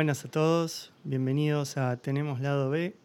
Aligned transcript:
Buenas 0.00 0.24
a 0.24 0.28
todos, 0.28 0.92
bienvenidos 1.04 1.76
a 1.76 1.98
Tenemos 1.98 2.40
Lado 2.40 2.70
B, 2.70 2.96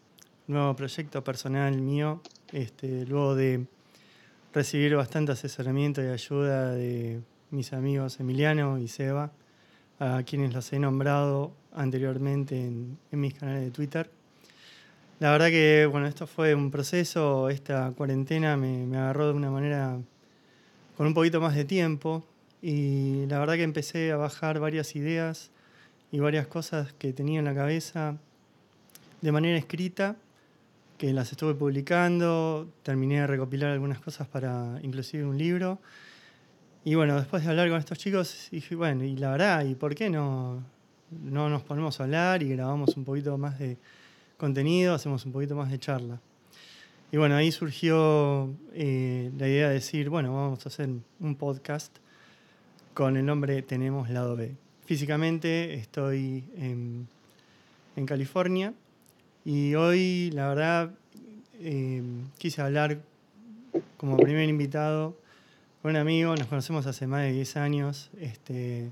nuevo 0.47 0.77
proyecto 0.77 1.25
personal 1.25 1.81
mío, 1.81 2.21
este, 2.53 3.05
luego 3.05 3.35
de 3.35 3.65
recibir 4.53 4.95
bastante 4.95 5.33
asesoramiento 5.33 6.01
y 6.01 6.07
ayuda 6.07 6.71
de 6.71 7.19
mis 7.51 7.73
amigos 7.73 8.21
Emiliano 8.21 8.79
y 8.79 8.87
Seba, 8.87 9.33
a 9.99 10.23
quienes 10.25 10.53
los 10.53 10.71
he 10.71 10.79
nombrado 10.79 11.51
anteriormente 11.73 12.57
en, 12.57 12.97
mis 13.11 13.33
canales 13.33 13.65
de 13.65 13.71
Twitter. 13.71 14.09
La 15.19 15.31
verdad 15.31 15.47
que 15.47 15.89
bueno, 15.91 16.07
esto 16.07 16.27
fue 16.27 16.55
un 16.55 16.71
proceso, 16.71 17.49
esta 17.49 17.91
cuarentena 17.91 18.55
me 18.55 18.97
agarró 18.97 19.27
de 19.27 19.33
una 19.33 19.51
manera 19.51 19.99
con 20.95 21.07
un 21.07 21.13
poquito 21.13 21.41
más 21.41 21.55
de 21.55 21.65
tiempo 21.65 22.23
y 22.61 23.25
la 23.25 23.37
verdad 23.39 23.55
que 23.55 23.63
empecé 23.63 24.13
a 24.13 24.15
bajar 24.15 24.61
varias 24.61 24.95
ideas 24.95 25.51
y 26.15 26.19
varias 26.19 26.47
cosas 26.47 26.93
que 26.93 27.11
tenía 27.11 27.39
en 27.39 27.45
la 27.45 27.53
cabeza 27.53 28.17
de 29.19 29.31
manera 29.33 29.57
escrita, 29.57 30.15
que 30.97 31.11
las 31.11 31.29
estuve 31.29 31.55
publicando, 31.55 32.69
terminé 32.83 33.19
de 33.19 33.27
recopilar 33.27 33.71
algunas 33.71 33.99
cosas 33.99 34.25
para 34.25 34.79
inclusive 34.81 35.25
un 35.25 35.37
libro. 35.37 35.77
Y 36.85 36.95
bueno, 36.95 37.17
después 37.17 37.43
de 37.43 37.49
hablar 37.49 37.67
con 37.67 37.79
estos 37.79 37.97
chicos, 37.97 38.47
dije, 38.49 38.75
bueno, 38.75 39.03
y 39.03 39.17
la 39.17 39.31
verdad, 39.31 39.65
¿y 39.65 39.75
por 39.75 39.93
qué 39.93 40.09
no, 40.09 40.63
no 41.11 41.49
nos 41.49 41.63
ponemos 41.63 41.99
a 41.99 42.05
hablar 42.05 42.41
y 42.41 42.47
grabamos 42.47 42.95
un 42.95 43.03
poquito 43.03 43.37
más 43.37 43.59
de 43.59 43.77
contenido, 44.37 44.93
hacemos 44.93 45.25
un 45.25 45.33
poquito 45.33 45.57
más 45.57 45.69
de 45.69 45.79
charla? 45.79 46.21
Y 47.11 47.17
bueno, 47.17 47.35
ahí 47.35 47.51
surgió 47.51 48.53
eh, 48.71 49.31
la 49.37 49.49
idea 49.49 49.67
de 49.67 49.73
decir, 49.73 50.09
bueno, 50.09 50.33
vamos 50.33 50.65
a 50.65 50.69
hacer 50.69 50.87
un 51.19 51.35
podcast 51.35 51.93
con 52.93 53.17
el 53.17 53.25
nombre 53.25 53.61
Tenemos 53.63 54.09
Lado 54.09 54.37
B. 54.37 54.64
Físicamente 54.85 55.73
estoy 55.73 56.43
en, 56.57 57.07
California 58.05 58.73
y 59.43 59.73
hoy, 59.73 60.29
la 60.31 60.49
verdad, 60.49 60.91
eh, 61.59 62.03
quise 62.37 62.61
hablar 62.61 62.99
como 63.97 64.17
primer 64.17 64.47
invitado 64.47 65.17
con 65.81 65.91
un 65.91 65.97
amigo, 65.97 66.35
nos 66.35 66.45
conocemos 66.45 66.85
hace 66.85 67.07
más 67.07 67.23
de 67.23 67.31
10 67.31 67.57
años. 67.57 68.11
Este, 68.19 68.91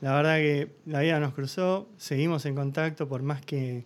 la 0.00 0.14
verdad 0.14 0.36
que 0.36 0.70
la 0.86 1.00
vida 1.00 1.20
nos 1.20 1.34
cruzó, 1.34 1.88
seguimos 1.98 2.46
en 2.46 2.54
contacto 2.54 3.06
por 3.06 3.22
más 3.22 3.44
que 3.44 3.84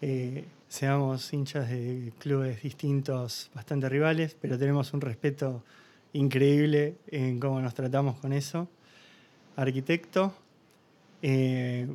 eh, 0.00 0.44
seamos 0.68 1.32
hinchas 1.32 1.68
de 1.68 2.12
clubes 2.18 2.60
distintos, 2.60 3.50
bastante 3.54 3.88
rivales, 3.88 4.36
pero 4.40 4.58
tenemos 4.58 4.94
un 4.94 5.00
respeto 5.00 5.62
increíble 6.12 6.96
en 7.06 7.38
cómo 7.38 7.60
nos 7.60 7.74
tratamos 7.74 8.18
con 8.18 8.32
eso 8.32 8.68
arquitecto. 9.56 10.32
Eh, 11.22 11.86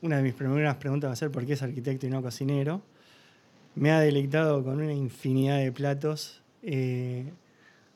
una 0.00 0.16
de 0.18 0.22
mis 0.22 0.34
primeras 0.34 0.76
preguntas 0.76 1.08
va 1.08 1.12
a 1.12 1.16
ser 1.16 1.30
por 1.30 1.44
qué 1.46 1.54
es 1.54 1.62
arquitecto 1.62 2.06
y 2.06 2.10
no 2.10 2.22
cocinero. 2.22 2.82
Me 3.74 3.90
ha 3.90 4.00
deleitado 4.00 4.62
con 4.62 4.80
una 4.80 4.92
infinidad 4.92 5.58
de 5.58 5.72
platos, 5.72 6.42
eh, 6.62 7.24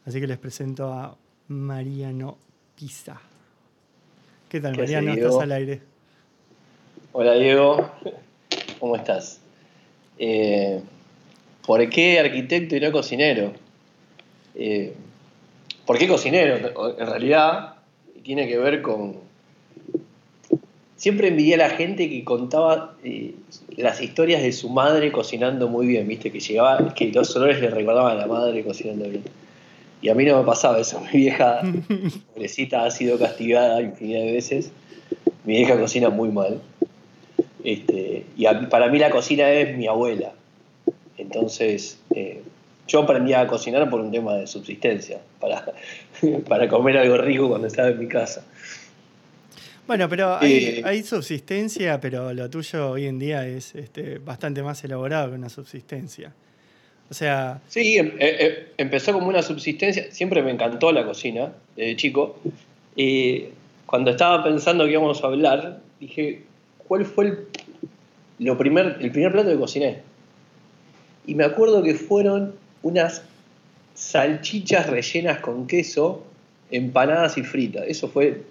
así 0.07 0.21
que 0.21 0.27
les 0.27 0.39
presento 0.39 0.93
a 0.93 1.17
Mariano 1.49 2.39
Pisa. 2.75 3.21
¿Qué 4.49 4.61
tal, 4.61 4.77
Mariano? 4.77 5.13
¿Estás 5.13 5.37
al 5.37 5.53
aire? 5.53 5.81
Hola, 7.13 7.35
Diego. 7.35 7.91
¿Cómo 8.81 8.97
estás? 8.97 9.41
Eh, 10.19 10.81
¿Por 11.67 11.89
qué 11.91 12.21
arquitecto 12.21 12.77
y 12.77 12.81
no 12.81 12.93
cocinero? 12.93 13.53
¿Por 15.85 15.99
qué 15.99 16.09
cocinero? 16.09 16.95
En 16.99 17.07
realidad, 17.07 17.76
tiene 18.27 18.49
que 18.49 18.59
ver 18.59 18.83
con... 18.83 19.15
Siempre 20.97 21.29
envidié 21.29 21.55
a 21.55 21.59
la 21.59 21.71
gente 21.71 22.11
que 22.11 22.25
contaba 22.25 22.97
eh, 23.05 23.35
las 23.77 24.03
historias 24.03 24.43
de 24.43 24.51
su 24.53 24.69
madre 24.69 25.13
cocinando 25.13 25.69
muy 25.69 25.87
bien, 25.87 26.09
¿viste? 26.09 26.33
Que 26.33 26.41
llegaba, 26.41 26.93
que 26.95 27.13
los 27.13 27.37
olores 27.37 27.61
le 27.61 27.71
recordaban 27.71 28.17
a 28.17 28.21
la 28.21 28.27
madre 28.27 28.65
cocinando 28.65 29.09
bien. 29.09 29.23
Y 30.03 30.09
a 30.09 30.15
mí 30.15 30.25
no 30.25 30.39
me 30.39 30.45
pasaba 30.45 30.81
eso. 30.81 31.01
Mi 31.13 31.21
vieja, 31.21 31.61
pobrecita, 32.35 32.85
ha 32.85 32.91
sido 32.91 33.17
castigada 33.17 33.81
infinidad 33.81 34.23
de 34.23 34.33
veces. 34.33 34.73
Mi 35.45 35.59
vieja 35.59 35.79
cocina 35.79 36.11
muy 36.11 36.31
mal. 36.31 36.61
Este, 37.63 38.27
y 38.37 38.47
para 38.69 38.89
mí 38.89 38.99
la 38.99 39.11
cocina 39.11 39.49
es 39.51 39.77
mi 39.77 39.87
abuela. 39.87 40.33
Entonces, 41.17 42.01
eh, 42.15 42.43
yo 42.87 43.01
aprendí 43.01 43.33
a 43.33 43.47
cocinar 43.47 43.89
por 43.91 44.01
un 44.01 44.11
tema 44.11 44.35
de 44.35 44.47
subsistencia, 44.47 45.21
para, 45.41 45.65
para 46.49 46.69
comer 46.69 46.99
algo 46.99 47.19
rico 47.19 47.49
cuando 47.49 47.67
estaba 47.67 47.89
en 47.89 47.99
mi 47.99 48.09
casa. 48.09 48.45
Bueno, 49.87 50.09
pero 50.09 50.37
hay, 50.37 50.83
eh, 50.85 51.03
subsistencia, 51.05 52.01
pero 52.01 52.33
lo 52.33 52.51
tuyo 52.51 52.91
hoy 52.91 53.07
en 53.07 53.21
día 53.21 53.47
es 53.47 53.75
este, 53.77 54.19
bastante 54.19 54.63
más 54.63 54.83
elaborado 54.83 55.31
que 55.31 55.37
una 55.37 55.49
subsistencia. 55.49 56.33
O 57.09 57.15
sea. 57.15 57.61
Sí, 57.69 57.97
em, 57.97 58.09
eh, 58.19 58.37
eh, 58.41 58.73
empezó 58.79 59.13
como 59.13 59.29
una 59.29 59.43
subsistencia. 59.43 60.11
Siempre 60.11 60.43
me 60.43 60.51
encantó 60.51 60.91
la 60.91 61.05
cocina, 61.05 61.53
desde 61.77 61.95
chico. 61.95 62.41
Y 62.97 63.45
cuando 63.87 64.11
estaba 64.11 64.43
pensando 64.43 64.85
que 64.87 64.93
íbamos 64.93 65.23
a 65.23 65.29
hablar, 65.29 65.81
dije, 66.01 66.43
¿cuál 66.89 67.05
fue 67.05 67.27
el, 67.27 67.39
lo 68.41 68.59
primer, 68.59 68.99
el 69.01 69.13
primer 69.13 69.31
plato 69.31 69.51
que 69.51 69.57
cociné? 69.57 69.99
Y 71.29 71.37
me 71.37 71.45
acuerdo 71.45 71.85
que 71.85 71.95
fueron 71.95 72.55
unas 72.83 73.23
salchichas 73.95 74.89
rellenas 74.89 75.41
con 75.41 75.67
queso, 75.67 76.25
empanadas 76.71 77.39
y 77.39 77.43
fritas. 77.43 77.85
Eso 77.89 78.09
fue 78.09 78.43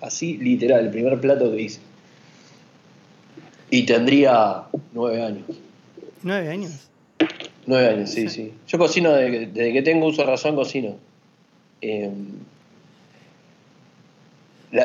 así 0.00 0.36
literal, 0.38 0.86
el 0.86 0.90
primer 0.90 1.20
plato 1.20 1.50
que 1.50 1.62
hice. 1.62 1.80
Y 3.70 3.84
tendría 3.84 4.62
nueve 4.92 5.22
años. 5.22 5.44
¿Nueve 6.22 6.48
años? 6.48 6.88
Nueve 7.66 7.88
años, 7.88 8.10
sí, 8.10 8.28
sí. 8.28 8.52
Yo 8.68 8.78
cocino 8.78 9.12
desde, 9.12 9.72
que 9.72 9.82
tengo 9.82 10.06
uso 10.06 10.22
de 10.22 10.28
razón, 10.28 10.54
cocino. 10.54 10.96
Em, 11.80 12.26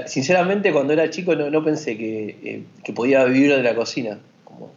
sinceramente, 0.08 0.72
cuando 0.72 0.94
era 0.94 1.10
chico 1.10 1.36
no, 1.36 1.64
pensé 1.64 1.92
eh, 1.92 2.64
que, 2.84 2.94
podía 2.94 3.24
vivir 3.26 3.56
de 3.56 3.64
la 3.64 3.76
cocina 3.76 4.20
como, 4.44 4.72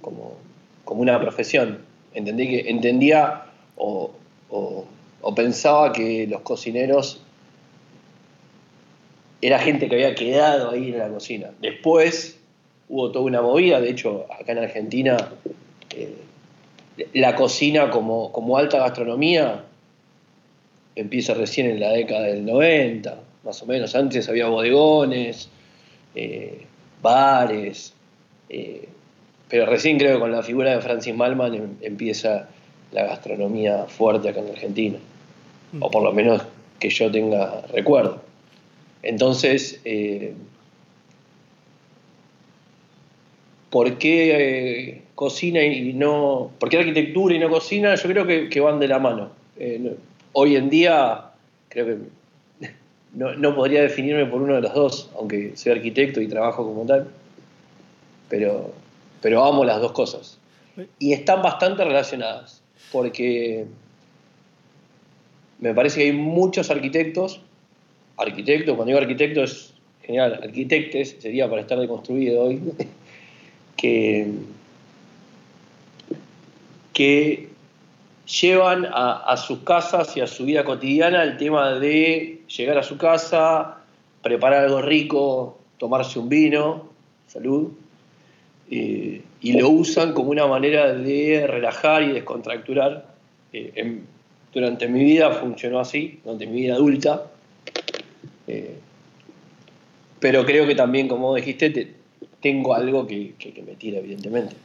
como, 0.00 0.36
como 0.84 1.02
una 1.02 1.20
profesión. 1.20 1.78
Entendí 2.14 2.48
que, 2.48 2.70
entendía 2.70 3.44
o, 3.76 4.12
pensaba 5.34 5.92
que 5.92 6.26
los 6.28 6.42
cocineros 6.42 7.20
era 9.42 9.58
gente 9.58 9.88
que 9.88 9.96
había 9.96 10.14
quedado 10.14 10.70
ahí 10.70 10.90
en 10.90 10.98
la 10.98 11.08
cocina. 11.08 11.50
Después 11.60 12.38
hubo 12.88 13.10
toda 13.10 13.24
una 13.24 13.42
movida, 13.42 13.80
de 13.80 13.90
hecho, 13.90 14.26
acá 14.30 14.52
en 14.52 14.58
Argentina, 14.58 15.16
eh, 15.90 16.16
la 17.12 17.34
cocina 17.34 17.90
como, 17.90 18.30
como, 18.30 18.56
alta 18.56 18.78
gastronomía 18.78 19.64
empieza 20.94 21.34
recién 21.34 21.68
en 21.68 21.80
la 21.80 21.90
década 21.90 22.26
del 22.26 22.44
90, 22.44 23.18
más 23.42 23.60
o 23.62 23.66
menos. 23.66 23.94
Antes 23.96 24.28
había 24.28 24.46
bodegones, 24.46 25.48
eh, 26.14 26.64
bares, 27.02 27.92
eh, 28.48 28.88
pero 29.48 29.66
recién 29.66 29.98
creo 29.98 30.14
que 30.14 30.20
con 30.20 30.32
la 30.32 30.42
figura 30.42 30.74
de 30.74 30.80
Francis 30.80 31.14
Malman 31.14 31.54
em, 31.54 31.68
empieza 31.82 32.48
la 32.92 33.04
gastronomía 33.04 33.84
fuerte 33.84 34.28
acá 34.28 34.40
en 34.40 34.50
Argentina, 34.50 34.98
o 35.80 35.90
por 35.90 36.02
lo 36.02 36.12
menos 36.12 36.42
que 36.78 36.88
yo 36.90 37.10
tenga 37.10 37.62
recuerdo. 37.72 38.22
Entonces, 39.02 39.80
eh, 39.84 40.34
¿por 43.70 43.98
qué 43.98 44.88
eh, 44.88 45.02
cocina 45.14 45.62
y 45.62 45.92
no, 45.92 46.50
por 46.58 46.68
qué 46.68 46.78
arquitectura 46.78 47.34
y 47.34 47.38
no 47.38 47.50
cocina? 47.50 47.94
Yo 47.96 48.08
creo 48.08 48.26
que, 48.48 48.60
van 48.60 48.78
de 48.80 48.88
la 48.88 48.98
mano. 48.98 49.30
Eh, 49.58 49.96
hoy 50.32 50.56
en 50.56 50.70
día 50.70 51.24
creo 51.68 51.86
que 51.86 51.96
no, 53.14 53.34
no, 53.34 53.54
podría 53.54 53.82
definirme 53.82 54.26
por 54.26 54.40
uno 54.40 54.54
de 54.54 54.62
los 54.62 54.74
dos, 54.74 55.10
aunque 55.18 55.56
soy 55.56 55.72
arquitecto 55.72 56.20
y 56.20 56.28
trabajo 56.28 56.64
como 56.64 56.86
tal, 56.86 57.08
pero, 58.28 58.72
pero 59.24 59.42
amo 59.42 59.64
las 59.64 59.80
dos 59.80 59.92
cosas. 59.92 60.36
Y 60.98 61.14
están 61.14 61.40
bastante 61.40 61.82
relacionadas 61.82 62.60
porque 62.92 63.64
me 65.60 65.72
parece 65.72 66.00
que 66.00 66.04
hay 66.04 66.12
muchos 66.12 66.70
arquitectos, 66.70 67.40
arquitectos, 68.18 68.76
cuando 68.76 68.90
digo 68.90 68.98
arquitectos 68.98 69.50
es 69.50 69.74
genial, 70.06 70.40
arquitectes 70.42 71.16
sería 71.20 71.48
para 71.48 71.62
estar 71.62 71.78
deconstruido 71.78 72.42
hoy, 72.42 72.60
que, 73.78 74.30
que 76.92 77.48
llevan 78.26 78.86
a, 78.92 79.36
sus 79.38 79.60
casas 79.60 80.14
y 80.18 80.20
a 80.20 80.26
su 80.26 80.44
vida 80.44 80.64
cotidiana 80.64 81.22
el 81.22 81.38
tema 81.38 81.78
de 81.78 82.42
llegar 82.54 82.76
a 82.76 82.82
su 82.82 82.98
casa, 82.98 83.78
preparar 84.22 84.64
algo 84.64 84.82
rico, 84.82 85.60
tomarse 85.78 86.18
un 86.18 86.28
vino, 86.28 86.90
salud, 87.26 87.72
y 88.76 89.52
lo 89.52 89.68
usan 89.68 90.12
como 90.14 90.30
una 90.30 90.46
manera 90.46 90.94
de 90.94 91.46
relajar 91.46 92.02
y 92.02 92.12
descontracturar. 92.12 93.14
Eh, 93.52 94.00
durante 94.52 94.88
mi 94.88 95.04
vida 95.04 95.32
funcionó 95.32 95.80
así, 95.80 96.18
durante 96.24 96.46
mi 96.46 96.62
vida 96.62 96.74
adulta. 96.74 97.30
Eh, 98.46 98.76
pero 100.18 100.44
creo 100.46 100.66
que 100.66 100.74
también, 100.74 101.08
como 101.08 101.34
dijiste, 101.34 101.94
tengo 102.40 102.74
algo 102.74 103.06
que, 103.06 103.34
me 103.66 103.74
tira, 103.74 103.98
evidentemente. 103.98 104.56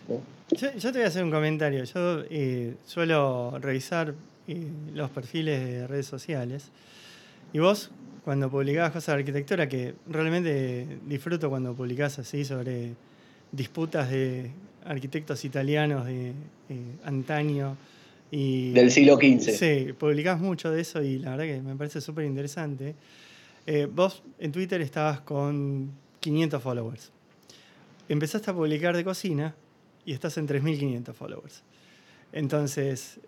Yo, 0.52 0.92
te 0.92 0.92
voy 0.92 1.02
a 1.02 1.08
hacer 1.08 1.24
un 1.24 1.32
comentario. 1.32 1.84
Yo 1.84 2.24
eh, 2.30 2.76
suelo 2.86 3.58
revisar 3.60 4.14
los 4.94 5.10
perfiles 5.12 5.64
de 5.64 5.88
redes 5.88 6.08
sociales 6.08 6.72
y 7.54 7.60
vos, 7.60 7.92
cuando 8.24 8.50
publicabas 8.50 8.92
cosas 8.92 9.16
de 9.16 9.20
arquitectura, 9.20 9.68
que 9.68 9.94
realmente 10.08 10.88
disfruto 11.06 11.50
cuando 11.50 11.74
publicás 11.74 12.18
así 12.18 12.46
sobre 12.46 12.94
disputas 13.51 14.10
de 14.10 14.51
arquitectos 14.86 15.44
italianos 15.46 16.06
de 16.06 16.34
antaño. 17.04 17.78
Y, 18.31 18.72
Del 18.72 18.92
siglo 18.92 19.16
XV. 19.16 19.51
Sí, 19.51 19.94
publicás 19.94 20.40
mucho 20.40 20.72
de 20.72 20.81
eso 20.81 21.01
y 21.01 21.18
la 21.19 21.31
verdad 21.31 21.46
que 21.46 21.62
me 21.62 21.75
parece 21.75 22.01
súper 22.01 22.25
interesante. 22.25 22.96
Eh, 23.66 23.88
vos 23.92 24.24
en 24.40 24.51
Twitter 24.51 24.81
estabas 24.81 25.22
con 25.22 25.92
500 26.19 26.62
followers. 26.62 27.12
Empezaste 28.07 28.51
a 28.51 28.54
publicar 28.54 28.96
de 28.96 29.04
cocina 29.04 29.56
y 30.06 30.13
estás 30.13 30.38
en 30.38 30.48
3.500 30.48 31.13
followers. 31.13 31.63
Entonces, 32.31 33.19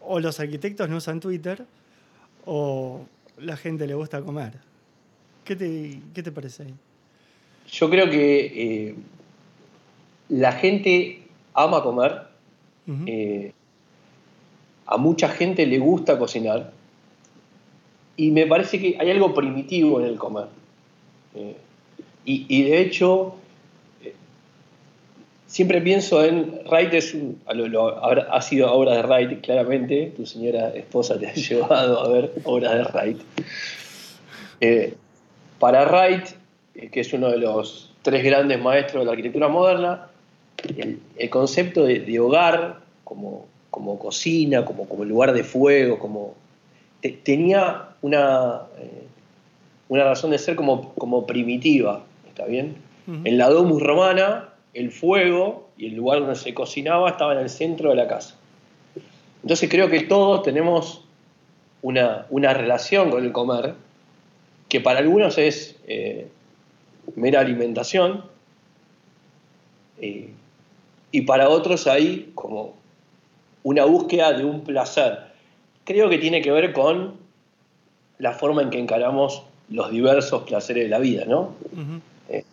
o 0.00 0.20
los 0.20 0.40
arquitectos 0.40 0.88
no 0.88 0.96
usan 0.96 1.20
Twitter 1.20 1.64
o 2.44 3.06
la 3.38 3.56
gente 3.56 3.86
le 3.86 3.94
gusta 3.94 4.20
comer. 4.22 4.54
¿Qué 5.44 5.56
te, 5.56 6.00
qué 6.14 6.22
te 6.22 6.32
parece 6.32 6.64
ahí? 6.64 6.74
Yo 7.70 7.90
creo 7.90 8.10
que 8.10 8.88
eh, 8.88 8.94
la 10.28 10.52
gente 10.52 11.22
ama 11.54 11.82
comer. 11.82 12.22
Eh, 13.06 13.52
a 14.86 14.96
mucha 14.96 15.28
gente 15.28 15.64
le 15.66 15.78
gusta 15.78 16.18
cocinar 16.18 16.72
y 18.16 18.30
me 18.30 18.46
parece 18.46 18.78
que 18.78 18.96
hay 18.98 19.10
algo 19.10 19.34
primitivo 19.34 20.00
en 20.00 20.06
el 20.06 20.16
comer. 20.16 20.46
Eh, 21.34 21.56
y, 22.24 22.62
de 22.62 22.80
hecho, 22.80 23.34
eh, 24.02 24.14
siempre 25.46 25.80
pienso 25.80 26.24
en 26.24 26.60
Wright, 26.70 26.94
es 26.94 27.16
ha 28.30 28.42
sido 28.42 28.72
obra 28.72 28.96
de 28.96 29.02
Wright, 29.02 29.40
claramente, 29.40 30.12
tu 30.16 30.24
señora 30.24 30.68
esposa 30.68 31.18
te 31.18 31.26
ha 31.26 31.32
llevado 31.34 32.00
a 32.00 32.08
ver 32.08 32.32
obras 32.44 32.74
de 32.74 32.84
Wright. 32.84 33.20
Eh, 34.60 34.94
para 35.58 35.84
Wright, 35.86 36.26
que 36.92 37.00
es 37.00 37.12
uno 37.12 37.28
de 37.28 37.38
los 37.38 37.92
tres 38.02 38.22
grandes 38.22 38.60
maestros 38.60 39.00
de 39.00 39.06
la 39.06 39.12
arquitectura 39.12 39.48
moderna, 39.48 40.08
el, 40.64 41.30
concepto 41.30 41.84
de, 41.84 42.20
hogar 42.20 42.80
como, 43.04 43.46
como 43.70 43.98
cocina, 43.98 44.64
como, 44.64 44.88
como 44.88 45.04
lugar 45.04 45.32
de 45.32 45.44
fuego, 45.44 45.98
como 45.98 46.34
tenía 47.24 47.88
una, 48.02 48.62
eh, 48.78 49.06
una 49.88 50.04
razón 50.04 50.30
de 50.30 50.38
ser 50.38 50.56
como, 50.56 50.94
como 50.94 51.26
primitiva, 51.26 52.04
¿está 52.28 52.46
bien? 52.46 52.76
En 53.24 53.36
la 53.36 53.48
domus 53.48 53.82
romana, 53.82 54.50
el 54.74 54.92
fuego 54.92 55.68
y 55.76 55.86
el 55.86 55.96
lugar 55.96 56.20
donde 56.20 56.36
se 56.36 56.54
cocinaba 56.54 57.10
estaba 57.10 57.32
en 57.32 57.40
el 57.40 57.50
centro 57.50 57.90
de 57.90 57.96
la 57.96 58.06
casa. 58.06 58.36
Entonces 59.42 59.68
creo 59.68 59.90
que 59.90 60.02
todos 60.02 60.44
tenemos 60.44 61.04
una, 61.82 62.54
relación 62.54 63.10
con 63.10 63.24
el 63.24 63.32
comer, 63.32 63.74
que 64.68 64.80
para 64.80 65.00
algunos 65.00 65.36
es 65.36 65.76
eh, 65.86 66.28
mera 67.16 67.40
alimentación, 67.40 68.24
eh, 70.00 70.30
y 71.12 71.22
para 71.22 71.48
otros 71.48 71.86
hay 71.86 72.32
como 72.34 72.74
una 73.62 73.84
búsqueda 73.84 74.32
de 74.32 74.44
un 74.44 74.62
placer 74.62 75.32
creo 75.84 76.08
que 76.08 76.18
tiene 76.18 76.42
que 76.42 76.50
ver 76.50 76.72
con 76.72 77.14
la 78.18 78.32
forma 78.32 78.62
en 78.62 78.70
que 78.70 78.78
encaramos 78.78 79.42
los 79.68 79.90
diversos 79.90 80.42
placeres 80.44 80.84
de 80.84 80.88
la 80.88 80.98
vida, 80.98 81.24
¿no? 81.24 81.54
Eh, 82.28 82.44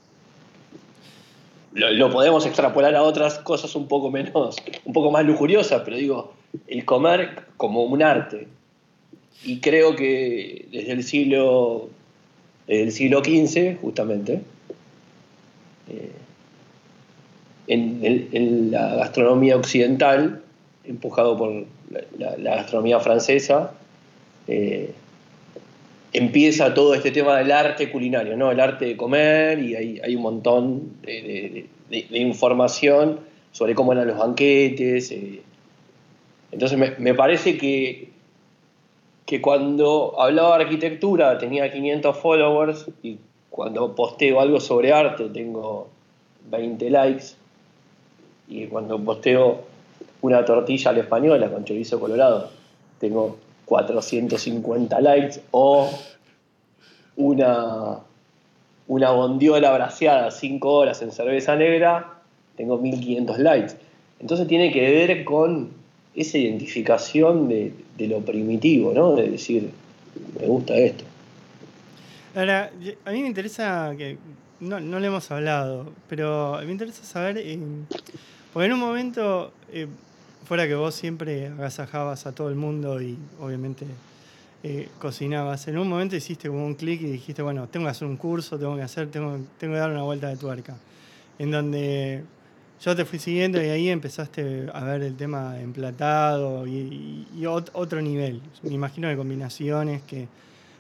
lo, 1.73 2.09
podemos 2.11 2.45
extrapolar 2.45 2.95
a 2.95 3.03
otras 3.03 3.39
cosas 3.39 3.75
un 3.75 3.87
poco 3.87 4.09
menos, 4.09 4.55
un 4.85 4.93
poco 4.93 5.11
más 5.11 5.25
lujuriosas, 5.25 5.81
pero 5.83 5.97
digo, 5.97 6.33
el 6.67 6.85
comer 6.85 7.45
como 7.57 7.83
un 7.83 8.01
arte. 8.01 8.47
Y 9.43 9.59
creo 9.59 9.95
que 9.95 10.67
desde 10.71 10.91
el 10.91 11.03
siglo, 11.03 11.89
el 12.67 12.91
siglo 12.91 13.19
XV, 13.23 13.79
justamente, 13.79 14.41
eh, 15.89 16.11
en 17.69 18.71
la 18.71 18.95
gastronomía 18.95 19.55
occidental, 19.55 20.41
empujado 20.83 21.37
por 21.37 21.65
la, 22.17 22.55
gastronomía 22.55 22.99
francesa, 22.99 23.73
eh, 24.47 24.93
empieza 26.13 26.73
todo 26.73 26.95
este 26.95 27.11
tema 27.11 27.37
del 27.37 27.51
arte 27.51 27.91
culinario, 27.91 28.35
¿no? 28.35 28.51
el 28.51 28.59
arte 28.59 28.85
de 28.85 28.97
comer, 28.97 29.59
y 29.59 29.75
hay, 29.75 30.15
un 30.15 30.21
montón 30.21 30.93
de, 31.03 31.67
información 32.11 33.19
sobre 33.51 33.75
cómo 33.75 33.93
eran 33.93 34.07
los 34.07 34.17
banquetes. 34.17 35.11
Eh. 35.11 35.41
Entonces 36.51 36.97
me, 36.99 37.13
parece 37.13 37.57
que, 37.57 38.09
que 39.25 39.41
cuando 39.41 40.19
hablaba 40.19 40.57
de 40.57 40.63
arquitectura 40.63 41.37
tenía 41.37 41.71
500 41.71 42.17
followers 42.17 42.87
y 43.03 43.17
cuando 43.51 43.93
posteo 43.93 44.39
algo 44.39 44.59
sobre 44.59 44.91
arte 44.91 45.29
tengo 45.29 45.89
20 46.49 46.89
likes 46.89 47.38
y 48.49 48.65
cuando 48.65 48.99
posteo 48.99 49.61
una 50.21 50.43
tortilla 50.43 50.89
a 50.89 50.93
la 50.93 51.01
española 51.01 51.49
con 51.49 51.63
chorizo 51.63 51.99
colorado, 51.99 52.49
tengo 52.99 53.37
450 53.65 54.99
likes, 55.01 55.41
o 55.51 55.89
una, 57.15 57.99
una 58.87 59.11
bondiola 59.11 59.71
braseada 59.71 60.31
5 60.31 60.69
horas 60.69 61.01
en 61.03 61.11
cerveza 61.11 61.55
negra, 61.55 62.15
tengo 62.57 62.77
1500 62.79 63.39
likes. 63.39 63.73
Entonces 64.19 64.47
tiene 64.47 64.71
que 64.71 64.81
ver 64.81 65.23
con 65.23 65.69
esa 66.15 66.37
identificación 66.37 67.47
de, 67.47 67.73
lo 67.99 68.19
primitivo, 68.21 68.93
¿no? 68.93 69.15
De 69.15 69.29
decir, 69.29 69.69
me 70.39 70.47
gusta 70.47 70.75
esto. 70.75 71.03
Ahora, 72.35 72.71
a 73.05 73.11
mí 73.11 73.21
me 73.21 73.27
interesa 73.27 73.93
que, 73.97 74.17
no, 74.59 74.79
no 74.79 74.99
le 74.99 75.07
hemos 75.07 75.29
hablado, 75.31 75.91
pero 76.07 76.59
me 76.65 76.71
interesa 76.71 77.03
saber, 77.03 77.37
porque 78.53 78.65
en 78.67 78.73
un 78.73 78.79
momento 78.79 79.51
eh, 79.71 79.87
fuera 80.45 80.67
que 80.67 80.75
vos 80.75 80.95
siempre 80.95 81.47
agasajabas 81.47 82.25
a 82.25 82.33
todo 82.33 82.49
el 82.49 82.55
mundo 82.55 83.01
y 83.01 83.17
obviamente 83.39 83.85
eh, 84.61 84.89
cocinabas, 84.99 85.67
en 85.67 85.77
un 85.77 85.87
momento 85.87 86.15
hiciste 86.15 86.49
como 86.49 86.65
un 86.65 86.75
clic 86.75 87.01
y 87.01 87.11
dijiste, 87.11 87.41
bueno, 87.41 87.67
tengo 87.67 87.85
que 87.85 87.91
hacer 87.91 88.07
un 88.07 88.17
curso, 88.17 88.59
tengo 88.59 88.75
que 88.75 88.81
hacer, 88.81 89.09
tengo, 89.09 89.39
tengo 89.57 89.73
que 89.73 89.79
dar 89.79 89.89
una 89.89 90.03
vuelta 90.03 90.27
de 90.27 90.35
tuerca. 90.35 90.75
En 91.37 91.51
donde 91.51 92.23
yo 92.81 92.95
te 92.95 93.05
fui 93.05 93.19
siguiendo 93.19 93.61
y 93.61 93.67
ahí 93.67 93.89
empezaste 93.89 94.67
a 94.73 94.83
ver 94.83 95.03
el 95.03 95.15
tema 95.15 95.59
emplatado 95.59 96.65
y, 96.67 97.25
otro 97.45 98.01
nivel. 98.01 98.41
Me 98.63 98.73
imagino 98.73 99.07
de 99.07 99.15
combinaciones 99.15 100.01
que 100.03 100.27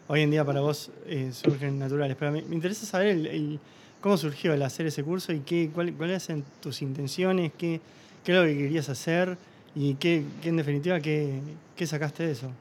hoy 0.07 0.21
en 0.21 0.31
día 0.31 0.43
para 0.43 0.61
vos 0.61 0.91
eh, 1.05 1.31
surgen 1.31 1.77
naturales. 1.79 2.17
Pero 2.19 2.31
me, 2.31 2.39
interesa 2.39 2.85
saber 2.85 3.07
el, 3.07 3.59
cómo 4.01 4.17
surgió 4.17 4.53
el 4.53 4.61
hacer 4.63 4.85
ese 4.85 5.03
curso 5.03 5.33
y 5.33 5.39
qué, 5.39 5.69
cuáles 5.73 6.29
eran 6.29 6.43
tus 6.61 6.81
intenciones, 6.81 7.51
qué, 7.57 7.81
qué 8.23 8.31
es 8.31 8.37
lo 8.37 8.43
que 8.45 8.57
querías 8.57 8.89
hacer 8.89 9.37
¿Y 9.75 9.95
qué, 9.95 10.23
en 10.43 10.57
definitiva, 10.57 10.99
qué, 10.99 11.41
sacaste 11.85 12.25
de 12.25 12.31
eso? 12.31 12.51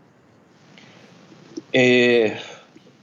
Eh, 1.72 2.36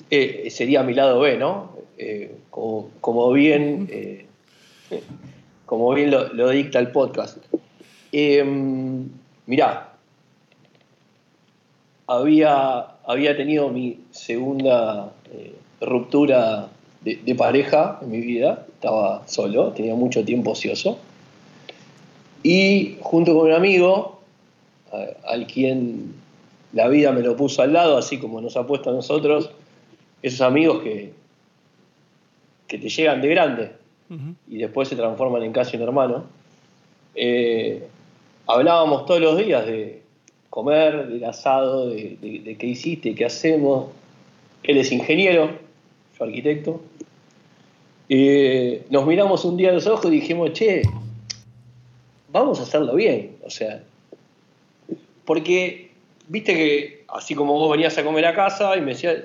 eh, 0.10 0.50
sería 0.50 0.84
mi 0.84 0.94
lado 0.94 1.20
B, 1.20 1.38
¿no? 1.38 1.76
Eh, 1.98 2.36
como, 2.50 3.32
bien, 3.32 4.28
como 5.66 5.94
bien 5.94 6.12
lo, 6.12 6.50
dicta 6.50 6.80
el 6.80 6.92
podcast. 6.92 7.38
Em, 8.12 9.10
mirá, 9.48 9.94
había, 12.08 12.80
había 13.06 13.36
tenido 13.36 13.70
mi 13.70 14.00
segunda 14.12 15.12
ruptura 15.82 16.70
de, 17.06 17.22
de, 17.24 17.36
pareja 17.36 18.00
en 18.02 18.12
mi 18.12 18.20
vida, 18.20 18.66
estaba 18.74 19.26
solo, 19.28 19.72
tenía 19.72 19.96
mucho 19.96 20.26
tiempo 20.26 20.52
ocioso. 20.52 21.00
Y 22.44 22.98
junto 23.00 23.34
con 23.34 23.48
un 23.48 23.54
amigo, 23.54 24.20
al 25.28 25.48
quien 25.48 26.14
la 26.74 26.88
vida 26.88 27.12
me 27.12 27.22
lo 27.22 27.36
puso 27.36 27.62
al 27.62 27.74
lado, 27.74 27.98
así 27.98 28.20
como 28.20 28.42
nos 28.42 28.58
ha 28.58 28.68
puesto 28.68 28.90
a 28.90 28.94
nosotros, 28.94 29.50
esos 30.22 30.42
amigos 30.42 30.84
que, 30.84 31.14
que 32.68 32.78
te 32.78 32.90
llegan 32.90 33.22
de 33.22 33.30
grande 33.30 33.72
y 34.48 34.58
después 34.58 34.88
se 34.88 34.96
transforman 34.96 35.42
en 35.44 35.52
casi 35.52 35.78
un 35.78 35.84
hermano, 35.84 36.26
eh, 37.16 37.88
hablábamos 38.46 39.06
todos 39.06 39.22
los 39.22 39.38
días 39.38 39.66
de 39.66 40.02
comer, 40.50 41.08
del 41.08 41.24
asado, 41.24 41.90
de, 41.90 42.56
qué 42.60 42.68
hiciste, 42.68 43.16
qué 43.16 43.26
hacemos. 43.26 43.88
Él 44.64 44.78
es 44.78 44.92
ingeniero, 44.92 45.50
yo 46.18 46.26
arquitecto. 46.26 46.82
Eh, 48.08 48.86
nos 48.90 49.06
miramos 49.06 49.46
un 49.46 49.58
día 49.58 49.70
a 49.70 49.74
los 49.74 49.88
ojos 49.88 50.06
y 50.08 50.20
dijimos, 50.20 50.54
che, 50.54 50.84
vamos 52.32 52.60
a 52.60 52.64
hacerlo 52.64 52.96
bien. 52.96 53.38
O 53.44 53.50
sea, 53.50 53.82
porque, 55.26 55.92
viste 56.28 56.54
que, 56.54 57.06
así 57.08 57.34
como 57.34 57.54
vos 57.54 57.72
venías 57.72 57.98
a 57.98 58.04
comer 58.04 58.26
a 58.26 58.36
casa 58.36 58.76
y 58.78 58.82
me 58.82 58.92
decías, 58.92 59.18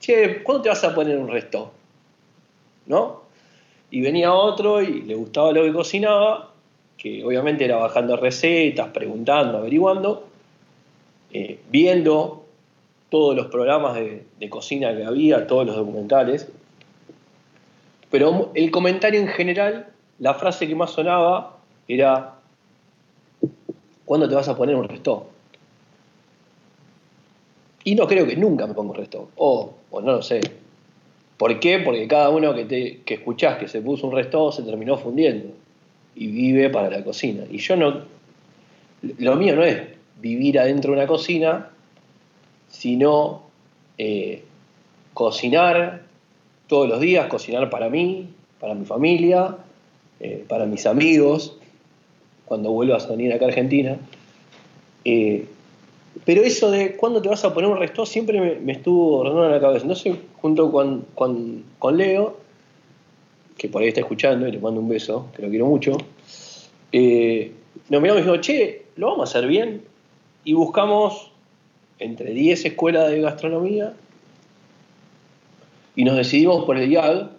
che, 0.00 0.42
¿cuándo 0.42 0.62
te 0.62 0.68
vas 0.70 0.84
a 0.84 0.94
poner 0.94 1.18
un 1.18 1.28
resto? 1.28 1.72
¿No? 2.86 3.24
Y 3.90 4.00
venía 4.00 4.32
otro 4.32 4.82
y 4.82 5.02
le 5.02 5.14
gustaba 5.14 5.52
lo 5.52 5.62
que 5.62 5.72
cocinaba, 5.72 6.50
que 6.96 7.24
obviamente 7.24 7.64
era 7.64 7.76
bajando 7.76 8.16
recetas, 8.16 8.88
preguntando, 8.88 9.58
averiguando, 9.58 10.26
eh, 11.32 11.58
viendo 11.70 12.44
todos 13.10 13.36
los 13.36 13.46
programas 13.46 13.94
de, 13.94 14.24
de 14.40 14.48
cocina 14.48 14.96
que 14.96 15.04
había, 15.04 15.46
todos 15.46 15.66
los 15.66 15.76
documentales. 15.76 16.48
Pero 18.14 18.52
el 18.54 18.70
comentario 18.70 19.18
en 19.18 19.26
general, 19.26 19.88
la 20.20 20.34
frase 20.34 20.68
que 20.68 20.76
más 20.76 20.92
sonaba 20.92 21.56
era, 21.88 22.34
¿cuándo 24.04 24.28
te 24.28 24.36
vas 24.36 24.46
a 24.46 24.56
poner 24.56 24.76
un 24.76 24.84
resto? 24.84 25.26
Y 27.82 27.96
no 27.96 28.06
creo 28.06 28.24
que 28.24 28.36
nunca 28.36 28.68
me 28.68 28.74
ponga 28.74 28.92
un 28.92 28.96
resto. 28.98 29.30
O, 29.34 29.74
o 29.90 30.00
no 30.00 30.12
lo 30.12 30.22
sé. 30.22 30.40
¿Por 31.36 31.58
qué? 31.58 31.80
Porque 31.80 32.06
cada 32.06 32.30
uno 32.30 32.54
que, 32.54 32.64
te, 32.66 33.00
que 33.04 33.14
escuchás 33.14 33.58
que 33.58 33.66
se 33.66 33.82
puso 33.82 34.06
un 34.06 34.14
resto 34.14 34.52
se 34.52 34.62
terminó 34.62 34.96
fundiendo. 34.96 35.48
Y 36.14 36.28
vive 36.28 36.70
para 36.70 36.90
la 36.90 37.02
cocina. 37.02 37.42
Y 37.50 37.58
yo 37.58 37.74
no. 37.74 38.02
Lo 39.18 39.34
mío 39.34 39.56
no 39.56 39.64
es 39.64 39.88
vivir 40.20 40.60
adentro 40.60 40.92
de 40.92 40.98
una 40.98 41.08
cocina, 41.08 41.68
sino 42.68 43.42
eh, 43.98 44.44
cocinar 45.14 46.03
todos 46.66 46.88
los 46.88 47.00
días, 47.00 47.26
cocinar 47.26 47.70
para 47.70 47.88
mí, 47.88 48.28
para 48.60 48.74
mi 48.74 48.84
familia, 48.84 49.56
eh, 50.20 50.44
para 50.48 50.66
mis 50.66 50.86
amigos, 50.86 51.56
cuando 52.44 52.70
vuelvas 52.70 53.06
a 53.06 53.10
venir 53.10 53.32
acá 53.32 53.46
a 53.46 53.48
Argentina. 53.48 53.98
Eh, 55.04 55.46
pero 56.24 56.42
eso 56.42 56.70
de 56.70 56.96
cuándo 56.96 57.20
te 57.20 57.28
vas 57.28 57.44
a 57.44 57.52
poner 57.52 57.68
un 57.68 57.78
resto 57.78 58.06
siempre 58.06 58.60
me, 58.60 58.72
estuvo 58.72 59.24
rondando 59.24 59.46
en 59.46 59.52
la 59.52 59.60
cabeza. 59.60 59.82
Entonces, 59.82 60.16
junto 60.40 60.70
con, 60.70 61.04
con, 61.14 61.96
Leo, 61.96 62.36
que 63.58 63.68
por 63.68 63.82
ahí 63.82 63.88
está 63.88 64.00
escuchando 64.00 64.46
y 64.46 64.52
le 64.52 64.58
mando 64.58 64.80
un 64.80 64.88
beso, 64.88 65.26
que 65.34 65.42
lo 65.42 65.48
quiero 65.48 65.66
mucho, 65.66 65.96
eh, 66.92 67.52
nos 67.88 68.00
miramos 68.00 68.20
y 68.20 68.24
dijimos, 68.24 68.46
che, 68.46 68.82
lo 68.96 69.08
vamos 69.08 69.28
a 69.28 69.38
hacer 69.38 69.48
bien. 69.48 69.82
Y 70.44 70.52
buscamos 70.52 71.30
entre 71.98 72.32
10 72.32 72.64
escuelas 72.66 73.10
de 73.10 73.20
gastronomía 73.20 73.94
y 75.96 76.04
nos 76.04 76.16
decidimos 76.16 76.64
por 76.64 76.76
el 76.76 76.90
IAG, 76.90 77.30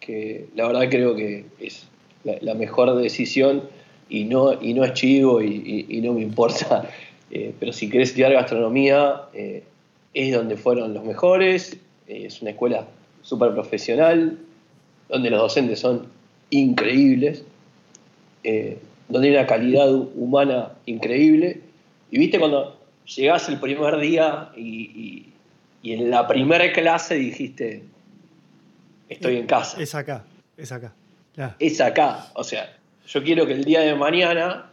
que 0.00 0.46
la 0.54 0.66
verdad 0.66 0.88
creo 0.90 1.14
que 1.14 1.46
es 1.60 1.88
la, 2.24 2.54
mejor 2.54 2.94
decisión 2.96 3.62
y 4.08 4.24
no, 4.24 4.60
y 4.62 4.74
no 4.74 4.84
es 4.84 4.92
chivo 4.94 5.42
y 5.42 6.00
no 6.02 6.12
me 6.12 6.22
importa 6.22 6.88
eh, 7.30 7.52
pero 7.58 7.72
si 7.72 7.90
querés 7.90 8.10
estudiar 8.10 8.32
gastronomía, 8.32 9.22
eh, 9.34 9.64
es 10.14 10.32
donde 10.32 10.56
fueron 10.56 10.94
los 10.94 11.04
mejores, 11.04 11.76
eh, 12.06 12.26
es 12.26 12.40
una 12.42 12.52
escuela 12.52 12.86
súper 13.22 13.52
profesional, 13.52 14.38
donde 15.08 15.30
los 15.30 15.40
docentes 15.40 15.80
son 15.80 16.06
increíbles, 16.50 17.44
donde 19.08 19.28
hay 19.28 19.34
una 19.34 19.46
calidad 19.46 19.92
humana 19.92 20.72
increíble. 20.86 21.60
Y 22.10 22.18
viste 22.18 22.38
cuando 22.38 22.78
llegás 23.16 23.48
el 23.48 23.58
primer 23.58 23.98
día 23.98 24.50
y, 24.56 25.26
en 25.82 26.10
la 26.10 26.28
primera 26.28 26.72
clase 26.72 27.16
dijiste, 27.16 27.82
estoy 29.08 29.36
en 29.36 29.46
casa. 29.46 29.80
Es 29.80 29.94
acá, 29.94 30.24
es 30.56 30.72
acá. 30.72 30.94
Es 31.58 31.80
acá. 31.80 32.28
O 32.34 32.44
sea, 32.44 32.76
yo 33.06 33.22
quiero 33.22 33.46
que 33.46 33.52
el 33.52 33.64
día 33.64 33.80
de 33.80 33.94
mañana, 33.94 34.70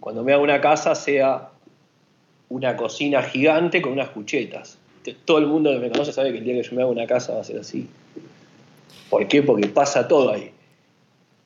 cuando 0.00 0.24
me 0.24 0.32
haga 0.32 0.42
una 0.42 0.60
casa, 0.60 0.94
sea 0.94 1.50
una 2.48 2.76
cocina 2.76 3.22
gigante 3.22 3.82
con 3.82 3.92
unas 3.92 4.10
cuchetas. 4.10 4.78
Todo 5.24 5.38
el 5.38 5.46
mundo 5.46 5.70
que 5.70 5.78
me 5.78 5.90
conoce 5.90 6.12
sabe 6.12 6.32
que 6.32 6.38
el 6.38 6.44
día 6.44 6.54
que 6.54 6.62
yo 6.62 6.74
me 6.74 6.82
haga 6.82 6.90
una 6.90 7.06
casa 7.06 7.34
va 7.34 7.40
a 7.40 7.44
ser 7.44 7.58
así. 7.58 7.88
¿Por 9.08 9.26
qué? 9.28 9.42
Porque 9.42 9.68
pasa 9.68 10.06
todo 10.08 10.32
ahí. 10.32 10.52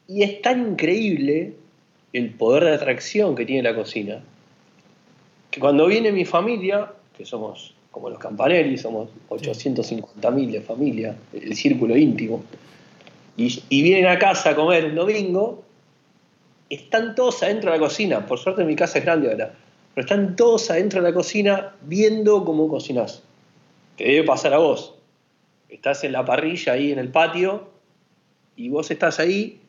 Y 0.09 0.23
es 0.23 0.43
tan 0.43 0.73
increíble 0.73 1.55
el 2.13 2.31
poder 2.31 2.65
de 2.65 2.75
atracción 2.75 3.35
que 3.35 3.47
tiene 3.47 3.63
la 3.63 3.75
cocina, 3.75 4.21
que 5.51 5.61
cuando 5.61 5.87
viene 5.87 6.13
mi 6.13 6.25
familia, 6.25 6.93
que 7.17 7.25
somos 7.25 7.75
como 7.93 8.11
los 8.11 8.19
Campanelli, 8.19 8.77
somos 8.77 9.11
850.000 9.29 10.51
de 10.51 10.61
familia, 10.61 11.17
el 11.33 11.55
círculo 11.55 11.97
íntimo, 11.97 12.43
y, 13.37 13.63
y, 13.69 13.83
vienen 13.83 14.07
a 14.07 14.19
casa 14.19 14.51
a 14.51 14.55
comer 14.57 14.87
un 14.87 14.97
domingo, 14.97 15.63
están 16.69 17.15
todos 17.15 17.43
adentro 17.45 17.71
de 17.71 17.79
la 17.79 17.85
cocina. 17.85 18.27
Por 18.27 18.39
suerte 18.39 18.65
mi 18.65 18.75
casa 18.75 18.99
es 18.99 19.05
grande 19.05 19.31
ahora 19.31 19.55
pero 19.95 20.07
están 20.07 20.37
todos 20.37 20.71
adentro 20.71 21.03
de 21.03 21.09
la 21.09 21.15
cocina 21.15 21.75
viendo 21.83 22.45
cómo 22.45 22.69
cocinas. 22.69 23.23
Que 23.97 24.05
debe 24.05 24.25
pasar 24.25 24.55
a 24.55 24.59
vos. 24.59 24.95
Estás 25.69 26.05
en 26.05 26.13
la 26.13 26.25
parrilla 26.25 26.73
ahí 26.73 26.93
en 26.93 26.99
el 26.99 27.11
patio 27.11 27.69
y 28.57 28.69
vos 28.71 28.91
estás 28.91 29.21
ahí. 29.21 29.61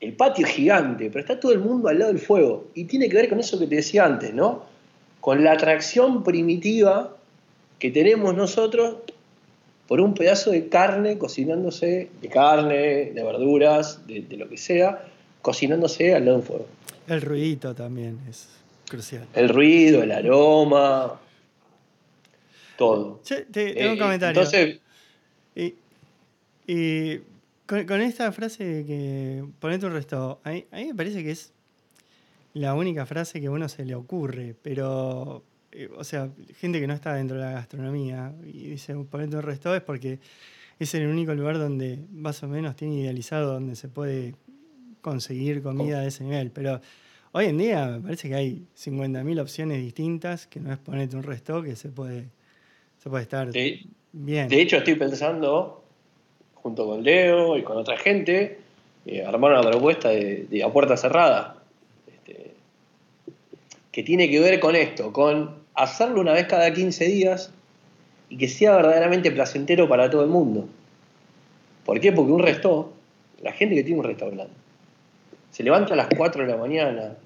El 0.00 0.14
patio 0.14 0.46
es 0.46 0.52
gigante, 0.52 1.08
pero 1.10 1.20
está 1.20 1.38
todo 1.38 1.52
el 1.52 1.58
mundo 1.58 1.88
al 1.88 1.98
lado 1.98 2.12
del 2.12 2.20
fuego. 2.20 2.68
Y 2.74 2.84
tiene 2.84 3.08
que 3.08 3.16
ver 3.16 3.28
con 3.28 3.40
eso 3.40 3.58
que 3.58 3.66
te 3.66 3.76
decía 3.76 4.04
antes, 4.04 4.32
¿no? 4.32 4.64
Con 5.20 5.44
la 5.44 5.52
atracción 5.52 6.22
primitiva 6.22 7.16
que 7.78 7.90
tenemos 7.90 8.34
nosotros 8.34 8.96
por 9.86 10.00
un 10.00 10.14
pedazo 10.14 10.50
de 10.50 10.68
carne 10.68 11.18
cocinándose, 11.18 12.08
de 12.20 12.28
carne, 12.28 13.12
de 13.12 13.22
verduras, 13.22 14.06
de, 14.06 14.22
de 14.22 14.36
lo 14.36 14.48
que 14.48 14.56
sea, 14.56 15.04
cocinándose 15.42 16.14
al 16.14 16.24
lado 16.24 16.38
del 16.38 16.46
fuego. 16.46 16.66
El 17.06 17.22
ruidito 17.22 17.74
también 17.74 18.18
es 18.28 18.48
Crucial. 18.88 19.26
El 19.34 19.48
ruido, 19.48 20.02
el 20.02 20.12
aroma, 20.12 21.20
todo. 22.78 23.20
Che, 23.24 23.42
te, 23.46 23.74
tengo 23.74 23.92
un 23.92 23.96
eh, 23.96 24.00
comentario. 24.00 24.42
Entonces. 24.42 24.80
Y, 26.68 27.20
con, 27.66 28.00
esta 28.00 28.30
frase 28.32 28.84
que 28.86 29.44
ponete 29.60 29.86
un 29.86 29.92
resto, 29.92 30.40
a 30.44 30.50
mí, 30.50 30.66
me 30.72 30.94
parece 30.94 31.22
que 31.24 31.32
es 31.32 31.52
la 32.54 32.74
única 32.74 33.06
frase 33.06 33.40
que 33.40 33.46
a 33.46 33.50
uno 33.50 33.68
se 33.68 33.84
le 33.84 33.94
ocurre, 33.94 34.54
pero, 34.62 35.42
eh, 35.76 35.90
o 35.96 36.04
sea, 36.04 36.30
gente 36.58 36.80
que 36.80 36.86
no 36.86 36.94
está 36.94 37.14
dentro 37.14 37.36
de 37.36 37.44
la 37.44 37.52
gastronomía 37.52 38.34
y 38.44 38.70
dice 38.70 38.94
ponete 39.10 39.36
un 39.36 39.42
resto 39.42 39.74
es 39.74 39.82
porque 39.82 40.18
es 40.78 40.94
el 40.94 41.06
único 41.06 41.34
lugar 41.34 41.58
donde 41.58 41.98
más 42.12 42.42
o 42.42 42.48
menos 42.48 42.76
tiene 42.76 42.96
idealizado 42.96 43.52
donde 43.54 43.76
se 43.76 43.88
puede 43.88 44.34
conseguir 45.00 45.62
comida 45.62 46.00
de 46.00 46.08
ese 46.08 46.24
nivel, 46.24 46.50
pero 46.50 46.80
Hoy 47.38 47.44
en 47.44 47.58
día 47.58 47.86
me 47.88 48.00
parece 48.00 48.30
que 48.30 48.34
hay 48.34 48.62
50.000 48.78 49.42
opciones 49.42 49.82
distintas, 49.82 50.46
que 50.46 50.58
no 50.58 50.72
es 50.72 50.78
ponerte 50.78 51.16
un 51.16 51.22
resto, 51.22 51.62
que 51.62 51.76
se 51.76 51.90
puede, 51.90 52.30
se 52.96 53.10
puede 53.10 53.24
estar 53.24 53.50
bien. 54.12 54.48
De 54.48 54.62
hecho, 54.62 54.78
estoy 54.78 54.94
pensando, 54.94 55.84
junto 56.54 56.86
con 56.86 57.02
Leo 57.02 57.58
y 57.58 57.62
con 57.62 57.76
otra 57.76 57.98
gente, 57.98 58.58
eh, 59.04 59.22
armar 59.22 59.52
una 59.52 59.70
propuesta 59.70 60.08
de, 60.08 60.62
a 60.64 60.72
puerta 60.72 60.96
cerrada, 60.96 61.62
este, 62.06 62.52
que 63.92 64.02
tiene 64.02 64.30
que 64.30 64.40
ver 64.40 64.58
con 64.58 64.74
esto, 64.74 65.12
con 65.12 65.65
hacerlo 65.76 66.20
una 66.20 66.32
vez 66.32 66.46
cada 66.46 66.72
15 66.72 67.04
días 67.04 67.52
y 68.28 68.38
que 68.38 68.48
sea 68.48 68.74
verdaderamente 68.76 69.30
placentero 69.30 69.88
para 69.88 70.10
todo 70.10 70.22
el 70.22 70.30
mundo. 70.30 70.66
¿Por 71.84 72.00
qué? 72.00 72.12
Porque 72.12 72.32
un 72.32 72.42
resto, 72.42 72.92
la 73.42 73.52
gente 73.52 73.76
que 73.76 73.84
tiene 73.84 74.00
un 74.00 74.06
restaurante, 74.06 74.52
se 75.52 75.62
levanta 75.62 75.94
a 75.94 75.96
las 75.96 76.08
4 76.16 76.42
de 76.42 76.48
la 76.48 76.56
mañana, 76.56 77.16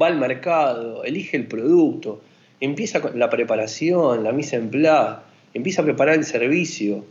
va 0.00 0.06
al 0.08 0.18
mercado, 0.18 1.04
elige 1.04 1.36
el 1.36 1.46
producto, 1.46 2.20
empieza 2.60 3.00
la 3.14 3.30
preparación, 3.30 4.24
la 4.24 4.32
mise 4.32 4.56
en 4.56 4.70
place, 4.70 5.20
empieza 5.54 5.82
a 5.82 5.84
preparar 5.84 6.16
el 6.16 6.24
servicio. 6.24 7.04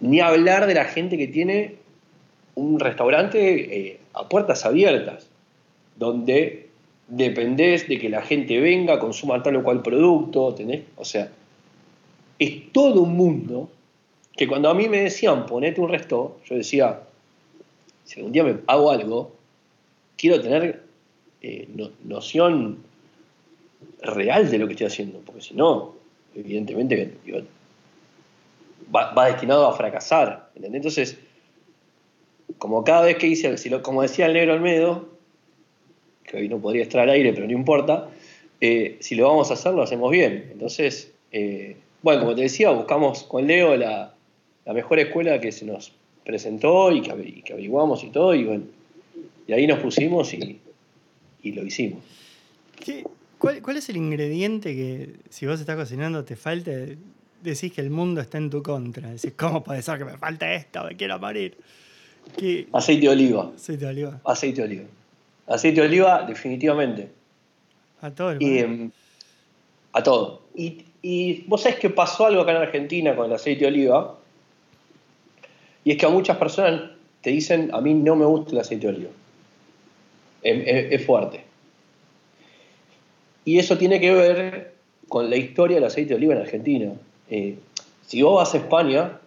Ni 0.00 0.20
hablar 0.20 0.66
de 0.66 0.74
la 0.74 0.84
gente 0.84 1.16
que 1.16 1.26
tiene 1.26 1.76
un 2.54 2.78
restaurante 2.78 3.88
eh, 3.88 4.00
a 4.12 4.28
puertas 4.28 4.64
abiertas, 4.64 5.28
donde 5.96 6.65
dependés 7.08 7.88
de 7.88 7.98
que 7.98 8.08
la 8.08 8.22
gente 8.22 8.60
venga, 8.60 8.98
consuma 8.98 9.42
tal 9.42 9.56
o 9.56 9.62
cual 9.62 9.82
producto, 9.82 10.54
¿tenés? 10.54 10.82
O 10.96 11.04
sea, 11.04 11.30
es 12.38 12.72
todo 12.72 13.02
un 13.02 13.16
mundo 13.16 13.70
que 14.36 14.46
cuando 14.46 14.68
a 14.68 14.74
mí 14.74 14.88
me 14.88 15.00
decían 15.00 15.46
ponete 15.46 15.80
un 15.80 15.88
resto, 15.88 16.38
yo 16.44 16.56
decía, 16.56 17.00
si 18.04 18.20
algún 18.20 18.32
día 18.32 18.44
me 18.44 18.56
hago 18.66 18.90
algo, 18.90 19.32
quiero 20.16 20.40
tener 20.40 20.82
eh, 21.40 21.68
noción 22.04 22.78
real 24.02 24.50
de 24.50 24.58
lo 24.58 24.66
que 24.66 24.72
estoy 24.74 24.86
haciendo, 24.88 25.20
porque 25.20 25.40
si 25.40 25.54
no, 25.54 25.94
evidentemente 26.34 27.14
va, 28.94 29.26
destinado 29.26 29.66
a 29.66 29.72
fracasar. 29.72 30.50
Entonces, 30.60 31.18
como 32.58 32.84
cada 32.84 33.02
vez 33.02 33.16
que 33.16 33.26
hice, 33.26 33.54
como 33.82 34.02
decía 34.02 34.26
el 34.26 34.34
negro 34.34 34.52
Almedo, 34.54 35.15
que 36.26 36.36
hoy 36.36 36.48
no 36.48 36.58
podría 36.58 36.82
estar 36.82 37.00
al 37.00 37.10
aire, 37.10 37.32
pero 37.32 37.46
no 37.46 37.52
importa, 37.52 38.08
eh, 38.60 38.96
si 39.00 39.14
lo 39.14 39.28
vamos 39.28 39.50
a 39.50 39.54
hacer, 39.54 39.74
lo 39.74 39.82
hacemos 39.82 40.10
bien. 40.10 40.48
Entonces, 40.52 41.12
eh, 41.32 41.76
bueno, 42.02 42.20
como 42.20 42.34
te 42.34 42.42
decía, 42.42 42.70
buscamos 42.70 43.22
con 43.24 43.46
Leo 43.46 43.76
la, 43.76 44.14
mejor 44.72 44.98
escuela 44.98 45.40
que 45.40 45.52
se 45.52 45.64
nos 45.64 45.92
presentó 46.24 46.90
y 46.90 47.02
que, 47.02 47.12
y 47.24 47.42
que 47.42 47.52
averiguamos 47.52 48.02
y 48.02 48.08
todo, 48.08 48.34
y 48.34 48.44
bueno, 48.44 48.64
y 49.46 49.52
ahí 49.52 49.66
nos 49.66 49.78
pusimos 49.78 50.34
y, 50.34 50.60
lo 51.44 51.64
hicimos. 51.64 52.02
cuál, 53.38 53.76
es 53.76 53.88
el 53.88 53.96
ingrediente 53.96 54.74
que 54.74 55.10
si 55.30 55.46
vos 55.46 55.60
estás 55.60 55.76
cocinando 55.76 56.24
te 56.24 56.34
falte 56.34 56.98
decís 57.40 57.72
que 57.72 57.80
el 57.80 57.90
mundo 57.90 58.20
está 58.20 58.38
en 58.38 58.50
tu 58.50 58.62
contra. 58.62 59.10
Decís, 59.10 59.32
¿cómo 59.36 59.62
puede 59.62 59.82
ser 59.82 59.98
que 59.98 60.04
me 60.04 60.18
falte 60.18 60.56
esto? 60.56 60.84
Me 60.84 60.96
quiero 60.96 61.18
morir. 61.18 61.56
¿Qué? 62.36 62.66
Aceite 62.72 63.02
de 63.02 63.08
oliva. 63.10 63.52
Aceite 63.54 63.84
de 63.84 63.90
oliva. 63.90 64.20
Aceite 64.24 64.60
de 64.62 64.66
oliva. 64.66 64.84
Aceite 65.46 65.80
de 65.80 65.86
oliva, 65.86 66.24
definitivamente. 66.26 67.08
A 68.00 68.10
todo 68.10 68.32
el 68.32 68.42
Y, 68.42 68.46
mundo. 68.46 68.64
em, 68.64 68.90
a 69.92 70.02
todo. 70.02 70.42
Y, 70.54 70.84
y 71.02 71.44
vos 71.46 71.62
sabés 71.62 71.78
que 71.78 71.90
pasó 71.90 72.26
algo 72.26 72.42
acá 72.42 72.50
en 72.52 72.58
Argentina 72.58 73.14
con 73.14 73.26
el 73.26 73.32
aceite 73.32 73.60
de 73.62 73.66
oliva. 73.68 74.18
Y 75.84 75.92
es 75.92 75.98
que 75.98 76.06
a 76.06 76.08
muchas 76.08 76.36
personas 76.36 76.90
te 77.20 77.30
dicen, 77.30 77.70
a 77.72 77.80
mí 77.80 77.94
no 77.94 78.16
me 78.16 78.24
gusta 78.24 78.52
el 78.52 78.58
aceite 78.58 78.86
de 78.88 78.92
oliva. 78.96 79.10
Es, 80.42 80.62
es- 80.66 80.92
es 81.00 81.06
fuerte. 81.06 81.44
Y 83.44 83.58
eso 83.58 83.78
tiene 83.78 84.00
que 84.00 84.12
ver 84.12 84.74
con 85.08 85.30
la 85.30 85.36
historia 85.36 85.76
del 85.76 85.84
aceite 85.84 86.10
de 86.10 86.14
oliva 86.16 86.34
en 86.34 86.40
Argentina. 86.40 86.92
Eh, 87.30 87.56
si 88.06 88.22
vos 88.22 88.36
vas 88.36 88.54
a 88.54 88.58
España, 88.58 89.20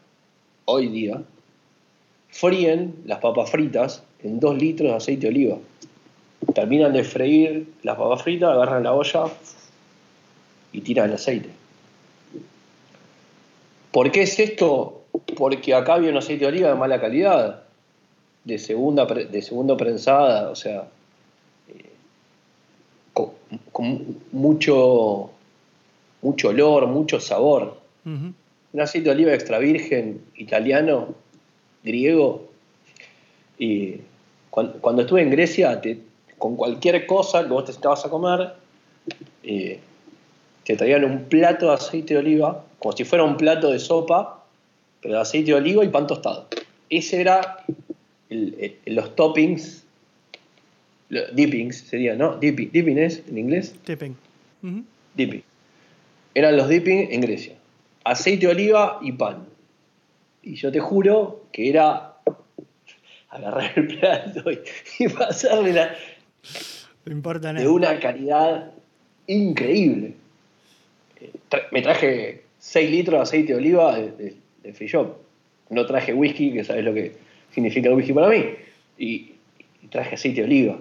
hoy 0.66 0.88
día, 0.90 1.22
fríen 2.30 2.96
las 3.06 3.20
papas 3.20 3.50
fritas 3.50 4.04
en 4.24 4.40
dos 4.40 4.58
litros 4.58 4.90
de 4.92 4.96
aceite 4.98 5.22
de 5.22 5.28
oliva 5.30 5.58
terminan 6.53 6.93
de 6.93 7.03
freír 7.03 7.67
las 7.84 7.96
papas 7.98 8.24
fritas, 8.24 8.51
agarran 8.51 8.84
la 8.84 8.93
olla 8.93 9.25
y 10.72 10.81
tiran 10.81 11.10
el 11.10 11.15
aceite. 11.15 11.50
¿Por 13.91 14.12
qué 14.12 14.24
es 14.24 14.39
esto? 14.39 15.03
Porque 15.38 15.74
acá 15.74 15.96
había 15.96 16.12
un 16.12 16.17
aceite 16.17 16.46
de 16.46 16.48
oliva 16.51 16.69
de 16.69 16.75
mala 16.75 17.01
calidad, 17.01 17.63
de 18.43 18.58
segunda, 18.60 19.05
de 19.05 19.41
segunda 19.41 19.75
prensada, 19.77 20.50
o 20.50 20.55
sea, 20.55 20.88
eh, 21.69 21.86
con, 23.13 23.31
con 23.72 24.17
mucho, 24.31 25.31
mucho 26.22 26.50
olor, 26.50 26.88
mucho 26.88 27.19
sabor. 27.19 27.77
Un 28.72 28.81
aceite 28.81 29.05
de 29.10 29.15
oliva 29.15 29.34
extra 29.34 29.58
virgen 29.60 30.22
italiano, 30.36 31.15
griego. 31.84 32.48
Y 33.58 33.96
cuan- 34.51 34.74
cuando, 34.79 35.01
estuve 35.01 35.22
en 35.24 35.31
Grecia, 35.31 35.81
te- 35.81 36.00
con 36.39 36.55
cualquier 36.55 37.05
cosa 37.05 37.43
que 37.43 37.50
vos 37.50 37.65
te 37.65 37.72
estabas 37.72 38.03
a 38.05 38.10
comer, 38.10 38.53
eh, 39.43 39.79
te 40.63 40.75
traían 40.75 41.03
un 41.05 41.25
plato 41.25 41.67
de 41.67 41.74
aceite 41.74 42.13
de 42.15 42.19
oliva, 42.22 42.63
como 42.79 42.96
si 42.96 43.03
fuera 43.03 43.24
un 43.24 43.38
plato 43.38 43.69
de 43.72 43.77
sopa, 43.79 44.43
pero 45.01 45.15
de 45.15 45.22
aceite 45.22 45.51
de 45.51 45.58
oliva 45.58 45.84
y 45.86 45.89
pan 45.89 46.08
tostado. 46.08 46.48
Ese 46.89 47.22
era 47.22 47.63
el- 48.29 48.77
el- 48.86 48.96
los 48.96 49.15
toppings, 49.15 49.84
lo- 51.10 51.27
dippings 51.31 51.77
sería, 51.81 52.15
¿no? 52.15 52.38
Dipping, 52.38 52.72
dipping 52.72 52.98
es 52.98 53.24
en 53.27 53.38
inglés. 53.38 53.75
Tipping. 53.84 54.15
Ujú. 54.63 54.84
Dipping. 55.15 55.43
Eran 56.36 56.55
los 56.58 56.69
dipping 56.69 57.10
en 57.12 57.22
Grecia. 57.22 57.55
Aceite 58.03 58.46
de 58.48 58.51
oliva 58.53 59.00
y 59.01 59.12
pan. 59.13 59.46
Y 60.43 60.55
yo 60.55 60.72
te 60.72 60.79
juro 60.79 61.43
que 61.51 61.69
era 61.69 62.13
agarrar 63.29 63.72
el 63.75 63.88
plato 63.88 64.51
y, 64.51 64.60
y 65.03 65.08
pasarle 65.10 65.74
la- 65.74 65.96
No 67.06 67.13
importa 67.13 67.48
de 67.48 67.53
nada. 67.56 67.72
una 67.72 68.00
calidad 68.00 68.72
increíble. 69.25 70.13
Eh, 71.20 71.32
me 71.72 71.82
traje 71.82 72.44
6 72.60 72.91
litros 72.91 73.18
de 73.18 73.24
aceite 73.24 73.53
de 73.53 73.58
oliva 73.58 73.98
de, 73.98 74.12
de, 74.12 74.36
de 74.63 74.74
free 74.74 74.88
shop. 74.88 75.15
No 75.70 75.86
traje 75.86 76.13
whisky, 76.13 76.51
que 76.51 76.63
sabes 76.63 76.84
lo 76.84 76.94
que 76.94 77.13
significa 77.51 77.89
el 77.89 77.96
whisky 77.96 78.14
para 78.14 78.29
mí. 78.29 78.46
Y, 78.98 79.31
traje 79.90 80.16
aceite 80.16 80.42
de 80.42 80.48
oliva. 80.48 80.77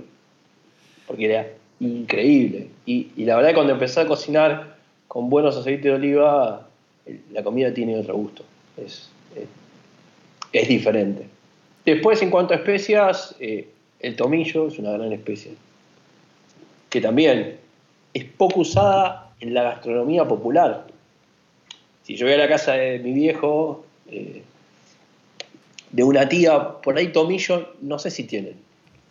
Porque 1.06 1.26
era 1.26 1.46
increíble. 1.80 2.68
Y, 2.84 3.08
la 3.24 3.36
verdad 3.36 3.54
cuando 3.54 3.72
empecé 3.72 4.00
a 4.00 4.06
cocinar 4.06 4.76
con 5.06 5.30
buenos 5.30 5.56
aceites 5.56 5.84
de 5.84 5.92
oliva, 5.92 6.68
la 7.32 7.42
comida 7.42 7.72
tiene 7.72 7.96
otro 7.96 8.16
gusto. 8.16 8.44
Es, 8.76 9.08
es, 9.34 9.48
es 10.52 10.68
diferente. 10.68 11.26
Después, 11.84 12.20
en 12.20 12.30
cuanto 12.30 12.52
a 12.52 12.56
especias, 12.58 13.34
eh, 13.40 13.68
el 14.00 14.16
tomillo 14.16 14.68
es 14.68 14.78
una 14.78 14.92
gran 14.92 15.12
especia 15.12 15.52
que 16.90 17.00
también 17.00 17.58
es 18.14 18.24
poco 18.24 18.60
usada 18.60 19.30
en 19.40 19.54
la 19.54 19.62
gastronomía 19.62 20.26
popular. 20.26 20.86
Si 22.04 22.16
yo 22.16 22.26
voy 22.26 22.34
a 22.34 22.38
la 22.38 22.48
casa 22.48 22.72
de 22.72 22.98
mi 22.98 23.12
viejo, 23.12 23.84
eh, 24.10 24.42
de 25.90 26.02
una 26.02 26.28
tía, 26.28 26.80
por 26.82 26.96
ahí 26.96 27.12
tomillo, 27.12 27.74
no 27.82 27.98
sé 27.98 28.10
si 28.10 28.24
tienen. 28.24 28.54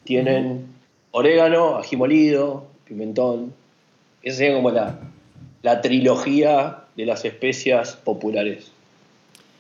Tienen 0.04 0.68
orégano, 1.12 1.78
ají 1.78 1.96
molido, 1.96 2.66
pimentón. 2.86 3.54
Esa 4.24 4.38
sería 4.38 4.56
como 4.56 4.72
la, 4.72 5.00
la 5.62 5.82
trilogía 5.82 6.84
de 6.96 7.06
las 7.06 7.26
especias 7.26 7.96
populares. 7.96 8.72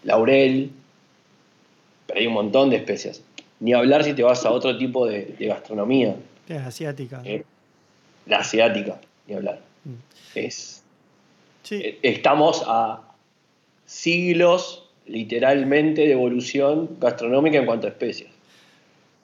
Laurel, 0.04 0.72
pero 2.08 2.20
hay 2.20 2.28
un 2.28 2.34
montón 2.34 2.70
de 2.70 2.78
especias. 2.78 3.22
Ni 3.60 3.74
hablar 3.74 4.04
si 4.04 4.14
te 4.14 4.24
vas 4.24 4.46
a 4.46 4.52
otro 4.52 4.78
tipo 4.78 5.08
de, 5.08 5.26
de 5.38 5.48
gastronomía. 5.48 6.16
Es 6.48 6.62
asiática. 6.62 7.22
Eh, 7.26 7.44
la 8.26 8.38
asiática, 8.40 9.00
ni 9.28 9.36
hablar. 9.36 9.60
Mm. 9.84 9.94
Es, 10.36 10.84
Sí. 11.64 11.76
eh, 11.84 12.00
estamos 12.04 12.64
a 12.68 13.02
siglos, 13.86 14.84
literalmente, 15.06 16.02
de 16.02 16.12
evolución 16.12 16.98
gastronómica 17.00 17.58
en 17.58 17.66
cuanto 17.66 17.88
a 17.88 17.90
especies. 17.90 18.30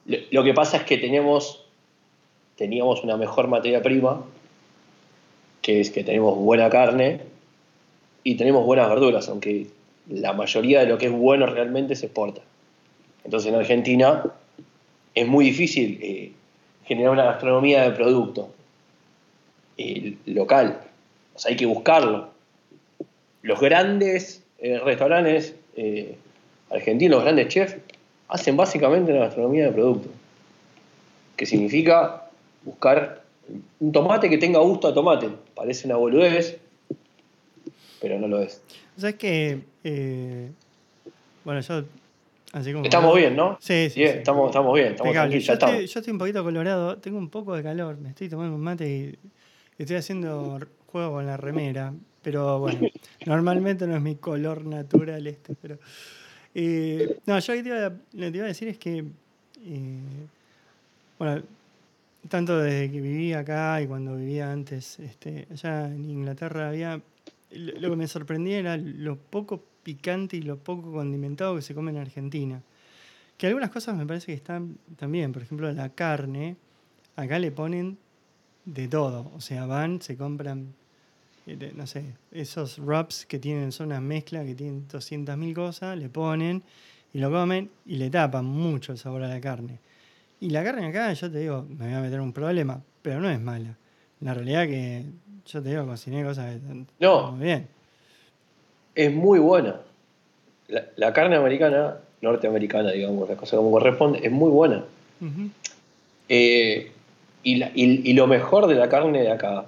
Lo, 0.05 0.17
lo 0.31 0.43
que 0.43 0.53
pasa 0.53 0.77
es 0.77 0.83
que 0.83 0.97
tenemos, 0.97 1.63
teníamos 2.57 3.03
una 3.03 3.17
mejor 3.17 3.47
materia 3.47 3.81
prima, 3.81 4.23
que 5.61 5.79
es 5.79 5.91
que 5.91 6.03
tenemos 6.03 6.37
buena 6.37 6.69
carne 6.69 7.21
y 8.23 8.35
tenemos 8.35 8.65
buenas 8.65 8.89
verduras, 8.89 9.29
aunque 9.29 9.67
la 10.09 10.33
mayoría 10.33 10.81
de 10.81 10.87
lo 10.87 10.97
que 10.97 11.05
es 11.05 11.11
bueno 11.11 11.45
realmente 11.45 11.95
se 11.95 12.07
exporta. 12.07 12.41
Entonces 13.23 13.49
en 13.49 13.55
Argentina 13.55 14.23
es 15.15 15.27
muy 15.27 15.45
difícil 15.45 15.99
eh, 16.01 16.31
generar 16.85 17.11
una 17.11 17.23
gastronomía 17.25 17.83
de 17.83 17.91
producto 17.91 18.49
eh, 19.77 20.17
local. 20.25 20.81
O 21.35 21.39
sea, 21.39 21.51
hay 21.51 21.55
que 21.55 21.65
buscarlo. 21.65 22.29
Los 23.41 23.59
grandes 23.59 24.43
eh, 24.59 24.79
restaurantes 24.79 25.55
argentinos, 26.69 27.17
los 27.17 27.23
grandes 27.23 27.47
chefs, 27.47 27.75
hacen 28.27 28.55
básicamente 28.55 29.11
una 29.11 29.21
gastronomía 29.21 29.65
de 29.65 29.71
producto. 29.71 30.09
Que 31.35 31.45
significa 31.45 32.29
buscar 32.63 33.23
un 33.79 33.91
tomate 33.91 34.29
que 34.29 34.37
tenga 34.37 34.59
gusto 34.59 34.87
a 34.87 34.93
tomate. 34.93 35.29
Parece 35.55 35.87
una 35.87 35.97
boludez, 35.97 36.57
pero 37.99 38.19
no 38.19 38.27
lo 38.27 38.41
es. 38.41 38.61
¿Sabes 38.97 39.15
que 39.15 39.59
Bueno, 41.43 41.61
yo. 41.61 41.83
Así 42.53 42.71
como. 42.71 42.85
Estamos 42.85 43.17
bien, 43.17 43.35
¿no? 43.35 43.57
Sí, 43.59 43.89
sí. 43.89 43.99
Bien, 43.99 44.13
sí. 44.13 44.17
Estamos, 44.19 44.47
estamos 44.49 44.73
bien, 44.75 44.87
estamos 44.93 45.13
Yo 45.13 45.19
ya 45.19 45.25
estoy, 45.37 45.53
estamos. 45.53 45.75
yo 45.91 45.99
estoy 45.99 46.11
un 46.11 46.17
poquito 46.19 46.43
colorado, 46.43 46.97
tengo 46.99 47.17
un 47.17 47.29
poco 47.29 47.55
de 47.55 47.63
calor, 47.63 47.97
me 47.97 48.09
estoy 48.09 48.29
tomando 48.29 48.55
un 48.55 48.61
mate 48.61 48.87
y 48.87 49.19
estoy 49.81 49.95
haciendo 49.97 50.59
juego 50.85 51.13
con 51.13 51.25
la 51.25 51.35
remera, 51.35 51.93
pero 52.21 52.59
bueno, 52.59 52.79
normalmente 53.25 53.87
no 53.87 53.95
es 53.95 54.01
mi 54.01 54.15
color 54.15 54.63
natural 54.65 55.25
este, 55.25 55.55
pero... 55.59 55.79
eh, 56.53 57.17
no, 57.25 57.39
yo 57.39 57.53
lo 57.53 57.57
que 57.57 57.63
te 57.63 57.69
iba, 57.69 57.85
a- 57.87 57.89
lo 57.89 58.25
que 58.27 58.31
te 58.31 58.37
iba 58.37 58.45
a 58.45 58.49
decir 58.49 58.67
es 58.67 58.77
que, 58.77 58.99
eh, 59.65 60.27
bueno, 61.17 61.41
tanto 62.29 62.59
desde 62.59 62.91
que 62.91 63.01
viví 63.01 63.33
acá 63.33 63.81
y 63.81 63.87
cuando 63.87 64.15
vivía 64.15 64.51
antes, 64.51 64.99
este, 64.99 65.47
allá 65.51 65.87
en 65.87 66.07
Inglaterra 66.09 66.69
había, 66.69 67.01
lo 67.51 67.79
lo 67.79 67.89
que 67.89 67.95
me 67.95 68.07
sorprendía 68.07 68.59
era 68.59 68.77
lo 68.77 69.15
poco 69.17 69.63
picante 69.83 70.37
y 70.37 70.41
lo 70.41 70.57
poco 70.57 70.91
condimentado 70.91 71.55
que 71.55 71.61
se 71.61 71.75
come 71.75 71.91
en 71.91 71.97
Argentina. 71.97 72.61
Que 73.37 73.47
algunas 73.47 73.69
cosas 73.69 73.95
me 73.97 74.05
parece 74.05 74.27
que 74.27 74.33
están 74.33 74.77
también, 74.97 75.31
por 75.31 75.41
ejemplo, 75.41 75.71
la 75.71 75.89
carne, 75.89 76.55
acá 77.15 77.39
le 77.39 77.51
ponen 77.51 77.97
de 78.65 78.87
todo. 78.87 79.31
O 79.35 79.41
sea, 79.41 79.65
van, 79.65 80.01
se 80.01 80.15
compran, 80.15 80.73
eh, 81.47 81.73
no 81.75 81.85
sé, 81.87 82.05
esos 82.31 82.79
wraps 82.79 83.25
que 83.25 83.39
tienen, 83.39 83.71
son 83.71 83.87
una 83.87 83.99
mezcla 84.01 84.45
que 84.45 84.55
tienen 84.55 84.87
200.000 84.87 85.53
cosas, 85.53 85.97
le 85.97 86.09
ponen 86.09 86.63
y 87.13 87.19
lo 87.19 87.29
comen 87.31 87.69
y 87.85 87.97
le 87.97 88.09
tapan 88.09 88.45
mucho 88.45 88.91
el 88.93 88.97
sabor 88.97 89.23
a 89.23 89.27
la 89.27 89.41
carne. 89.41 89.79
Y 90.39 90.49
la 90.49 90.63
carne 90.63 90.87
acá, 90.87 91.11
yo 91.13 91.31
te 91.31 91.39
digo, 91.39 91.65
me 91.69 91.85
voy 91.87 91.93
a 91.95 92.01
meter 92.01 92.21
un 92.21 92.33
problema, 92.33 92.81
pero 93.01 93.19
no 93.19 93.29
es 93.29 93.39
mala. 93.39 93.77
La 94.21 94.33
realidad 94.33 94.65
que 94.65 95.05
yo 95.45 95.61
te 95.61 95.69
digo, 95.69 95.85
cociné 95.85 96.23
cosas 96.23 96.49
que 96.51 96.55
están 96.57 96.87
No. 96.99 97.31
muy 97.33 97.45
bien. 97.45 97.67
Es 98.95 99.11
muy 99.13 99.39
buena. 99.39 99.77
La, 100.67 100.85
la 100.95 101.13
carne 101.13 101.35
americana, 101.35 101.97
norteamericana, 102.21 102.91
digamos, 102.91 103.27
la 103.29 103.35
cosa 103.35 103.57
como 103.57 103.71
corresponde, 103.71 104.19
es 104.23 104.31
muy 104.31 104.49
buena. 104.51 104.83
Eh, 106.29 106.91
y, 107.43 107.55
la- 107.55 107.71
y- 107.75 108.09
y 108.09 108.13
lo 108.13 108.27
mejor 108.27 108.67
de 108.67 108.75
la 108.75 108.89
carne 108.89 109.21
de 109.21 109.31
acá 109.31 109.65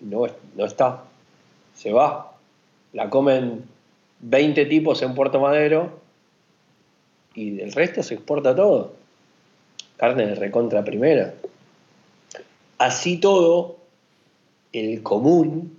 no, 0.00 0.26
no 0.56 0.64
está. 0.64 1.02
Se 1.74 1.92
va. 1.92 2.32
La 2.92 3.10
comen 3.10 3.64
20 4.20 4.64
tipos 4.66 5.02
en 5.02 5.14
Puerto 5.14 5.40
Madero 5.40 5.98
y 7.34 7.50
del 7.50 7.72
resto 7.72 8.02
se 8.02 8.14
exporta 8.14 8.54
todo. 8.54 8.92
Carne 9.96 10.26
de 10.26 10.34
recontra 10.34 10.84
primera. 10.84 11.34
Así 12.78 13.18
todo, 13.18 13.76
el 14.72 15.02
común 15.02 15.76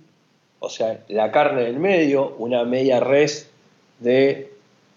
o 0.60 0.68
sea, 0.70 1.00
la 1.08 1.30
carne 1.30 1.62
del 1.62 1.78
medio, 1.78 2.34
una 2.38 2.64
media 2.64 3.00
res 3.00 3.50
de 4.00 4.52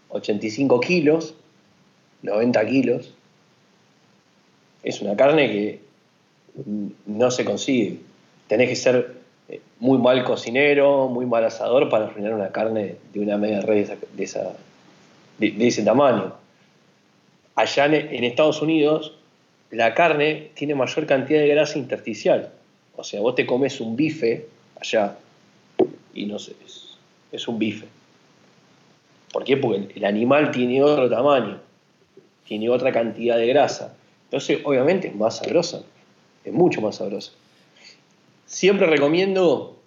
85 0.09 0.79
kilos, 0.79 1.35
90 2.21 2.65
kilos. 2.65 3.13
Es 4.83 5.01
una 5.01 5.15
carne 5.15 5.51
que 5.51 5.79
no 7.05 7.31
se 7.31 7.45
consigue. 7.45 7.99
Tenés 8.47 8.69
que 8.69 8.75
ser 8.75 9.15
eh, 9.49 9.61
muy 9.79 9.97
mal 9.97 10.23
cocinero, 10.23 11.07
muy 11.07 11.25
mal 11.25 11.43
asador 11.43 11.89
para 11.89 12.05
arruinar 12.05 12.33
una 12.33 12.51
carne 12.51 12.95
de 13.13 13.19
una 13.19 13.37
media 13.37 13.61
res 13.61 13.91
de, 14.13 14.23
esa, 14.23 14.53
de, 15.37 15.67
ese 15.67 15.83
tamaño. 15.83 16.33
Allá 17.55 17.85
en 17.85 18.23
Estados 18.23 18.61
Unidos, 18.61 19.13
la 19.71 19.93
carne 19.93 20.51
tiene 20.53 20.75
mayor 20.75 21.05
cantidad 21.05 21.39
de 21.41 21.47
grasa 21.47 21.77
intersticial. 21.77 22.51
O 22.95 23.03
sea, 23.03 23.19
vos 23.19 23.35
te 23.35 23.45
comes 23.45 23.81
un 23.81 23.97
bife 23.97 24.47
allá 24.79 25.17
y 26.13 26.25
no 26.25 26.39
sé, 26.39 26.55
es, 27.31 27.47
un 27.47 27.59
bife. 27.59 27.87
¿Por 29.31 29.43
qué? 29.43 29.57
Porque 29.57 29.93
el, 29.95 30.05
animal 30.05 30.51
tiene 30.51 30.81
otro 30.81 31.09
tamaño, 31.09 31.59
tiene 32.47 32.69
otra 32.69 32.91
cantidad 32.91 33.37
de 33.37 33.47
grasa. 33.47 33.95
Entonces, 34.25 34.59
obviamente 34.63 35.07
es 35.07 35.15
más 35.15 35.37
sabrosa, 35.37 35.83
es 36.43 36.53
mucho 36.53 36.81
más 36.81 36.97
sabrosa. 36.97 37.31
Siempre 38.45 38.87
recomiendo 38.87 39.77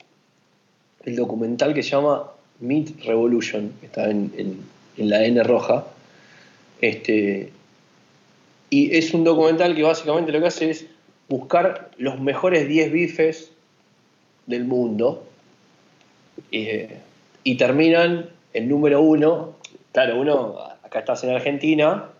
el 1.04 1.16
documental 1.16 1.74
que 1.74 1.82
se 1.82 1.90
llama 1.90 2.30
Meat 2.60 3.04
Revolution, 3.04 3.72
que 3.80 3.86
está 3.86 4.08
en, 4.08 4.62
la 4.96 5.24
N 5.24 5.42
roja. 5.42 5.86
Este, 6.80 7.52
y 8.70 8.96
es 8.96 9.12
un 9.12 9.24
documental 9.24 9.74
que 9.74 9.82
básicamente 9.82 10.30
lo 10.32 10.40
que 10.40 10.46
hace 10.46 10.70
es 10.70 10.86
buscar 11.28 11.90
los 11.98 12.20
mejores 12.20 12.68
10 12.68 12.92
bifes 12.92 13.50
del 14.46 14.64
mundo 14.64 15.26
eh, 16.50 16.98
y 17.44 17.56
terminan 17.56 18.30
el 18.52 18.68
número 18.68 19.00
uno. 19.00 19.56
Claro, 19.92 20.20
uno, 20.20 20.58
acá 20.82 21.00
estás 21.00 21.24
en 21.24 21.30
Argentina, 21.30 22.10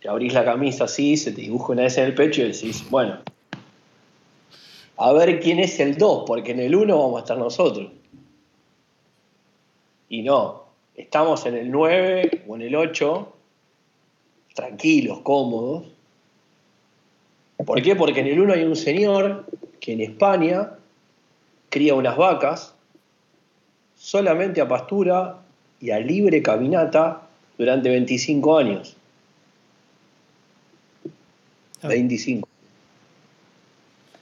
te 0.00 0.08
abrís 0.08 0.32
la 0.32 0.44
camisa 0.44 0.84
así, 0.84 1.16
se 1.16 1.32
te 1.32 1.42
dibuja 1.42 1.72
una 1.72 1.82
vez 1.82 1.98
en 1.98 2.04
el 2.04 2.14
pecho 2.14 2.42
y 2.42 2.52
decís, 2.52 2.88
bueno, 2.90 3.18
a 4.96 5.12
ver 5.12 5.40
quién 5.40 5.58
es 5.60 5.78
el 5.80 5.96
2, 5.96 6.24
porque 6.26 6.52
en 6.52 6.60
el 6.60 6.74
1 6.74 6.98
vamos 6.98 7.16
a 7.16 7.20
estar 7.20 7.38
nosotros. 7.38 7.90
Y 10.08 10.22
no, 10.22 10.64
estamos 10.96 11.46
en 11.46 11.56
el 11.56 11.70
9 11.70 12.44
o 12.48 12.56
en 12.56 12.62
el 12.62 12.74
8, 12.74 13.32
tranquilos, 14.54 15.20
cómodos. 15.20 15.86
¿Por 17.64 17.82
qué? 17.82 17.94
Porque 17.94 18.20
en 18.20 18.28
el 18.28 18.40
1 18.40 18.52
hay 18.54 18.64
un 18.64 18.76
señor 18.76 19.46
que 19.80 19.92
en 19.92 20.00
España 20.00 20.70
cría 21.68 21.94
unas 21.94 22.16
vacas 22.16 22.74
solamente 23.98 24.60
a 24.60 24.68
pastura 24.68 25.38
y 25.80 25.90
a 25.90 25.98
libre 25.98 26.42
caminata 26.42 27.22
durante 27.56 27.88
25 27.90 28.58
años. 28.58 28.96
25. 31.82 32.48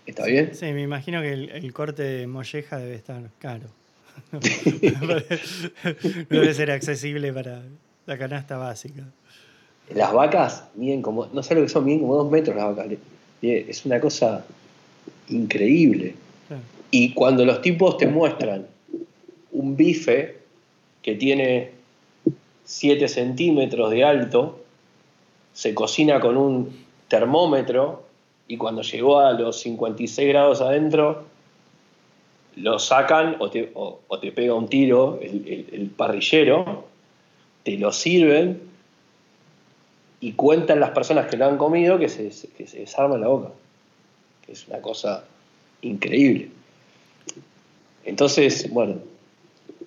¿Está 0.06 0.26
bien? 0.26 0.54
Sí, 0.54 0.66
me 0.72 0.82
imagino 0.82 1.20
que 1.20 1.32
el, 1.32 1.72
corte 1.72 2.02
de 2.02 2.26
molleja 2.26 2.78
debe 2.78 2.94
estar 2.94 3.22
caro. 3.38 3.66
no 4.32 4.40
debe 6.30 6.54
ser 6.54 6.70
accesible 6.70 7.32
para 7.32 7.62
la 8.06 8.18
canasta 8.18 8.56
básica. 8.56 9.02
Las 9.94 10.12
vacas 10.12 10.64
miden 10.74 11.02
como, 11.02 11.26
no 11.26 11.42
sé 11.42 11.54
lo 11.54 11.62
que 11.62 11.68
son, 11.68 11.84
miden 11.84 12.00
como 12.00 12.16
dos 12.16 12.30
metros 12.30 12.56
las 12.56 12.76
vacas. 12.76 12.98
Es 13.42 13.84
una 13.84 14.00
cosa 14.00 14.44
increíble. 15.28 16.14
Y 16.90 17.12
cuando 17.14 17.44
los 17.44 17.60
tipos 17.62 17.98
te 17.98 18.06
muestran 18.06 18.66
un 19.56 19.76
bife 19.76 20.36
que 21.02 21.14
tiene 21.14 21.70
7 22.64 23.08
centímetros 23.08 23.90
de 23.90 24.04
alto, 24.04 24.60
se 25.54 25.74
cocina 25.74 26.20
con 26.20 26.36
un 26.36 26.84
termómetro 27.08 28.04
y 28.48 28.58
cuando 28.58 28.82
llegó 28.82 29.20
a 29.20 29.32
los 29.32 29.58
56 29.60 30.28
grados 30.28 30.60
adentro, 30.60 31.24
lo 32.56 32.78
sacan 32.78 33.36
o 33.38 33.50
te, 33.50 33.72
te 34.20 34.32
pega 34.32 34.54
un 34.54 34.68
tiro 34.68 35.18
el, 35.22 35.90
parrillero, 35.96 36.84
te 37.62 37.78
lo 37.78 37.92
sirven 37.92 38.60
y 40.20 40.32
cuentan 40.32 40.80
las 40.80 40.90
personas 40.90 41.26
que 41.28 41.36
lo 41.36 41.46
han 41.46 41.56
comido 41.56 41.98
que 41.98 42.08
se, 42.08 42.30
que 42.56 42.66
se 42.66 42.80
desarma 42.80 43.16
la 43.16 43.28
boca. 43.28 43.50
es 44.48 44.68
una 44.68 44.80
cosa 44.80 45.24
increíble. 45.82 46.50
Entonces, 48.04 48.70
bueno, 48.70 48.96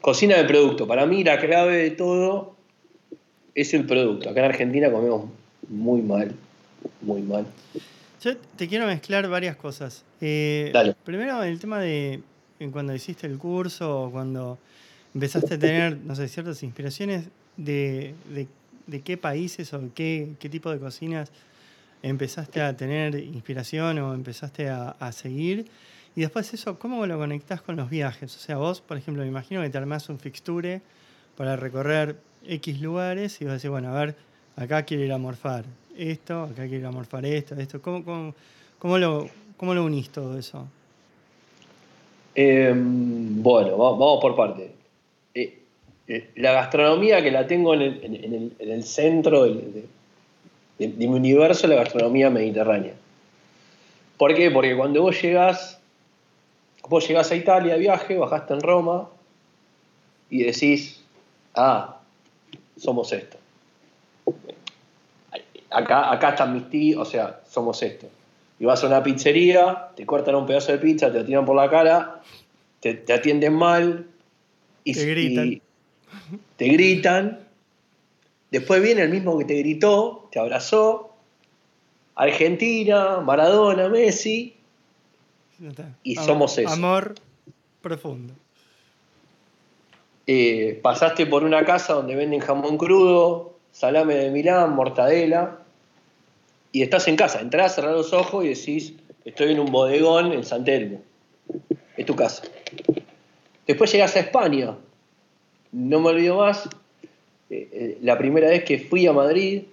cocina 0.01 0.37
de 0.37 0.45
producto. 0.45 0.87
Para 0.87 1.05
mí 1.05 1.23
la 1.23 1.39
clave 1.39 1.77
de 1.77 1.91
todo 1.91 2.55
es 3.55 3.73
el 3.73 3.85
producto. 3.85 4.29
Acá 4.29 4.39
en 4.41 4.45
Argentina 4.45 4.91
comemos 4.91 5.29
muy 5.67 6.01
mal, 6.01 6.33
muy 7.01 7.21
mal. 7.21 7.45
Yo 8.21 8.35
te 8.37 8.67
quiero 8.67 8.85
mezclar 8.85 9.27
varias 9.29 9.55
cosas. 9.55 10.03
Eh, 10.19 10.73
primero, 11.03 11.41
el 11.43 11.59
tema 11.59 11.79
de 11.79 12.21
cuando 12.71 12.93
hiciste 12.93 13.25
el 13.27 13.37
curso 13.37 14.03
o 14.03 14.11
cuando 14.11 14.57
empezaste 15.13 15.55
a 15.55 15.59
tener, 15.59 15.97
no 15.97 16.15
sé, 16.15 16.27
ciertas 16.27 16.61
inspiraciones 16.63 17.29
de, 17.55 18.13
qué 19.03 19.17
países 19.17 19.73
o 19.73 19.81
qué, 19.95 20.29
qué, 20.39 20.49
tipo 20.49 20.69
de 20.69 20.79
cocinas 20.79 21.31
empezaste 22.03 22.61
a 22.61 22.75
tener 22.75 23.15
inspiración 23.15 23.99
o 23.99 24.13
empezaste 24.13 24.69
a, 24.69 24.89
a 24.91 25.11
seguir. 25.11 25.65
Y 26.15 26.21
después 26.21 26.53
eso, 26.53 26.77
¿cómo 26.79 27.05
lo 27.05 27.17
conectás 27.17 27.61
con 27.61 27.75
los 27.75 27.89
viajes? 27.89 28.35
O 28.35 28.39
sea, 28.39 28.57
vos, 28.57 28.81
por 28.81 28.97
ejemplo, 28.97 29.23
me 29.23 29.29
imagino 29.29 29.61
que 29.61 29.69
te 29.69 29.77
armás 29.77 30.09
un 30.09 30.19
fixture 30.19 30.81
para 31.37 31.55
recorrer 31.55 32.17
X 32.47 32.81
lugares 32.81 33.39
y 33.41 33.45
vas 33.45 33.51
a 33.51 33.53
decir, 33.55 33.69
bueno, 33.69 33.89
a 33.89 33.99
ver, 33.99 34.15
acá 34.55 34.83
quiero 34.83 35.03
ir 35.03 35.11
a 35.11 35.17
morfar 35.17 35.65
esto, 35.97 36.43
acá 36.43 36.63
quiero 36.63 36.77
ir 36.77 36.85
a 36.85 36.91
morfar 36.91 37.25
esto, 37.25 37.55
esto. 37.55 37.81
¿Cómo, 37.81 38.33
cómo, 38.77 38.97
lo, 38.97 39.29
cómo 39.57 39.73
lo 39.73 39.85
unís 39.85 40.09
todo 40.09 40.37
eso? 40.37 40.67
Em, 42.35 43.41
bueno, 43.41 43.77
vamos 43.77 44.21
por 44.21 44.35
parte. 44.35 44.71
Eh, 45.33 45.59
eh, 46.07 46.29
la 46.37 46.53
gastronomía 46.53 47.21
que 47.21 47.31
la 47.31 47.47
tengo 47.47 47.73
en 47.73 48.53
el, 48.59 48.83
centro 48.83 49.43
de, 49.43 49.85
mi 50.77 51.05
universo, 51.05 51.67
la 51.67 51.75
gastronomía 51.75 52.29
mediterránea. 52.29 52.93
¿Por 54.17 54.33
qué? 54.35 54.51
Porque 54.51 54.75
cuando 54.75 55.01
vos 55.01 55.21
llegás 55.21 55.78
Vos 56.89 57.07
llegás 57.07 57.31
a 57.31 57.35
Italia 57.35 57.73
de 57.73 57.79
viaje, 57.79 58.17
bajaste 58.17 58.55
en 58.55 58.61
Roma 58.61 59.09
y 60.29 60.43
decís, 60.43 61.03
ah, 61.53 61.99
somos 62.77 63.13
esto. 63.13 63.37
Acá, 65.69 66.11
acá 66.11 66.29
están 66.29 66.53
mis 66.53 66.67
tíos, 66.69 67.07
o 67.07 67.11
sea, 67.11 67.41
somos 67.47 67.81
esto. 67.83 68.07
Y 68.59 68.65
vas 68.65 68.83
a 68.83 68.87
una 68.87 69.03
pizzería, 69.03 69.89
te 69.95 70.05
cortan 70.05 70.33
un 70.33 70.47
pedazo 70.47 70.71
de 70.71 70.79
pizza, 70.79 71.11
te 71.11 71.23
tiran 71.23 71.45
por 71.45 71.55
la 71.55 71.69
cara, 71.69 72.21
te, 72.79 73.05
atienden 73.13 73.53
mal 73.53 74.07
y 74.83 74.93
te 74.93 75.05
gritan. 75.05 75.61
te 76.57 76.67
gritan. 76.69 77.39
Después 78.49 78.81
viene 78.81 79.03
el 79.03 79.09
mismo 79.09 79.37
que 79.37 79.45
te 79.45 79.59
gritó, 79.59 80.27
te 80.31 80.39
abrazó. 80.39 81.13
Argentina, 82.15 83.21
Maradona, 83.21 83.89
Messi, 83.89 84.58
y 86.03 86.15
somos 86.15 86.57
eso. 86.57 86.69
Amor 86.69 87.15
profundo. 87.81 88.33
Eh, 90.27 90.79
pasaste 90.83 91.25
por 91.25 91.43
una 91.43 91.65
casa 91.65 91.93
donde 91.93 92.15
venden 92.15 92.39
jamón 92.39 92.77
crudo, 92.77 93.55
salame 93.71 94.15
de 94.15 94.29
Milán, 94.29 94.75
mortadela, 94.75 95.59
y 96.71 96.83
estás 96.83 97.07
en 97.07 97.15
casa. 97.15 97.41
Entrás, 97.41 97.75
cerrás 97.75 97.95
los 97.95 98.13
ojos 98.13 98.45
y 98.45 98.49
decís, 98.49 98.93
estoy 99.25 99.53
en 99.53 99.59
un 99.59 99.71
bodegón 99.71 100.31
en 100.31 100.43
San 100.43 100.63
Telmo. 100.63 101.01
Es 101.97 102.05
tu 102.05 102.15
casa. 102.15 102.43
Después 103.65 103.91
llegas 103.91 104.15
a 104.15 104.19
España. 104.19 104.77
No 105.71 105.99
me 105.99 106.09
olvido 106.09 106.37
más. 106.37 106.69
Eh, 107.49 107.69
eh, 107.71 107.97
la 108.01 108.17
primera 108.17 108.49
vez 108.49 108.63
que 108.63 108.77
fui 108.77 109.07
a 109.07 109.13
Madrid, 109.13 109.63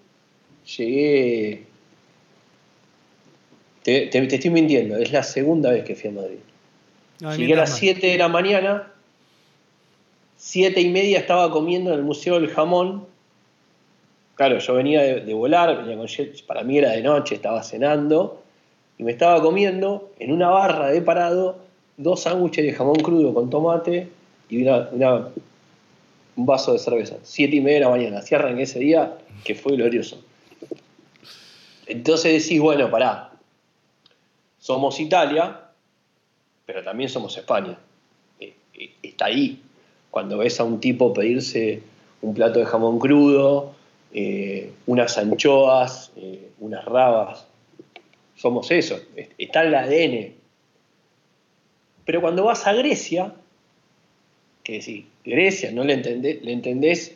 llegué 0.77 1.66
te, 3.87 4.19
estoy 4.19 4.51
mintiendo, 4.51 4.97
es 4.97 5.13
la 5.13 5.23
segunda 5.23 5.71
vez 5.71 5.85
que 5.85 5.95
fui 5.95 6.11
a 6.11 6.13
Madrid. 6.13 6.39
Llegué 7.37 7.53
a 7.55 7.59
las 7.59 7.77
7 7.77 8.05
de 8.05 8.19
la 8.19 8.27
mañana, 8.27 8.93
7 10.39 10.81
y 10.81 10.89
media 10.89 11.21
estaba 11.21 11.53
comiendo 11.53 11.93
en 11.93 12.01
el 12.01 12.05
Museo 12.05 12.35
del 12.35 12.49
Jamón. 12.49 13.07
Claro, 14.35 14.59
yo 14.59 14.75
venía 14.75 15.03
de, 15.03 15.35
volar, 15.35 15.77
venía 15.79 15.97
con 15.97 16.09
para 16.49 16.65
mí 16.65 16.79
era 16.79 16.91
de 16.91 17.03
noche, 17.03 17.37
estaba 17.37 17.63
cenando, 17.63 18.43
y 18.99 19.05
me 19.05 19.13
estaba 19.13 19.41
comiendo 19.41 20.11
en 20.19 20.33
una 20.33 20.49
barra 20.49 20.89
de 20.89 21.01
parado 21.01 21.59
dos 21.97 22.23
sándwiches 22.23 22.67
de 22.67 22.73
jamón 22.73 22.97
crudo 22.97 23.33
con 23.33 23.51
tomate 23.51 24.09
y 24.51 24.67
un 24.67 25.31
vaso 26.35 26.73
de 26.73 26.81
cerveza. 26.81 27.19
7 27.23 27.55
y 27.55 27.61
media 27.61 27.79
de 27.79 27.85
la 27.85 27.91
mañana, 27.91 28.21
cierran 28.21 28.59
ese 28.59 28.81
día 28.81 29.17
que 29.45 29.55
fue 29.55 29.77
glorioso. 29.77 30.21
Entonces 31.87 32.43
decís, 32.43 32.61
bueno, 32.61 32.91
pará, 32.91 33.31
somos 34.67 34.99
Italia, 34.99 35.61
pero 36.65 36.83
también 36.83 37.09
somos 37.09 37.37
España. 37.37 37.79
Eh, 38.41 38.53
está 39.01 39.27
ahí. 39.27 39.63
Cuando 40.11 40.39
ves 40.39 40.59
a 40.59 40.65
un 40.65 40.81
tipo 40.81 41.15
pedirse 41.15 41.83
un 42.21 42.35
plato 42.35 42.59
de 42.59 42.67
jamón 42.67 42.99
crudo, 42.99 43.77
eh, 44.13 44.73
unas 44.87 45.17
anchoas, 45.19 46.11
eh, 46.17 46.51
unas 46.59 46.85
rabas, 46.85 47.47
somos 48.35 48.69
eso, 48.73 48.99
está 49.39 49.63
en 49.63 49.69
el 49.69 49.75
ADN. 49.77 50.35
Pero 52.05 52.21
cuando 52.21 52.43
vas 52.43 52.67
a 52.67 52.73
Grecia, 52.73 53.35
que 54.65 54.83
sí, 54.83 55.07
Grecia, 55.25 55.71
no 55.71 55.85
le 55.85 55.93
entendés, 55.93 56.43
le 56.43 56.53
entendés 56.53 57.15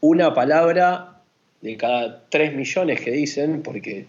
una 0.00 0.34
palabra 0.34 1.20
de 1.60 1.76
cada 1.76 2.24
tres 2.30 2.52
millones 2.52 3.00
que 3.00 3.12
dicen, 3.12 3.62
porque 3.62 4.06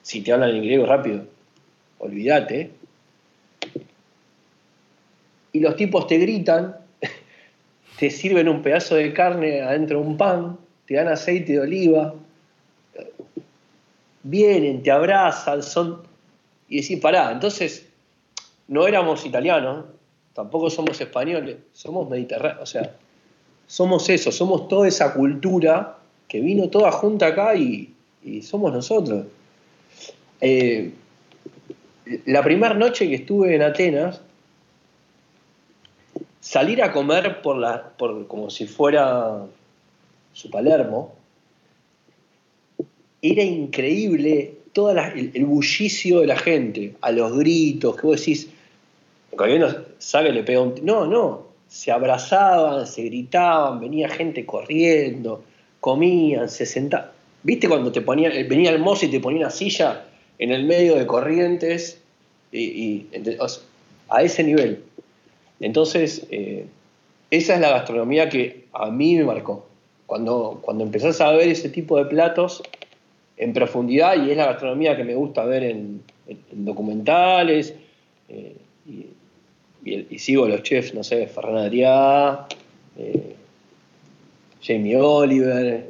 si 0.00 0.22
te 0.22 0.32
hablan 0.32 0.56
en 0.56 0.62
griego 0.62 0.86
rápido, 0.86 1.33
olvídate. 1.98 2.70
Y 5.52 5.60
los 5.60 5.76
tipos 5.76 6.06
te 6.06 6.18
gritan, 6.18 6.76
te 7.98 8.10
sirven 8.10 8.48
un 8.48 8.62
pedazo 8.62 8.96
de 8.96 9.12
carne 9.12 9.62
adentro 9.62 10.00
de 10.00 10.06
un 10.06 10.16
pan, 10.16 10.58
te 10.86 10.94
dan 10.94 11.08
aceite 11.08 11.52
de 11.52 11.60
oliva, 11.60 12.14
vienen, 14.22 14.82
te 14.82 14.90
abrazan, 14.90 15.62
son... 15.62 16.02
Y 16.68 16.80
decís, 16.80 16.98
pará, 16.98 17.30
entonces 17.30 17.86
no 18.68 18.86
éramos 18.86 19.24
italianos, 19.24 19.84
tampoco 20.32 20.70
somos 20.70 21.00
españoles, 21.00 21.58
somos 21.72 22.08
mediterráneos, 22.08 22.62
o 22.62 22.66
sea, 22.66 22.96
somos 23.66 24.08
eso, 24.08 24.32
somos 24.32 24.66
toda 24.68 24.88
esa 24.88 25.14
cultura 25.14 25.98
que 26.26 26.40
vino 26.40 26.68
toda 26.68 26.90
junta 26.90 27.28
acá 27.28 27.54
y, 27.54 27.90
somos 28.42 28.72
nosotros. 28.72 29.26
Eh, 30.40 30.92
la 32.26 32.42
primera 32.42 32.74
noche 32.74 33.08
que 33.08 33.16
estuve 33.16 33.54
en 33.54 33.62
Atenas, 33.62 34.20
salir 36.40 36.82
a 36.82 36.92
comer 36.92 37.40
por 37.40 37.56
la, 37.56 37.90
por, 37.96 38.26
como 38.26 38.50
si 38.50 38.66
fuera 38.66 39.46
su 40.32 40.50
Palermo, 40.50 41.14
era 43.22 43.42
increíble 43.42 44.54
todo 44.72 44.90
el, 44.90 45.44
bullicio 45.46 46.20
de 46.20 46.26
la 46.26 46.36
gente, 46.36 46.94
a 47.00 47.12
los 47.12 47.36
gritos, 47.38 47.96
que 47.96 48.06
vos 48.06 48.20
decís, 48.20 48.50
cuando 49.30 49.56
uno 49.56 49.68
sabe 49.98 50.32
le 50.32 50.42
pega 50.42 50.60
un... 50.60 50.74
No, 50.82 51.06
no, 51.06 51.46
se 51.68 51.90
abrazaban, 51.90 52.86
se 52.86 53.02
gritaban, 53.02 53.80
venía 53.80 54.08
gente 54.08 54.44
corriendo, 54.44 55.42
comían, 55.80 56.50
se 56.50 56.66
sentaban. 56.66 57.10
¿Viste 57.42 57.68
cuando 57.68 57.92
te 57.92 58.00
ponía, 58.00 58.28
venía 58.28 58.70
el 58.70 58.78
mozo 58.78 59.06
y 59.06 59.10
te 59.10 59.20
ponía 59.20 59.40
una 59.40 59.50
silla 59.50 60.04
en 60.38 60.50
el 60.50 60.64
medio 60.64 60.96
de 60.96 61.06
corrientes? 61.06 62.00
Y, 62.52 63.06
a 64.08 64.22
ese 64.22 64.44
nivel. 64.44 64.82
Entonces, 65.60 66.26
eh, 66.30 66.66
esa 67.30 67.54
es 67.54 67.60
la 67.60 67.70
gastronomía 67.70 68.28
que 68.28 68.66
a 68.72 68.90
mí 68.90 69.16
me 69.16 69.24
marcó. 69.24 69.66
Cuando, 70.06 70.60
cuando 70.62 70.84
empezás 70.84 71.20
a 71.20 71.32
ver 71.32 71.48
ese 71.48 71.68
tipo 71.68 71.96
de 71.96 72.04
platos 72.04 72.62
en 73.36 73.52
profundidad, 73.52 74.24
y 74.24 74.30
es 74.30 74.36
la 74.36 74.46
gastronomía 74.46 74.96
que 74.96 75.02
me 75.02 75.14
gusta 75.14 75.44
ver 75.44 75.64
en, 75.64 76.02
documentales, 76.52 77.74
eh, 78.28 78.54
y, 78.86 80.06
y, 80.08 80.18
sigo 80.18 80.46
los 80.46 80.62
chefs, 80.62 80.94
no 80.94 81.02
sé, 81.02 81.26
Ferran 81.26 81.56
Adrià, 81.56 82.46
eh, 82.96 83.34
Jamie 84.62 84.96
Oliver, 84.96 85.88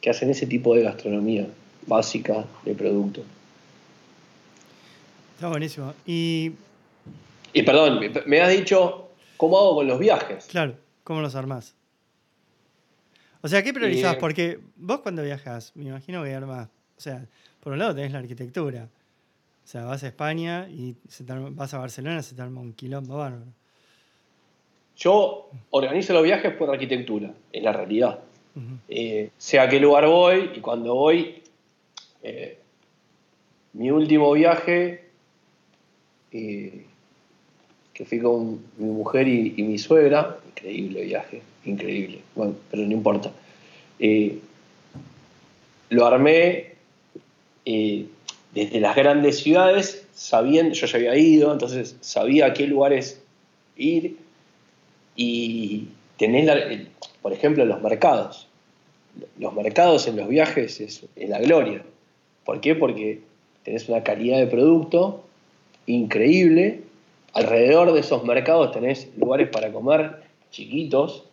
que 0.00 0.10
hacen 0.10 0.30
ese 0.30 0.46
tipo 0.46 0.74
de 0.74 0.82
gastronomía 0.82 1.46
básica 1.86 2.44
de 2.64 2.74
producto. 2.74 3.22
Está 5.34 5.48
buenísimo. 5.48 5.94
Y, 6.06 6.52
y 7.52 7.62
perdón, 7.62 8.00
me 8.26 8.40
has 8.40 8.50
dicho 8.50 9.08
cómo 9.36 9.58
hago 9.58 9.74
con 9.76 9.86
los 9.86 9.98
viajes. 9.98 10.46
Claro, 10.46 10.76
¿cómo 11.02 11.20
los 11.20 11.34
armás? 11.34 11.74
O 13.42 13.48
sea, 13.48 13.62
¿qué 13.62 13.74
priorizás? 13.74 14.16
Porque 14.16 14.60
vos 14.76 15.00
cuando 15.00 15.22
viajas, 15.22 15.72
me 15.74 15.86
imagino 15.86 16.24
que 16.24 16.34
armás, 16.34 16.68
o 16.96 17.00
sea, 17.00 17.26
por 17.60 17.72
un 17.72 17.78
lado 17.78 17.94
tenés 17.94 18.12
la 18.12 18.20
arquitectura, 18.20 18.88
o 19.64 19.66
sea, 19.66 19.84
vas 19.84 20.02
a 20.02 20.08
España 20.08 20.68
y 20.70 20.96
vas 21.50 21.74
a 21.74 21.78
Barcelona, 21.78 22.22
se 22.22 22.34
te 22.34 22.42
arma 22.42 22.60
un 22.60 22.72
quilombo 22.72 23.16
bárbaro. 23.16 23.52
Yo 24.96 25.50
organizo 25.70 26.12
los 26.12 26.22
viajes 26.22 26.54
por 26.54 26.70
arquitectura, 26.70 27.34
es 27.52 27.62
la 27.62 27.72
realidad. 27.72 28.20
Eh, 28.88 29.30
sea 29.36 29.64
a 29.64 29.68
qué 29.68 29.80
lugar 29.80 30.06
voy 30.06 30.52
y 30.54 30.60
cuando 30.60 30.94
voy. 30.94 31.42
Eh, 32.24 32.58
mi 33.74 33.90
último 33.90 34.32
viaje, 34.32 35.04
eh, 36.32 36.84
que 37.92 38.04
fui 38.04 38.18
con 38.18 38.64
mi 38.78 38.88
mujer 38.88 39.28
y, 39.28 39.62
mi 39.62 39.78
suegra, 39.78 40.38
increíble 40.48 41.04
viaje, 41.04 41.42
increíble, 41.64 42.20
bueno, 42.34 42.54
pero 42.70 42.82
no 42.84 42.92
importa. 42.92 43.30
lo 45.90 46.06
armé 46.06 46.72
desde 47.64 48.80
las 48.80 48.96
grandes 48.96 49.38
ciudades, 49.38 50.06
sabiendo, 50.14 50.74
yo 50.74 50.86
ya 50.86 50.96
había 50.96 51.16
ido, 51.16 51.52
entonces 51.52 51.96
sabía 52.00 52.46
a 52.46 52.54
qué 52.54 52.66
lugares 52.66 53.20
ir 53.76 54.16
y 55.16 55.88
tener, 56.16 56.88
por 57.22 57.32
ejemplo, 57.32 57.64
los 57.64 57.82
mercados. 57.82 58.48
Los 59.38 59.54
mercados 59.54 60.08
en 60.08 60.16
los 60.16 60.28
viajes 60.28 60.80
es, 60.80 61.04
la 61.16 61.38
gloria. 61.38 61.84
¿Por 62.44 62.60
qué? 62.60 62.74
Porque 62.74 63.20
tenés 63.62 63.88
una 63.88 64.02
calidad 64.02 64.38
de 64.38 64.46
producto 64.46 65.24
increíble. 65.86 66.82
Alrededor 67.32 67.92
de 67.92 68.00
esos 68.00 68.24
mercados 68.24 68.72
tenés 68.72 69.08
lugares 69.16 69.48
para 69.48 69.72
comer 69.72 70.22
chiquitos. 70.50 71.24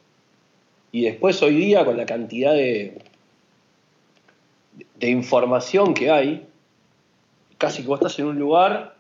Y 0.92 1.04
después 1.04 1.42
hoy 1.42 1.56
día 1.56 1.86
con 1.86 1.98
la 1.98 2.06
cantidad 2.06 2.54
de, 2.54 3.00
de 4.96 5.10
información 5.10 5.94
que 5.94 6.10
hay, 6.10 6.46
casi 7.58 7.82
que 7.82 7.88
vos 7.88 8.00
estás 8.00 8.18
en 8.20 8.26
un 8.26 8.40
lugar, 8.40 8.96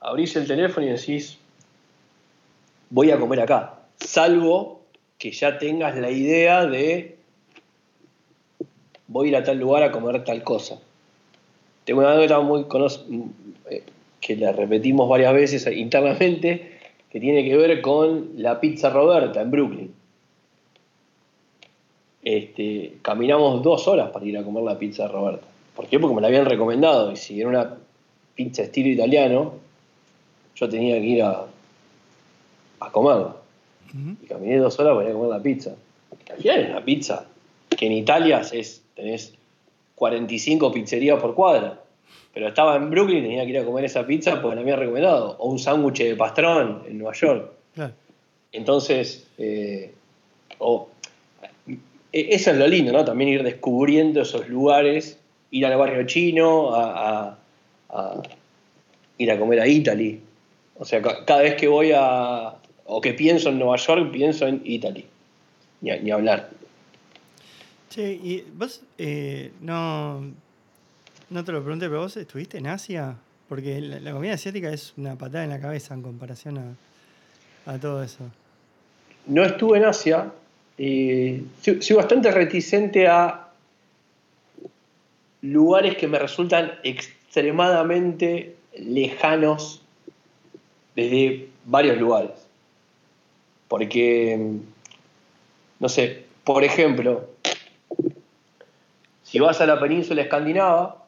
abrís 0.00 0.36
el 0.36 0.46
teléfono 0.46 0.86
y 0.86 0.90
decís, 0.90 1.38
voy 2.90 3.10
a 3.10 3.18
comer 3.18 3.40
acá, 3.40 3.80
salvo 3.98 4.82
que 5.18 5.32
ya 5.32 5.58
tengas 5.58 5.96
la 5.96 6.10
idea 6.10 6.66
de 6.66 7.16
voy 9.08 9.26
a 9.26 9.30
ir 9.30 9.36
a 9.36 9.42
tal 9.42 9.58
lugar 9.58 9.82
a 9.82 9.90
comer 9.90 10.22
tal 10.24 10.42
cosa. 10.44 10.80
Tengo 11.88 12.00
una 12.00 12.12
anécdota 12.12 12.40
muy 12.40 12.66
que 14.20 14.36
la 14.36 14.52
repetimos 14.52 15.08
varias 15.08 15.32
veces 15.32 15.66
internamente, 15.74 16.72
que 17.10 17.18
tiene 17.18 17.42
que 17.42 17.56
ver 17.56 17.80
con 17.80 18.32
la 18.36 18.60
pizza 18.60 18.90
Roberta 18.90 19.40
en 19.40 19.50
Brooklyn. 19.50 19.94
Este, 22.22 22.98
caminamos 23.00 23.62
dos 23.62 23.88
horas 23.88 24.10
para 24.10 24.26
ir 24.26 24.36
a 24.36 24.42
comer 24.42 24.64
la 24.64 24.78
pizza 24.78 25.08
Roberta. 25.08 25.46
¿Por 25.74 25.86
qué? 25.86 25.98
Porque 25.98 26.14
me 26.14 26.20
la 26.20 26.26
habían 26.26 26.44
recomendado. 26.44 27.10
Y 27.10 27.16
si 27.16 27.40
era 27.40 27.48
una 27.48 27.74
pizza 28.34 28.64
estilo 28.64 28.90
italiano, 28.90 29.54
yo 30.56 30.68
tenía 30.68 30.96
que 31.00 31.06
ir 31.06 31.22
a, 31.22 31.46
a 32.80 32.92
comerla. 32.92 33.34
Y 34.22 34.26
caminé 34.26 34.58
dos 34.58 34.78
horas 34.78 34.94
para 34.94 35.08
ir 35.08 35.12
a 35.12 35.18
comer 35.18 35.30
la 35.30 35.42
pizza. 35.42 35.74
Y 36.38 36.48
es 36.48 36.68
una 36.68 36.84
pizza 36.84 37.24
que 37.70 37.86
en 37.86 37.92
Italia 37.92 38.42
es, 38.52 38.82
tenés 38.94 39.37
45 39.98 40.72
pizzerías 40.72 41.20
por 41.20 41.34
cuadra. 41.34 41.80
Pero 42.32 42.48
estaba 42.48 42.76
en 42.76 42.90
Brooklyn 42.90 43.18
y 43.18 43.22
tenía 43.22 43.44
que 43.44 43.50
ir 43.50 43.58
a 43.58 43.64
comer 43.64 43.84
esa 43.84 44.06
pizza 44.06 44.40
porque 44.40 44.54
la 44.54 44.62
habían 44.62 44.78
recomendado. 44.78 45.36
O 45.38 45.50
un 45.50 45.58
sándwich 45.58 46.04
de 46.04 46.16
pastrón 46.16 46.82
en 46.86 46.98
Nueva 46.98 47.14
York. 47.14 47.52
Entonces, 48.52 49.26
eh, 49.38 49.92
e, 52.12 52.34
eso 52.34 52.50
es 52.50 52.56
lo 52.56 52.66
lindo, 52.66 52.92
¿no? 52.92 53.04
También 53.04 53.30
ir 53.30 53.42
descubriendo 53.42 54.22
esos 54.22 54.48
lugares 54.48 55.18
ir 55.50 55.66
al 55.66 55.76
barrio 55.78 56.04
chino, 56.06 56.74
a, 56.74 57.36
ir 59.18 59.30
a 59.30 59.38
comer 59.38 59.60
a 59.60 59.66
Italy. 59.66 60.20
O 60.78 60.84
sea, 60.84 61.02
cada 61.02 61.42
vez 61.42 61.54
que 61.56 61.68
voy 61.68 61.92
a, 61.94 62.54
o 62.86 63.00
que 63.00 63.14
pienso 63.14 63.48
en 63.48 63.58
Nueva 63.58 63.76
York, 63.76 64.10
pienso 64.12 64.46
en 64.46 64.60
Italy. 64.64 65.04
Ni, 65.80 66.10
hablar. 66.10 66.50
Che, 67.90 68.12
y 68.12 68.44
vos, 68.54 68.82
eh, 68.98 69.52
no, 69.60 70.20
no 71.30 71.44
te 71.44 71.52
lo 71.52 71.62
pregunté, 71.62 71.86
pero 71.88 72.00
vos 72.00 72.16
estuviste 72.16 72.58
en 72.58 72.66
Asia, 72.66 73.16
porque 73.48 73.80
la, 73.80 74.12
comida 74.12 74.34
asiática 74.34 74.70
es 74.70 74.92
una 74.96 75.16
patada 75.16 75.44
en 75.44 75.50
la 75.50 75.60
cabeza 75.60 75.94
en 75.94 76.02
comparación 76.02 76.58
a, 76.58 77.72
a 77.72 77.78
todo 77.78 78.02
eso. 78.02 78.24
No 79.26 79.44
estuve 79.44 79.78
en 79.78 79.84
Asia, 79.86 80.32
y 80.78 81.42
soy 81.62 81.96
bastante 81.96 82.30
reticente 82.30 83.08
a 83.08 83.48
lugares 85.40 85.96
que 85.96 86.06
me 86.06 86.18
resultan 86.18 86.72
extremadamente 86.84 88.56
lejanos 88.78 89.82
desde 90.94 91.48
varios 91.64 91.98
lugares. 91.98 92.30
Porque, 93.66 94.38
no 95.80 95.88
sé, 95.88 96.24
por 96.44 96.62
ejemplo, 96.62 97.28
si 99.30 99.38
vas 99.38 99.60
a 99.60 99.66
la 99.66 99.78
península 99.78 100.22
escandinava 100.22 101.04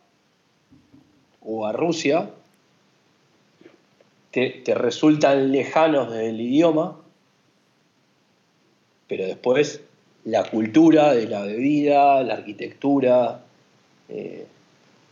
o 1.41 1.67
a 1.67 1.73
Rusia, 1.73 2.29
te, 4.31 4.63
resultan 4.75 5.51
lejanos 5.51 6.13
del 6.13 6.39
idioma, 6.39 6.99
pero 9.09 9.25
después 9.25 9.81
la 10.25 10.45
cultura 10.45 11.15
de 11.15 11.29
la 11.29 11.41
bebida, 11.43 12.23
la 12.23 12.35
arquitectura, 12.35 13.41
eh, 14.11 14.47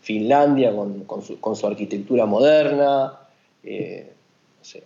Finlandia 0.03 0.75
con, 1.07 1.23
su, 1.57 1.67
arquitectura 1.67 2.27
moderna, 2.27 3.19
eh, 3.65 4.13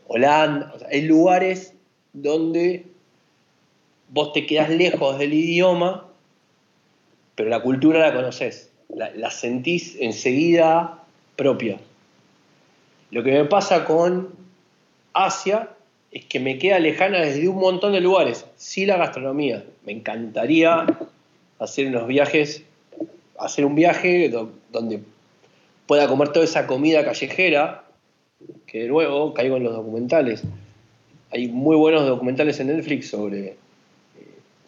Holanda, 0.06 0.72
hay 0.88 1.02
lugares 1.02 1.74
donde 2.12 2.86
vos 4.10 4.32
te 4.32 4.46
quedás 4.46 4.70
lejos 4.70 5.18
del 5.18 5.34
idioma, 5.34 6.06
pero 7.34 7.48
la 7.48 7.60
cultura 7.60 8.00
la 8.00 8.14
conoces, 8.14 8.70
la, 8.88 9.30
sentís 9.30 9.96
enseguida 10.00 11.04
propia. 11.36 11.78
Lo 13.10 13.22
que 13.22 13.32
me 13.32 13.44
pasa 13.44 13.84
con 13.84 14.30
Asia 15.12 15.70
es 16.10 16.24
que 16.26 16.40
me 16.40 16.58
queda 16.58 16.78
lejana 16.78 17.20
desde 17.20 17.48
un 17.48 17.58
montón 17.58 17.92
de 17.92 18.00
lugares. 18.00 18.46
Sí 18.56 18.86
la 18.86 18.96
gastronomía. 18.96 19.64
Me 19.84 19.92
encantaría 19.92 20.86
hacer 21.58 21.86
unos 21.86 22.06
viajes, 22.06 22.64
hacer 23.38 23.64
un 23.64 23.74
viaje 23.74 24.30
donde 24.70 25.00
pueda 25.86 26.08
comer 26.08 26.28
toda 26.28 26.44
esa 26.44 26.66
comida 26.66 27.04
callejera, 27.04 27.84
que 28.66 28.80
de 28.80 28.88
nuevo 28.88 29.34
caigo 29.34 29.56
en 29.56 29.64
los 29.64 29.74
documentales. 29.74 30.42
Hay 31.30 31.48
muy 31.48 31.76
buenos 31.76 32.06
documentales 32.06 32.60
en 32.60 32.68
Netflix 32.68 33.08
sobre 33.08 33.56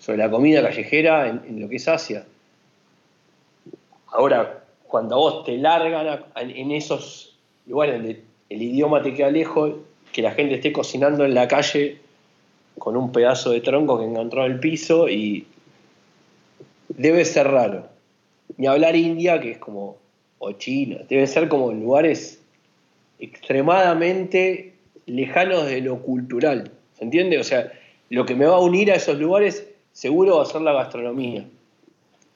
sobre 0.05 0.19
la 0.19 0.31
comida 0.31 0.63
callejera 0.63 1.29
en, 1.29 1.61
lo 1.61 1.69
que 1.69 1.77
es 1.77 1.89
Asia. 1.89 2.27
Ahora, 4.15 4.63
cuando 4.87 5.17
vos 5.17 5.45
te 5.45 5.59
largan 5.59 6.25
en 6.37 6.71
esos 6.71 7.37
lugares 7.67 7.97
donde 7.97 8.23
el 8.49 8.63
idioma 8.63 9.03
te 9.03 9.13
queda 9.13 9.29
lejos, 9.29 9.73
que 10.13 10.23
la 10.23 10.31
gente 10.31 10.55
esté 10.55 10.73
cocinando 10.73 11.25
en 11.25 11.35
la 11.35 11.49
calle 11.49 11.99
con 12.79 12.97
un 12.97 13.11
pedazo 13.11 13.51
de 13.51 13.61
tronco 13.61 13.99
que 13.99 14.05
encontró 14.05 14.47
en 14.47 14.53
el 14.53 14.61
piso 14.61 15.09
y 15.09 15.49
debe 16.89 17.25
ser 17.25 17.49
raro. 17.49 17.89
Ni 18.57 18.69
hablar 18.69 18.95
India, 18.95 19.41
que 19.41 19.51
es 19.51 19.59
como, 19.59 19.97
o 20.39 20.53
China, 20.53 20.99
debe 21.09 21.27
ser 21.27 21.49
como 21.49 21.73
lugares 21.73 22.41
extremadamente 23.19 24.75
lejanos 25.07 25.67
de 25.67 25.81
lo 25.81 26.01
cultural. 26.03 26.71
¿Se 26.97 27.03
entiende? 27.03 27.39
O 27.39 27.45
sea, 27.45 27.73
lo 28.11 28.25
que 28.25 28.37
me 28.37 28.47
va 28.47 28.57
a 28.57 28.61
unir 28.61 28.93
a 28.93 28.95
esos 28.95 29.19
lugares 29.19 29.69
seguro 29.93 30.37
va 30.37 30.45
a 30.45 30.47
ser 30.47 30.61
la 30.61 30.73
gastronomía. 30.73 31.45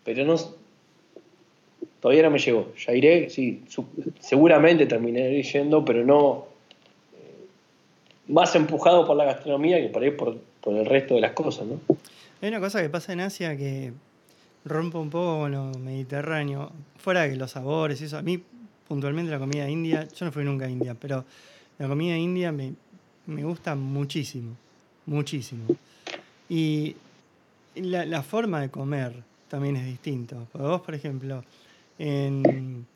Pero 0.02 0.24
no. 0.24 0.57
Todavía 2.00 2.22
no 2.22 2.30
me 2.30 2.38
llegó. 2.38 2.72
Ya 2.86 2.92
iré, 2.92 3.30
sí, 3.30 3.62
seguramente 4.20 4.86
terminaré 4.86 5.42
yendo, 5.42 5.84
pero 5.84 6.04
no. 6.04 6.46
Eh, 7.14 7.46
más 8.28 8.54
empujado 8.54 9.06
por 9.06 9.16
la 9.16 9.24
gastronomía 9.24 9.80
que 9.80 9.88
por 9.88 10.02
ahí 10.02 10.10
por, 10.10 10.36
el 10.66 10.86
resto 10.86 11.14
de 11.14 11.22
las 11.22 11.32
cosas, 11.32 11.66
¿no? 11.66 11.80
Hay 12.42 12.48
una 12.48 12.60
cosa 12.60 12.82
que 12.82 12.90
pasa 12.90 13.14
en 13.14 13.20
Asia 13.20 13.56
que 13.56 13.92
rompe 14.64 14.98
un 14.98 15.10
poco 15.10 15.48
lo 15.48 15.72
mediterráneo. 15.78 16.70
Fuera 16.98 17.22
de 17.22 17.36
los 17.36 17.52
sabores 17.52 18.00
y 18.00 18.04
eso. 18.04 18.18
A 18.18 18.22
mí, 18.22 18.40
puntualmente, 18.86 19.30
la 19.30 19.38
comida 19.38 19.68
india. 19.68 20.06
Yo 20.14 20.26
no 20.26 20.32
fui 20.32 20.44
nunca 20.44 20.66
a 20.66 20.70
India, 20.70 20.94
pero 20.98 21.24
la 21.78 21.88
comida 21.88 22.16
india 22.16 22.52
me, 22.52 22.74
me 23.26 23.44
gusta 23.44 23.74
muchísimo. 23.74 24.56
Muchísimo. 25.06 25.64
Y 26.48 26.96
la, 27.74 28.22
forma 28.22 28.60
de 28.60 28.70
comer 28.70 29.12
también 29.48 29.76
es 29.76 29.86
distinto. 29.86 30.46
Porque 30.52 30.66
vos, 30.66 30.80
por 30.80 30.94
ejemplo, 30.94 31.44
en, 31.98 32.86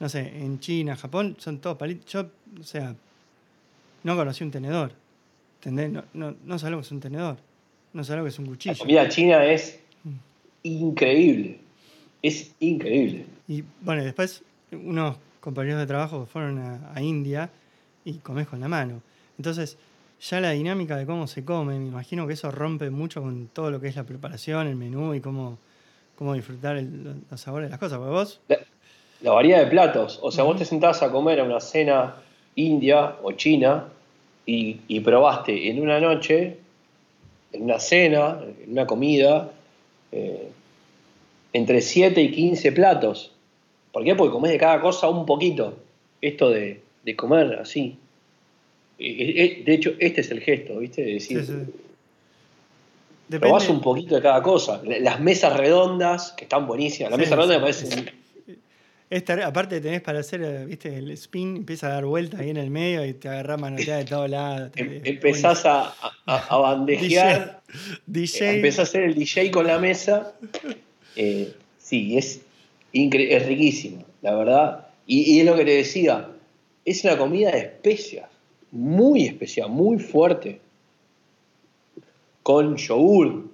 no 0.00 0.08
sé, 0.08 0.20
en 0.20 0.60
China, 0.60 0.96
Japón, 0.96 1.36
son 1.38 1.58
todos 1.58 1.76
palitos. 1.76 2.10
Yo, 2.12 2.26
o 2.60 2.64
sea, 2.64 2.94
no 4.04 4.16
conocí 4.16 4.44
un 4.44 4.50
tenedor. 4.50 4.92
¿Entendés? 5.56 5.90
No, 5.90 6.04
no, 6.14 6.36
no 6.44 6.58
sé 6.58 6.70
lo 6.70 6.78
que 6.78 6.82
es 6.82 6.92
un 6.92 7.00
tenedor. 7.00 7.38
No 7.92 8.04
sé 8.04 8.16
lo 8.16 8.22
que 8.22 8.28
es 8.28 8.38
un 8.38 8.46
cuchillo. 8.46 8.74
La 8.74 8.78
comida 8.78 9.08
china 9.08 9.44
es 9.44 9.80
increíble. 10.62 11.58
Es 12.22 12.54
increíble. 12.60 13.26
Y 13.46 13.64
bueno, 13.80 14.04
después 14.04 14.42
unos 14.72 15.16
compañeros 15.40 15.80
de 15.80 15.86
trabajo 15.86 16.26
fueron 16.26 16.58
a, 16.58 16.92
a 16.94 17.00
India 17.00 17.50
y 18.04 18.14
comés 18.14 18.46
con 18.46 18.60
la 18.60 18.68
mano. 18.68 19.02
Entonces, 19.36 19.78
ya 20.20 20.40
la 20.40 20.50
dinámica 20.50 20.96
de 20.96 21.06
cómo 21.06 21.26
se 21.26 21.44
come, 21.44 21.78
me 21.78 21.86
imagino 21.86 22.26
que 22.26 22.32
eso 22.34 22.50
rompe 22.50 22.90
mucho 22.90 23.22
con 23.22 23.48
todo 23.48 23.70
lo 23.70 23.80
que 23.80 23.88
es 23.88 23.96
la 23.96 24.04
preparación, 24.04 24.66
el 24.66 24.76
menú 24.76 25.14
y 25.14 25.20
cómo, 25.20 25.58
cómo 26.18 26.34
disfrutar 26.34 26.82
los 27.30 27.40
sabores 27.40 27.68
de 27.68 27.70
las 27.70 27.78
cosas. 27.78 27.98
vos... 27.98 28.40
La, 29.20 29.32
variedad 29.32 29.60
de 29.60 29.66
platos. 29.66 30.18
O 30.20 30.32
sea, 30.32 30.44
vos 30.44 30.58
te 30.58 30.64
sentás 30.64 31.02
a 31.02 31.10
comer 31.10 31.40
a 31.40 31.44
una 31.44 31.60
cena 31.60 32.16
india 32.56 33.16
o 33.22 33.32
china 33.32 33.86
y, 34.44 35.00
probaste 35.00 35.70
en 35.70 35.80
una 35.80 36.00
noche, 36.00 36.56
en 37.52 37.62
una 37.62 37.78
cena, 37.78 38.40
en 38.64 38.72
una 38.72 38.86
comida, 38.86 39.52
eh, 40.12 40.48
entre 41.52 41.80
7 41.80 42.20
y 42.20 42.30
15 42.32 42.72
platos. 42.72 43.32
¿Por 43.92 44.04
qué? 44.04 44.14
Porque 44.14 44.32
comés 44.32 44.52
de 44.52 44.58
cada 44.58 44.80
cosa 44.80 45.08
un 45.08 45.24
poquito. 45.24 45.76
Esto 46.20 46.50
de, 46.50 46.80
de 47.04 47.16
comer 47.16 47.58
así, 47.60 47.96
de 48.98 49.74
hecho, 49.74 49.94
este 49.98 50.22
es 50.22 50.30
el 50.30 50.40
gesto, 50.40 50.78
¿viste? 50.78 51.02
De 51.02 51.14
decir, 51.14 51.44
probás 53.28 53.68
un 53.68 53.80
poquito 53.80 54.14
de 54.14 54.22
cada 54.22 54.42
cosa. 54.42 54.80
Las 54.84 55.20
mesas 55.20 55.56
redondas, 55.56 56.32
que 56.32 56.44
están 56.44 56.66
buenísimas. 56.66 57.10
La 57.10 57.16
mesa 57.16 57.36
redonda 57.36 57.56
me 57.56 57.60
parece. 57.60 58.12
aparte 59.44 59.80
tenés 59.80 60.00
para 60.00 60.20
hacer, 60.20 60.42
eh, 60.42 60.64
viste, 60.64 60.96
el 60.96 61.10
spin, 61.12 61.56
empieza 61.56 61.88
a 61.88 61.90
dar 61.90 62.06
vueltas 62.06 62.40
ahí 62.40 62.50
en 62.50 62.56
el 62.56 62.70
medio 62.70 63.04
y 63.04 63.14
te 63.14 63.28
agarrás 63.28 63.60
manoteada 63.60 63.98
de 63.98 64.04
todos 64.06 64.30
lados. 64.30 64.70
Em, 64.76 65.00
empezás 65.04 65.66
a, 65.66 65.94
a, 66.26 66.56
bandejear. 66.58 67.62
DJ. 68.06 68.56
Empezás 68.56 68.78
a 68.78 68.82
hacer 68.82 69.02
el 69.02 69.14
DJ 69.14 69.50
con 69.50 69.66
la 69.66 69.78
mesa. 69.78 70.32
Eh, 71.16 71.52
sí, 71.78 72.16
es, 72.16 72.40
es 72.92 73.46
riquísimo, 73.46 74.04
la 74.22 74.34
verdad. 74.34 74.86
Y, 75.06 75.34
y, 75.34 75.40
es 75.40 75.46
lo 75.46 75.56
que 75.56 75.64
te 75.64 75.72
decía, 75.72 76.28
es 76.84 77.04
una 77.04 77.18
comida 77.18 77.50
de 77.50 77.58
especias 77.58 78.26
muy 78.70 79.24
especial, 79.24 79.70
muy 79.70 79.98
fuerte, 79.98 80.60
con 82.48 82.78
yogur. 82.78 83.44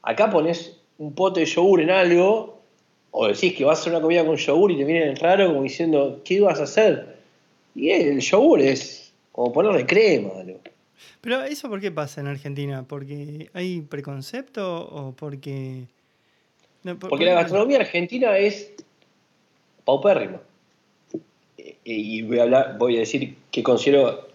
Acá 0.00 0.30
pones 0.30 0.80
un 0.96 1.12
pote 1.12 1.40
de 1.40 1.46
yogur 1.46 1.82
en 1.82 1.90
algo, 1.90 2.62
o 3.10 3.28
decís 3.28 3.52
que 3.52 3.62
vas 3.62 3.76
a 3.76 3.80
hacer 3.82 3.92
una 3.92 4.00
comida 4.00 4.24
con 4.24 4.36
yogur 4.36 4.72
y 4.72 4.78
te 4.78 4.84
viene 4.84 5.14
raro 5.16 5.48
como 5.48 5.64
diciendo, 5.64 6.22
¿qué 6.24 6.34
ibas 6.40 6.60
a 6.60 6.62
hacer? 6.62 7.18
Y 7.74 7.90
el 7.90 8.20
yogur 8.20 8.62
es 8.62 9.12
como 9.32 9.52
ponerle 9.52 9.84
crema. 9.84 10.30
Pero 11.20 11.42
eso 11.42 11.68
por 11.68 11.78
qué 11.78 11.90
pasa 11.90 12.22
en 12.22 12.28
Argentina? 12.28 12.86
¿Porque 12.88 13.50
hay 13.52 13.82
preconcepto 13.82 14.88
o 14.90 15.12
porque... 15.12 15.84
porque 16.98 17.26
la 17.26 17.34
gastronomía 17.34 17.80
argentina 17.80 18.38
es 18.38 18.72
paupérrima 19.84 20.40
y 21.84 22.22
voy 22.22 22.38
a, 22.38 22.44
hablar, 22.44 22.78
voy 22.78 22.96
a 22.96 23.00
decir 23.00 23.36
que 23.50 23.62
considero 23.62 24.26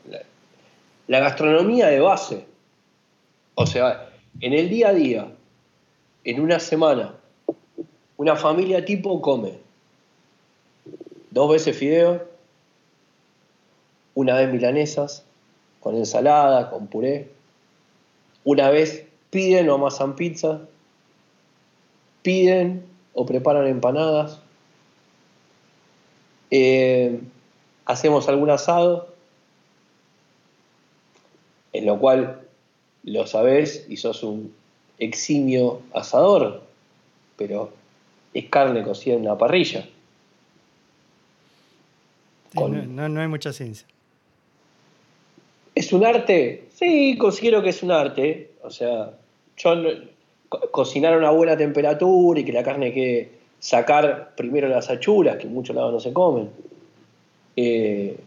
la, 1.08 1.20
gastronomía 1.20 1.88
de 1.88 2.00
base. 2.00 2.53
O 3.56 3.66
sea, 3.66 4.10
en 4.40 4.54
el 4.54 4.70
día 4.70 4.90
a 4.90 4.94
día, 4.94 5.32
en 6.24 6.40
una 6.40 6.60
semana, 6.60 7.16
una 8.18 8.36
familia 8.36 8.86
tipo 8.86 9.22
come 9.22 9.60
dos 11.32 11.52
veces 11.52 11.76
fideo, 11.76 12.28
una 14.14 14.36
vez 14.36 14.52
milanesas, 14.52 15.26
con 15.80 15.96
ensalada, 15.96 16.70
con 16.70 16.88
puré, 16.88 17.30
una 18.44 18.70
vez 18.70 19.08
piden 19.32 19.70
o 19.70 19.76
amasan 19.76 20.16
pizza, 20.16 20.62
piden 22.22 22.86
o 23.14 23.26
preparan 23.26 23.68
empanadas, 23.68 24.40
eh, 26.52 27.20
hacemos 27.86 28.30
algún 28.30 28.52
asado, 28.52 29.08
en 31.74 31.88
lo 31.88 31.98
cual 31.98 32.43
lo 33.04 33.28
sabés 33.28 33.86
y 33.90 33.98
sos 33.98 34.24
un 34.24 34.54
eximio 34.98 35.82
asador, 35.94 36.64
pero 37.38 37.72
es 38.34 38.46
carne 38.50 38.84
cocida 38.84 39.16
en 39.16 39.22
una 39.22 39.38
parrilla. 39.38 39.88
no, 42.56 43.22
hay 43.22 43.28
mucha 43.28 43.52
ciencia. 43.52 43.88
¿Es 45.76 45.92
un 45.92 46.06
arte? 46.06 46.68
Sí, 46.76 47.18
considero 47.18 47.64
que 47.64 47.70
es 47.70 47.82
un 47.82 47.92
arte. 47.92 48.52
O 48.62 48.70
sea, 48.70 49.12
yo 49.58 49.76
cocinar 50.72 51.14
a 51.14 51.18
una 51.18 51.32
buena 51.32 51.58
temperatura 51.58 52.40
y 52.40 52.46
que 52.46 52.54
la 52.54 52.64
carne 52.64 52.94
quede 52.94 53.32
sacar 53.60 54.36
primero 54.36 54.68
las 54.68 54.90
achuras, 54.90 55.38
que 55.38 55.48
en 55.48 55.54
muchos 55.54 55.76
lados 55.76 55.94
no 55.94 56.00
se 56.00 56.14
comen. 56.14 56.50
Eh, 57.56 58.18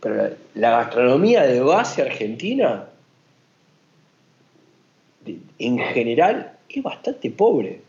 pero 0.00 0.30
la, 0.54 0.70
gastronomía 0.70 1.42
de 1.42 1.60
base 1.60 2.02
argentina, 2.02 2.84
en 5.58 5.78
general, 5.78 6.58
es 6.68 6.82
bastante 6.82 7.30
pobre. 7.30 7.80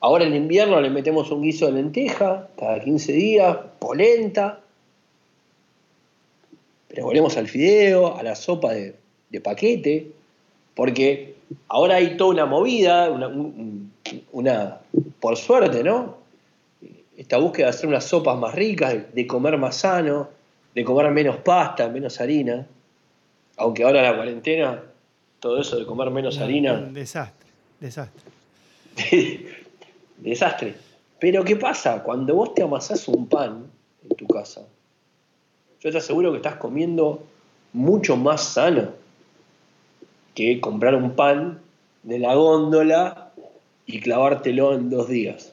Ahora 0.00 0.24
en 0.24 0.34
invierno 0.34 0.80
le 0.80 0.90
metemos 0.90 1.30
un 1.30 1.42
guiso 1.42 1.66
de 1.66 1.72
lenteja 1.72 2.48
cada 2.58 2.80
15 2.80 3.12
días, 3.12 3.56
polenta. 3.78 4.60
le 6.90 7.02
volvemos 7.02 7.36
al 7.36 7.48
fideo, 7.48 8.16
a 8.16 8.22
la 8.22 8.34
sopa 8.34 8.72
de, 8.72 8.94
paquete, 9.42 10.10
porque 10.74 11.34
ahora 11.68 11.96
hay 11.96 12.16
toda 12.16 12.30
una 12.30 12.46
movida, 12.46 13.10
una, 14.32 14.80
por 15.20 15.36
suerte, 15.36 15.82
¿no? 15.82 16.16
Esta 17.16 17.38
búsqueda 17.38 17.66
de 17.66 17.70
hacer 17.70 17.88
unas 17.88 18.04
sopas 18.04 18.38
más 18.38 18.54
ricas, 18.54 18.96
de, 19.12 19.26
comer 19.26 19.58
más 19.58 19.76
sano, 19.76 20.28
de 20.74 20.84
comer 20.84 21.10
menos 21.10 21.38
pasta, 21.38 21.88
menos 21.88 22.20
harina, 22.20 22.66
aunque 23.56 23.82
ahora 23.82 24.02
la 24.02 24.14
cuarentena, 24.14 24.82
todo 25.40 25.60
eso 25.60 25.78
de 25.78 25.86
comer 25.86 26.10
menos 26.10 26.38
harina... 26.38 26.74
Desastre, 26.74 27.48
desastre. 27.80 28.22
desastre. 30.18 30.74
Pero 31.18 31.44
¿qué 31.44 31.56
pasa? 31.56 32.02
Cuando 32.02 32.34
vos 32.34 32.54
te 32.54 32.62
amasás 32.62 33.08
un 33.08 33.28
pan 33.28 33.66
en 34.08 34.16
tu 34.16 34.26
casa, 34.26 34.62
yo 35.80 35.90
te 35.90 35.98
aseguro 35.98 36.30
que 36.32 36.38
estás 36.38 36.56
comiendo 36.56 37.22
mucho 37.72 38.16
más 38.16 38.42
sano 38.42 38.92
que 40.34 40.60
comprar 40.60 40.94
un 40.94 41.14
pan 41.14 41.60
de 42.02 42.18
la 42.18 42.34
góndola 42.34 43.32
y 43.86 44.00
clavártelo 44.00 44.74
en 44.74 44.90
dos 44.90 45.08
días. 45.08 45.52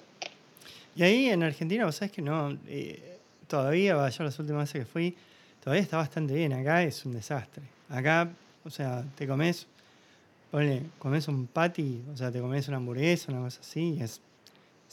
Y 0.95 1.03
ahí 1.03 1.29
en 1.29 1.43
Argentina, 1.43 1.86
vos 1.86 1.95
sabés 1.95 2.11
que 2.11 2.21
no, 2.21 2.57
eh, 2.67 3.17
todavía, 3.47 4.07
yo 4.09 4.23
las 4.23 4.39
últimas 4.39 4.71
veces 4.71 4.86
que 4.86 4.91
fui, 4.91 5.15
todavía 5.63 5.81
está 5.81 5.97
bastante 5.97 6.33
bien. 6.33 6.53
Acá 6.53 6.83
es 6.83 7.05
un 7.05 7.13
desastre. 7.13 7.63
Acá, 7.89 8.29
o 8.63 8.69
sea, 8.69 9.03
te 9.17 9.27
comes, 9.27 9.67
ponle, 10.55 10.83
comes 10.99 11.27
un 11.27 11.47
patty, 11.47 12.01
o 12.13 12.15
sea, 12.15 12.31
te 12.31 12.39
comes 12.39 12.65
una 12.69 12.77
hamburguesa, 12.77 13.29
una 13.29 13.41
cosa 13.41 13.59
así, 13.59 13.97
es, 13.99 14.21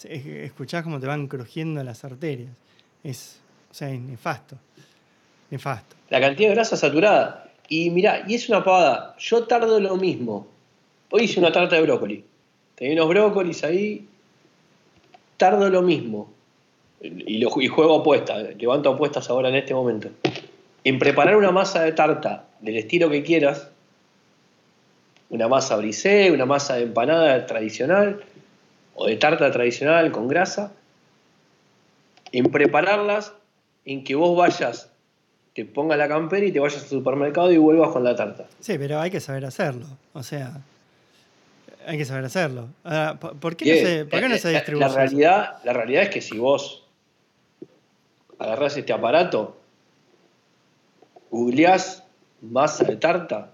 escuchás 0.04 0.82
cómo 0.82 0.98
te 0.98 1.06
van 1.06 1.28
crujiendo 1.28 1.84
las 1.84 2.04
arterias. 2.04 2.50
Es, 3.04 3.38
o 3.70 3.74
sea, 3.74 3.88
es 3.88 4.00
nefasto. 4.00 4.56
Nefasto. 5.50 5.94
La 6.10 6.20
cantidad 6.20 6.48
de 6.48 6.56
grasa 6.56 6.76
saturada. 6.76 7.48
Y 7.68 7.90
mirá, 7.90 8.24
y 8.26 8.34
es 8.34 8.48
una 8.48 8.64
pavada. 8.64 9.14
Yo 9.20 9.44
tardo 9.44 9.78
lo 9.78 9.94
mismo. 9.94 10.48
Hoy 11.12 11.22
hice 11.24 11.38
una 11.38 11.52
tarta 11.52 11.76
de 11.76 11.82
brócoli. 11.82 12.24
Tenía 12.74 12.94
unos 12.94 13.08
brócolis 13.10 13.62
ahí. 13.62 14.08
Tardo 15.36 15.70
lo 15.70 15.82
mismo. 15.82 16.32
Y, 17.00 17.38
lo, 17.38 17.52
y 17.60 17.68
juego 17.68 18.00
apuestas. 18.00 18.56
Levanto 18.56 18.90
apuestas 18.90 19.30
ahora 19.30 19.48
en 19.48 19.54
este 19.54 19.74
momento. 19.74 20.08
En 20.82 20.98
preparar 20.98 21.36
una 21.36 21.52
masa 21.52 21.84
de 21.84 21.92
tarta 21.92 22.46
del 22.60 22.78
estilo 22.78 23.08
que 23.08 23.22
quieras. 23.22 23.71
Una 25.32 25.48
masa 25.48 25.76
brisé, 25.76 26.30
una 26.30 26.46
masa 26.46 26.76
de 26.76 26.84
empanada 26.84 27.44
tradicional. 27.46 28.22
O 28.94 29.06
de 29.06 29.16
tarta 29.16 29.50
tradicional 29.50 30.12
con 30.12 30.28
grasa. 30.28 30.72
En 32.30 32.44
prepararlas, 32.52 33.32
en 33.84 34.04
que 34.04 34.14
vos 34.14 34.36
vayas 34.36 34.92
te 35.54 35.64
pongas 35.64 35.98
la 35.98 36.08
campera 36.08 36.46
y 36.46 36.52
te 36.52 36.60
vayas 36.60 36.82
al 36.82 36.88
supermercado 36.88 37.52
y 37.52 37.58
vuelvas 37.58 37.90
con 37.90 38.04
la 38.04 38.16
tarta. 38.16 38.46
Sí, 38.60 38.78
pero 38.78 39.00
hay 39.00 39.10
que 39.10 39.20
saber 39.20 39.44
hacerlo. 39.44 39.86
O 40.14 40.22
sea, 40.22 40.62
hay 41.86 41.98
que 41.98 42.04
saber 42.04 42.24
hacerlo. 42.24 42.68
¿Por 43.40 43.56
qué, 43.56 44.06
no, 44.10 44.38
se, 44.38 44.50
distribuye? 44.50 44.86
La, 44.86 44.94
realidad, 44.94 45.58
la 45.64 45.72
realidad 45.72 46.04
es 46.04 46.08
que 46.08 46.20
si 46.20 46.38
vos 46.38 46.84
agarrás 48.38 48.76
este 48.76 48.92
aparato, 48.92 49.58
googleás 51.30 52.04
masa 52.40 52.84
de 52.84 52.96
tarta, 52.96 53.51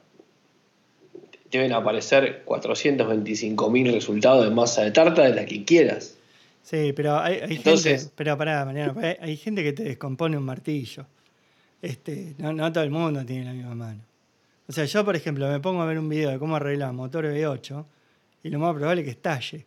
deben 1.50 1.72
aparecer 1.72 2.42
425.000 2.46 3.92
resultados 3.92 4.44
de 4.44 4.50
masa 4.50 4.82
de 4.82 4.90
tarta 4.90 5.22
de 5.22 5.34
la 5.34 5.46
que 5.46 5.64
quieras. 5.64 6.16
Sí, 6.62 6.92
pero 6.94 7.18
hay, 7.18 7.56
gente, 7.56 7.98
pero 8.14 8.36
pará, 8.36 8.64
Mariano, 8.64 8.94
hay 9.20 9.36
gente 9.36 9.62
que 9.62 9.72
te 9.72 9.84
descompone 9.84 10.36
un 10.36 10.44
martillo. 10.44 11.06
Este, 11.80 12.34
no, 12.38 12.72
todo 12.72 12.84
el 12.84 12.90
mundo 12.90 13.24
tiene 13.24 13.46
la 13.46 13.52
misma 13.52 13.74
mano. 13.74 14.00
O 14.68 14.72
sea, 14.72 14.84
yo, 14.84 15.04
por 15.04 15.16
ejemplo, 15.16 15.48
me 15.48 15.60
pongo 15.60 15.80
a 15.80 15.86
ver 15.86 15.98
un 15.98 16.08
video 16.08 16.30
de 16.30 16.38
cómo 16.38 16.56
arreglar 16.56 16.92
motor 16.92 17.24
V8 17.24 17.84
y 18.42 18.50
lo 18.50 18.58
más 18.58 18.74
probable 18.74 19.00
es 19.00 19.04
que 19.06 19.10
estalle. 19.12 19.64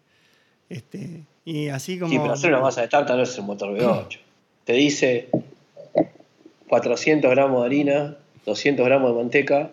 Este, 0.70 1.24
y 1.44 1.70
así 1.70 1.98
como... 1.98 2.12
Sí, 2.12 2.20
pero 2.20 2.34
hacer 2.34 2.52
una 2.52 2.62
masa 2.62 2.82
de 2.82 2.88
tarta 2.88 3.16
no 3.16 3.24
es 3.24 3.38
un 3.38 3.46
motor 3.48 3.76
V8. 3.76 4.20
Te 4.66 4.74
dice 4.74 5.30
400 6.68 7.32
gramos 7.32 7.62
de 7.62 7.66
harina, 7.66 8.18
200 8.46 8.86
gramos 8.86 9.10
de 9.12 9.18
manteca, 9.18 9.72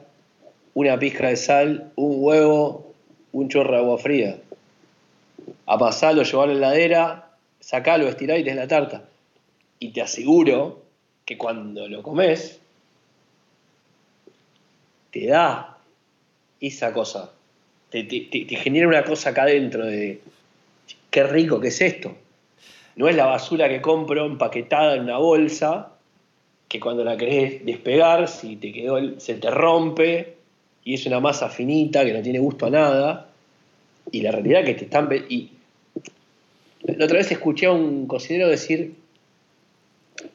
una 0.79 0.97
pizca 0.97 1.27
de 1.27 1.35
sal, 1.35 1.91
un 1.97 2.23
huevo, 2.23 2.95
un 3.33 3.49
chorro 3.49 3.73
de 3.73 3.79
agua 3.79 3.99
fría. 3.99 4.39
A 5.67 5.77
pasarlo, 5.77 6.23
llevarlo 6.23 6.55
a 6.55 6.57
la 6.57 6.69
heladera, 6.69 7.31
sacarlo, 7.59 8.07
estirar 8.07 8.39
y 8.39 8.45
te 8.45 8.55
la 8.55 8.69
tarta. 8.69 9.03
Y 9.81 9.89
te 9.91 10.03
aseguro 10.03 10.85
que 11.25 11.37
cuando 11.37 11.89
lo 11.89 12.01
comes, 12.05 12.61
te 15.11 15.27
da 15.27 15.79
esa 16.61 16.93
cosa, 16.93 17.33
te, 17.91 18.05
genera 18.49 18.87
una 18.87 19.03
cosa 19.03 19.31
acá 19.31 19.43
adentro 19.43 19.85
de, 19.85 20.21
qué 21.11 21.25
rico 21.25 21.59
que 21.59 21.69
es 21.69 21.81
esto. 21.81 22.15
No 22.95 23.09
es 23.09 23.17
la 23.17 23.27
basura 23.27 23.69
que 23.69 23.83
compro 23.83 24.27
empaquetada 24.27 24.95
en 24.95 25.03
una 25.03 25.19
bolsa, 25.19 25.91
que 26.69 26.79
cuando 26.79 27.03
la 27.03 27.17
querés 27.17 27.67
despegar, 27.67 28.29
si 28.29 28.55
te 28.55 28.73
quedó, 28.73 29.19
se 29.19 29.35
te 29.35 29.51
rompe 29.51 30.38
y 30.89 30.95
es 30.95 31.05
una 31.05 31.21
masa 31.21 31.51
finita 31.51 32.03
que 32.03 32.15
no 32.15 32.23
tiene 32.23 32.39
gusto 32.39 32.65
a 32.65 32.71
nada. 32.71 33.29
Y 34.11 34.23
la 34.23 34.33
realidad 34.33 34.63
es 34.63 34.67
que 34.69 34.75
te 34.75 34.85
están... 34.87 35.07
Y 35.29 35.51
la 36.83 37.05
otra 37.05 37.19
vez 37.19 37.31
escuché 37.31 37.67
a 37.67 37.73
un 37.73 38.07
cocinero 38.07 38.49
decir 38.49 38.95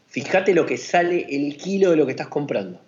Fíjate 0.09 0.53
lo 0.53 0.67
que 0.67 0.77
sale 0.77 1.25
el 1.27 1.57
kilo 1.57 1.89
de 1.89 1.95
lo 1.95 2.05
que 2.05 2.11
estás 2.11 2.27
comprando. 2.27 2.79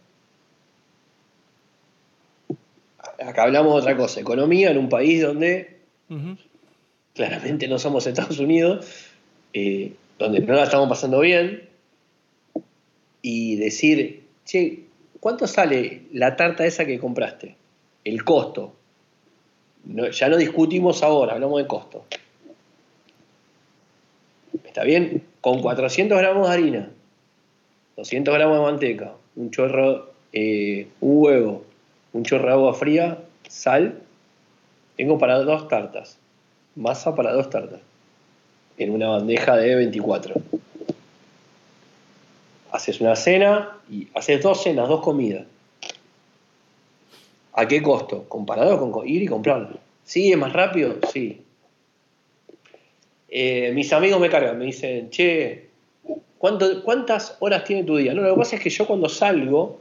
Acá 3.18 3.46
hablamos 3.46 3.74
de 3.74 3.80
otra 3.80 3.98
cosa, 3.98 4.20
economía 4.20 4.70
en 4.70 4.78
un 4.78 4.88
país 4.88 5.24
donde 5.24 5.80
claramente 7.16 7.68
no 7.68 7.80
somos 7.80 8.06
Estados 8.06 8.38
Unidos, 8.38 8.86
eh, 9.54 9.94
donde 10.20 10.42
no 10.42 10.54
la 10.54 10.66
estamos 10.66 10.88
pasando 10.88 11.20
bien, 11.20 11.68
y 13.24 13.56
decir, 13.56 14.22
che, 14.46 14.85
¿cuánto 15.20 15.48
sale 15.48 16.04
la 16.12 16.36
tarta 16.36 16.66
esa 16.66 16.86
que 16.86 17.00
compraste? 17.00 17.56
El 18.04 18.24
costo. 18.24 18.74
ya 20.12 20.30
no 20.30 20.38
discutimos 20.38 21.04
ahora, 21.04 21.34
hablamos 21.34 21.62
de 21.62 21.68
costo. 21.68 22.06
¿Está 24.64 24.84
bien? 24.84 25.24
Con 25.42 25.62
400 25.62 26.18
gramos 26.18 26.48
de 26.48 26.54
harina, 26.54 26.90
200 27.98 28.34
gramos 28.34 28.58
de 28.58 28.64
manteca, 28.64 29.14
un 29.36 29.52
chorro, 29.52 30.12
eh, 30.34 30.88
un 31.02 31.24
huevo, 31.24 31.64
un 32.14 32.24
chorro 32.24 32.48
de 32.48 32.52
agua 32.52 32.74
fría, 32.74 33.20
sal, 33.48 34.02
tengo 34.98 35.18
para 35.18 35.40
dos 35.40 35.68
tartas, 35.68 36.18
masa 36.76 37.16
para 37.16 37.34
dos 37.34 37.50
tartas, 37.50 37.82
en 38.78 38.92
una 38.92 39.08
bandeja 39.08 39.56
de 39.56 39.76
24. 39.76 40.36
Haces 42.76 43.00
una 43.00 43.16
cena 43.16 43.78
y 43.90 44.08
haces 44.14 44.42
dos 44.42 44.62
cenas, 44.64 44.90
dos 44.90 45.02
comidas. 45.02 45.46
¿A 47.54 47.68
qué 47.68 47.82
costo? 47.82 48.26
Comparado 48.28 48.92
con 48.92 49.08
ir 49.08 49.24
y 49.24 49.28
comprarlo. 49.28 49.78
¿Sí 50.04 50.32
es 50.32 50.38
más 50.38 50.52
rápido? 50.52 50.98
Sí. 51.12 51.42
Eh, 53.30 53.72
mis 53.74 53.92
amigos 53.94 54.20
me 54.20 54.30
cargan, 54.30 54.58
me 54.58 54.66
dicen, 54.66 55.10
che, 55.10 55.66
¿Cuántas 56.84 57.38
horas 57.40 57.64
tiene 57.64 57.84
tu 57.84 57.98
día? 57.98 58.14
No, 58.14 58.22
lo 58.22 58.36
que 58.36 58.40
pasa 58.40 58.56
es 58.58 58.62
que 58.62 58.70
yo 58.70 58.86
cuando 58.86 59.10
salgo 59.10 59.80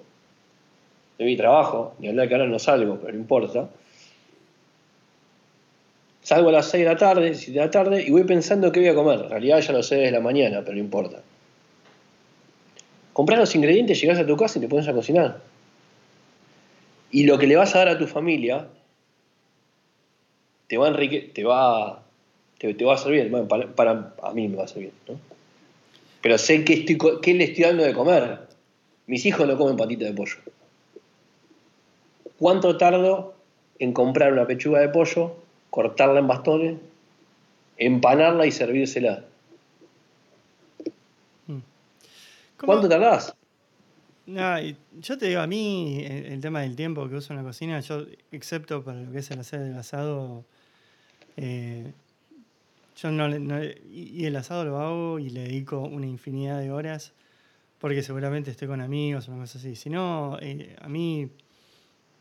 de 1.18 1.26
mi 1.26 1.36
trabajo, 1.36 1.94
ni 1.98 2.08
hablar 2.08 2.26
que 2.26 2.34
ahora 2.34 2.46
no 2.46 2.58
salgo, 2.58 2.98
pero 3.00 3.12
no 3.12 3.18
importa, 3.18 3.68
salgo 6.22 6.48
a 6.48 6.52
las 6.52 6.70
6 6.70 6.84
de 6.84 6.90
la 6.90 6.96
tarde, 6.96 7.34
7 7.34 7.52
de 7.52 7.64
la 7.66 7.70
tarde, 7.70 8.02
y 8.02 8.10
voy 8.10 8.24
pensando 8.24 8.72
qué 8.72 8.80
voy 8.80 8.88
a 8.88 8.94
comer. 8.94 9.20
En 9.24 9.30
realidad 9.30 9.60
ya 9.60 9.72
lo 9.72 9.82
sé 9.82 9.96
desde 9.96 10.12
la 10.12 10.20
mañana, 10.20 10.60
pero 10.60 10.72
no 10.72 10.80
importa. 10.80 11.18
Compras 13.14 13.38
los 13.38 13.54
ingredientes, 13.54 13.98
llegas 13.98 14.18
a 14.18 14.26
tu 14.26 14.36
casa 14.36 14.58
y 14.58 14.60
te 14.60 14.68
pones 14.68 14.86
a 14.86 14.92
cocinar. 14.92 15.40
Y 17.10 17.24
lo 17.24 17.38
que 17.38 17.46
le 17.46 17.56
vas 17.56 17.74
a 17.74 17.78
dar 17.78 17.88
a 17.88 17.98
tu 17.98 18.06
familia 18.06 18.68
te 20.66 20.76
va 20.76 20.86
a 20.86 20.88
enrique, 20.90 21.30
te 21.32 21.44
va, 21.44 22.02
te, 22.58 22.84
va 22.84 22.94
a 22.94 22.98
servir. 22.98 23.30
para, 23.48 23.74
para, 23.74 24.14
a 24.22 24.34
mí 24.34 24.48
me 24.48 24.56
va 24.56 24.64
a 24.64 24.68
servir, 24.68 24.92
¿no? 25.08 25.18
pero 26.24 26.38
sé 26.38 26.64
que 26.64 26.72
estoy, 26.72 26.96
qué 27.20 27.34
le 27.34 27.44
estoy 27.44 27.64
dando 27.64 27.84
de 27.84 27.92
comer. 27.92 28.38
Mis 29.06 29.26
hijos 29.26 29.46
no 29.46 29.58
comen 29.58 29.76
patita 29.76 30.06
de 30.06 30.14
pollo. 30.14 30.38
¿Cuánto 32.38 32.78
tardo 32.78 33.34
en 33.78 33.92
comprar 33.92 34.32
una 34.32 34.46
pechuga 34.46 34.80
de 34.80 34.88
pollo, 34.88 35.36
cortarla 35.68 36.20
en 36.20 36.26
bastones, 36.26 36.76
empanarla 37.76 38.46
y 38.46 38.52
servírsela? 38.52 39.26
Mm. 41.46 41.58
¿Cuánto 42.64 42.88
tardás? 42.88 43.34
yo 44.26 45.18
te 45.18 45.26
digo, 45.26 45.40
a 45.40 45.46
mí 45.46 46.02
el, 46.02 46.40
tema 46.40 46.62
del 46.62 46.76
tiempo 46.76 47.06
que 47.10 47.16
uso 47.16 47.34
en 47.34 47.38
la 47.38 47.42
cocina, 47.44 47.80
yo, 47.80 48.06
excepto 48.32 48.82
para 48.82 49.02
lo 49.02 49.12
que 49.12 49.18
es 49.18 49.30
el 49.30 49.38
hacer 49.38 49.60
del 49.60 49.76
asado, 49.76 50.46
eh, 51.36 51.92
yo 52.96 53.10
no, 53.10 53.28
y 53.90 54.24
el 54.24 54.36
asado 54.36 54.64
lo 54.64 54.80
hago 54.80 55.18
y 55.18 55.28
le 55.28 55.40
dedico 55.42 55.80
una 55.80 56.06
infinidad 56.06 56.60
de 56.60 56.72
horas 56.72 57.12
porque 57.84 58.02
seguramente 58.02 58.50
estoy 58.50 58.66
con 58.66 58.80
amigos 58.80 59.28
o 59.28 59.32
una 59.32 59.42
cosa 59.42 59.58
así. 59.58 59.76
Si 59.76 59.90
no, 59.90 60.38
eh, 60.40 60.74
a 60.80 60.88
mí 60.88 61.28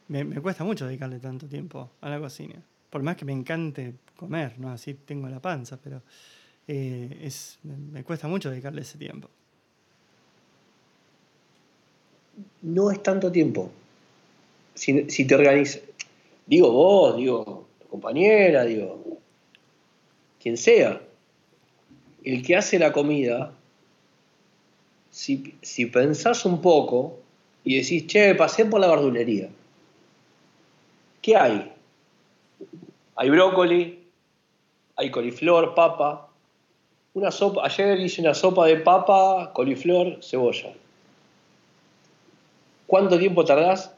me, 0.10 0.42
cuesta 0.42 0.66
mucho 0.66 0.86
dedicarle 0.86 1.20
tanto 1.20 1.48
tiempo 1.48 1.92
a 2.02 2.10
la 2.10 2.20
cocina. 2.20 2.62
Por 2.90 3.02
más 3.02 3.16
que 3.16 3.24
me 3.24 3.32
encante 3.32 3.96
comer, 4.18 4.60
¿no? 4.60 4.72
Así 4.72 4.94
tengo 4.94 5.30
la 5.30 5.40
panza, 5.40 5.80
pero 5.82 6.02
eh, 6.68 7.18
es, 7.22 7.60
me, 7.64 8.04
cuesta 8.04 8.28
mucho 8.28 8.50
dedicarle 8.50 8.82
ese 8.82 8.98
tiempo. 8.98 9.30
No 12.62 12.92
es 12.92 13.02
tanto 13.04 13.32
tiempo. 13.32 13.70
Si, 14.74 15.10
si 15.10 15.26
te 15.26 15.36
organizas, 15.36 15.82
digo 16.46 16.72
vos, 16.72 17.18
digo 17.18 17.66
tu 17.80 17.88
compañera, 17.88 18.64
digo 18.66 19.04
quien 20.42 20.58
sea, 20.58 21.02
el 22.26 22.44
que 22.44 22.58
hace 22.58 22.78
la 22.78 22.92
comida 22.92 23.54
si, 25.10 25.86
pensás 25.86 26.44
un 26.44 26.60
poco 26.60 27.20
y 27.64 27.78
decís, 27.80 28.08
che, 28.08 28.36
pasé 28.36 28.66
por 28.66 28.82
la 28.82 28.88
verdulería, 28.88 29.48
¿qué 31.22 31.38
hay? 31.38 31.72
Hay 33.16 33.30
brócoli, 33.30 34.00
hay 34.96 35.12
coliflor, 35.12 35.76
papa. 35.76 36.30
Una 37.14 37.30
sopa, 37.30 37.64
ayer 37.64 38.00
hice 38.00 38.22
una 38.22 38.34
sopa 38.34 38.66
de 38.66 38.78
papa, 38.78 39.52
coliflor, 39.54 40.18
cebolla. 40.24 40.74
¿Cuánto 42.88 43.18
tiempo 43.18 43.46
tardás? 43.46 43.92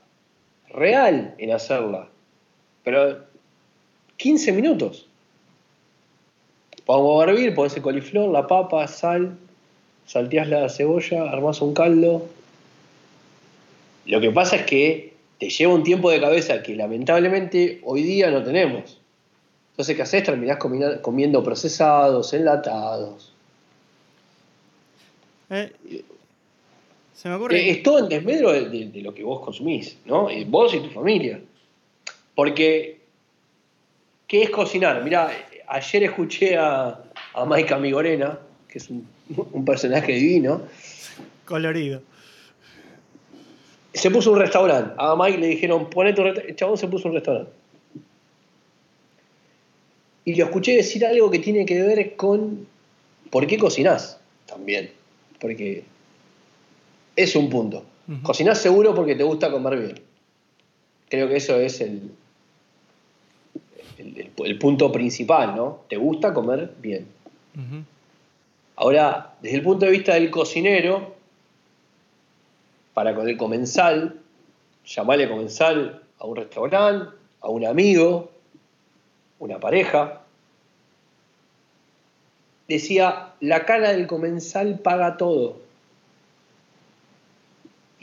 Real 0.69 1.35
en 1.37 1.51
hacerla. 1.51 2.07
Pero 2.83 3.19
15 4.17 4.51
minutos. 4.51 5.07
Pongo 6.85 7.21
a 7.21 7.25
hervir, 7.25 7.55
pones 7.55 7.75
el 7.75 7.81
coliflor, 7.81 8.31
la 8.31 8.45
papa, 8.45 8.87
sal, 8.87 9.37
salteás 10.05 10.47
la 10.47 10.69
cebolla, 10.69 11.29
armás 11.29 11.61
un 11.61 11.73
caldo. 11.73 12.27
Lo 14.05 14.21
que 14.21 14.31
pasa 14.31 14.57
es 14.57 14.65
que 14.65 15.13
te 15.39 15.49
lleva 15.49 15.73
un 15.73 15.83
tiempo 15.83 16.11
de 16.11 16.21
cabeza 16.21 16.61
que 16.61 16.75
lamentablemente 16.75 17.81
hoy 17.83 18.03
día 18.03 18.29
no 18.29 18.43
tenemos. 18.43 18.99
Entonces, 19.71 19.95
¿qué 19.95 20.03
haces? 20.03 20.23
Terminás 20.23 20.57
comiendo 21.01 21.43
procesados, 21.43 22.33
enlatados. 22.33 23.33
Eh, 25.49 25.73
se 27.15 27.29
me 27.29 27.35
ocurre. 27.35 27.69
Es 27.69 27.81
todo 27.81 27.99
en 27.99 28.09
desmedro 28.09 28.51
de, 28.51 28.91
lo 29.01 29.13
que 29.13 29.23
vos 29.23 29.43
consumís, 29.43 29.97
¿no? 30.05 30.27
Vos 30.47 30.73
y 30.75 30.79
tu 30.81 30.89
familia. 30.89 31.41
Porque, 32.35 32.99
¿qué 34.27 34.43
es 34.43 34.49
cocinar? 34.51 35.03
Mirá, 35.03 35.31
ayer 35.67 36.03
escuché 36.03 36.57
a, 36.57 37.01
a 37.33 37.45
Maika 37.45 37.77
Migorena, 37.77 38.37
que 38.67 38.77
es 38.77 38.89
un 38.89 39.07
un 39.29 39.65
personaje 39.65 40.13
divino. 40.13 40.61
Colorido. 41.45 42.01
Se 43.93 44.11
puso 44.11 44.31
un 44.31 44.39
restaurante. 44.39 44.93
A 44.97 45.15
Mike 45.15 45.37
le 45.37 45.47
dijeron, 45.47 45.89
pone 45.89 46.13
tu 46.13 46.23
restaurante. 46.23 46.51
El 46.51 46.55
chabón 46.55 46.77
se 46.77 46.87
puso 46.87 47.07
un 47.07 47.15
restaurante. 47.15 47.51
Y 50.25 50.35
lo 50.35 50.45
escuché 50.45 50.75
decir 50.75 51.05
algo 51.05 51.29
que 51.29 51.39
tiene 51.39 51.65
que 51.65 51.81
ver 51.81 52.15
con 52.15 52.67
por 53.29 53.47
qué 53.47 53.57
cocinás 53.57 54.19
también. 54.45 54.91
Porque 55.39 55.83
es 57.15 57.35
un 57.35 57.49
punto. 57.49 57.83
Cocinás 58.21 58.61
seguro 58.61 58.93
porque 58.93 59.15
te 59.15 59.23
gusta 59.23 59.51
comer 59.51 59.79
bien. 59.79 60.01
Creo 61.09 61.27
que 61.27 61.37
eso 61.37 61.59
es 61.59 61.81
el, 61.81 62.11
el, 63.97 64.59
punto 64.59 64.91
principal, 64.91 65.55
¿no? 65.55 65.81
Te 65.87 65.97
gusta 65.97 66.33
comer 66.33 66.73
bien. 66.79 67.07
Ahora, 68.75 69.35
desde 69.41 69.57
el 69.57 69.63
punto 69.63 69.85
de 69.85 69.91
vista 69.91 70.13
del 70.13 70.29
cocinero, 70.29 71.15
para 72.93 73.15
con 73.15 73.27
el 73.27 73.37
comensal, 73.37 74.19
llamarle 74.85 75.29
comensal 75.29 76.03
a 76.19 76.25
un 76.25 76.35
restaurante, 76.35 77.15
a 77.41 77.49
un 77.49 77.65
amigo, 77.65 78.31
una 79.39 79.59
pareja, 79.59 80.21
decía, 82.67 83.33
la 83.39 83.65
cara 83.65 83.91
del 83.91 84.07
comensal 84.07 84.79
paga 84.79 85.17
todo. 85.17 85.64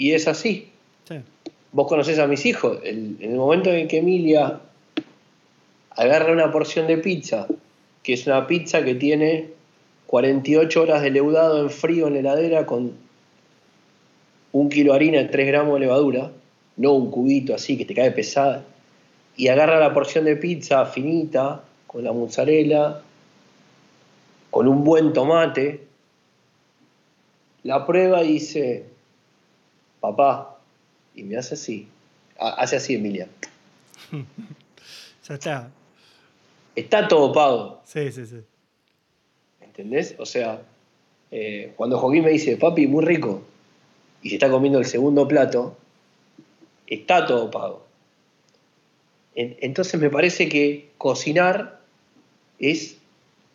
Y 0.03 0.15
es 0.15 0.27
así. 0.27 0.69
Vos 1.71 1.87
conocés 1.87 2.19
a 2.19 2.27
mis 2.27 2.45
hijos. 2.45 2.81
en 2.83 3.19
el 3.21 3.37
momento 3.37 3.71
en 3.71 3.87
que 3.87 3.99
Emilia 3.99 4.59
agarra 5.91 6.33
una 6.33 6.51
porción 6.51 6.89
de 6.89 6.99
pizza, 6.99 7.47
que 8.03 8.15
es 8.15 8.27
una 8.27 8.49
pizza 8.49 8.83
que 8.83 8.97
tiene 8.97 9.51
48 10.09 10.83
horas 10.83 11.03
de 11.03 11.11
leudado 11.11 11.63
en 11.63 11.71
frío 11.71 12.09
en 12.09 12.15
la 12.15 12.19
heladera 12.19 12.67
con 12.67 12.95
un 14.51 14.69
kilo 14.71 14.91
de 14.91 14.97
harina 14.97 15.21
y 15.21 15.29
3 15.29 15.47
gramos 15.47 15.75
de 15.75 15.81
levadura, 15.87 16.33
no 16.79 16.95
un 16.95 17.09
cubito 17.09 17.55
así 17.55 17.79
que 17.79 17.85
te 17.85 17.95
cae 17.95 18.11
pesada, 18.11 18.65
y 19.37 19.47
agarra 19.49 19.79
la 19.79 19.95
porción 19.95 20.25
de 20.25 20.35
pizza 20.35 20.85
finita 20.85 21.63
con 21.87 22.03
la 22.03 22.13
mozzarella, 22.13 23.03
con 24.51 24.67
un 24.67 24.83
buen 24.83 25.13
tomate, 25.13 25.87
la 27.63 27.87
prueba 27.87 28.25
y 28.25 28.33
dice, 28.33 28.91
papá, 30.03 30.59
y 31.15 31.23
me 31.23 31.39
hace 31.39 31.55
así, 31.55 31.89
hace 32.39 32.77
así 32.77 32.97
Emilia. 32.97 33.29
ya 35.29 35.35
está. 35.35 35.71
Está 36.75 37.09
todo 37.09 37.33
pago. 37.33 37.81
Sí, 37.85 38.11
sí, 38.13 38.27
sí. 38.27 38.43
¿entendés? 39.61 40.15
O 40.19 40.27
sea, 40.27 40.63
eh, 41.31 41.73
cuando 41.77 41.99
Joaquín 41.99 42.25
me 42.25 42.31
dice, 42.31 42.59
papi, 42.59 42.87
muy 42.87 43.05
rico, 43.05 43.43
y 44.23 44.29
se 44.29 44.35
está 44.35 44.51
comiendo 44.51 44.79
el 44.79 44.85
segundo 44.85 45.27
plato, 45.27 45.77
está 46.87 47.25
todo 47.27 47.51
pago. 47.51 47.87
entonces 49.35 49.99
me 49.99 50.11
parece 50.11 50.49
que 50.49 50.91
cocinar 50.99 51.81
es 52.59 52.99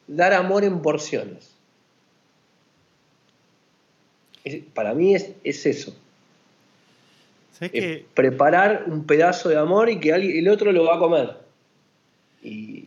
dar 0.07 0.33
amor 0.33 0.63
en 0.63 0.81
porciones. 0.81 1.51
para 4.73 4.93
mí 4.93 5.13
es, 5.13 5.65
eso. 5.65 5.95
Preparar 8.13 8.85
un 8.87 9.05
pedazo 9.05 9.49
de 9.49 9.57
amor 9.57 9.89
y 9.89 9.99
que 9.99 10.11
el 10.11 10.47
otro 10.49 10.71
lo 10.71 10.85
va 10.85 10.95
a 10.95 10.99
comer. 10.99 11.37
Y, 12.43 12.85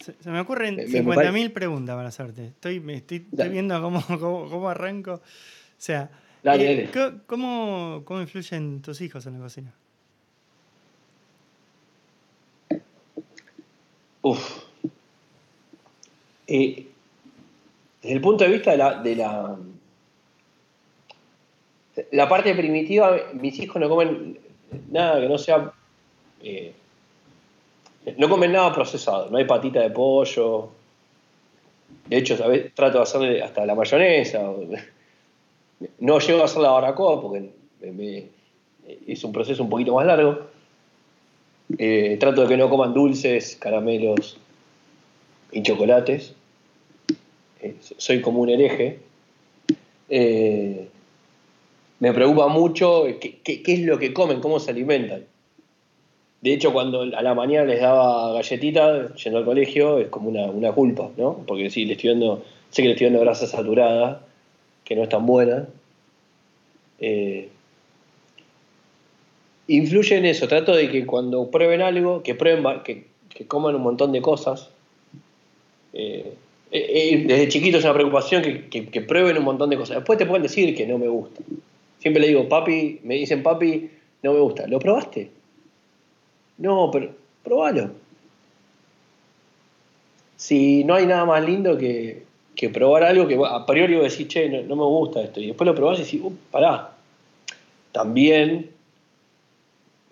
se, 0.00 0.30
me 0.30 0.40
ocurren 0.40 0.78
50.000 0.78 1.52
preguntas 1.52 1.94
para 1.94 2.08
hacerte. 2.08 2.46
Estoy, 2.46 2.82
estoy, 2.88 3.26
viendo 3.50 3.80
cómo, 3.82 4.02
cómo, 4.48 4.68
arranco. 4.70 5.14
O 5.14 5.20
sea, 5.76 6.10
eh, 6.44 6.88
¿cómo, 7.26 8.02
¿cómo 8.04 8.20
influyen 8.20 8.80
tus 8.80 9.00
hijos 9.02 9.26
en 9.26 9.34
la 9.34 9.40
cocina? 9.40 9.74
Uf. 14.22 14.64
Eh, 16.46 16.86
desde 18.02 18.14
el 18.14 18.20
punto 18.20 18.44
de 18.44 18.50
vista 18.50 18.70
de 18.72 18.76
la, 18.78 19.02
de 19.02 19.16
la, 19.16 19.56
la 22.12 22.28
parte 22.28 22.54
primitiva, 22.54 23.16
mis 23.34 23.58
hijos 23.58 23.80
no 23.80 23.88
comen 23.88 24.38
nada 24.90 25.20
que 25.20 25.28
no 25.28 25.38
sea 25.38 25.72
eh, 26.42 26.72
no 28.16 28.28
comen 28.28 28.52
nada 28.52 28.72
procesado, 28.72 29.30
no 29.30 29.38
hay 29.38 29.44
patita 29.44 29.80
de 29.80 29.90
pollo. 29.90 30.70
De 32.06 32.16
hecho, 32.16 32.36
trato 32.74 32.98
de 32.98 33.02
hacerle 33.02 33.42
hasta 33.42 33.66
la 33.66 33.74
mayonesa. 33.74 34.52
No 35.98 36.18
llego 36.18 36.42
a 36.42 36.44
hacer 36.44 36.60
la 36.60 36.72
baracoa 36.72 37.22
porque 37.22 37.52
es 39.06 39.24
un 39.24 39.32
proceso 39.32 39.62
un 39.62 39.70
poquito 39.70 39.94
más 39.94 40.04
largo. 40.04 40.40
Eh, 41.78 42.18
trato 42.20 42.42
de 42.42 42.48
que 42.48 42.58
no 42.58 42.68
coman 42.68 42.92
dulces, 42.92 43.56
caramelos 43.56 44.36
y 45.52 45.62
chocolates. 45.62 46.34
Eh, 47.62 47.76
soy 47.96 48.20
como 48.20 48.40
un 48.40 48.50
hereje. 48.50 48.98
Me 52.00 52.12
preocupa 52.12 52.48
mucho 52.48 53.04
qué, 53.20 53.62
es 53.64 53.80
lo 53.80 53.98
que 53.98 54.12
comen, 54.12 54.40
cómo 54.40 54.58
se 54.58 54.70
alimentan. 54.70 55.24
De 56.40 56.54
hecho, 56.54 56.72
cuando 56.72 57.02
a 57.02 57.22
la 57.22 57.34
mañana 57.34 57.66
les 57.66 57.82
daba 57.82 58.32
galletita 58.32 59.14
yendo 59.14 59.38
al 59.38 59.44
colegio, 59.44 59.98
es 59.98 60.08
como 60.08 60.30
una, 60.30 60.72
culpa, 60.72 61.10
¿no? 61.18 61.44
Porque 61.46 61.68
sí, 61.68 61.84
le 61.84 61.92
estoy 61.92 62.10
dando, 62.10 62.42
sé 62.70 62.80
que 62.80 62.88
le 62.88 62.94
estoy 62.94 63.08
dando 63.08 63.20
grasa 63.20 63.46
saturada, 63.46 64.22
que 64.84 64.96
no 64.96 65.02
es 65.02 65.10
tan 65.10 65.26
buena. 65.26 65.68
Eh, 66.98 67.50
influye 69.68 70.16
en 70.16 70.24
eso, 70.24 70.48
trato 70.48 70.74
de 70.74 70.90
que 70.90 71.04
cuando 71.04 71.50
prueben 71.50 71.82
algo, 71.82 72.22
que 72.22 72.34
prueben, 72.34 72.64
que, 72.82 73.04
coman 73.46 73.74
un 73.74 73.82
montón 73.82 74.12
de 74.12 74.22
cosas. 74.22 74.70
Eh, 75.92 76.32
eh, 76.72 77.24
desde 77.26 77.48
chiquito 77.48 77.78
es 77.78 77.84
una 77.84 77.94
preocupación 77.94 78.42
que, 78.42 78.86
que, 78.86 79.00
prueben 79.02 79.36
un 79.36 79.44
montón 79.44 79.68
de 79.68 79.76
cosas. 79.76 79.96
Después 79.96 80.18
te 80.18 80.24
pueden 80.24 80.42
decir 80.42 80.74
que 80.74 80.86
no 80.86 80.96
me 80.96 81.08
gusta. 81.08 81.42
Siempre 82.00 82.22
le 82.22 82.28
digo, 82.28 82.48
papi, 82.48 83.00
me 83.04 83.14
dicen 83.14 83.42
papi, 83.42 83.90
no 84.22 84.32
me 84.32 84.40
gusta. 84.40 84.66
¿Lo 84.66 84.78
probaste? 84.78 85.30
No, 86.58 86.90
pero 86.90 87.12
probalo. 87.44 87.90
Si 90.36 90.82
no 90.84 90.94
hay 90.94 91.06
nada 91.06 91.26
más 91.26 91.44
lindo 91.44 91.76
que, 91.76 92.24
que 92.54 92.70
probar 92.70 93.04
algo 93.04 93.28
que 93.28 93.38
a 93.46 93.66
priori 93.66 93.96
vos 93.96 94.10
decís, 94.10 94.28
che, 94.28 94.48
no, 94.48 94.76
me 94.76 94.84
gusta 94.84 95.22
esto. 95.22 95.40
Y 95.40 95.48
después 95.48 95.66
lo 95.66 95.74
probás 95.74 95.98
y 95.98 96.04
decís, 96.04 96.20
uh, 96.22 96.34
pará. 96.50 96.96
También, 97.92 98.70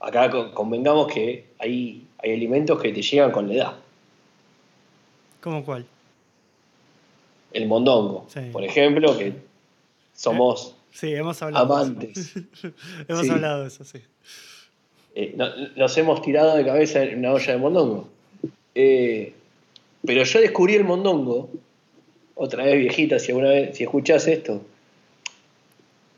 acá 0.01 0.31
convengamos 0.53 1.07
que 1.07 1.47
hay, 1.59 2.07
hay 2.19 2.33
alimentos 2.35 2.81
que 2.81 2.93
te 2.93 3.01
llegan 3.01 3.31
con 3.31 3.49
la 3.49 3.55
edad. 3.55 3.77
¿Cómo 5.41 5.65
cuál? 5.65 5.87
El 7.53 7.67
mondongo, 7.67 8.27
por 8.53 8.63
ejemplo, 8.63 9.17
que 9.17 9.33
somos 10.15 10.78
sí, 10.91 11.15
hemos 11.15 11.41
hablado 11.43 11.75
amantes. 11.75 12.35
hemos 13.09 13.31
hablado 13.31 13.63
de 13.63 13.69
eso, 13.69 13.85
sí. 13.85 14.01
Eh, 15.15 15.37
nos 15.77 15.99
hemos 15.99 16.23
tirado 16.23 16.57
de 16.57 16.65
cabeza 16.65 17.03
en 17.03 17.19
una 17.19 17.33
olla 17.33 17.53
de 17.53 17.59
mondongo. 17.59 18.09
Eh, 18.75 19.33
pero 20.05 20.23
yo 20.23 20.41
descubrí 20.41 20.75
el 20.75 20.85
mondongo, 20.85 21.51
otra 22.35 22.65
vez 22.65 22.79
viejita, 22.79 23.19
si 23.19 23.33
alguna 23.33 23.49
vez, 23.49 23.77
si 23.77 23.85
escuchás 23.85 24.29
esto, 24.29 24.63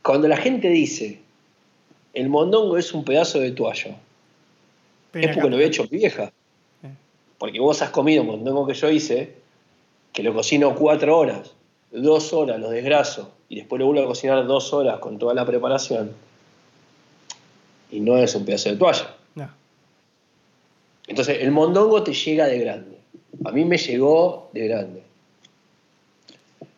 cuando 0.02 0.28
la 0.28 0.36
gente 0.36 0.68
dice 0.68 1.20
el 2.12 2.28
mondongo 2.28 2.76
es 2.76 2.92
un 2.92 3.04
pedazo 3.04 3.40
de 3.40 3.52
toalla, 3.52 3.96
es 5.14 5.34
porque 5.34 5.50
lo 5.50 5.58
he 5.58 5.64
hecho 5.64 5.86
vieja. 5.88 6.32
Porque 7.38 7.58
vos 7.58 7.80
has 7.80 7.90
comido 7.90 8.22
un 8.22 8.28
mondongo 8.28 8.66
que 8.66 8.74
yo 8.74 8.90
hice, 8.90 9.34
que 10.12 10.22
lo 10.22 10.34
cocino 10.34 10.74
cuatro 10.74 11.16
horas, 11.16 11.54
dos 11.90 12.32
horas 12.32 12.60
lo 12.60 12.68
desgraso 12.68 13.32
y 13.50 13.56
después 13.56 13.80
lo 13.80 13.86
vuelvo 13.86 14.04
a 14.04 14.06
cocinar 14.06 14.46
dos 14.46 14.72
horas 14.72 15.00
con 15.00 15.18
toda 15.18 15.34
la 15.34 15.44
preparación. 15.44 16.12
Y 17.90 17.98
no 17.98 18.16
es 18.16 18.32
un 18.36 18.44
pedazo 18.44 18.70
de 18.70 18.76
toalla. 18.76 19.16
Entonces, 21.08 21.38
el 21.40 21.50
mondongo 21.50 22.04
te 22.04 22.12
llega 22.12 22.46
de 22.46 22.60
grande. 22.60 22.96
A 23.44 23.50
mí 23.50 23.64
me 23.64 23.76
llegó 23.76 24.48
de 24.52 24.68
grande. 24.68 25.02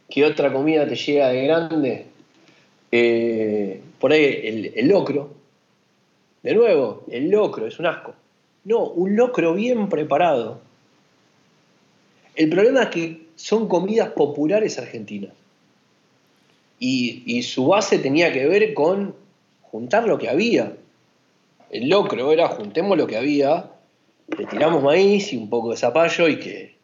¿Qué 0.09 0.25
otra 0.25 0.51
comida 0.51 0.89
te 0.89 0.97
llega 0.97 1.29
de 1.29 1.45
grande? 1.45 2.07
Eh, 2.91 3.83
por 3.99 4.13
ahí 4.13 4.41
el, 4.43 4.73
el 4.75 4.89
locro. 4.89 5.29
De 6.43 6.55
nuevo, 6.55 7.05
el 7.11 7.29
locro 7.29 7.67
es 7.67 7.79
un 7.79 7.85
asco. 7.85 8.15
No, 8.65 8.85
un 8.85 9.15
locro 9.15 9.53
bien 9.53 9.91
preparado. 9.91 10.61
El 12.35 12.49
problema 12.49 12.85
es 12.85 12.89
que 12.89 13.27
son 13.37 13.69
comidas 13.69 14.09
populares 14.13 14.79
argentinas. 14.79 15.33
Y, 16.85 17.43
su 17.43 17.67
base 17.67 17.99
tenía 17.99 18.33
que 18.33 18.47
ver 18.47 18.75
con 18.75 19.15
juntar 19.63 20.09
lo 20.09 20.19
que 20.19 20.29
había. 20.29 20.73
El 21.71 21.89
locro 21.89 22.33
era 22.33 22.49
juntemos 22.49 22.99
lo 22.99 23.07
que 23.07 23.17
había, 23.17 23.71
le 24.37 24.47
tiramos 24.47 24.83
maíz 24.83 25.33
y 25.33 25.37
un 25.37 25.49
poco 25.49 25.71
de 25.71 25.77
zapallo 25.77 26.29
y 26.29 26.39
que 26.39 26.75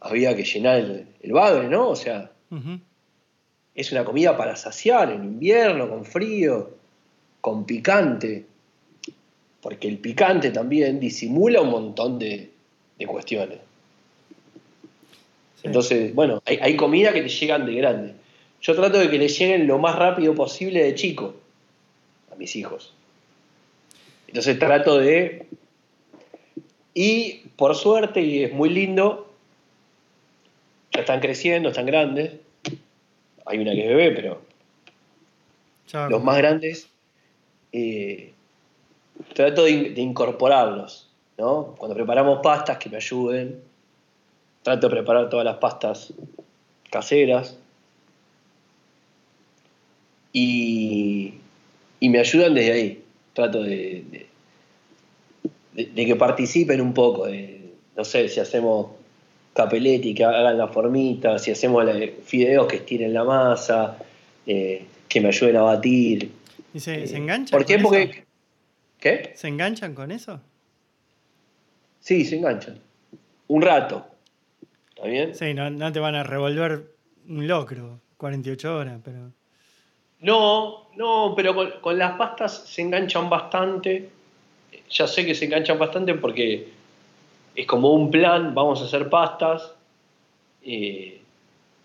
había 0.00 0.36
que 0.36 0.44
llenar 0.44 0.76
el, 0.76 1.06
el 1.22 1.32
bagre, 1.32 1.68
¿no? 1.68 1.88
O 1.88 1.96
sea, 1.96 2.30
es 3.74 3.92
una 3.92 4.04
comida 4.04 4.36
para 4.36 4.56
saciar 4.56 5.10
en 5.10 5.24
invierno, 5.24 5.88
con 5.88 6.04
frío, 6.04 6.70
con 7.40 7.64
picante 7.64 8.44
porque 9.60 9.88
el 9.88 9.98
picante 9.98 10.50
también 10.50 11.00
disimula 11.00 11.60
un 11.60 11.70
montón 11.70 12.18
de, 12.18 12.50
cuestiones. 13.06 13.58
Entonces, 15.62 16.14
bueno, 16.14 16.42
hay, 16.46 16.76
comida 16.76 17.12
que 17.12 17.22
te 17.22 17.28
llegan 17.28 17.66
de 17.66 17.74
grande. 17.74 18.14
Yo 18.60 18.74
trato 18.74 18.98
de 18.98 19.10
que 19.10 19.18
le 19.18 19.28
lleguen 19.28 19.66
lo 19.66 19.78
más 19.78 19.96
rápido 19.96 20.34
posible 20.34 20.82
de 20.82 20.94
chico 20.94 21.34
a 22.32 22.36
mis 22.36 22.54
hijos. 22.56 22.94
Entonces 24.26 24.58
trato 24.58 24.98
de... 24.98 25.46
Y 26.94 27.42
por 27.56 27.74
suerte, 27.74 28.20
y 28.20 28.44
es 28.44 28.52
muy 28.52 28.70
lindo, 28.70 29.32
ya 30.92 31.00
están 31.00 31.20
creciendo, 31.20 31.68
están 31.68 31.86
grandes. 31.86 32.32
Hay 33.46 33.58
una 33.58 33.72
que 33.72 33.82
es 33.82 33.88
bebé, 33.88 34.10
pero 34.10 34.42
los 36.10 36.22
más 36.22 36.36
grandes 36.38 36.88
eh, 37.72 38.32
trato 39.34 39.64
de, 39.64 39.94
incorporarlos, 39.96 41.08
¿no? 41.36 41.74
Cuando 41.78 41.94
preparamos 41.94 42.40
pastas 42.42 42.78
que 42.78 42.88
me 42.88 42.96
ayuden, 42.96 43.60
trato 44.68 44.88
de 44.88 44.96
preparar 44.96 45.30
todas 45.30 45.46
las 45.46 45.56
pastas 45.56 46.12
caseras 46.90 47.56
y, 50.30 51.34
me 52.02 52.18
ayudan 52.18 52.54
desde 52.54 52.72
ahí. 52.72 53.04
Trato 53.32 53.62
de, 53.62 54.26
de, 55.72 56.06
que 56.06 56.16
participen 56.16 56.82
un 56.82 56.92
poco, 56.92 57.26
no 57.96 58.04
sé, 58.04 58.28
si 58.28 58.40
hacemos 58.40 58.88
capeletti, 59.54 60.14
que 60.14 60.24
hagan 60.24 60.58
la 60.58 60.68
formita, 60.68 61.38
si 61.38 61.50
hacemos 61.50 61.86
fideos 62.24 62.66
que 62.66 62.76
estiren 62.76 63.14
la 63.14 63.24
masa, 63.24 63.96
eh, 64.46 64.84
que 65.08 65.20
me 65.22 65.28
ayuden 65.28 65.56
a 65.56 65.62
batir. 65.62 66.30
¿Y 66.74 66.80
se, 66.80 67.04
eh, 67.04 67.16
engancha? 67.16 67.56
¿Por 67.56 67.64
qué? 67.64 67.78
Porque 67.78 68.24
¿Qué? 69.00 69.32
¿Se 69.34 69.48
enganchan 69.48 69.94
con 69.94 70.10
eso? 70.10 70.40
Sí, 72.00 72.26
se 72.26 72.36
enganchan. 72.36 72.78
Un 73.46 73.62
rato. 73.62 74.17
¿Está 74.98 75.10
bien? 75.10 75.32
Sí, 75.32 75.54
no, 75.54 75.92
te 75.92 76.00
van 76.00 76.16
a 76.16 76.24
revolver 76.24 76.86
un 77.28 77.46
locro 77.46 78.00
48 78.16 78.76
horas, 78.76 79.00
pero. 79.04 79.30
No, 80.18 80.88
no, 80.96 81.34
pero 81.36 81.80
con, 81.80 81.96
las 81.96 82.16
pastas 82.16 82.64
se 82.66 82.82
enganchan 82.82 83.30
bastante. 83.30 84.08
Ya 84.90 85.06
sé 85.06 85.24
que 85.24 85.36
se 85.36 85.44
enganchan 85.44 85.78
bastante 85.78 86.14
porque 86.14 86.72
es 87.54 87.66
como 87.66 87.92
un 87.92 88.10
plan, 88.10 88.52
vamos 88.56 88.82
a 88.82 88.86
hacer 88.86 89.08
pastas. 89.08 89.72
Eh, 90.64 91.20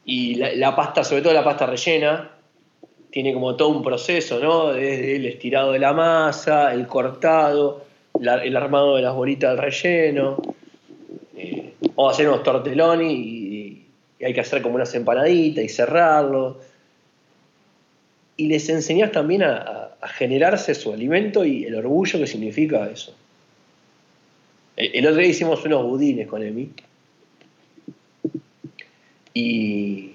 y 0.05 0.35
la, 0.35 0.75
pasta, 0.75 1.03
sobre 1.03 1.21
todo 1.21 1.33
la 1.33 1.43
pasta 1.43 1.67
rellena, 1.67 2.31
tiene 3.11 3.31
como 3.31 3.55
todo 3.55 3.69
un 3.69 3.83
proceso, 3.83 4.39
¿no? 4.39 4.69
Desde 4.69 5.17
el 5.17 5.27
estirado 5.27 5.71
de 5.71 5.77
la 5.77 5.93
masa, 5.93 6.73
el 6.73 6.87
cortado, 6.87 7.85
el 8.19 8.57
armado 8.57 8.95
de 8.95 9.03
las 9.03 9.13
bolitas 9.13 9.51
del 9.51 9.59
relleno. 9.59 10.37
O 11.95 12.09
hacer 12.09 12.27
unos 12.27 12.43
tortelones 12.43 13.11
y, 13.11 13.85
hay 14.23 14.33
que 14.33 14.39
hacer 14.39 14.61
como 14.61 14.75
unas 14.75 14.93
empanaditas 14.95 15.63
y 15.63 15.69
cerrarlo. 15.69 16.61
Y 18.37 18.47
les 18.47 18.69
enseñás 18.69 19.11
también 19.11 19.43
a, 19.43 19.89
generarse 20.15 20.75
su 20.75 20.91
alimento 20.91 21.45
y 21.45 21.63
el 21.63 21.75
orgullo 21.75 22.19
que 22.19 22.27
significa 22.27 22.89
eso. 22.89 23.15
El, 24.75 25.05
otro 25.07 25.19
día 25.19 25.29
hicimos 25.29 25.63
unos 25.65 25.83
budines 25.83 26.27
con 26.27 26.43
Emi. 26.43 26.69
Y, 29.33 30.11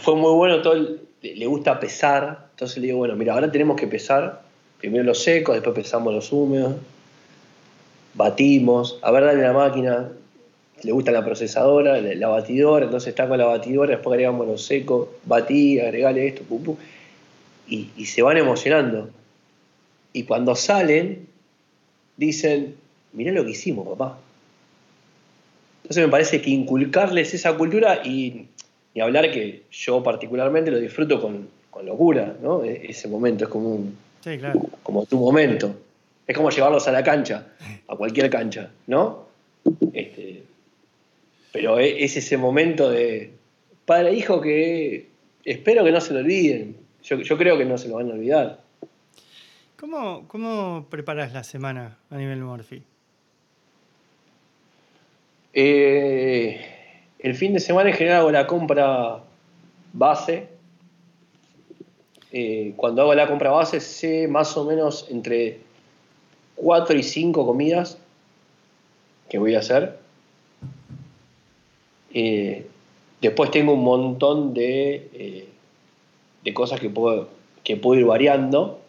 fue 0.00 0.16
muy 0.16 0.32
bueno 0.32 0.60
todo 0.62 0.74
le 1.22 1.46
gusta 1.46 1.78
pesar, 1.78 2.48
entonces 2.50 2.78
le 2.78 2.86
digo, 2.86 2.98
bueno, 2.98 3.14
mira, 3.14 3.34
ahora 3.34 3.50
tenemos 3.50 3.76
que 3.76 3.86
pesar, 3.86 4.42
primero 4.78 5.04
los 5.04 5.22
secos, 5.22 5.54
después 5.54 5.74
pesamos 5.74 6.12
los 6.12 6.32
húmedos, 6.32 6.74
batimos, 8.14 8.98
a 9.02 9.10
ver, 9.10 9.24
dale 9.24 9.42
la 9.42 9.52
máquina, 9.52 10.10
le 10.82 10.92
gusta 10.92 11.12
la 11.12 11.24
procesadora, 11.24 12.00
la, 12.00 12.28
batidora, 12.28 12.86
entonces 12.86 13.10
está 13.10 13.28
con 13.28 13.38
la 13.38 13.46
batidora, 13.46 13.92
después 13.92 14.14
agregamos 14.14 14.46
los 14.46 14.64
secos, 14.64 15.08
batí, 15.24 15.78
agregale 15.80 16.26
esto, 16.28 16.42
pum, 16.42 16.62
pum, 16.62 16.76
y, 17.68 17.90
y 17.96 18.06
se 18.06 18.22
van 18.22 18.36
emocionando. 18.36 19.10
Y 20.12 20.24
cuando 20.24 20.54
salen, 20.54 21.26
dicen, 22.16 22.74
mirá 23.12 23.32
lo 23.32 23.44
que 23.44 23.52
hicimos, 23.52 23.86
papá. 23.88 24.18
Entonces 25.82 26.04
me 26.04 26.10
parece 26.10 26.40
que 26.42 26.50
inculcarles 26.50 27.34
esa 27.34 27.56
cultura 27.56 28.02
y 28.04 28.46
y 28.94 29.00
hablar 29.00 29.30
que 29.30 29.62
yo 29.70 30.02
particularmente 30.02 30.70
lo 30.70 30.78
disfruto 30.78 31.20
con, 31.20 31.48
locura, 31.84 32.36
¿no? 32.40 32.62
E, 32.62 32.90
ese 32.90 33.08
momento 33.08 33.44
es 33.44 33.50
como 33.50 33.74
un, 33.74 33.96
como 34.82 35.06
tu 35.06 35.18
momento. 35.18 35.74
Es 36.26 36.36
como 36.36 36.50
llevarlos 36.50 36.86
a 36.88 36.92
la 36.92 37.02
cancha, 37.02 37.48
a 37.88 37.96
cualquier 37.96 38.30
cancha, 38.30 38.70
¿no? 38.86 39.26
Este, 39.92 40.44
pero 41.52 41.78
e, 41.78 42.04
es 42.04 42.16
ese 42.16 42.36
momento 42.36 42.90
de 42.90 43.32
padre 43.84 44.10
e 44.10 44.14
hijo 44.14 44.40
que 44.40 45.08
espero 45.44 45.84
que 45.84 45.92
no 45.92 46.00
se 46.00 46.14
lo 46.14 46.20
olviden. 46.20 46.76
Yo, 47.02 47.36
creo 47.36 47.58
que 47.58 47.64
no 47.64 47.76
se 47.78 47.88
lo 47.88 47.96
van 47.96 48.10
a 48.10 48.14
olvidar. 48.14 48.60
¿Cómo, 49.76 50.28
cómo 50.28 50.86
preparas 50.88 51.32
la 51.32 51.42
semana 51.42 51.98
a 52.10 52.16
nivel 52.16 52.38
Morphy? 52.38 52.84
Eh, 55.52 56.60
el 57.18 57.34
fin 57.34 57.52
de 57.52 57.60
semana 57.60 57.90
en 57.90 57.96
general 57.96 58.20
hago 58.20 58.30
la 58.30 58.46
compra 58.46 59.22
base. 59.92 60.48
Eh, 62.30 62.72
cuando 62.76 63.02
hago 63.02 63.14
la 63.14 63.26
compra 63.26 63.50
base 63.50 63.80
sé 63.80 64.26
más 64.28 64.56
o 64.56 64.64
menos 64.64 65.06
entre 65.10 65.60
4 66.56 66.98
y 66.98 67.02
5 67.02 67.46
comidas 67.46 67.98
que 69.28 69.38
voy 69.38 69.54
a 69.54 69.60
hacer. 69.60 69.98
Eh, 72.12 72.66
después 73.22 73.50
tengo 73.50 73.72
un 73.72 73.84
montón 73.84 74.52
de, 74.52 75.08
eh, 75.14 75.48
de 76.44 76.54
cosas 76.54 76.80
que 76.80 76.90
puedo, 76.90 77.28
que 77.64 77.76
puedo 77.76 77.98
ir 77.98 78.06
variando, 78.06 78.80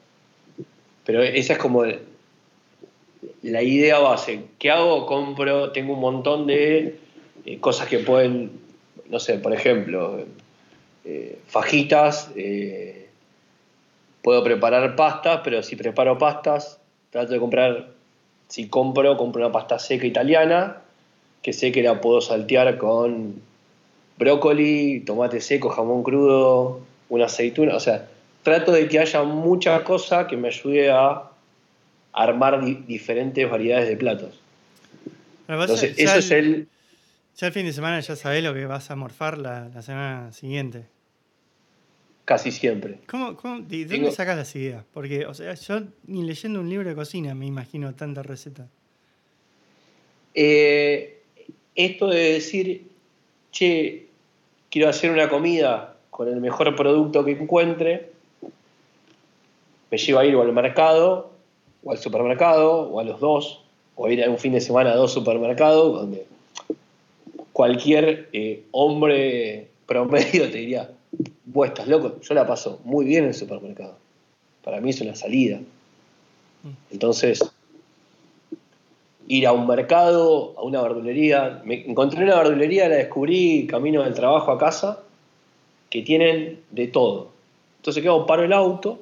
pero 1.05 1.21
esa 1.23 1.53
es 1.53 1.59
como 1.59 1.85
la 3.41 3.61
idea 3.61 3.99
base. 3.99 4.43
¿Qué 4.59 4.69
hago? 4.71 5.05
Compro, 5.05 5.71
tengo 5.71 5.93
un 5.93 6.01
montón 6.01 6.47
de 6.47 6.99
eh, 7.45 7.59
cosas 7.59 7.87
que 7.87 7.99
pueden, 7.99 8.51
no 9.09 9.19
sé, 9.19 9.37
por 9.37 9.53
ejemplo, 9.53 10.25
eh, 11.05 11.39
fajitas, 11.47 12.31
puedo 14.21 14.43
preparar 14.43 14.95
pastas, 14.95 15.41
pero 15.43 15.63
si 15.63 15.75
preparo 15.75 16.17
pastas, 16.17 16.79
trato 17.13 17.31
de 17.31 17.39
comprar, 17.39 17.91
si 18.49 18.67
compro, 18.67 19.15
compro 19.17 19.45
una 19.45 19.51
pasta 19.51 19.77
seca 19.77 20.07
italiana, 20.07 20.77
que 21.43 21.53
sé 21.53 21.71
que 21.71 21.83
la 21.83 22.01
puedo 22.01 22.21
saltear 22.21 22.77
con 22.79 23.35
brócoli, 24.17 25.01
tomate 25.01 25.39
seco, 25.39 25.69
jamón 25.69 26.01
crudo, 26.01 26.81
una 27.09 27.25
aceituna, 27.25 27.75
o 27.75 27.79
sea, 27.79 28.07
trato 28.41 28.71
de 28.71 28.87
que 28.87 28.97
haya 28.99 29.21
mucha 29.23 29.83
cosa 29.83 30.25
que 30.25 30.37
me 30.37 30.47
ayude 30.47 30.89
a 30.89 31.29
armar 32.13 32.65
diferentes 32.87 33.49
variedades 33.49 33.89
de 33.89 33.97
platos. 33.97 34.39
Entonces, 35.47 35.93
eso 35.97 36.15
es 36.15 36.31
el... 36.31 36.67
Ya 37.37 37.47
el 37.47 37.53
fin 37.53 37.65
de 37.65 37.73
semana 37.73 37.99
ya 37.99 38.15
sabes 38.15 38.43
lo 38.43 38.53
que 38.55 38.65
vas 38.65 38.89
a 38.89 38.95
morfar 38.95 39.37
la, 39.37 39.81
semana 39.83 40.31
siguiente. 40.31 40.85
Casi 42.25 42.51
siempre. 42.51 42.99
¿Cómo, 43.07 43.35
de 43.61 43.85
dónde 43.85 44.11
sacas 44.11 44.37
las 44.37 44.55
ideas? 44.55 44.85
Porque, 44.93 45.25
o 45.25 45.33
sea, 45.33 45.53
yo 45.55 45.81
ni 46.07 46.23
leyendo 46.23 46.61
un 46.61 46.69
libro 46.69 46.87
de 46.87 46.95
cocina 46.95 47.35
me 47.35 47.45
imagino 47.45 47.93
tanta 47.95 48.23
receta. 48.23 48.69
Eh, 50.33 51.21
esto 51.75 52.07
de 52.07 52.33
decir, 52.33 52.87
che, 53.51 54.07
quiero 54.69 54.89
hacer 54.89 55.11
una 55.11 55.29
comida 55.29 55.97
con 56.09 56.27
el 56.27 56.39
mejor 56.39 56.75
producto 56.75 57.25
que 57.25 57.31
encuentre, 57.31 58.11
me 59.91 59.97
lleva 59.97 60.21
a 60.21 60.25
ir 60.25 60.35
o 60.35 60.41
al 60.41 60.53
mercado, 60.53 61.31
o 61.83 61.91
al 61.91 61.97
supermercado, 61.97 62.89
o 62.89 62.99
a 62.99 63.03
los 63.03 63.19
dos, 63.19 63.63
o 63.95 64.09
ir 64.09 64.23
a 64.23 64.29
un 64.29 64.39
fin 64.39 64.53
de 64.53 64.61
semana 64.61 64.91
a 64.91 64.95
dos 64.95 65.11
supermercados, 65.11 65.93
donde 65.93 66.25
cualquier 67.51 68.29
eh, 68.33 68.63
hombre 68.71 69.69
promedio 69.85 70.49
te 70.49 70.57
diría, 70.57 70.89
vos 71.53 71.69
loco, 71.87 72.19
yo 72.19 72.33
la 72.33 72.47
paso 72.47 72.79
muy 72.83 73.05
bien 73.05 73.23
en 73.23 73.29
el 73.29 73.35
supermercado. 73.35 73.95
Para 74.63 74.81
mí 74.81 74.89
es 74.89 75.01
una 75.01 75.15
salida. 75.15 75.59
Entonces, 76.91 77.43
ir 79.27 79.47
a 79.47 79.51
un 79.51 79.67
mercado, 79.67 80.53
a 80.57 80.63
una 80.63 80.81
verdulería. 80.81 81.61
Me 81.63 81.85
encontré 81.85 82.23
una 82.23 82.37
verdulería, 82.37 82.89
la 82.89 82.95
descubrí 82.95 83.67
camino 83.67 84.03
del 84.03 84.13
trabajo 84.13 84.51
a 84.51 84.57
casa, 84.57 85.03
que 85.89 86.01
tienen 86.01 86.61
de 86.71 86.87
todo. 86.87 87.29
Entonces, 87.77 88.01
¿qué 88.01 88.09
hago? 88.09 88.25
Paro 88.25 88.43
el 88.43 88.53
auto, 88.53 88.99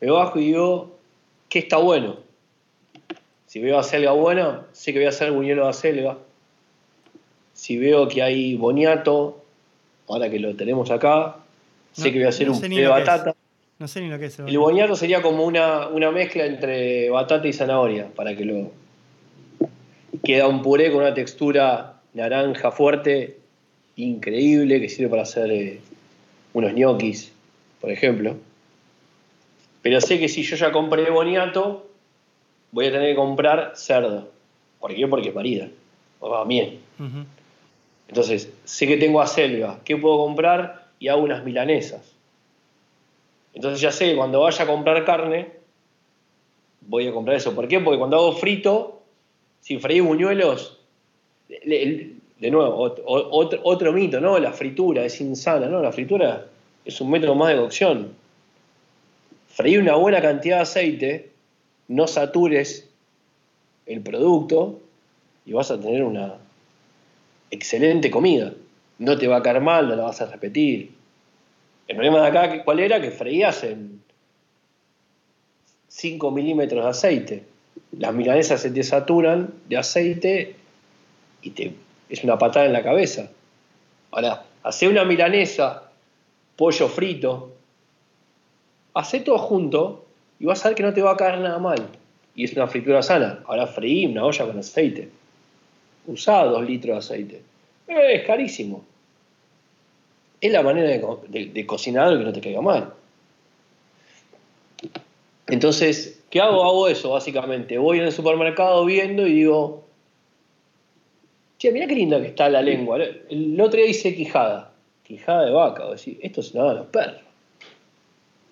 me 0.00 0.10
bajo 0.10 0.38
y 0.38 0.46
digo, 0.46 0.96
¿qué 1.48 1.58
está 1.58 1.76
bueno? 1.78 2.16
Si 3.46 3.58
veo 3.60 3.78
acelga 3.78 4.12
buena, 4.12 4.66
sé 4.72 4.92
que 4.92 5.00
voy 5.00 5.06
a 5.06 5.10
hacer 5.10 5.32
buñuelo 5.32 5.64
de 5.64 5.70
acelga. 5.70 6.18
Si 7.54 7.76
veo 7.76 8.06
que 8.06 8.22
hay 8.22 8.54
boniato, 8.56 9.42
ahora 10.08 10.30
que 10.30 10.38
lo 10.38 10.54
tenemos 10.54 10.90
acá, 10.90 11.36
sé 11.92 12.12
que 12.12 12.18
voy 12.18 12.26
a 12.26 12.28
hacer 12.30 12.50
un 12.50 12.60
de 12.60 12.86
batata. 12.86 13.34
No 13.78 13.86
sé 13.86 14.00
ni 14.00 14.08
lo 14.08 14.18
que 14.18 14.26
es. 14.26 14.38
El 14.38 14.58
boñato 14.58 14.96
sería 14.96 15.22
como 15.22 15.44
una, 15.44 15.86
una, 15.88 16.10
mezcla 16.10 16.44
entre 16.44 17.10
batata 17.10 17.46
y 17.46 17.52
zanahoria, 17.52 18.08
para 18.14 18.34
que 18.36 18.44
lo... 18.44 18.72
Queda 20.24 20.48
un 20.48 20.62
puré 20.62 20.90
con 20.90 21.02
una 21.02 21.14
textura 21.14 22.00
naranja 22.14 22.72
fuerte, 22.72 23.38
increíble, 23.96 24.80
que 24.80 24.88
sirve 24.88 25.10
para 25.10 25.22
hacer 25.22 25.50
eh, 25.52 25.80
unos 26.54 26.74
ñoquis, 26.74 27.32
por 27.80 27.92
ejemplo. 27.92 28.36
Pero 29.82 30.00
sé 30.00 30.18
que 30.18 30.28
si 30.28 30.42
yo 30.42 30.56
ya 30.56 30.72
compré 30.72 31.08
boniato, 31.10 31.88
voy 32.72 32.86
a 32.86 32.92
tener 32.92 33.10
que 33.10 33.16
comprar 33.16 33.72
cerdo. 33.76 34.28
¿Por 34.80 34.94
qué? 34.94 35.06
Porque 35.06 35.28
es 35.28 35.34
marida, 35.34 35.68
o 36.18 36.30
va 36.30 36.44
bien. 36.44 36.80
Entonces, 38.08 38.50
sé 38.64 38.86
que 38.86 38.96
tengo 38.96 39.20
acelga, 39.20 39.80
¿qué 39.84 39.96
puedo 39.96 40.18
comprar? 40.18 40.88
Y 40.98 41.08
hago 41.08 41.22
unas 41.22 41.44
milanesas 41.44 42.18
entonces 43.58 43.80
ya 43.80 43.90
sé, 43.90 44.14
cuando 44.14 44.40
vaya 44.40 44.62
a 44.62 44.68
comprar 44.68 45.04
carne, 45.04 45.48
voy 46.82 47.08
a 47.08 47.12
comprar 47.12 47.36
eso. 47.36 47.56
¿Por 47.56 47.66
qué? 47.66 47.80
Porque 47.80 47.98
cuando 47.98 48.16
hago 48.16 48.32
frito, 48.34 49.00
si 49.60 49.78
freí 49.78 49.98
buñuelos, 49.98 50.78
de 51.48 52.50
nuevo, 52.52 52.76
otro, 52.76 53.60
otro, 53.64 53.92
mito, 53.92 54.20
¿no? 54.20 54.38
La 54.38 54.52
fritura 54.52 55.04
es 55.04 55.20
insana, 55.20 55.66
¿no? 55.66 55.82
La 55.82 55.90
fritura 55.90 56.46
es 56.84 57.00
un 57.00 57.10
método 57.10 57.34
más 57.34 57.48
de 57.48 57.56
cocción. 57.56 58.12
Freí 59.48 59.76
una 59.76 59.96
buena 59.96 60.22
cantidad 60.22 60.58
de 60.58 60.62
aceite, 60.62 61.30
no 61.88 62.06
satures 62.06 62.88
el 63.86 64.02
producto 64.02 64.78
y 65.46 65.52
vas 65.52 65.72
a 65.72 65.80
tener 65.80 66.04
una 66.04 66.36
excelente 67.50 68.10
comida. 68.10 68.52
No 68.98 69.16
te 69.16 69.26
va 69.28 69.36
a 69.36 69.42
caer 69.42 69.60
mal, 69.60 69.88
no 69.88 69.96
la 69.96 70.04
vas 70.04 70.20
a 70.20 70.26
repetir. 70.26 70.92
El 71.86 71.96
problema 71.96 72.20
de 72.20 72.26
acá, 72.26 72.64
¿cuál 72.64 72.80
era? 72.80 73.00
Que 73.00 73.10
freías 73.10 73.64
en 73.64 74.02
5 75.88 76.30
milímetros 76.30 76.84
de 76.84 76.90
aceite. 76.90 77.44
Las 77.92 78.14
milanesas 78.14 78.60
se 78.60 78.70
te 78.70 78.82
saturan 78.82 79.54
de 79.68 79.76
aceite 79.76 80.56
y 81.42 81.50
te, 81.50 81.74
es 82.08 82.24
una 82.24 82.38
patada 82.38 82.66
en 82.66 82.72
la 82.72 82.82
cabeza. 82.82 83.30
Ahora, 84.10 84.44
hace 84.62 84.88
una 84.88 85.04
milanesa, 85.04 85.90
pollo 86.56 86.88
frito, 86.88 87.54
hace 88.94 89.20
todo 89.20 89.38
junto 89.38 90.06
y 90.38 90.46
vas 90.46 90.64
a 90.64 90.68
ver 90.68 90.76
que 90.76 90.82
no 90.82 90.92
te 90.92 91.02
va 91.02 91.12
a 91.12 91.16
caer 91.16 91.38
nada 91.38 91.58
mal. 91.58 91.88
Y 92.34 92.44
es 92.44 92.52
una 92.52 92.66
fritura 92.66 93.02
sana. 93.02 93.40
Ahora 93.46 93.66
freí 93.66 94.06
una 94.06 94.24
olla 94.24 94.46
con 94.46 94.58
aceite. 94.58 95.10
Usá 96.08 96.42
dos 96.44 96.64
litros 96.64 96.94
de 96.94 96.98
aceite. 96.98 97.42
Eh, 97.86 98.16
es 98.16 98.26
carísimo 98.26 98.84
es 100.40 100.52
la 100.52 100.62
manera 100.62 100.88
de, 100.88 101.66
cocinar 101.66 102.08
algo 102.08 102.18
que 102.18 102.24
no 102.24 102.32
te 102.32 102.40
caiga 102.40 102.60
mal. 102.60 102.92
Entonces, 105.48 106.20
¿qué 106.30 106.40
hago? 106.40 106.64
Hago 106.64 106.88
eso, 106.88 107.10
básicamente. 107.10 107.78
Voy 107.78 107.98
en 107.98 108.04
el 108.04 108.12
supermercado 108.12 108.84
viendo 108.84 109.26
y 109.26 109.32
digo, 109.32 109.84
che, 111.58 111.72
mira 111.72 111.86
qué 111.86 111.94
linda 111.94 112.20
que 112.20 112.28
está 112.28 112.48
la 112.48 112.62
lengua. 112.62 112.98
El 113.28 113.60
otro 113.60 113.80
día 113.80 113.88
hice 113.88 114.14
quijada, 114.14 114.72
quijada 115.02 115.46
de 115.46 115.50
vaca. 115.50 115.86
O 115.86 115.92
decir, 115.92 116.18
esto 116.22 116.42
se 116.42 116.56
lo 116.56 116.66
dan 116.66 116.76
los 116.76 116.86
perros. 116.86 117.22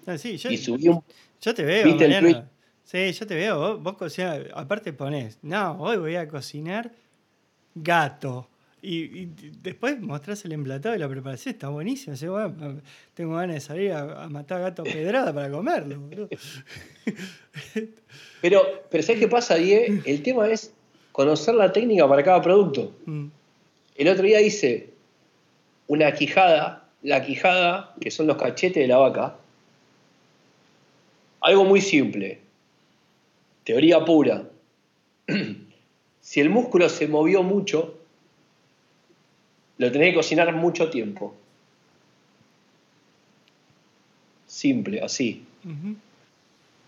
Ah, 0.07 0.18
sí, 0.18 0.36
yo, 0.36 0.50
y 0.50 0.57
subí 0.57 0.88
un, 0.88 1.02
yo 1.40 1.54
te 1.54 1.64
veo, 1.64 1.94
Mariano. 1.94 2.48
Sí, 2.84 3.12
yo 3.12 3.26
te 3.26 3.34
veo. 3.34 3.80
Vos, 3.80 3.98
vos 3.98 4.18
aparte 4.54 4.92
ponés, 4.92 5.38
no, 5.42 5.76
hoy 5.80 5.96
voy 5.96 6.16
a 6.16 6.28
cocinar 6.28 6.92
gato. 7.76 8.48
Y, 8.82 9.26
después 9.62 10.00
mostrás 10.00 10.44
el 10.44 10.52
emplatado 10.52 10.94
y 10.94 10.98
la 10.98 11.08
preparación 11.08 11.54
está 11.54 11.68
buenísima. 11.68 12.16
tengo 13.14 13.34
ganas 13.34 13.54
de 13.54 13.60
salir 13.60 13.92
a, 13.92 14.28
matar 14.28 14.60
gato 14.60 14.84
pedrada 14.84 15.32
para 15.32 15.50
comerlo. 15.50 16.08
pero, 18.40 18.62
pero 18.90 19.02
¿sabes 19.02 19.20
qué 19.20 19.28
pasa, 19.28 19.56
Die? 19.56 20.02
El 20.04 20.22
tema 20.22 20.48
es 20.48 20.72
conocer 21.12 21.54
la 21.54 21.72
técnica 21.72 22.08
para 22.08 22.22
cada 22.22 22.40
producto. 22.42 22.94
Mm. 23.06 23.26
El 23.96 24.08
otro 24.08 24.24
día 24.24 24.40
hice 24.40 24.90
una 25.88 26.12
quijada, 26.12 26.88
la 27.02 27.24
quijada, 27.24 27.94
que 28.00 28.10
son 28.10 28.26
los 28.26 28.36
cachetes 28.36 28.82
de 28.82 28.88
la 28.88 28.98
vaca. 28.98 29.36
Algo 31.40 31.64
muy 31.64 31.80
simple. 31.80 32.40
Teoría 33.64 34.04
pura. 34.04 34.44
si 36.26 36.40
el 36.40 36.50
músculo 36.50 36.88
se 36.88 37.06
movió 37.06 37.44
mucho, 37.44 37.94
lo 39.78 39.92
tenés 39.92 40.08
que 40.10 40.16
cocinar 40.16 40.52
mucho 40.56 40.90
tiempo. 40.90 41.36
Simple, 44.48 45.00
así. 45.02 45.44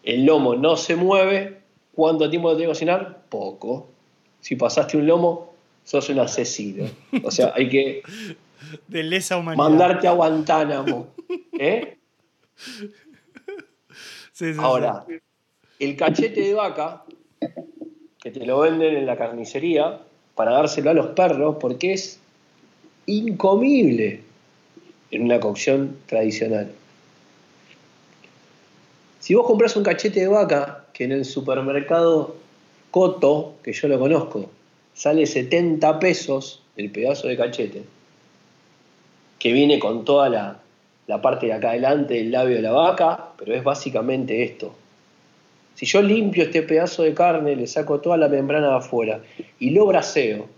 El 0.02 0.26
lomo 0.26 0.56
no 0.56 0.76
se 0.76 0.96
mueve. 0.96 1.60
¿Cuánto 1.94 2.28
tiempo 2.28 2.48
lo 2.48 2.56
tenés 2.56 2.66
que 2.66 2.72
cocinar? 2.72 3.22
Poco. 3.28 3.86
Si 4.40 4.56
pasaste 4.56 4.96
un 4.96 5.06
lomo, 5.06 5.54
sos 5.84 6.08
un 6.08 6.18
asesino. 6.18 6.90
O 7.22 7.30
sea, 7.30 7.52
hay 7.54 7.68
que 7.68 8.02
de 8.88 9.02
lesa 9.04 9.36
humanidad. 9.36 9.68
mandarte 9.68 10.08
a 10.08 10.12
Guantánamo. 10.14 11.14
¿eh? 11.56 11.96
Ahora, 14.58 15.06
el 15.78 15.96
cachete 15.96 16.40
de 16.40 16.54
vaca, 16.54 17.04
que 18.20 18.30
te 18.30 18.44
lo 18.44 18.60
venden 18.60 18.96
en 18.96 19.06
la 19.06 19.16
carnicería 19.16 20.00
para 20.34 20.52
dárselo 20.52 20.90
a 20.90 20.94
los 20.94 21.08
perros, 21.08 21.56
porque 21.60 21.92
es 21.92 22.20
incomible 23.06 24.20
en 25.10 25.22
una 25.22 25.40
cocción 25.40 25.96
tradicional. 26.06 26.70
Si 29.20 29.34
vos 29.34 29.46
compras 29.46 29.76
un 29.76 29.82
cachete 29.82 30.20
de 30.20 30.28
vaca, 30.28 30.84
que 30.92 31.04
en 31.04 31.12
el 31.12 31.24
supermercado 31.24 32.36
Coto, 32.90 33.54
que 33.62 33.72
yo 33.72 33.88
lo 33.88 33.98
conozco, 33.98 34.50
sale 34.94 35.26
70 35.26 35.98
pesos 35.98 36.62
el 36.76 36.90
pedazo 36.90 37.28
de 37.28 37.36
cachete, 37.36 37.82
que 39.38 39.52
viene 39.52 39.78
con 39.78 40.04
toda 40.04 40.28
la, 40.28 40.60
la 41.06 41.22
parte 41.22 41.46
de 41.46 41.52
acá 41.52 41.70
adelante 41.70 42.14
del 42.14 42.30
labio 42.30 42.56
de 42.56 42.62
la 42.62 42.72
vaca, 42.72 43.28
pero 43.36 43.54
es 43.54 43.62
básicamente 43.62 44.42
esto. 44.42 44.74
Si 45.78 45.86
yo 45.86 46.02
limpio 46.02 46.42
este 46.42 46.62
pedazo 46.62 47.04
de 47.04 47.14
carne, 47.14 47.54
le 47.54 47.68
saco 47.68 48.00
toda 48.00 48.16
la 48.16 48.26
membrana 48.26 48.70
de 48.70 48.76
afuera 48.78 49.22
y 49.60 49.70
lo 49.70 49.86
braseo, 49.86 50.48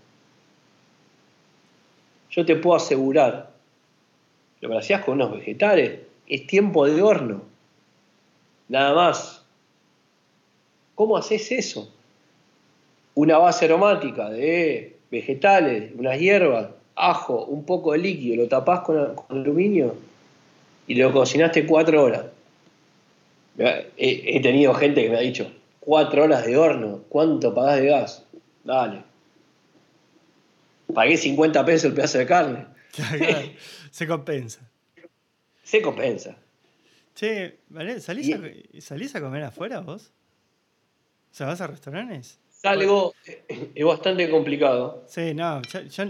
yo 2.31 2.43
te 2.43 2.55
puedo 2.55 2.75
asegurar, 2.75 3.51
lo 4.61 4.75
hacías 4.75 5.05
con 5.05 5.21
unos 5.21 5.33
vegetales, 5.33 5.99
es 6.27 6.47
tiempo 6.47 6.87
de 6.87 7.03
horno. 7.03 7.43
Nada 8.67 8.95
más. 8.95 9.45
¿Cómo 10.95 11.15
haces 11.15 11.51
eso? 11.51 11.93
Una 13.13 13.37
base 13.37 13.65
aromática 13.65 14.27
de 14.27 14.97
vegetales, 15.11 15.91
unas 15.99 16.19
hierbas, 16.19 16.69
ajo, 16.95 17.45
un 17.45 17.63
poco 17.63 17.91
de 17.91 17.99
líquido, 17.99 18.37
lo 18.37 18.47
tapás 18.47 18.79
con, 18.79 19.13
aluminio 19.29 19.93
y 20.87 20.95
lo 20.95 21.13
cocinaste 21.13 21.67
cuatro 21.67 22.05
horas. 22.05 22.25
He, 23.57 24.37
he, 24.37 24.39
tenido 24.41 24.73
gente 24.73 25.03
que 25.03 25.09
me 25.09 25.17
ha 25.17 25.21
dicho, 25.21 25.51
cuatro 25.79 26.23
horas 26.23 26.45
de 26.45 26.57
horno, 26.57 27.03
¿cuánto 27.09 27.53
pagás 27.53 27.79
de 27.79 27.85
gas? 27.87 28.25
Dale. 28.63 29.03
Pagué 30.93 31.17
50 31.17 31.65
pesos 31.65 31.85
el 31.85 31.93
pedazo 31.93 32.17
de 32.17 32.25
carne. 32.25 32.65
se 33.91 34.07
compensa. 34.07 34.69
Se 35.63 35.81
compensa. 35.81 36.37
Che, 37.13 37.59
¿salís, 37.99 38.33
a, 38.33 38.39
¿salís 38.79 39.15
a 39.15 39.21
comer 39.21 39.43
afuera 39.43 39.81
vos? 39.81 40.11
O 41.31 41.33
sea, 41.33 41.47
¿vas 41.47 41.61
a 41.61 41.67
restaurantes? 41.67 42.39
Salgo, 42.49 43.13
es 43.47 43.85
bastante 43.85 44.29
complicado. 44.29 45.03
Sí, 45.07 45.33
no, 45.33 45.61
yo, 45.61 46.05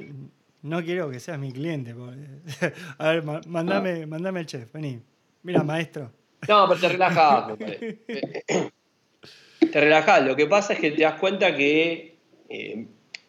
no 0.64 0.84
quiero 0.84 1.10
que 1.10 1.20
seas 1.20 1.40
mi 1.40 1.52
cliente. 1.52 1.96
a 2.98 3.10
ver, 3.10 3.24
mandame, 3.24 4.06
mandame 4.06 4.42
el 4.42 4.46
chef, 4.46 4.72
vení. 4.74 5.02
Mira, 5.44 5.64
maestro. 5.64 6.12
No, 6.48 6.68
pero 6.68 6.80
te 6.80 6.90
relajás, 6.90 7.58
Te 9.60 9.80
relajás. 9.80 10.26
Lo 10.26 10.36
que 10.36 10.48
pasa 10.48 10.74
es 10.74 10.80
que 10.80 10.92
te 10.92 11.04
das 11.04 11.20
cuenta 11.20 11.56
que 11.56 12.16
eh, 12.50 12.86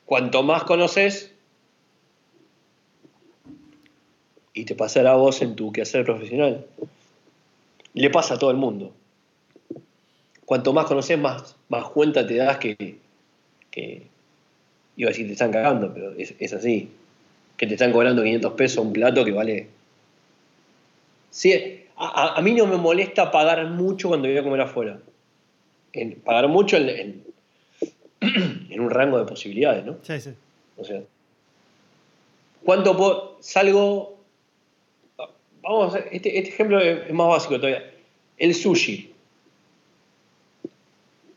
cuanto 0.06 0.42
más 0.42 0.64
conoces, 0.64 1.32
y 4.54 4.64
te 4.64 4.74
pasará 4.74 5.12
a 5.12 5.16
vos 5.16 5.40
en 5.42 5.56
tu 5.56 5.72
quehacer 5.72 6.04
profesional, 6.04 6.66
le 7.94 8.10
pasa 8.10 8.34
a 8.34 8.38
todo 8.38 8.50
el 8.50 8.56
mundo. 8.56 8.92
Cuanto 10.44 10.72
más 10.72 10.86
conoces, 10.86 11.18
más, 11.18 11.56
más 11.68 11.84
cuenta 11.86 12.26
te 12.26 12.36
das 12.36 12.58
que, 12.58 12.98
que, 13.70 14.06
iba 14.96 15.08
a 15.08 15.12
decir 15.12 15.26
te 15.26 15.32
están 15.32 15.52
cagando, 15.52 15.92
pero 15.94 16.12
es, 16.16 16.52
así, 16.52 16.90
que 17.56 17.66
te 17.66 17.74
están 17.74 17.92
cobrando 17.92 18.22
500 18.22 18.52
pesos 18.54 18.84
un 18.84 18.92
plato 18.92 19.24
que 19.24 19.32
vale... 19.32 19.68
Sí, 21.30 21.81
a, 22.02 22.40
mí 22.42 22.52
no 22.52 22.66
me 22.66 22.76
molesta 22.76 23.30
pagar 23.30 23.64
mucho 23.68 24.08
cuando 24.08 24.28
voy 24.28 24.36
a 24.36 24.42
comer 24.42 24.60
afuera. 24.60 24.98
En, 25.92 26.20
pagar 26.20 26.48
mucho 26.48 26.76
en, 26.76 27.24
en, 28.20 28.80
un 28.80 28.90
rango 28.90 29.18
de 29.18 29.24
posibilidades, 29.24 29.84
¿no? 29.84 29.96
Sí, 30.02 30.20
sí. 30.20 30.30
O 30.76 30.84
sea, 30.84 31.02
¿cuánto 32.64 32.96
puedo, 32.96 33.36
salgo 33.40 34.12
vamos 35.62 35.94
este, 36.10 36.38
este, 36.38 36.50
ejemplo 36.50 36.80
es 36.80 37.12
más 37.12 37.28
básico 37.28 37.56
todavía. 37.56 37.90
El 38.36 38.54
sushi. 38.54 39.12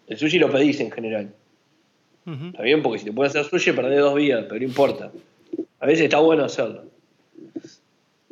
El 0.07 0.17
sushi 0.17 0.39
lo 0.39 0.51
pedís 0.51 0.79
en 0.79 0.91
general. 0.91 1.33
Está 2.25 2.63
bien, 2.63 2.81
porque 2.81 2.99
si 2.99 3.05
te 3.05 3.11
puedes 3.11 3.35
hacer 3.35 3.47
sushi 3.49 3.71
perdés 3.73 3.99
dos 3.99 4.15
días, 4.15 4.45
pero 4.47 4.59
no 4.59 4.65
importa. 4.65 5.11
A 5.79 5.85
veces 5.85 6.05
está 6.05 6.19
bueno 6.19 6.43
hacerlo. 6.43 6.85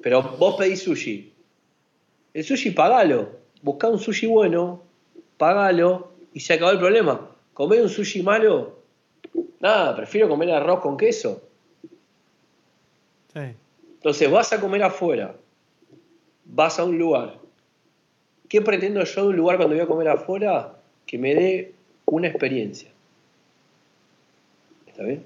Pero 0.02 0.24
vos 0.40 0.56
pedís 0.56 0.82
sushi. 0.82 1.33
El 2.34 2.44
sushi 2.44 2.72
pagalo. 2.72 3.30
Buscá 3.62 3.88
un 3.88 4.00
sushi 4.00 4.28
bueno, 4.28 4.82
pagalo 5.38 6.12
y 6.34 6.40
se 6.40 6.54
acabó 6.54 6.72
el 6.72 6.80
problema. 6.80 7.30
Comer 7.54 7.82
un 7.82 7.90
sushi 7.90 8.24
malo, 8.24 8.80
nada, 9.60 9.96
prefiero 9.96 10.28
comer 10.28 10.52
arroz 10.52 10.82
con 10.82 10.98
queso. 10.98 11.42
Entonces 13.36 14.30
vas 14.30 14.52
a 14.54 14.60
comer 14.60 14.84
afuera, 14.84 15.36
vas 16.46 16.78
a 16.80 16.84
un 16.84 16.98
lugar. 16.98 17.38
¿Qué 18.50 18.62
pretendo 18.62 19.04
yo 19.04 19.22
de 19.24 19.28
un 19.30 19.36
lugar 19.36 19.58
cuando 19.58 19.76
voy 19.76 19.84
a 19.84 19.88
comer 19.88 20.10
afuera? 20.10 20.76
Que 21.06 21.18
me 21.18 21.34
dé 21.34 21.74
una 22.06 22.28
experiencia. 22.28 22.90
¿Está 24.88 25.04
bien? 25.04 25.24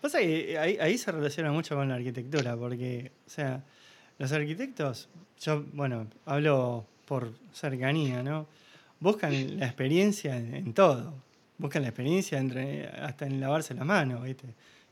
Pasa 0.00 0.18
que 0.18 0.58
ahí, 0.58 0.98
se 0.98 1.10
relaciona 1.10 1.52
mucho 1.52 1.74
con 1.74 1.88
la 1.88 1.94
arquitectura, 1.94 2.56
porque, 2.56 3.10
o 3.26 3.30
sea, 3.30 3.62
los 4.22 4.30
arquitectos, 4.30 5.08
yo, 5.40 5.64
bueno, 5.72 6.06
hablo 6.26 6.86
por 7.06 7.32
cercanía, 7.52 8.22
¿no? 8.22 8.46
Buscan 9.00 9.58
la 9.58 9.66
experiencia 9.66 10.36
en, 10.36 10.72
todo. 10.74 11.12
Buscan 11.58 11.82
la 11.82 11.88
experiencia 11.88 12.40
hasta 13.02 13.26
en 13.26 13.40
lavarse 13.40 13.74
las 13.74 13.84
manos, 13.84 14.22
¿viste? 14.22 14.46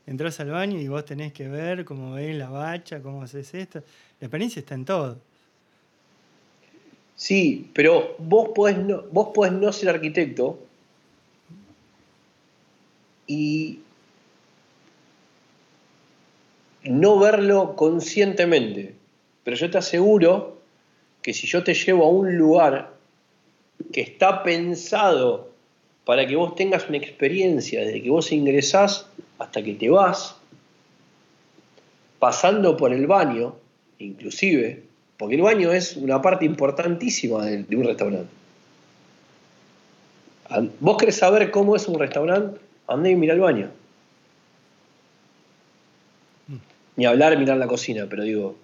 Entras 0.05 0.37
al 0.41 0.51
baño 0.51 0.77
y 0.81 0.89
vos 0.89 1.05
tenés 1.05 1.31
que 1.31 1.47
ver 1.47 1.85
cómo 1.85 2.15
ves 2.15 2.35
la 2.35 2.49
bacha, 2.49 3.01
cómo 3.01 3.23
haces 3.23 3.53
esto. 3.53 3.81
La 4.19 4.25
experiencia 4.27 4.59
está 4.59 4.75
en 4.75 4.83
todo. 4.83 5.17
Sí, 7.15 7.71
pero 7.73 8.17
vos 8.17 8.49
no, 8.79 9.03
vos 9.13 9.29
podés 9.33 9.53
no 9.53 9.71
ser 9.71 9.91
arquitecto 9.91 10.59
y 13.27 13.79
no 16.83 17.17
verlo 17.17 17.77
conscientemente. 17.77 18.99
Pero 19.43 19.57
yo 19.57 19.69
te 19.69 19.77
aseguro 19.77 20.57
que 21.21 21.33
si 21.33 21.47
yo 21.47 21.63
te 21.63 21.73
llevo 21.73 22.05
a 22.05 22.09
un 22.09 22.37
lugar 22.37 22.93
que 23.91 24.01
está 24.01 24.43
pensado 24.43 25.49
para 26.05 26.25
que 26.27 26.35
vos 26.35 26.55
tengas 26.55 26.87
una 26.87 26.97
experiencia 26.97 27.81
desde 27.81 28.01
que 28.01 28.09
vos 28.09 28.31
ingresás 28.31 29.07
hasta 29.39 29.63
que 29.63 29.73
te 29.73 29.89
vas, 29.89 30.35
pasando 32.19 32.77
por 32.77 32.93
el 32.93 33.07
baño, 33.07 33.55
inclusive, 33.99 34.83
porque 35.17 35.35
el 35.35 35.41
baño 35.41 35.71
es 35.71 35.95
una 35.95 36.21
parte 36.21 36.45
importantísima 36.45 37.45
de, 37.45 37.75
un 37.75 37.83
restaurante. 37.83 38.29
¿Vos 40.79 40.97
querés 40.97 41.15
saber 41.15 41.49
cómo 41.49 41.75
es 41.75 41.87
un 41.87 41.97
restaurante? 41.97 42.59
Andé 42.87 43.11
y 43.11 43.15
mira 43.15 43.33
el 43.33 43.39
baño. 43.39 43.71
Mm. 46.47 46.55
Ni 46.97 47.05
hablar, 47.05 47.37
mirar 47.37 47.57
la 47.57 47.67
cocina, 47.67 48.05
pero 48.09 48.23
digo, 48.23 48.55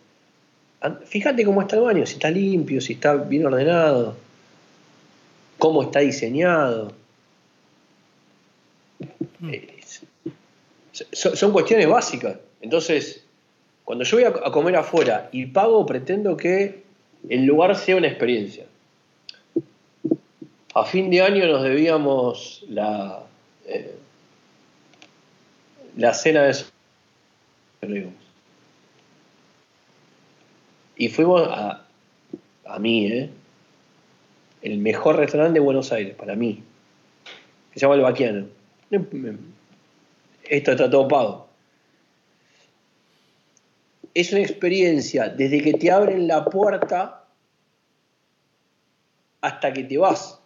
fíjate 1.05 1.43
cómo 1.43 1.61
está 1.61 1.75
el 1.75 1.83
baño, 1.83 2.05
si 2.05 2.13
está 2.13 2.29
limpio, 2.29 2.81
si 2.81 2.93
está 2.93 3.15
bien 3.15 3.45
ordenado, 3.45 4.15
cómo 5.57 5.83
está 5.83 5.99
diseñado. 5.99 6.93
Mm. 9.39 9.49
Eh, 9.49 9.73
son 11.11 11.51
cuestiones 11.51 11.87
básicas. 11.87 12.37
Entonces, 12.61 13.23
cuando 13.87 14.03
yo 14.03 14.17
voy 14.17 14.25
a, 14.25 14.51
comer 14.51 14.75
afuera 14.75 15.29
y 15.31 15.45
pago, 15.45 15.85
pretendo 15.85 16.35
que 16.35 16.83
el 17.29 17.45
lugar 17.45 17.75
sea 17.77 17.95
una 17.95 18.07
experiencia. 18.07 18.65
A 20.73 20.83
fin 20.83 21.09
de 21.09 21.21
año 21.21 21.45
nos 21.47 21.63
debíamos 21.63 22.65
la, 22.67 23.23
eh, 23.65 23.95
la 25.95 26.13
cena 26.13 26.43
de 26.43 26.53
y 30.97 31.09
fuimos 31.09 31.47
a, 31.47 31.85
a 32.65 32.79
mí, 32.79 33.07
¿eh? 33.07 33.29
el 34.61 34.79
mejor 34.79 35.17
restaurante 35.17 35.53
de 35.53 35.59
Buenos 35.59 35.91
Aires, 35.91 36.15
para 36.15 36.35
mí, 36.35 36.63
que 37.71 37.79
se 37.79 37.85
llama 37.85 37.95
El 37.95 38.01
Baquiano. 38.01 38.47
Esto 40.49 40.71
está 40.71 40.89
todo 40.89 41.07
pago 41.07 41.47
es 44.19 44.31
una 44.31 44.41
experiencia 44.41 45.29
desde 45.29 45.61
que 45.61 45.73
te 45.73 45.91
abren 45.91 46.27
la 46.27 46.43
puerta 46.43 47.23
hasta 49.41 49.71
que 49.71 49.83
te 49.83 49.95
vas. 49.99 50.41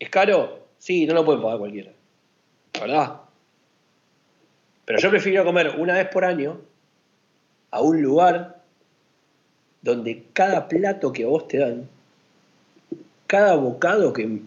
¿Es 0.00 0.10
caro? 0.10 0.66
Sí, 0.76 1.06
no 1.06 1.14
lo 1.14 1.24
puede 1.24 1.40
pagar 1.40 1.58
cualquiera. 1.60 1.92
¿Verdad? 2.80 3.20
Pero 4.86 4.98
yo 4.98 5.10
prefiero 5.10 5.44
comer 5.44 5.76
una 5.78 5.94
vez 5.94 6.08
por 6.08 6.24
año 6.24 6.60
a 7.70 7.80
un 7.80 8.02
lugar 8.02 8.55
donde 9.82 10.24
cada 10.32 10.68
plato 10.68 11.12
que 11.12 11.24
vos 11.24 11.46
te 11.48 11.58
dan, 11.58 11.88
cada 13.26 13.56
bocado 13.56 14.12
que 14.12 14.40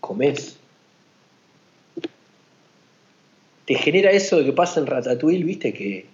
comes, 0.00 0.58
te 3.66 3.74
genera 3.74 4.10
eso 4.10 4.38
de 4.38 4.46
que 4.46 4.52
pasa 4.52 4.80
en 4.80 4.86
Ratatouille, 4.86 5.44
viste, 5.44 5.72
que 5.72 6.06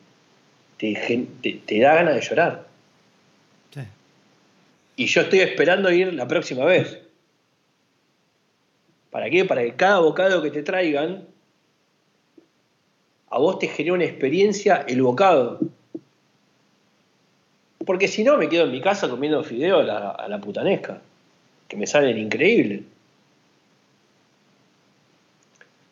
te, 0.76 1.80
da 1.80 1.94
ganas 1.94 2.14
de 2.16 2.20
llorar. 2.20 2.66
Y 4.98 5.06
yo 5.06 5.20
estoy 5.22 5.40
esperando 5.40 5.90
ir 5.92 6.12
la 6.14 6.26
próxima 6.26 6.64
vez. 6.64 6.98
¿Para 9.10 9.28
qué? 9.28 9.44
Para 9.44 9.62
que 9.62 9.74
cada 9.74 10.00
bocado 10.00 10.42
que 10.42 10.50
te 10.50 10.62
traigan, 10.62 11.26
a 13.28 13.38
vos 13.38 13.58
te 13.58 13.68
genere 13.68 13.92
una 13.92 14.04
experiencia 14.04 14.84
el 14.88 15.02
bocado. 15.02 15.60
Porque 17.86 18.08
si 18.08 18.24
no, 18.24 18.36
me 18.36 18.48
quedo 18.48 18.64
en 18.64 18.72
mi 18.72 18.80
casa 18.80 19.08
comiendo 19.08 19.42
fideo 19.44 19.78
a 19.78 19.82
la, 19.84 20.10
a 20.10 20.28
la 20.28 20.38
putanesca, 20.38 21.00
que 21.68 21.76
me 21.76 21.86
salen 21.86 22.18
increíbles. 22.18 22.82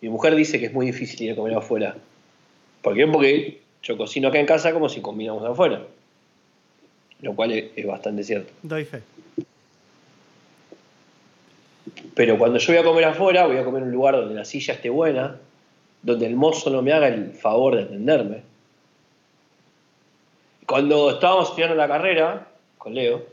Mi 0.00 0.08
mujer 0.08 0.34
dice 0.34 0.58
que 0.60 0.66
es 0.66 0.72
muy 0.72 0.86
difícil 0.86 1.22
ir 1.22 1.32
a 1.32 1.36
comer 1.36 1.56
afuera. 1.56 1.96
¿Por 2.82 2.94
qué? 2.94 3.06
Porque 3.06 3.60
yo 3.82 3.96
cocino 3.96 4.28
acá 4.28 4.40
en 4.40 4.46
casa 4.46 4.72
como 4.72 4.88
si 4.88 5.00
combinamos 5.00 5.44
afuera. 5.44 5.82
Lo 7.20 7.34
cual 7.34 7.52
es, 7.52 7.66
es 7.76 7.86
bastante 7.86 8.24
cierto. 8.24 8.52
Doy 8.62 8.84
fe. 8.84 9.00
Pero 12.14 12.38
cuando 12.38 12.58
yo 12.58 12.72
voy 12.72 12.82
a 12.82 12.84
comer 12.84 13.04
afuera, 13.04 13.46
voy 13.46 13.56
a 13.56 13.64
comer 13.64 13.82
en 13.82 13.88
un 13.88 13.94
lugar 13.94 14.16
donde 14.16 14.34
la 14.34 14.44
silla 14.44 14.74
esté 14.74 14.90
buena, 14.90 15.36
donde 16.02 16.26
el 16.26 16.36
mozo 16.36 16.70
no 16.70 16.82
me 16.82 16.92
haga 16.92 17.08
el 17.08 17.32
favor 17.32 17.76
de 17.76 17.82
atenderme. 17.82 18.42
Cuando 20.66 21.10
estábamos 21.10 21.48
estudiando 21.48 21.74
la 21.76 21.88
carrera 21.88 22.48
con 22.78 22.94
Leo, 22.94 23.24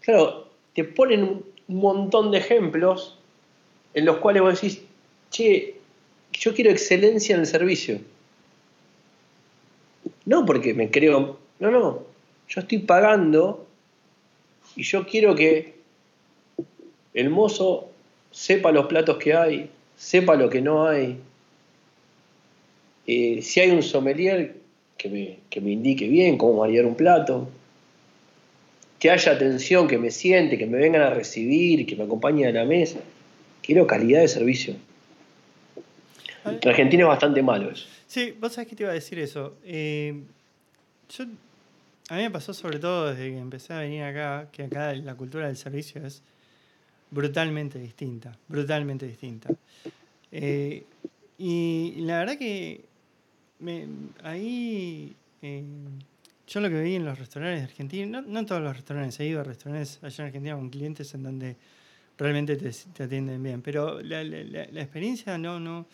claro, 0.00 0.48
te 0.74 0.84
ponen 0.84 1.42
un 1.68 1.76
montón 1.76 2.30
de 2.30 2.38
ejemplos 2.38 3.18
en 3.94 4.04
los 4.04 4.16
cuales 4.18 4.42
vos 4.42 4.60
decís, 4.60 4.82
che, 5.30 5.76
yo 6.32 6.54
quiero 6.54 6.70
excelencia 6.70 7.34
en 7.34 7.40
el 7.40 7.46
servicio. 7.46 8.00
No 10.24 10.44
porque 10.44 10.74
me 10.74 10.90
creo, 10.90 11.38
no, 11.58 11.70
no, 11.70 12.02
yo 12.48 12.60
estoy 12.60 12.78
pagando 12.78 13.66
y 14.74 14.82
yo 14.82 15.06
quiero 15.06 15.34
que 15.34 15.76
el 17.14 17.30
mozo 17.30 17.88
sepa 18.30 18.72
los 18.72 18.86
platos 18.86 19.16
que 19.16 19.34
hay, 19.34 19.70
sepa 19.96 20.34
lo 20.34 20.50
que 20.50 20.60
no 20.60 20.86
hay. 20.86 21.18
Eh, 23.06 23.40
si 23.40 23.60
hay 23.60 23.70
un 23.70 23.82
sommelier, 23.82 24.56
que 24.96 25.08
me, 25.08 25.38
que 25.50 25.60
me 25.60 25.70
indique 25.70 26.08
bien 26.08 26.38
cómo 26.38 26.58
variar 26.58 26.86
un 26.86 26.94
plato. 26.94 27.48
Que 28.98 29.10
haya 29.10 29.32
atención, 29.32 29.88
que 29.88 29.98
me 29.98 30.10
siente, 30.10 30.56
que 30.56 30.66
me 30.66 30.78
vengan 30.78 31.02
a 31.02 31.10
recibir, 31.10 31.86
que 31.86 31.96
me 31.96 32.04
acompañen 32.04 32.48
a 32.48 32.52
la 32.52 32.64
mesa. 32.64 32.98
Quiero 33.62 33.86
calidad 33.86 34.20
de 34.20 34.28
servicio. 34.28 34.74
En 36.44 36.68
Argentina 36.68 37.02
es 37.02 37.08
bastante 37.08 37.42
malo 37.42 37.70
eso. 37.70 37.86
Sí, 38.06 38.34
vos 38.40 38.52
sabés 38.52 38.68
que 38.68 38.76
te 38.76 38.84
iba 38.84 38.90
a 38.90 38.94
decir 38.94 39.18
eso. 39.18 39.56
Eh, 39.64 40.22
yo, 41.10 41.24
a 42.08 42.16
mí 42.16 42.22
me 42.22 42.30
pasó 42.30 42.54
sobre 42.54 42.78
todo 42.78 43.10
desde 43.10 43.30
que 43.30 43.38
empecé 43.38 43.72
a 43.72 43.80
venir 43.80 44.02
acá, 44.02 44.48
que 44.52 44.62
acá 44.62 44.94
la 44.94 45.14
cultura 45.14 45.48
del 45.48 45.56
servicio 45.56 46.06
es 46.06 46.22
brutalmente 47.10 47.78
distinta, 47.78 48.36
brutalmente 48.48 49.06
distinta. 49.06 49.50
Eh, 50.30 50.84
y 51.38 51.94
la 51.98 52.20
verdad 52.20 52.38
que 52.38 52.84
me, 53.58 53.86
ahí 54.22 55.14
eh, 55.42 55.64
yo 56.46 56.60
lo 56.60 56.68
que 56.68 56.80
vi 56.80 56.94
en 56.94 57.04
los 57.04 57.18
restaurantes 57.18 57.60
de 57.60 57.64
Argentina, 57.64 58.20
no, 58.20 58.26
no 58.26 58.40
en 58.40 58.46
todos 58.46 58.62
los 58.62 58.76
restaurantes, 58.76 59.18
he 59.20 59.26
ido 59.26 59.40
a 59.40 59.44
restaurantes 59.44 59.98
allá 60.02 60.24
en 60.24 60.26
Argentina 60.26 60.54
con 60.54 60.70
clientes 60.70 61.14
en 61.14 61.22
donde 61.22 61.56
realmente 62.18 62.56
te, 62.56 63.02
atienden 63.02 63.42
bien, 63.42 63.62
pero 63.62 64.00
la, 64.00 64.22
experiencia 64.22 65.36
no, 65.38 65.60
no, 65.60 65.86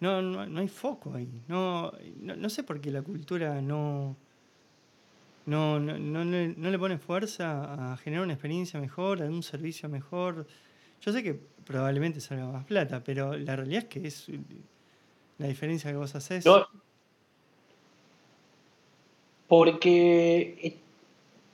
no, 0.00 0.22
no, 0.22 0.46
no 0.46 0.60
hay 0.60 0.68
foco 0.68 1.14
ahí. 1.14 1.42
No, 1.48 1.92
no, 2.20 2.34
no, 2.34 2.50
sé 2.50 2.62
por 2.62 2.80
qué 2.80 2.90
la 2.90 3.02
cultura 3.02 3.60
no, 3.60 4.16
no, 5.46 5.78
no, 5.78 5.98
no, 5.98 6.24
no 6.24 6.70
le 6.70 6.78
pone 6.78 6.98
fuerza 6.98 7.92
a 7.92 7.96
generar 7.98 8.24
una 8.24 8.34
experiencia 8.34 8.80
mejor, 8.80 9.22
a 9.22 9.26
un 9.26 9.42
servicio 9.42 9.88
mejor. 9.88 10.46
Yo 11.02 11.12
sé 11.12 11.22
que 11.22 11.34
probablemente 11.64 12.20
salga 12.20 12.46
más 12.46 12.64
plata, 12.64 13.02
pero 13.04 13.36
la 13.36 13.56
realidad 13.56 13.82
es 13.84 13.88
que 13.88 14.06
es 14.06 14.26
la 15.38 15.46
diferencia 15.46 15.90
que 15.90 15.96
vos 15.96 16.14
haces. 16.14 16.44
Porque 19.50 20.76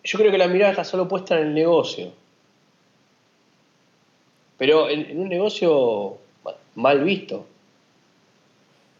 yo 0.04 0.18
creo 0.18 0.30
que 0.30 0.36
la 0.36 0.48
mirada 0.48 0.72
está 0.72 0.84
solo 0.84 1.08
puesta 1.08 1.34
en 1.40 1.46
el 1.46 1.54
negocio. 1.54 2.12
Pero 4.58 4.90
en, 4.90 5.06
en 5.06 5.18
un 5.18 5.30
negocio 5.30 6.18
mal 6.74 7.02
visto. 7.04 7.46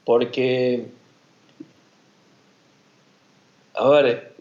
Porque, 0.07 0.87
a 3.75 3.87
ver, 3.91 4.35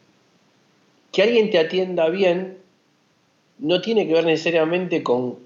que 1.12 1.22
alguien 1.22 1.52
te 1.52 1.60
atienda 1.60 2.08
bien 2.08 2.58
no 3.60 3.82
tiene 3.82 4.08
que 4.08 4.14
ver 4.14 4.24
necesariamente 4.24 5.04
con, 5.04 5.38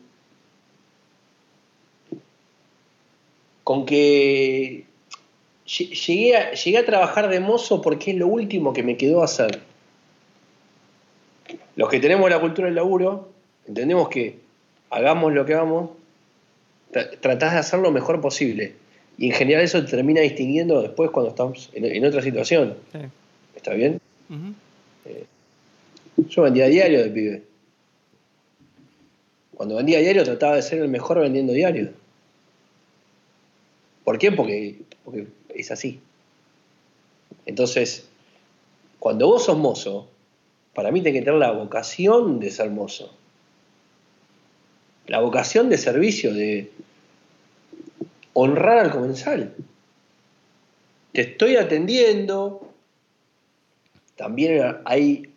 con 3.64 3.88
que 3.88 4.86
llegué 5.78 6.36
a, 6.36 6.52
llegué 6.54 6.78
a 6.78 6.86
trabajar 6.86 7.30
de 7.30 7.40
mozo 7.40 7.82
porque 7.82 8.12
es 8.12 8.18
lo 8.18 8.28
último 8.28 8.74
que 8.74 8.84
me 8.84 8.98
quedó 8.98 9.24
hacer. 9.24 9.60
Los 11.76 11.90
que 11.90 12.00
tenemos 12.00 12.30
la 12.30 12.40
cultura 12.40 12.68
del 12.68 12.76
laburo, 12.76 13.30
entendemos 13.68 14.10
que 14.10 14.38
hagamos 14.90 15.34
lo 15.34 15.46
que 15.46 15.54
hagamos, 15.54 15.92
tratás 16.92 17.54
de 17.54 17.60
hacer 17.60 17.80
lo 17.80 17.92
mejor 17.92 18.20
posible. 18.22 18.74
Y 19.18 19.28
en 19.28 19.34
general 19.34 19.64
eso 19.64 19.84
te 19.84 19.92
termina 19.92 20.22
distinguiendo 20.22 20.82
después 20.82 21.12
cuando 21.12 21.30
estamos 21.30 21.70
en, 21.74 21.86
en 21.86 22.06
otra 22.06 22.22
situación. 22.22 22.76
Sí. 22.92 23.00
¿Está 23.56 23.74
bien? 23.74 24.00
Eh, 25.06 25.26
yo 26.30 26.44
vendía 26.44 26.68
diario 26.68 27.04
de 27.04 27.10
pibe. 27.10 27.44
Cuando 29.56 29.76
vendía 29.76 30.00
diario 30.00 30.24
trataba 30.24 30.56
de 30.56 30.62
ser 30.62 30.80
el 30.80 30.88
mejor 30.88 31.20
vendiendo 31.20 31.52
diario. 31.52 31.92
¿Por 34.06 34.18
qué? 34.18 34.32
Porque, 34.32 34.78
porque 35.04 35.28
es 35.62 35.72
así. 35.72 36.00
Entonces, 37.46 38.08
cuando 39.00 39.28
vos 39.28 39.46
sos 39.46 39.58
mozo, 39.58 40.08
para 40.74 40.92
mí 40.92 41.02
tenés 41.02 41.20
que 41.20 41.26
tener 41.26 41.40
la 41.40 41.52
vocación 41.52 42.40
de 42.40 42.52
ser 42.52 42.70
mozo. 42.70 43.14
La 45.08 45.20
vocación 45.20 45.70
de 45.70 45.78
servicio, 45.78 46.34
de 46.34 46.72
honrar 48.34 48.78
al 48.80 48.92
comensal. 48.92 49.56
Te 51.14 51.22
estoy 51.22 51.56
atendiendo. 51.56 52.72
También 54.16 54.78
hay 54.86 55.30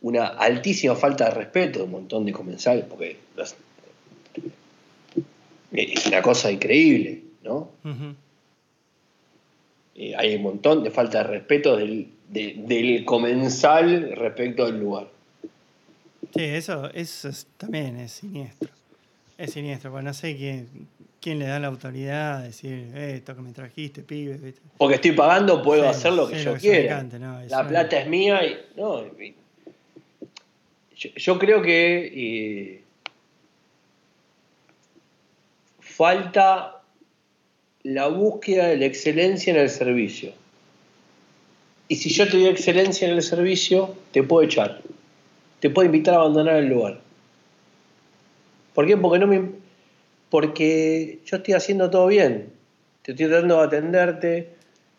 una 0.00 0.26
altísima 0.28 0.94
falta 0.94 1.26
de 1.26 1.30
respeto 1.32 1.80
de 1.80 1.84
un 1.84 1.90
montón 1.90 2.24
de 2.24 2.32
comensales, 2.32 2.84
porque 2.88 3.18
es 5.72 6.06
una 6.06 6.22
cosa 6.22 6.50
increíble, 6.50 7.22
¿no? 7.42 7.70
Eh, 10.00 10.14
hay 10.16 10.36
un 10.36 10.42
montón 10.42 10.84
de 10.84 10.90
falta 10.92 11.18
de 11.18 11.24
respeto 11.24 11.76
del, 11.76 12.08
de- 12.28 12.54
del 12.56 13.04
comensal 13.04 14.12
respecto 14.16 14.64
del 14.66 14.78
lugar. 14.78 15.08
Sí, 16.34 16.44
eso, 16.44 16.88
eso 16.94 17.28
es- 17.28 17.48
también 17.56 17.96
es 17.98 18.12
siniestro. 18.12 18.68
Es 19.36 19.52
siniestro, 19.52 19.90
porque 19.90 20.04
no 20.04 20.14
sé 20.14 20.36
quién, 20.36 20.68
quién 21.20 21.40
le 21.40 21.46
da 21.46 21.58
la 21.58 21.66
autoridad 21.66 22.36
a 22.38 22.42
decir, 22.42 22.92
eh, 22.94 23.14
esto 23.16 23.34
que 23.34 23.42
me 23.42 23.52
trajiste, 23.52 24.02
pibe. 24.02 24.36
¿viste? 24.36 24.60
Porque 24.78 24.94
estoy 24.96 25.12
pagando, 25.12 25.62
puedo 25.62 25.82
Sí, 25.82 25.88
hacer 25.88 26.12
lo 26.12 26.28
que 26.28 26.38
sí, 26.38 26.44
yo 26.44 26.50
lo 26.50 26.56
que 26.56 26.60
quiera. 26.70 26.96
cante, 26.98 27.18
¿no? 27.18 27.40
Eso 27.40 27.56
La 27.56 27.62
no- 27.64 27.68
plata 27.68 28.00
es 28.00 28.08
mía 28.08 28.44
y. 28.46 28.56
No, 28.76 29.04
y- 29.04 29.34
yo, 30.96 31.10
yo 31.16 31.38
creo 31.38 31.60
que 31.62 32.12
eh, 32.14 32.82
falta 35.80 36.77
la 37.88 38.08
búsqueda 38.08 38.66
de 38.68 38.76
la 38.76 38.84
excelencia 38.84 39.50
en 39.50 39.60
el 39.60 39.70
servicio. 39.70 40.32
Y 41.88 41.96
si 41.96 42.10
yo 42.10 42.28
te 42.28 42.36
doy 42.36 42.46
excelencia 42.46 43.08
en 43.08 43.14
el 43.14 43.22
servicio, 43.22 43.94
te 44.12 44.22
puedo 44.22 44.44
echar. 44.44 44.82
Te 45.60 45.70
puedo 45.70 45.86
invitar 45.86 46.14
a 46.14 46.18
abandonar 46.18 46.56
el 46.56 46.66
lugar. 46.66 47.00
¿Por 48.74 48.86
qué? 48.86 48.98
Porque, 48.98 49.18
no 49.18 49.26
me, 49.26 49.52
porque 50.28 51.20
yo 51.24 51.38
estoy 51.38 51.54
haciendo 51.54 51.88
todo 51.88 52.08
bien. 52.08 52.52
Te 53.00 53.12
estoy 53.12 53.26
tratando 53.26 53.56
de 53.56 53.64
atenderte. 53.64 54.48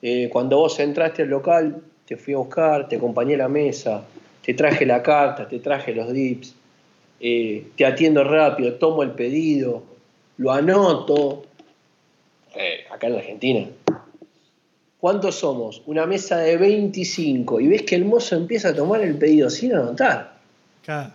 Eh, 0.01 0.27
cuando 0.31 0.57
vos 0.57 0.79
entraste 0.79 1.21
al 1.21 1.29
local, 1.29 1.83
te 2.07 2.17
fui 2.17 2.33
a 2.33 2.37
buscar, 2.37 2.89
te 2.89 2.95
acompañé 2.95 3.35
a 3.35 3.39
la 3.39 3.49
mesa, 3.49 4.03
te 4.43 4.55
traje 4.55 4.87
la 4.87 5.03
carta, 5.03 5.47
te 5.47 5.59
traje 5.59 5.93
los 5.93 6.11
dips, 6.11 6.55
eh, 7.19 7.67
te 7.75 7.85
atiendo 7.85 8.23
rápido, 8.23 8.73
tomo 8.73 9.03
el 9.03 9.11
pedido, 9.11 9.83
lo 10.37 10.51
anoto. 10.51 11.43
Eh, 12.61 12.85
acá 12.91 13.07
en 13.07 13.13
la 13.13 13.19
Argentina. 13.19 13.69
¿Cuántos 14.99 15.35
somos? 15.35 15.81
Una 15.85 16.05
mesa 16.05 16.39
de 16.39 16.57
25 16.57 17.61
y 17.61 17.69
ves 17.69 17.83
que 17.83 17.95
el 17.95 18.03
mozo 18.03 18.35
empieza 18.35 18.69
a 18.69 18.75
tomar 18.75 18.99
el 18.99 19.17
pedido 19.17 19.49
sin 19.49 19.73
anotar. 19.73 20.37
Claro. 20.83 21.13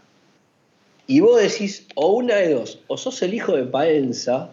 Y 1.07 1.21
vos 1.21 1.39
decís, 1.39 1.87
o 1.97 2.15
una 2.15 2.37
de 2.37 2.55
dos, 2.55 2.81
o 2.87 2.97
sos 2.97 3.21
el 3.21 3.35
hijo 3.35 3.55
de 3.55 3.65
Paenza, 3.65 4.53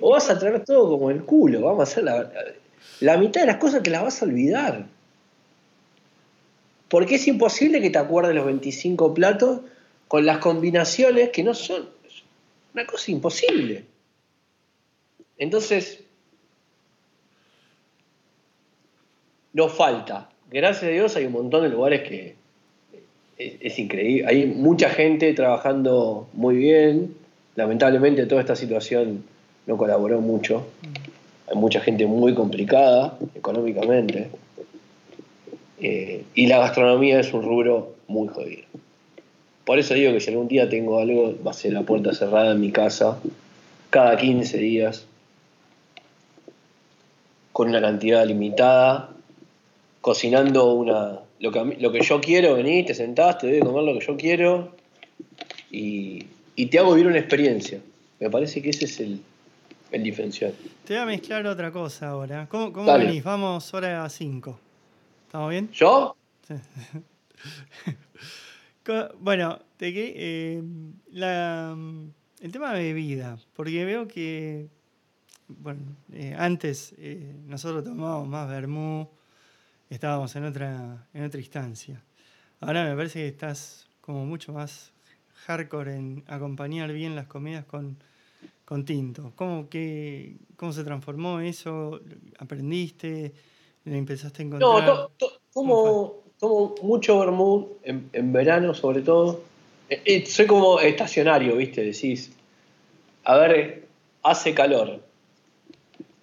o 0.00 0.12
vas 0.12 0.30
a 0.30 0.38
traer 0.38 0.64
todo 0.64 0.88
como 0.88 1.10
el 1.10 1.24
culo. 1.24 1.62
Vamos 1.62 1.80
a 1.80 1.82
hacer 1.82 2.04
la, 2.04 2.30
la 3.00 3.16
mitad 3.16 3.40
de 3.40 3.48
las 3.48 3.56
cosas 3.56 3.82
te 3.82 3.90
las 3.90 4.04
vas 4.04 4.22
a 4.22 4.26
olvidar. 4.26 4.86
Porque 6.86 7.16
es 7.16 7.26
imposible 7.26 7.80
que 7.80 7.90
te 7.90 7.98
acuerdes 7.98 8.36
los 8.36 8.46
25 8.46 9.14
platos 9.14 9.62
con 10.06 10.24
las 10.24 10.38
combinaciones 10.38 11.30
que 11.30 11.42
no 11.42 11.54
son. 11.54 11.88
Una 12.72 12.86
cosa 12.86 13.10
imposible. 13.10 13.84
Entonces, 15.38 16.04
nos 19.52 19.72
falta. 19.72 20.28
Gracias 20.50 20.84
a 20.84 20.88
Dios 20.88 21.16
hay 21.16 21.26
un 21.26 21.32
montón 21.32 21.62
de 21.62 21.70
lugares 21.70 22.02
que 22.02 22.34
es, 23.38 23.78
increíble. 23.78 24.26
Hay 24.28 24.46
mucha 24.46 24.90
gente 24.90 25.32
trabajando 25.32 26.28
muy 26.32 26.56
bien. 26.56 27.14
Lamentablemente 27.56 28.26
toda 28.26 28.40
esta 28.40 28.56
situación 28.56 29.24
no 29.66 29.76
colaboró 29.76 30.20
mucho. 30.20 30.66
Hay 31.48 31.56
mucha 31.56 31.80
gente 31.80 32.06
muy 32.06 32.34
complicada 32.34 33.18
económicamente. 33.34 34.28
Eh, 35.80 36.24
y 36.34 36.46
la 36.46 36.58
gastronomía 36.58 37.20
es 37.20 37.32
un 37.32 37.42
rubro 37.42 37.94
muy 38.06 38.28
jodido. 38.28 38.64
Por 39.64 39.78
eso 39.78 39.94
digo 39.94 40.12
que 40.12 40.20
si 40.20 40.30
algún 40.30 40.48
día 40.48 40.68
tengo 40.68 40.98
algo, 40.98 41.34
va 41.44 41.50
a 41.50 41.54
ser 41.54 41.72
la 41.72 41.82
puerta 41.82 42.12
cerrada 42.12 42.52
en 42.52 42.60
mi 42.60 42.70
casa, 42.70 43.18
cada 43.90 44.16
15 44.16 44.58
días, 44.58 45.06
con 47.54 47.68
una 47.68 47.80
cantidad 47.80 48.26
limitada, 48.26 49.10
cocinando 50.00 50.74
una, 50.74 51.20
lo, 51.38 51.52
que, 51.52 51.76
lo 51.78 51.92
que 51.92 52.02
yo 52.02 52.20
quiero, 52.20 52.56
venís, 52.56 52.84
te 52.84 52.94
sentás, 52.94 53.38
te 53.38 53.46
doy 53.46 53.60
de 53.60 53.62
comer 53.62 53.84
lo 53.84 53.96
que 53.96 54.04
yo 54.04 54.16
quiero 54.16 54.74
y, 55.70 56.26
te 56.68 56.80
hago 56.80 56.94
vivir 56.94 57.06
una 57.06 57.20
experiencia. 57.20 57.78
Me 58.18 58.28
parece 58.28 58.60
que 58.60 58.70
ese 58.70 58.86
es 58.86 58.98
el, 58.98 59.20
el 59.92 60.02
diferencial. 60.02 60.52
Te 60.84 60.94
voy 60.94 61.02
a 61.04 61.06
mezclar 61.06 61.46
otra 61.46 61.70
cosa 61.70 62.08
ahora. 62.08 62.48
¿Cómo, 62.50 62.72
cómo 62.72 62.92
venís? 62.98 63.22
Vamos 63.22 63.72
hora 63.72 64.04
a 64.04 64.10
5. 64.10 64.58
¿Estamos 65.26 65.50
bien? 65.50 65.70
¿Yo? 65.70 66.16
bueno, 69.20 69.60
te, 69.76 69.92
eh, 69.94 70.60
la, 71.12 71.76
el 72.40 72.50
tema 72.50 72.74
de 72.74 72.82
bebida, 72.82 73.38
porque 73.54 73.84
veo 73.84 74.08
que 74.08 74.66
bueno, 75.48 75.96
eh, 76.12 76.34
antes 76.36 76.94
eh, 76.98 77.34
nosotros 77.46 77.84
tomábamos 77.84 78.28
más 78.28 78.48
vermú, 78.48 79.08
estábamos 79.90 80.34
en 80.36 80.44
otra, 80.44 81.08
en 81.12 81.24
otra 81.24 81.40
instancia. 81.40 82.02
Ahora 82.60 82.84
me 82.84 82.96
parece 82.96 83.20
que 83.20 83.28
estás 83.28 83.86
como 84.00 84.24
mucho 84.24 84.52
más 84.52 84.92
hardcore 85.46 85.96
en 85.96 86.24
acompañar 86.26 86.92
bien 86.92 87.14
las 87.14 87.26
comidas 87.26 87.64
con, 87.66 87.98
con 88.64 88.84
tinto. 88.84 89.32
¿Cómo, 89.36 89.68
qué, 89.68 90.36
¿Cómo 90.56 90.72
se 90.72 90.84
transformó 90.84 91.40
eso? 91.40 92.00
¿Aprendiste? 92.38 93.34
¿Le 93.84 93.98
empezaste 93.98 94.42
a 94.42 94.46
encontrar? 94.46 94.84
No, 94.84 95.10
tomo, 95.52 96.22
tomo, 96.38 96.74
mucho 96.82 97.18
vermú 97.20 97.68
en, 97.82 98.08
en, 98.12 98.32
verano 98.32 98.72
sobre 98.72 99.02
todo. 99.02 99.42
Eh, 99.90 100.24
soy 100.26 100.46
como 100.46 100.80
estacionario, 100.80 101.56
¿viste? 101.56 101.82
Decís, 101.82 102.32
a 103.24 103.36
ver, 103.36 103.86
hace 104.22 104.54
calor 104.54 105.02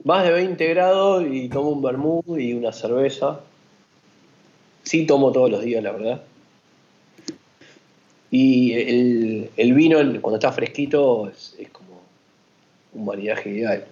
más 0.03 0.23
de 0.23 0.31
20 0.31 0.67
grados 0.69 1.25
y 1.29 1.49
tomo 1.49 1.69
un 1.69 1.81
vermú 1.81 2.23
y 2.37 2.53
una 2.53 2.71
cerveza. 2.71 3.41
Sí 4.83 5.05
tomo 5.05 5.31
todos 5.31 5.51
los 5.51 5.63
días, 5.63 5.83
la 5.83 5.91
verdad. 5.91 6.21
Y 8.31 8.73
el, 8.73 9.73
vino, 9.73 9.97
cuando 10.21 10.37
está 10.37 10.51
fresquito, 10.51 11.29
es, 11.29 11.55
como 11.71 12.01
un 12.93 13.05
maridaje 13.05 13.49
ideal. 13.49 13.85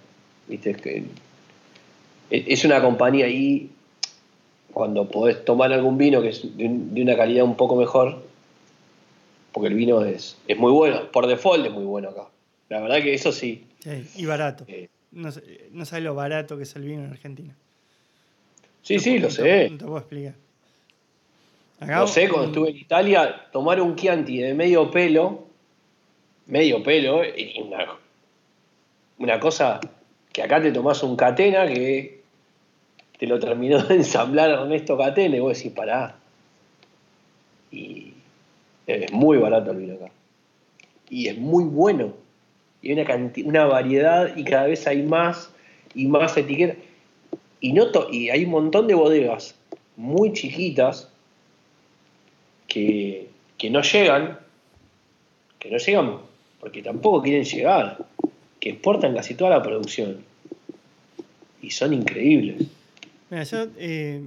¿Viste? 0.48 0.70
Es, 0.70 0.80
que, 0.80 1.04
es 2.30 2.64
una 2.64 2.80
compañía 2.80 3.26
ahí, 3.26 3.70
cuando 4.72 5.08
podés 5.08 5.44
tomar 5.44 5.72
algún 5.72 5.98
vino 5.98 6.22
que 6.22 6.30
es 6.30 6.56
de, 6.56 6.66
una 6.66 7.16
calidad 7.16 7.44
un 7.44 7.56
poco 7.56 7.76
mejor, 7.76 8.22
porque 9.52 9.68
el 9.68 9.74
vino 9.74 10.02
es, 10.04 10.38
es 10.48 10.56
muy 10.56 10.72
bueno, 10.72 11.10
por 11.12 11.26
default 11.26 11.66
es 11.66 11.72
muy 11.72 11.84
bueno 11.84 12.08
acá. 12.08 12.24
La 12.68 12.80
verdad 12.80 13.02
que 13.02 13.14
eso 13.14 13.32
sí. 13.32 13.66
y 14.16 14.24
barato. 14.24 14.64
Eh, 14.68 14.88
no, 15.12 15.30
no 15.72 15.84
sabes 15.84 16.04
lo 16.04 16.14
barato 16.14 16.56
que 16.56 16.64
es 16.64 16.76
el 16.76 16.82
vino 16.82 17.04
en 17.04 17.10
Argentina. 17.10 17.54
Sí, 18.82 18.98
sí, 18.98 19.18
lo 19.18 19.30
sé. 19.30 19.70
No 19.70 19.78
te 19.78 19.84
puedo 19.84 19.98
explicar. 19.98 20.34
lo 21.80 22.06
sé, 22.06 22.28
cuando 22.28 22.48
estuve 22.48 22.70
en 22.70 22.76
Italia, 22.76 23.46
tomar 23.52 23.80
un 23.80 23.96
Chianti 23.96 24.38
de 24.38 24.54
medio 24.54 24.90
pelo, 24.90 25.46
medio 26.46 26.82
pelo, 26.82 27.24
y 27.24 27.60
una, 27.60 27.86
una 29.18 29.40
cosa 29.40 29.80
que 30.32 30.42
acá 30.42 30.60
te 30.62 30.72
tomás 30.72 31.02
un 31.02 31.16
Catena 31.16 31.66
que 31.66 32.20
te 33.18 33.26
lo 33.26 33.38
terminó 33.38 33.82
de 33.82 33.96
ensamblar 33.96 34.50
Ernesto 34.50 34.96
Catena 34.96 35.36
y 35.36 35.40
vos 35.40 35.56
decís, 35.56 35.72
pará. 35.72 36.16
Y 37.70 38.14
es 38.86 39.12
muy 39.12 39.38
barato 39.38 39.72
el 39.72 39.76
vino 39.76 39.94
acá. 39.94 40.10
Y 41.08 41.28
es 41.28 41.36
muy 41.36 41.64
bueno 41.64 42.14
y 42.82 42.92
hay 42.92 43.00
una, 43.00 43.32
una 43.44 43.64
variedad 43.66 44.36
y 44.36 44.44
cada 44.44 44.66
vez 44.66 44.86
hay 44.86 45.02
más 45.02 45.50
y 45.94 46.06
más 46.06 46.36
etiquetas. 46.36 46.76
Y, 47.60 47.72
noto, 47.72 48.08
y 48.10 48.30
hay 48.30 48.44
un 48.44 48.50
montón 48.52 48.86
de 48.86 48.94
bodegas 48.94 49.54
muy 49.96 50.32
chiquitas 50.32 51.08
que, 52.66 53.28
no 53.70 53.82
llegan, 53.82 54.38
que 55.58 55.70
no 55.70 55.76
llegan 55.76 56.18
porque 56.58 56.82
tampoco 56.82 57.22
quieren 57.22 57.44
llegar, 57.44 58.06
que 58.58 58.70
exportan 58.70 59.14
casi 59.14 59.34
toda 59.34 59.50
la 59.50 59.62
producción. 59.62 60.24
Y 61.62 61.70
son 61.70 61.92
increíbles. 61.92 62.66
Mira, 63.28 63.42
yo 63.44 63.66
eh, 63.78 64.22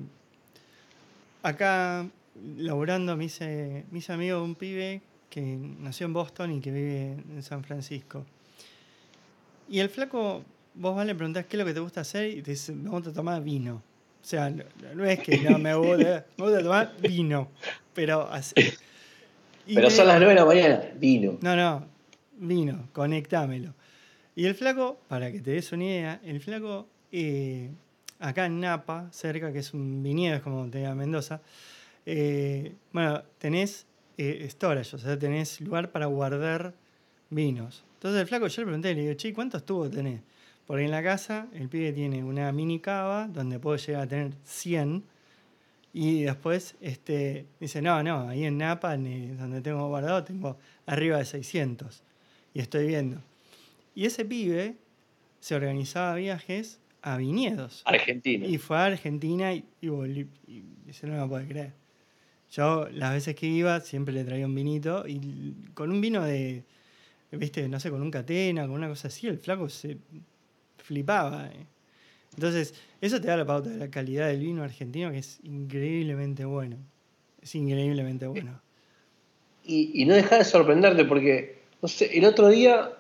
acá 1.42 2.08
laburando 2.58 3.16
me 3.18 3.26
hice, 3.26 3.86
me 3.92 4.00
hice 4.00 4.14
amigo 4.14 4.38
de 4.38 4.44
un 4.44 4.56
pibe 4.56 5.02
que 5.30 5.42
nació 5.42 6.06
en 6.06 6.14
Boston 6.14 6.52
y 6.54 6.62
que 6.62 6.72
vive 6.72 7.16
en 7.36 7.44
San 7.44 7.64
Francisco. 7.64 8.26
Y 9.74 9.80
el 9.80 9.90
flaco, 9.90 10.44
vos 10.76 11.04
le 11.04 11.16
preguntás 11.16 11.48
qué 11.48 11.58
es 11.58 11.60
lo 11.60 11.66
que 11.66 11.74
te 11.74 11.80
gusta 11.80 12.02
hacer 12.02 12.30
y 12.30 12.44
te 12.44 12.52
dice, 12.52 12.74
me 12.74 12.92
gusta 12.92 13.12
tomar 13.12 13.42
vino. 13.42 13.82
O 14.22 14.24
sea, 14.24 14.48
no, 14.52 15.04
es 15.04 15.20
que 15.22 15.40
no 15.40 15.58
me 15.58 15.74
gusta, 15.74 16.28
me 16.38 16.44
gusta 16.44 16.62
tomar 16.62 16.94
vino, 17.02 17.50
pero 17.92 18.30
pero 19.74 19.90
son 19.90 20.08
las 20.10 20.20
9 20.20 20.28
de 20.28 20.36
la 20.36 20.46
mañana, 20.46 20.84
vino. 20.96 21.40
No, 21.42 21.56
no, 21.56 21.88
vino, 22.38 22.88
conectámelo. 22.94 23.74
Y 24.36 24.46
el 24.46 24.54
flaco, 24.54 25.00
para 25.08 25.32
que 25.32 25.40
te 25.40 25.50
des 25.50 25.72
una 25.72 25.86
idea, 25.86 26.22
el 26.24 26.40
flaco, 26.40 26.88
eh, 27.12 27.72
acá 28.20 28.46
en 28.46 28.60
Napa, 28.60 29.08
cerca, 29.12 29.52
que 29.52 29.58
es 29.58 29.74
un 29.74 30.04
viñedo, 30.04 30.36
es 30.36 30.44
como 30.44 30.70
te 30.70 30.78
diga 30.78 30.94
Mendoza, 30.94 31.42
eh, 32.06 32.76
bueno, 32.92 33.24
tenés 33.40 33.88
eh, 34.20 34.48
storage, 34.52 34.98
o 34.98 35.00
sea, 35.00 35.18
tenés 35.18 35.60
lugar 35.62 35.92
para 35.92 36.06
guardar 36.06 36.76
vinos. 37.32 37.84
Entonces 38.04 38.20
el 38.24 38.28
flaco 38.28 38.48
yo 38.48 38.62
le 38.64 38.66
pregunté, 38.66 38.94
le 38.94 39.02
digo, 39.04 39.14
che, 39.14 39.34
¿cuántos 39.34 39.66
tubos 39.66 39.90
tenés? 39.90 40.20
Porque 40.68 40.84
en 40.84 40.92
la 40.92 41.02
casa 41.02 41.48
el 41.54 41.70
pibe 41.70 41.94
tiene 41.94 42.22
una 42.22 42.52
mini 42.52 42.82
cava 42.82 43.30
donde 43.30 43.60
puedo 43.60 43.78
llegar 43.78 44.02
a 44.02 44.08
tener 44.08 44.34
100 44.44 45.06
y 45.94 46.24
después 46.24 46.76
este, 46.82 47.46
dice, 47.62 47.82
no, 47.82 48.04
no, 48.04 48.28
ahí 48.28 48.44
en 48.44 48.58
Napa, 48.58 48.98
donde 48.98 49.62
tengo 49.62 49.88
guardado, 49.88 50.22
tengo 50.26 50.58
arriba 50.86 51.18
de 51.20 51.24
600 51.24 52.04
y 52.54 52.60
estoy 52.60 52.88
viendo. 52.88 53.22
Y 53.96 54.06
ese 54.06 54.26
pibe 54.26 54.76
se 55.40 55.56
organizaba 55.56 56.16
viajes 56.16 56.82
a 57.02 57.16
viñedos. 57.16 57.84
Argentina. 57.86 58.46
Y 58.46 58.58
fue 58.58 58.80
a 58.80 58.86
Argentina 58.88 59.54
y, 59.54 59.64
y, 59.80 59.88
y 59.88 60.66
dice, 60.86 61.08
no 61.08 61.22
me 61.22 61.30
puede 61.30 61.48
creer. 61.48 61.72
Yo 62.52 62.86
las 62.90 63.14
veces 63.14 63.34
que 63.34 63.48
iba 63.48 63.80
siempre 63.80 64.14
le 64.14 64.26
traía 64.26 64.46
un 64.46 64.56
vinito 64.56 65.08
y 65.08 65.56
con 65.74 65.90
un 65.90 66.02
vino 66.02 66.22
de 66.22 66.66
viste, 67.38 67.68
no 67.68 67.80
sé, 67.80 67.90
con 67.90 68.02
un 68.02 68.12
catena, 68.12 68.64
con 68.64 68.72
una 68.72 68.88
cosa 68.88 69.08
así, 69.08 69.28
el 69.28 69.38
flaco 69.38 69.70
se 69.70 69.98
flipaba. 70.78 71.48
Eh. 71.48 71.66
Entonces, 72.36 72.74
eso 73.02 73.20
te 73.22 73.28
da 73.28 73.38
la 73.38 73.46
pauta 73.46 73.70
de 73.70 73.78
la 73.78 73.90
calidad 73.90 74.28
del 74.28 74.40
vino 74.40 74.64
argentino, 74.64 75.12
que 75.12 75.20
es 75.20 75.40
increíblemente 75.44 76.46
bueno. 76.46 76.78
Es 77.42 77.56
increíblemente 77.56 78.28
bueno. 78.28 78.60
Y, 79.66 80.06
no 80.06 80.14
deja 80.14 80.38
de 80.38 80.44
sorprenderte 80.44 81.06
porque, 81.06 81.60
no 81.82 81.88
sé, 81.88 82.18
el 82.18 82.26
otro 82.26 82.50
día 82.50 82.92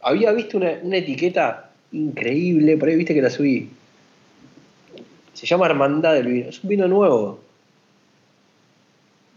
había 0.00 0.32
visto 0.32 0.56
una, 0.56 0.70
etiqueta 0.96 1.70
increíble, 1.92 2.76
por 2.76 2.88
ahí 2.88 2.96
viste 2.96 3.14
que 3.14 3.22
la 3.22 3.30
subí. 3.30 3.70
Se 5.34 5.46
llama 5.46 5.66
Hermandad 5.66 6.14
del 6.14 6.26
Vino, 6.26 6.48
es 6.48 6.62
un 6.62 6.70
vino 6.70 6.88
nuevo. 6.88 7.40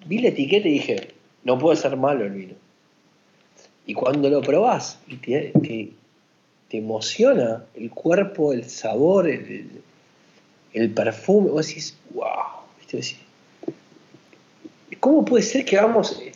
Vi 0.05 0.19
la 0.19 0.29
etiqueta 0.29 0.67
y 0.67 0.73
dije, 0.73 1.09
no 1.43 1.59
puede 1.59 1.77
ser 1.77 1.95
malo 1.97 2.25
el 2.25 2.31
vino. 2.31 2.53
Y 3.91 3.93
cuando 3.93 4.29
lo 4.29 4.41
probás 4.41 4.99
y 5.05 5.17
te, 5.17 5.51
emociona 6.69 7.65
el 7.75 7.89
cuerpo, 7.89 8.53
el 8.53 8.63
sabor, 8.69 9.27
el, 9.27 10.89
perfume, 10.91 11.49
vos 11.49 11.67
decís, 11.67 11.97
wow, 12.13 13.11
¿cómo 15.01 15.25
puede 15.25 15.43
ser 15.43 15.65
que 15.65 15.77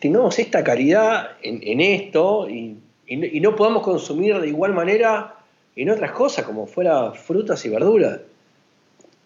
tengamos 0.01 0.37
esta 0.37 0.65
calidad 0.65 1.29
en, 1.41 1.79
esto 1.79 2.49
y, 2.49 2.75
no 3.39 3.55
podamos 3.55 3.83
consumir 3.83 4.37
de 4.41 4.49
igual 4.49 4.73
manera 4.73 5.35
en 5.77 5.89
otras 5.89 6.11
cosas, 6.11 6.43
como 6.43 6.67
fuera 6.67 7.13
frutas 7.13 7.63
y 7.63 7.69
verduras? 7.69 8.19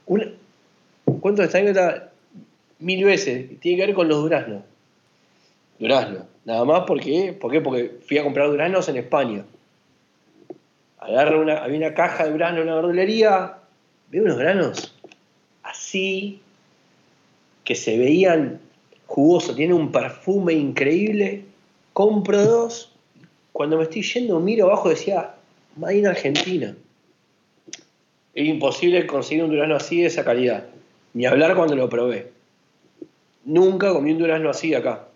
cuento 0.06 1.42
esta 1.42 1.58
anécdota 1.58 2.12
mil 2.78 3.04
veces, 3.04 3.60
tiene 3.60 3.80
que 3.80 3.88
ver 3.88 3.96
con 3.96 4.08
los 4.08 4.22
duraznos. 4.22 4.62
Durazno. 5.80 6.28
Nada 6.46 6.66
más 6.66 6.84
porque, 6.86 7.34
¿por 7.40 7.52
qué? 7.52 7.62
Porque 7.62 8.00
fui 8.06 8.18
a 8.18 8.24
comprar 8.24 8.50
duraznos 8.50 8.90
en 8.90 8.98
España. 8.98 9.46
Agarro 11.00 11.42
una, 11.42 11.64
había 11.64 11.78
una 11.78 11.94
caja 11.94 12.26
de 12.26 12.32
duraznos 12.32 12.62
en 12.62 12.68
una 12.68 12.76
verdulería, 12.76 13.58
veo 14.10 14.24
unos 14.24 14.38
granos 14.38 14.94
así, 15.64 16.42
que 17.64 17.76
se 17.76 17.98
veían 17.98 18.60
jugosos, 19.06 19.56
tienen 19.56 19.76
un 19.76 19.92
perfume 19.92 20.54
increíble. 20.54 21.46
Compro 21.94 22.44
dos. 22.44 22.92
Cuando 23.52 23.78
me 23.78 23.84
estoy 23.84 24.02
yendo, 24.02 24.40
miro 24.40 24.66
abajo 24.66 24.90
decía, 24.90 25.36
Made 25.76 25.98
in 25.98 26.08
Argentina. 26.08 26.76
Es 28.34 28.48
imposible 28.48 29.06
conseguir 29.06 29.44
un 29.44 29.52
durazno 29.52 29.76
así 29.76 30.02
de 30.02 30.08
esa 30.08 30.24
calidad. 30.24 30.66
Ni 31.14 31.26
hablar 31.26 31.56
cuando 31.56 31.76
lo 31.76 31.90
probé. 31.90 32.32
nunca 33.46 33.92
comí 33.92 34.12
un 34.12 34.20
durazno 34.20 34.50
así 34.50 34.74
acá. 34.74 35.09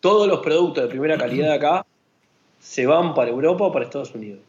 Todos 0.00 0.26
los 0.26 0.40
productos 0.40 0.84
de 0.84 0.88
primera 0.88 1.18
calidad 1.18 1.52
acá 1.52 1.86
se 2.58 2.86
van 2.86 3.14
para 3.14 3.30
Europa 3.30 3.64
o 3.64 3.72
para 3.72 3.84
Estados 3.84 4.14
Unidos. 4.14 4.40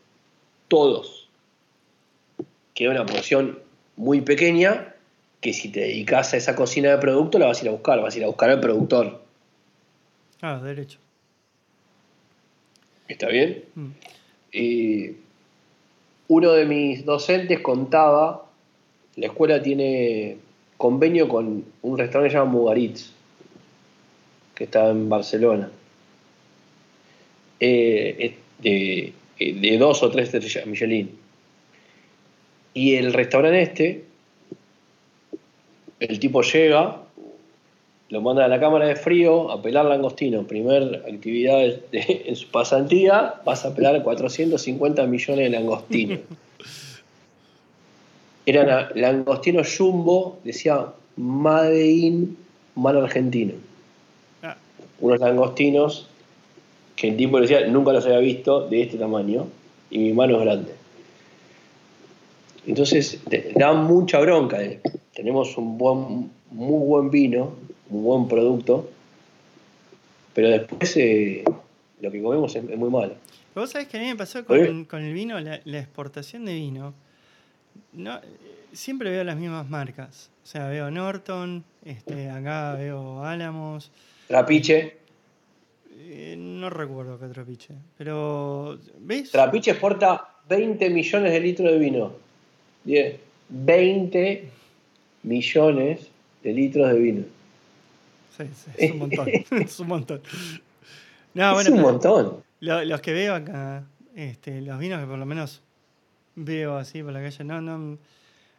Todos. 0.68 1.30
Queda 2.74 2.92
una 2.92 3.06
porción 3.06 3.60
muy 3.98 4.22
pequeña 4.22 4.96
que 5.42 5.54
si 5.54 5.70
te 5.70 5.82
dedicas 5.82 6.34
a 6.34 6.38
esa 6.38 6.56
cocina 6.56 6.92
de 6.92 6.98
producto 7.00 7.40
la 7.40 7.48
vas 7.48 7.60
a 7.60 7.64
ir 7.64 7.70
a 7.70 7.72
buscar, 7.72 8.02
vas 8.02 8.16
a 8.16 8.18
ir 8.18 8.24
a 8.24 8.28
buscar 8.28 8.50
al 8.50 8.60
productor. 8.60 9.22
Ah, 10.42 10.62
derecho. 10.64 11.00
¿Está 13.08 13.28
bien? 13.28 13.66
Mm. 13.76 13.90
uno 16.28 16.52
de 16.54 16.66
mis 16.66 17.06
docentes 17.06 17.60
contaba, 17.60 18.46
la 19.16 19.28
escuela 19.28 19.62
tiene 19.62 20.38
convenio 20.78 21.28
con 21.28 21.66
un 21.82 21.98
restaurante 21.98 22.34
llamado 22.34 22.58
Mugaritz, 22.58 23.12
que 24.62 24.66
está 24.66 24.92
en 24.92 25.10
Barcelona. 25.10 25.72
Eh, 27.60 28.36
de, 28.60 29.12
de, 29.40 29.78
dos 29.80 30.04
o 30.04 30.12
tres 30.12 30.32
estrellas 30.32 30.68
Michelin. 30.68 31.10
Y 32.76 32.94
el 32.94 33.12
restaurante 33.12 33.60
este, 33.60 34.04
el 36.00 36.20
tipo 36.20 36.44
llega, 36.44 37.02
lo 38.10 38.22
manda 38.22 38.46
a 38.46 38.48
la 38.48 38.60
cámara 38.60 38.86
de 38.86 38.96
frío 38.96 39.50
a 39.50 39.64
pelar 39.64 39.86
langostino. 39.86 40.44
Primer 40.44 41.06
actividad 41.12 41.60
en 41.92 42.36
su 42.36 42.48
pasantía, 42.50 43.42
vas 43.44 43.66
a 43.66 43.74
pelar 43.74 44.04
450 44.04 45.08
millones 45.08 45.44
de 45.44 45.50
langostinos. 45.50 46.20
Eran 48.46 48.90
langostinos 48.94 49.76
jumbo, 49.76 50.38
decía 50.44 50.86
Made 51.16 51.84
in 51.84 52.38
Mano 52.76 53.00
Argentino. 53.00 53.71
Unos 55.02 55.20
langostinos 55.20 56.08
que 56.96 57.10
el 57.10 57.18
tipo 57.18 57.40
decía, 57.42 57.66
nunca 57.68 57.92
los 57.92 58.06
había 58.06 58.20
visto 58.20 58.68
de 58.68 58.84
este 58.84 58.98
tamaño 58.98 59.48
y 59.90 60.00
mi 60.00 60.14
mano 60.14 60.38
es 60.38 60.42
grande. 60.42 60.76
Entonces, 62.68 63.20
da 63.56 63.74
mucha 63.74 64.20
bronca. 64.20 64.60
Tenemos 65.14 65.58
un 65.58 65.78
buen, 65.78 66.32
muy 66.52 66.86
buen 66.86 67.10
vino, 67.10 67.54
un 67.90 68.04
buen 68.04 68.28
producto, 68.28 68.90
pero 70.34 70.50
después 70.50 70.96
eh, 70.98 71.44
lo 72.00 72.12
que 72.12 72.22
comemos 72.22 72.56
es, 72.56 72.64
muy 72.64 72.90
malo. 72.90 73.16
vos 73.56 73.72
sabés 73.72 73.88
que 73.88 73.98
a 73.98 74.00
mí 74.00 74.08
me 74.08 74.16
pasó 74.16 74.46
con, 74.46 74.58
el 74.58 75.14
vino, 75.14 75.40
la, 75.40 75.56
exportación 75.56 76.46
de 76.46 76.54
vino. 76.54 76.94
No, 77.94 78.20
siempre 78.74 79.10
veo 79.10 79.24
las 79.24 79.38
mismas 79.38 79.70
marcas. 79.70 80.30
O 80.44 80.48
sea, 80.48 80.68
veo 80.68 80.90
Norton, 80.92 81.64
este, 81.84 82.30
acá 82.30 82.76
veo 82.76 83.24
Álamos. 83.24 83.92
Trapiche. 84.32 84.96
Eh, 85.94 86.36
no 86.38 86.70
recuerdo 86.70 87.20
qué 87.20 87.28
Trapiche. 87.28 87.74
Pero, 87.98 88.80
¿ves? 89.00 89.30
Trapiche 89.30 89.72
exporta 89.72 90.38
20 90.48 90.90
millones 90.90 91.34
de 91.34 91.40
litros 91.42 91.70
de 91.70 91.78
vino. 91.78 92.14
20 93.50 94.50
millones 95.24 96.08
de 96.44 96.54
litros 96.54 96.94
de 96.94 97.00
vino. 97.00 97.24
Sí, 98.38 98.46
sí, 98.54 98.72
es 98.78 98.92
un 98.92 99.00
montón. 99.00 99.28
es 99.28 99.80
un 99.82 99.88
montón. 99.90 100.22
es 101.36 101.68
un 101.68 101.82
montón. 101.82 102.44
los 102.62 103.02
que 103.02 103.12
veo 103.12 103.36
acá, 103.36 103.84
este, 104.16 104.62
los 104.62 104.80
vinos 104.80 105.02
que 105.02 105.08
por 105.08 105.20
lo 105.20 105.26
menos 105.26 105.62
veo 106.36 106.78
así 106.78 107.04
por 107.04 107.12
la 107.12 107.22
calle, 107.22 107.44
no, 107.44 107.60
no, 107.60 107.98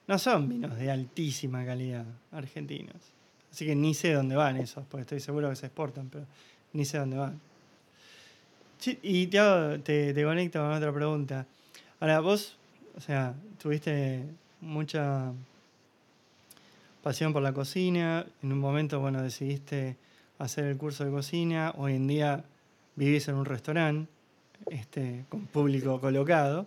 no 0.07 0.19
son 0.19 0.51
vinos 0.51 0.77
de 0.77 0.91
altísima 0.91 1.65
calidad 1.65 2.05
argentinos. 2.31 3.13
Así 3.53 3.67
que 3.67 3.75
ni 3.75 3.93
sé 3.93 4.15
dónde 4.15 4.35
van 4.35 4.57
esos, 4.57 4.85
porque 4.87 5.03
estoy 5.03 5.21
seguro 5.21 5.51
que 5.51 5.57
se 5.57 5.67
exportan, 5.67 6.09
pero 6.09 6.25
ni 6.73 6.85
sé 6.85 6.99
dónde 6.99 7.19
van. 7.19 7.41
y 9.03 9.27
te, 9.27 9.39
te, 9.85 10.15
te 10.15 10.25
conecto 10.25 10.61
con 10.61 10.73
otra 10.73 10.93
pregunta. 10.93 11.47
Ahora, 12.01 12.21
vos, 12.21 12.57
o 12.97 13.01
sea, 13.01 13.35
tuviste 13.61 14.25
mucha 14.61 15.33
pasión 17.03 17.33
por 17.33 17.43
la 17.43 17.53
cocina, 17.53 18.25
en 18.43 18.53
un 18.53 18.59
momento, 18.59 19.01
bueno, 19.01 19.23
decidiste 19.23 19.97
hacer 20.39 20.65
el 20.65 20.77
curso 20.77 21.05
de 21.05 21.11
cocina, 21.11 21.75
hoy 21.77 21.97
en 21.97 22.07
día 22.07 22.45
vivís 22.97 23.29
en 23.29 23.35
un 23.35 23.45
restaurante 23.45 24.11
este, 24.71 25.25
con 25.29 25.47
público 25.47 26.01
colocado. 26.01 26.67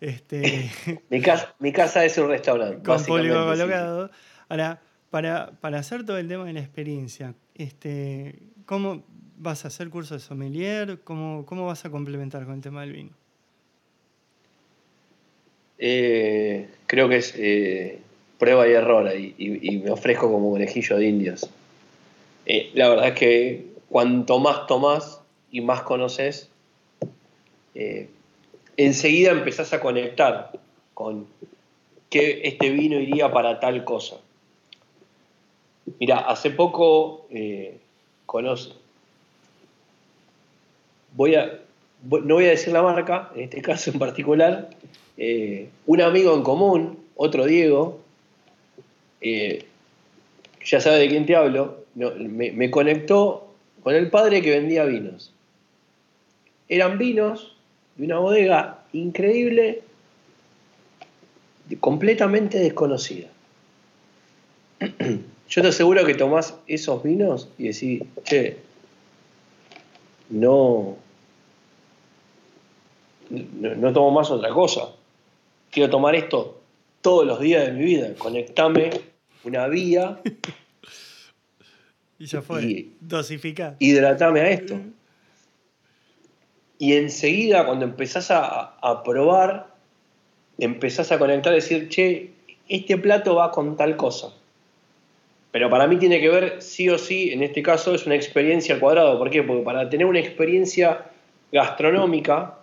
Este, 0.00 0.70
mi, 1.10 1.20
casa, 1.20 1.54
mi 1.58 1.72
casa 1.72 2.04
es 2.04 2.16
un 2.18 2.28
restaurante. 2.28 2.82
Con 2.82 3.04
público 3.04 3.44
colocado. 3.44 4.10
Ahora, 4.48 4.80
para, 5.14 5.52
para, 5.60 5.78
hacer 5.78 6.04
todo 6.04 6.18
el 6.18 6.26
tema 6.26 6.44
de 6.44 6.54
la 6.54 6.58
experiencia, 6.58 7.36
este, 7.54 8.34
¿cómo 8.66 9.04
vas 9.36 9.64
a 9.64 9.68
hacer 9.68 9.88
curso 9.88 10.14
de 10.14 10.18
sommelier? 10.18 11.02
¿Cómo, 11.04 11.46
¿Cómo 11.46 11.66
vas 11.66 11.84
a 11.84 11.90
complementar 11.90 12.44
con 12.44 12.54
el 12.54 12.60
tema 12.60 12.80
del 12.80 12.94
vino? 12.94 13.10
Eh, 15.78 16.68
creo 16.88 17.08
que 17.08 17.18
es 17.18 17.32
eh, 17.38 18.00
prueba 18.40 18.66
y 18.66 18.72
error 18.72 19.08
y, 19.16 19.80
me 19.84 19.92
ofrezco 19.92 20.28
como 20.32 20.50
conejillo 20.50 20.96
de 20.96 21.06
indios. 21.06 21.48
Eh, 22.46 22.72
la 22.74 22.88
verdad 22.88 23.06
es 23.06 23.14
que 23.14 23.66
cuanto 23.88 24.40
más 24.40 24.66
tomás 24.66 25.20
y 25.52 25.60
más 25.60 25.82
conoces, 25.82 26.50
enseguida 28.76 29.30
empezás 29.30 29.72
a 29.74 29.78
conectar 29.78 30.50
con 30.92 31.28
que 32.10 32.40
este 32.42 32.70
vino 32.70 32.98
iría 32.98 33.30
para 33.30 33.60
tal 33.60 33.84
cosa. 33.84 34.16
Mira, 35.98 36.18
hace 36.20 36.50
poco 36.50 37.26
conoce. 38.26 38.70
Voy 41.14 41.34
a, 41.36 41.60
no 42.02 42.34
voy 42.34 42.46
a 42.46 42.50
decir 42.50 42.72
la 42.72 42.82
marca, 42.82 43.30
en 43.34 43.42
este 43.42 43.62
caso 43.62 43.90
en 43.90 43.98
particular, 43.98 44.70
eh, 45.16 45.68
un 45.86 46.00
amigo 46.00 46.34
en 46.34 46.42
común, 46.42 46.98
otro 47.14 47.46
Diego, 47.46 48.00
eh, 49.20 49.64
ya 50.64 50.80
sabe 50.80 50.98
de 50.98 51.08
quién 51.08 51.26
te 51.26 51.36
hablo, 51.36 51.84
me, 51.94 52.70
conectó 52.70 53.54
con 53.82 53.94
el 53.94 54.10
padre 54.10 54.42
que 54.42 54.50
vendía 54.50 54.84
vinos. 54.84 55.32
Eran 56.68 56.98
vinos 56.98 57.54
de 57.96 58.06
una 58.06 58.18
bodega 58.18 58.82
increíble, 58.92 59.82
completamente 61.78 62.58
desconocida. 62.58 63.28
Yo 65.48 65.62
te 65.62 65.68
aseguro 65.68 66.04
que 66.04 66.14
tomás 66.14 66.54
esos 66.66 67.02
vinos 67.02 67.48
y 67.58 67.68
decís, 67.68 68.02
che, 68.24 68.58
no, 70.30 70.96
no 73.30 73.92
tomo 73.92 74.10
más 74.10 74.30
otra 74.30 74.50
cosa 74.50 74.88
quiero 75.74 75.90
tomar 75.90 76.14
esto 76.14 76.60
todos 77.00 77.26
los 77.26 77.40
días 77.40 77.66
de 77.66 77.72
mi 77.72 77.84
vida, 77.84 78.14
conectame 78.16 78.90
una 79.42 79.66
vía. 79.66 80.20
y 82.18 82.26
ya 82.26 82.40
fue, 82.40 82.86
dosificar. 83.00 83.76
Hidratame 83.80 84.40
a 84.40 84.50
esto. 84.50 84.80
Y 86.78 86.94
enseguida, 86.94 87.66
cuando 87.66 87.84
empezás 87.84 88.28
a, 88.30 89.02
probar, 89.04 89.74
empezás 90.58 91.12
a 91.12 91.18
conectar 91.18 91.52
y 91.52 91.56
decir, 91.56 91.88
che, 91.88 92.32
este 92.68 92.96
plato 92.96 93.34
va 93.34 93.50
con 93.50 93.76
tal 93.76 93.96
cosa. 93.96 94.32
Pero 95.54 95.70
para 95.70 95.86
mí 95.86 95.98
tiene 95.98 96.20
que 96.20 96.28
ver, 96.28 96.56
sí 96.60 96.88
o 96.88 96.98
sí, 96.98 97.30
en 97.30 97.40
este 97.44 97.62
caso 97.62 97.94
es 97.94 98.06
una 98.06 98.16
experiencia 98.16 98.74
al 98.74 98.80
cuadrado. 98.80 99.16
¿Por 99.16 99.30
qué? 99.30 99.44
Porque 99.44 99.62
para 99.62 99.88
tener 99.88 100.04
una 100.04 100.18
experiencia 100.18 101.04
gastronómica, 101.52 102.58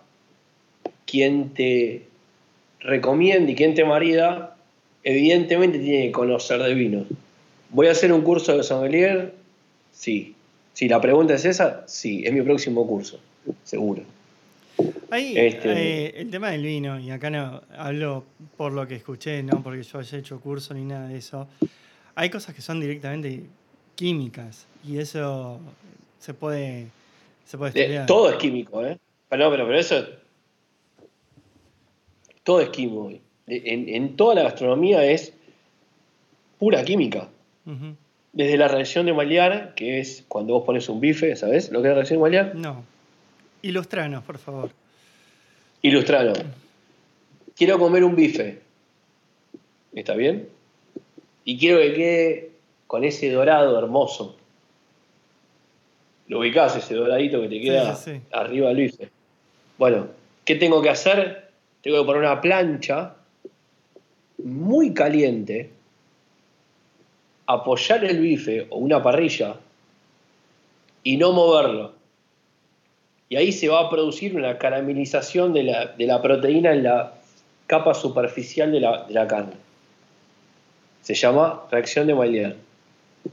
quien 1.06 1.54
te 1.54 2.02
recomiende 2.80 3.52
y 3.52 3.54
quien 3.54 3.72
te 3.72 3.86
marida, 3.86 4.58
evidentemente 5.04 5.78
tiene 5.78 6.08
que 6.08 6.12
conocer 6.12 6.62
de 6.62 6.74
vinos. 6.74 7.06
¿Voy 7.70 7.86
a 7.86 7.92
hacer 7.92 8.12
un 8.12 8.20
curso 8.20 8.58
de 8.58 8.62
sommelier? 8.62 9.32
Sí. 9.94 10.34
Si 10.74 10.86
la 10.86 11.00
pregunta 11.00 11.32
es 11.32 11.46
esa, 11.46 11.84
sí, 11.88 12.22
es 12.26 12.32
mi 12.34 12.42
próximo 12.42 12.86
curso, 12.86 13.18
seguro. 13.64 14.02
Ahí, 15.08 15.32
este, 15.38 15.70
eh, 16.08 16.14
el 16.16 16.30
tema 16.30 16.50
del 16.50 16.62
vino, 16.62 17.00
y 17.00 17.10
acá 17.10 17.30
no 17.30 17.62
hablo 17.74 18.24
por 18.58 18.74
lo 18.74 18.86
que 18.86 18.96
escuché, 18.96 19.42
no 19.42 19.62
porque 19.62 19.82
yo 19.82 19.98
haya 19.98 20.18
hecho 20.18 20.38
curso 20.40 20.74
ni 20.74 20.84
nada 20.84 21.08
de 21.08 21.16
eso. 21.16 21.48
Hay 22.14 22.30
cosas 22.30 22.54
que 22.54 22.62
son 22.62 22.80
directamente 22.80 23.44
químicas 23.94 24.66
y 24.86 24.98
eso 24.98 25.60
se 26.18 26.34
puede, 26.34 26.88
se 27.44 27.58
puede 27.58 27.80
estudiar. 27.80 28.06
todo 28.06 28.30
es 28.30 28.36
químico, 28.36 28.84
¿eh? 28.84 28.98
Pero, 29.28 29.50
pero, 29.50 29.66
pero 29.66 29.78
eso 29.78 30.06
todo 32.42 32.60
es 32.60 32.70
químico 32.70 33.12
En, 33.46 34.16
toda 34.16 34.34
la 34.34 34.42
gastronomía 34.42 35.04
es 35.04 35.32
pura 36.58 36.84
química. 36.84 37.28
Desde 38.32 38.56
la 38.56 38.68
reacción 38.68 39.06
de 39.06 39.12
Maillard, 39.12 39.74
que 39.74 40.00
es 40.00 40.24
cuando 40.28 40.54
vos 40.54 40.64
pones 40.64 40.88
un 40.88 41.00
bife, 41.00 41.36
¿sabes 41.36 41.70
lo 41.70 41.82
que 41.82 41.88
es 41.88 41.90
la 41.90 41.94
reacción 41.94 42.18
de 42.18 42.22
Maillard? 42.22 42.54
No. 42.54 42.84
Ilustranos, 43.62 44.24
por 44.24 44.38
favor. 44.38 44.70
Ilustranos. 45.82 46.38
Quiero 47.54 47.78
comer 47.78 48.04
un 48.04 48.16
bife. 48.16 48.60
¿Está 49.92 50.14
bien? 50.14 50.48
Y 51.44 51.58
quiero 51.58 51.78
que 51.78 51.94
quede 51.94 52.50
con 52.86 53.04
ese 53.04 53.30
dorado 53.30 53.78
hermoso. 53.78 54.36
Lo 56.28 56.38
ubicás, 56.40 56.76
ese 56.76 56.94
doradito 56.94 57.40
que 57.40 57.48
te 57.48 57.60
queda 57.60 57.94
Sí, 57.94 58.12
sí, 58.12 58.16
sí. 58.16 58.22
arriba 58.32 58.68
del 58.68 58.76
bife. 58.76 59.10
Bueno, 59.78 60.06
¿qué 60.44 60.54
tengo 60.54 60.80
que 60.80 60.90
hacer? 60.90 61.50
Tengo 61.82 62.00
que 62.00 62.06
poner 62.06 62.22
una 62.22 62.40
plancha 62.40 63.14
muy 64.44 64.94
caliente, 64.94 65.70
apoyar 67.46 68.04
el 68.04 68.20
bife 68.20 68.66
o 68.70 68.78
una 68.78 69.02
parrilla 69.02 69.56
y 71.02 71.16
no 71.16 71.32
moverlo. 71.32 71.92
Y 73.28 73.36
ahí 73.36 73.50
se 73.50 73.68
va 73.68 73.80
a 73.80 73.90
producir 73.90 74.36
una 74.36 74.58
caramelización 74.58 75.52
de 75.52 75.64
la, 75.64 75.86
de 75.86 76.06
la 76.06 76.20
proteína 76.20 76.72
en 76.72 76.82
la 76.84 77.14
capa 77.66 77.94
superficial 77.94 78.70
de 78.70 78.80
la, 78.80 79.04
de 79.04 79.14
la 79.14 79.26
carne. 79.26 79.54
Se 81.02 81.14
llama 81.14 81.64
reacción 81.70 82.06
de 82.06 82.14
Maillard. 82.14 82.56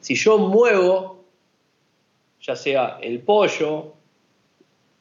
Si 0.02 0.16
yo 0.16 0.38
muevo, 0.38 1.24
ya 2.42 2.56
sea 2.56 2.98
el 3.02 3.20
pollo, 3.20 3.94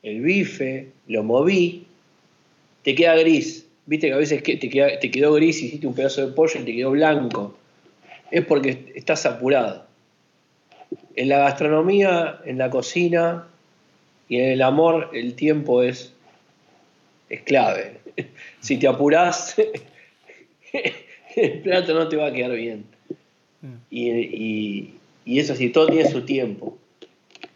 el 0.03 0.21
bife, 0.21 0.89
lo 1.07 1.23
moví, 1.23 1.87
te 2.83 2.95
queda 2.95 3.17
gris. 3.17 3.67
Viste 3.87 4.09
que 4.09 4.13
a 4.13 4.19
veces 4.19 4.43
te, 4.43 5.11
quedó 5.11 5.33
gris 5.33 5.63
hiciste 5.63 5.87
un 5.87 5.95
pedazo 5.95 6.27
de 6.27 6.33
pollo 6.33 6.61
y 6.61 6.65
te 6.65 6.75
quedó 6.75 6.91
blanco. 6.91 7.57
Es 8.31 8.45
porque 8.45 8.93
estás 8.95 9.25
apurado. 9.25 9.87
En 11.17 11.29
la 11.29 11.39
gastronomía, 11.39 12.41
en 12.45 12.59
la 12.59 12.71
cocina 12.71 13.49
y 14.29 14.37
en 14.37 14.51
el 14.51 14.63
amor, 14.63 15.11
el 15.15 15.35
tiempo 15.35 15.83
es, 15.83 16.13
es 17.29 17.43
clave. 17.43 17.99
Si 18.61 18.77
te 18.77 18.89
apurás, 18.89 19.55
el 21.43 21.61
plato 21.61 21.95
no 21.95 22.09
te 22.09 22.17
va 22.17 22.27
a 22.29 22.33
quedar 22.33 22.53
bien. 22.53 22.85
Y, 23.91 24.11
y- 24.11 24.95
y 25.25 25.39
eso 25.41 25.55
sí, 25.55 25.69
todo 25.71 25.89
tiene 25.89 26.09
su 26.11 26.23
tiempo. 26.23 26.79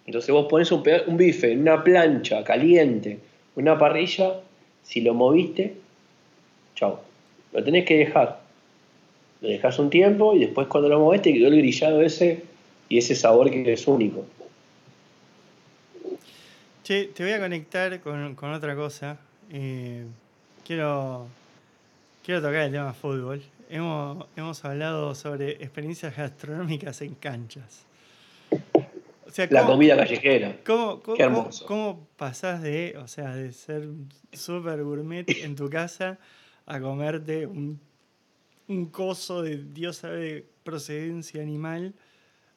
Entonces 0.07 0.31
vos 0.31 0.47
pones 0.49 0.71
un, 0.73 0.83
un 1.07 1.17
bife 1.17 1.53
en 1.53 1.61
una 1.61 1.83
plancha 1.83 2.45
caliente, 2.45 3.19
una 3.57 3.79
parrilla, 3.79 4.41
si 4.83 5.01
lo 5.01 5.15
moviste, 5.15 5.75
chau. 6.75 6.99
Lo 7.53 7.63
tenés 7.65 7.85
que 7.87 7.97
dejar. 7.99 8.41
Lo 9.41 9.49
dejás 9.49 9.79
un 9.79 9.91
tiempo 9.91 10.35
y 10.35 10.41
después 10.41 10.67
cuando 10.69 10.89
lo 10.89 10.99
movés 10.99 11.23
te 11.23 11.33
quedó 11.33 11.49
el 11.49 11.57
grillado 11.59 12.03
ese 12.03 12.43
y 12.89 12.99
ese 12.99 13.15
sabor 13.15 13.51
que 13.51 13.73
es 13.73 13.87
único. 13.87 14.25
Che, 16.85 17.07
te 17.15 17.23
voy 17.23 17.33
a 17.33 17.39
conectar 17.41 18.01
con, 18.01 18.35
con 18.35 18.53
otra 18.53 18.75
cosa. 18.75 19.17
Eh, 19.51 20.05
quiero, 20.67 21.27
quiero 22.25 22.41
tocar 22.41 22.63
el 22.63 22.73
tema 22.73 22.93
fútbol. 22.93 23.41
Hemos, 23.77 24.27
hemos 24.37 24.63
hablado 24.67 25.15
sobre 25.15 25.53
experiencias 25.53 26.15
gastronómicas 26.15 27.01
en 27.01 27.15
canchas. 27.15 27.87
O 29.27 29.31
sea, 29.31 29.47
La 29.51 29.61
¿cómo- 29.63 29.73
comida 29.73 29.97
callejera. 29.97 30.57
¿Cómo, 30.67 31.01
cómo, 31.01 31.17
Qué 31.17 31.23
hermoso. 31.23 31.65
cómo 31.65 32.07
pasás 32.19 32.61
de, 32.61 32.95
o 33.03 33.09
sea, 33.09 33.35
de 33.35 33.51
ser 33.53 33.89
súper 34.33 34.83
gourmet 34.83 35.25
en 35.43 35.57
tu 35.57 35.71
casa 35.71 36.19
a 36.67 36.81
comerte 36.81 37.47
un, 37.47 37.81
un 38.69 38.87
coso 38.91 39.41
de 39.41 39.57
Dios 39.57 39.97
sabe 39.97 40.45
procedencia 40.65 41.41
animal 41.41 41.95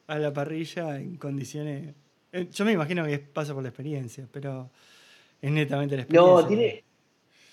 a 0.08 0.18
la 0.18 0.32
parrilla 0.34 0.96
en 1.00 1.16
condiciones... 1.16 1.94
eh, 2.32 2.46
Yo 2.52 2.64
me 2.66 2.72
imagino 2.72 3.06
que 3.06 3.18
pasa 3.20 3.54
por 3.54 3.62
la 3.62 3.70
experiencia, 3.70 4.28
pero 4.30 4.68
es 5.40 5.50
netamente 5.50 5.96
la 5.96 6.02
experiencia. 6.02 6.42
No, 6.42 6.46
tiene. 6.46 6.84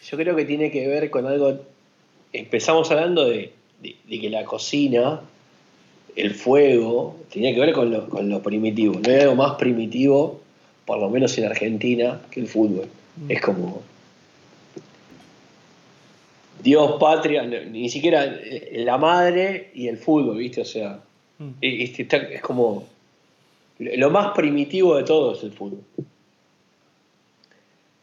Yo 0.03 0.17
creo 0.17 0.35
que 0.35 0.43
tiene 0.43 0.69
que 0.69 0.85
ver 0.85 1.09
con 1.09 1.25
algo. 1.25 1.71
Empezamos 2.33 2.89
hablando 2.91 3.25
de, 3.25 3.51
de- 3.81 3.95
de 4.07 4.19
que 4.19 4.29
la 4.29 4.43
cocina, 4.43 5.21
el 6.15 6.33
fuego, 6.33 7.15
tenía 7.31 7.53
que 7.53 7.59
ver 7.59 7.73
con 7.73 7.91
lo, 7.91 8.09
con 8.09 8.27
lo 8.29 8.41
primitivo. 8.41 8.95
No 8.99 9.09
hay 9.09 9.21
algo 9.21 9.35
más 9.35 9.55
primitivo, 9.55 10.41
por 10.85 10.99
lo 10.99 11.09
menos 11.09 11.37
en 11.37 11.45
Argentina, 11.45 12.21
que 12.31 12.39
el 12.41 12.47
fútbol. 12.47 12.87
Mm. 13.17 13.31
Es 13.31 13.41
como. 13.41 13.81
Dios, 16.61 16.93
patria, 16.99 17.43
ni 17.43 17.89
siquiera 17.89 18.23
eh, 18.25 18.83
la 18.85 18.97
madre 18.97 19.71
y 19.73 19.87
el 19.87 19.97
fútbol, 19.97 20.37
¿viste? 20.37 20.61
O 20.61 20.65
sea, 20.65 20.99
Mm. 21.39 21.49
eh, 21.61 21.83
este, 21.83 22.03
está- 22.03 22.17
es 22.17 22.41
como. 22.41 22.85
Lo 23.79 24.09
más 24.11 24.33
primitivo 24.35 24.95
de 24.95 25.03
todo 25.03 25.33
es 25.33 25.43
el 25.43 25.51
fútbol. 25.51 25.81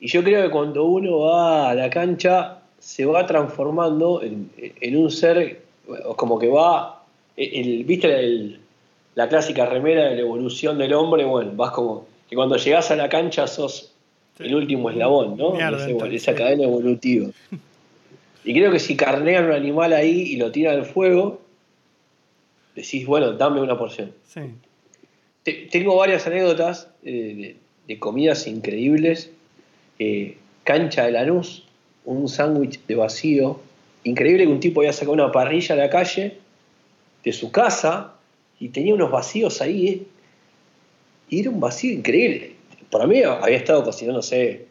Y 0.01 0.09
yo 0.09 0.23
creo 0.24 0.43
que 0.44 0.51
cuando 0.51 0.85
uno 0.85 1.20
va 1.20 1.70
a 1.70 1.74
la 1.74 1.89
cancha 1.90 2.60
se 2.81 3.05
va 3.05 3.24
transformando 3.27 4.23
en, 4.23 4.51
en 4.59 4.97
un 4.97 5.11
ser, 5.11 5.61
como 6.16 6.39
que 6.39 6.48
va, 6.48 7.05
el, 7.36 7.85
¿viste 7.85 8.12
el- 8.19 8.59
la 9.15 9.28
clásica 9.28 9.66
remera 9.66 10.05
de 10.07 10.15
la 10.16 10.20
evolución 10.23 10.78
del 10.78 10.93
hombre? 10.94 11.24
Bueno, 11.24 11.52
vas 11.55 11.70
como 11.73 12.07
que 12.28 12.35
cuando 12.36 12.57
llegás 12.57 12.90
a 12.90 12.97
la 12.97 13.09
cancha 13.09 13.47
sos 13.47 13.93
Sí. 14.39 14.44
el 14.47 14.55
último 14.55 14.89
eslabón, 14.89 15.36
¿no? 15.36 15.52
Mierda, 15.52 15.77
Ese- 15.78 15.90
entonces, 15.90 16.23
esa 16.23 16.32
sí. 16.32 16.39
cadena 16.39 16.65
evolutiva. 16.65 17.28
Y 18.43 18.55
creo 18.55 18.73
que 18.73 18.78
si 18.78 18.97
carnean 18.97 19.44
un 19.44 19.52
animal 19.52 19.93
ahí 19.93 20.23
y 20.23 20.36
lo 20.36 20.51
tiran 20.51 20.77
al 20.78 20.86
fuego, 20.86 21.43
decís, 22.74 23.07
bueno, 23.07 23.32
dame 23.32 23.61
una 23.61 23.77
porción. 23.77 24.12
Sí. 24.27 24.40
Te- 25.43 25.69
Tengo 25.70 25.94
varias 25.97 26.27
anécdotas 26.27 26.89
eh, 27.05 27.11
de, 27.36 27.57
de 27.86 27.98
comidas 27.98 28.47
increíbles. 28.47 29.31
Eh, 29.98 30.39
cancha 30.65 31.05
de 31.05 31.12
Lanús, 31.12 31.65
un 32.05 32.28
sándwich 32.28 32.81
de 32.86 32.94
vacío. 32.94 33.60
Increíble 34.05 34.44
que 34.44 34.52
un 34.52 34.60
tipo 34.60 34.81
había 34.81 34.93
sacado 34.93 35.12
una 35.12 35.31
parrilla 35.32 35.74
a 35.74 35.78
la 35.78 35.90
calle 35.90 36.39
de 37.22 37.32
su 37.32 37.51
casa 37.51 38.14
y 38.59 38.68
tenía 38.70 38.94
unos 38.94 39.10
vacíos 39.10 39.60
ahí. 39.60 39.89
eh. 39.89 40.02
Y 41.28 41.40
era 41.40 41.51
un 41.51 41.60
vacío 41.60 41.93
increíble. 41.93 42.55
Para 42.90 43.06
mí 43.06 43.22
había 43.22 43.56
estado 43.56 43.85
cocinando, 43.85 44.18
no 44.18 44.22
sé, 44.22 44.66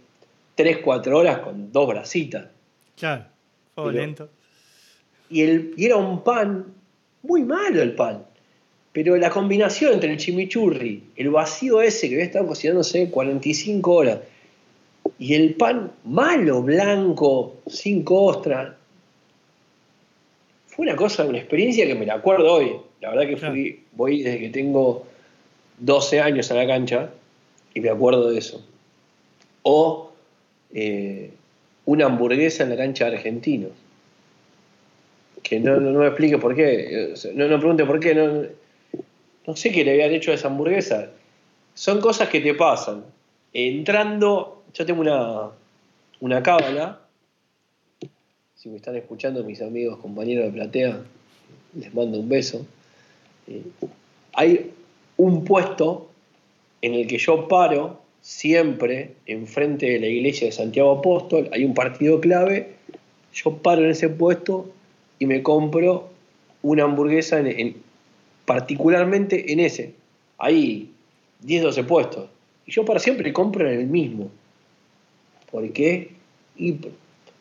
3, 0.55 0.79
4 0.83 1.17
horas 1.17 1.39
con 1.39 1.71
dos 1.71 1.87
brasitas. 1.87 2.47
Claro, 2.97 3.25
fuego 3.75 3.91
lento. 3.91 4.29
Y, 5.29 5.41
el, 5.41 5.73
y 5.77 5.85
era 5.85 5.95
un 5.95 6.23
pan, 6.23 6.65
muy 7.23 7.43
malo 7.43 7.81
el 7.81 7.93
pan. 7.93 8.25
Pero 8.91 9.15
la 9.15 9.29
combinación 9.29 9.93
entre 9.93 10.11
el 10.11 10.17
chimichurri, 10.17 11.03
el 11.15 11.29
vacío 11.29 11.81
ese 11.81 12.09
que 12.09 12.15
había 12.15 12.25
estado 12.25 12.47
cocinándose 12.47 13.09
45 13.09 13.93
horas, 13.93 14.19
y 15.19 15.33
el 15.33 15.55
pan 15.55 15.91
malo, 16.05 16.63
blanco, 16.63 17.57
sin 17.67 18.03
costra, 18.03 18.77
fue 20.65 20.85
una 20.85 20.95
cosa, 20.95 21.25
una 21.25 21.37
experiencia 21.37 21.85
que 21.85 21.95
me 21.95 22.05
la 22.05 22.15
acuerdo 22.15 22.53
hoy. 22.53 22.77
La 23.01 23.11
verdad 23.11 23.27
que 23.27 23.37
fui, 23.37 23.83
voy 23.91 24.23
desde 24.23 24.39
que 24.39 24.49
tengo 24.49 25.05
12 25.79 26.21
años 26.21 26.49
a 26.51 26.55
la 26.55 26.65
cancha 26.65 27.11
y 27.73 27.81
me 27.81 27.89
acuerdo 27.89 28.31
de 28.31 28.39
eso. 28.39 28.65
O 29.63 30.11
eh, 30.73 31.31
una 31.85 32.05
hamburguesa 32.05 32.63
en 32.63 32.69
la 32.69 32.77
cancha 32.77 33.09
de 33.09 33.17
argentinos 33.17 33.71
que 35.43 35.59
no, 35.59 35.79
no, 35.79 35.91
no 35.91 35.99
me 35.99 36.07
explique 36.07 36.37
por 36.37 36.55
qué, 36.55 37.13
no, 37.33 37.47
no 37.47 37.57
pregunte 37.57 37.85
por 37.85 37.99
qué, 37.99 38.13
no, 38.13 38.43
no 39.47 39.55
sé 39.55 39.71
qué 39.71 39.83
le 39.83 39.93
habían 39.93 40.11
hecho 40.11 40.31
a 40.31 40.35
esa 40.35 40.47
hamburguesa. 40.47 41.09
Son 41.73 42.01
cosas 42.01 42.29
que 42.29 42.39
te 42.39 42.53
pasan. 42.53 43.03
Entrando, 43.53 44.58
yo 44.73 44.85
tengo 44.85 45.01
una, 45.01 45.49
una 46.19 46.43
cábala, 46.43 46.99
si 48.55 48.69
me 48.69 48.77
están 48.77 48.95
escuchando 48.95 49.43
mis 49.43 49.61
amigos, 49.61 49.99
compañeros 49.99 50.45
de 50.45 50.51
platea, 50.51 51.01
les 51.75 51.93
mando 51.93 52.19
un 52.19 52.27
beso. 52.29 52.65
Eh, 53.47 53.63
hay 54.33 54.71
un 55.17 55.43
puesto 55.45 56.09
en 56.81 56.93
el 56.93 57.07
que 57.07 57.17
yo 57.17 57.47
paro 57.47 58.01
siempre 58.21 59.15
enfrente 59.25 59.85
de 59.89 59.99
la 59.99 60.07
iglesia 60.07 60.47
de 60.47 60.51
Santiago 60.51 60.91
Apóstol, 60.99 61.49
hay 61.53 61.63
un 61.63 61.73
partido 61.73 62.19
clave, 62.19 62.75
yo 63.33 63.57
paro 63.57 63.83
en 63.83 63.91
ese 63.91 64.09
puesto 64.09 64.69
y 65.19 65.25
me 65.25 65.41
compro 65.41 66.09
una 66.61 66.83
hamburguesa 66.83 67.39
en, 67.39 67.47
en- 67.47 67.75
particularmente 68.45 69.53
en 69.53 69.59
ese. 69.61 69.93
Hay 70.37 70.91
10, 71.41 71.63
12 71.63 71.83
puestos. 71.83 72.29
Y 72.65 72.71
yo 72.71 72.83
para 72.85 72.99
siempre 72.99 73.31
compro 73.31 73.69
en 73.69 73.79
el 73.79 73.87
mismo. 73.87 74.29
¿Por 75.51 75.71
qué? 75.73 76.11
Y 76.57 76.77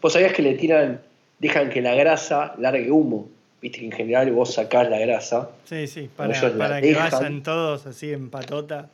vos 0.01 0.13
sabías 0.13 0.33
que 0.33 0.43
le 0.43 0.55
tiran, 0.55 1.01
dejan 1.39 1.71
que 1.71 1.81
la 1.83 1.95
grasa 1.95 2.55
largue 2.59 2.91
humo. 2.91 3.29
Viste 3.61 3.81
que 3.81 3.87
en 3.87 3.93
general 3.93 4.31
vos 4.33 4.55
sacás 4.55 4.89
la 4.89 4.99
grasa. 4.99 5.51
Sí, 5.65 5.87
sí, 5.87 6.09
para, 6.15 6.33
que 6.81 6.87
dejan. 6.89 7.11
vayan 7.11 7.43
todos 7.43 7.87
así 7.87 8.13
en 8.13 8.31
patota 8.31 8.89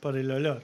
por 0.00 0.16
el 0.16 0.30
olor. 0.30 0.62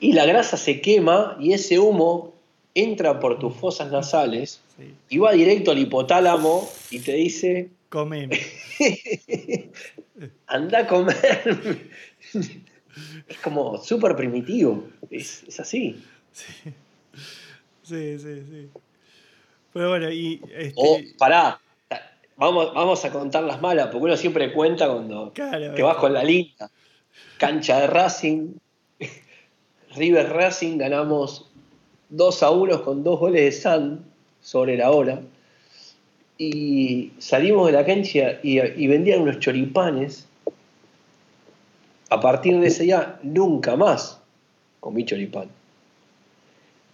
Y 0.00 0.12
la 0.12 0.26
grasa 0.26 0.56
se 0.56 0.80
quema 0.80 1.36
y 1.40 1.54
ese 1.54 1.78
humo 1.78 2.34
entra 2.74 3.20
por 3.20 3.38
tus 3.38 3.54
fosas 3.54 3.90
nasales 3.90 4.60
Sí. 4.76 4.92
y 5.08 5.18
va 5.18 5.30
directo 5.32 5.70
al 5.70 5.78
hipotálamo 5.78 6.68
y 6.90 6.98
te 6.98 7.12
dice, 7.12 7.70
Comeme. 7.88 8.40
anda 10.48 10.80
a 10.80 10.86
comer. 10.88 11.88
es 13.28 13.38
como 13.38 13.78
súper 13.78 14.16
primitivo. 14.16 14.84
Es, 15.10 15.44
es 15.46 15.60
así. 15.60 16.02
Sí. 16.34 16.74
sí, 17.84 18.18
sí, 18.18 18.42
sí. 18.50 18.68
Pero 19.72 19.88
bueno, 19.88 20.10
y 20.10 20.40
este, 20.52 20.72
O, 20.76 20.98
pará, 21.16 21.60
vamos, 22.36 22.74
vamos 22.74 23.04
a 23.04 23.10
contar 23.10 23.44
las 23.44 23.62
malas, 23.62 23.86
porque 23.86 24.04
uno 24.04 24.16
siempre 24.16 24.52
cuenta 24.52 24.88
cuando 24.88 25.30
te 25.30 25.82
vas 25.82 25.96
con 25.96 26.12
la 26.12 26.24
línea. 26.24 26.70
Cancha 27.38 27.80
de 27.80 27.86
Racing, 27.86 28.54
River 29.94 30.32
Racing, 30.32 30.78
ganamos 30.78 31.50
2 32.10 32.42
a 32.42 32.50
1 32.50 32.84
con 32.84 33.04
dos 33.04 33.20
goles 33.20 33.42
de 33.42 33.52
San 33.52 34.04
sobre 34.40 34.76
la 34.76 34.90
hora. 34.90 35.20
Y 36.36 37.12
salimos 37.18 37.66
de 37.66 37.72
la 37.72 37.84
cancha 37.84 38.40
y, 38.42 38.60
y 38.60 38.86
vendían 38.88 39.22
unos 39.22 39.38
choripanes. 39.38 40.26
A 42.10 42.20
partir 42.20 42.58
de 42.58 42.66
ese 42.66 42.84
día, 42.84 43.18
nunca 43.22 43.76
más 43.76 44.20
comí 44.80 45.04
choripán. 45.04 45.48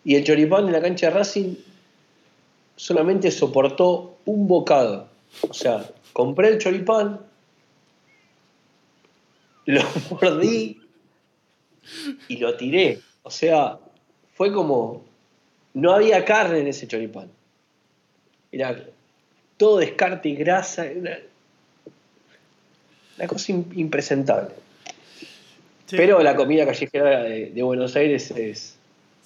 Y 0.05 0.16
el 0.16 0.24
choripán 0.24 0.66
en 0.66 0.72
la 0.72 0.81
cancha 0.81 1.09
de 1.09 1.12
Racing 1.14 1.55
solamente 2.77 3.31
soportó 3.31 4.18
un 4.24 4.48
bocado. 4.48 5.09
O 5.48 5.55
sea, 5.55 5.89
compré 6.12 6.48
el 6.48 6.59
choripán, 6.59 7.20
lo 9.66 9.82
mordí 10.10 10.81
y 12.28 12.36
lo 12.39 12.56
tiré. 12.56 13.01
O 13.22 13.31
sea, 13.31 13.78
fue 14.35 14.52
como. 14.52 15.05
No 15.72 15.93
había 15.93 16.24
carne 16.24 16.60
en 16.60 16.66
ese 16.66 16.89
choripán. 16.89 17.31
Era 18.51 18.85
todo 19.56 19.78
descarte 19.78 20.28
y 20.31 20.35
grasa. 20.35 20.86
Una, 20.97 21.18
cosa 23.28 23.52
impresentable. 23.52 24.55
Pero 25.90 26.22
la 26.22 26.35
comida 26.35 26.64
callejera 26.66 27.22
de, 27.22 27.62
Buenos 27.62 27.94
Aires 27.94 28.31
es. 28.32 28.80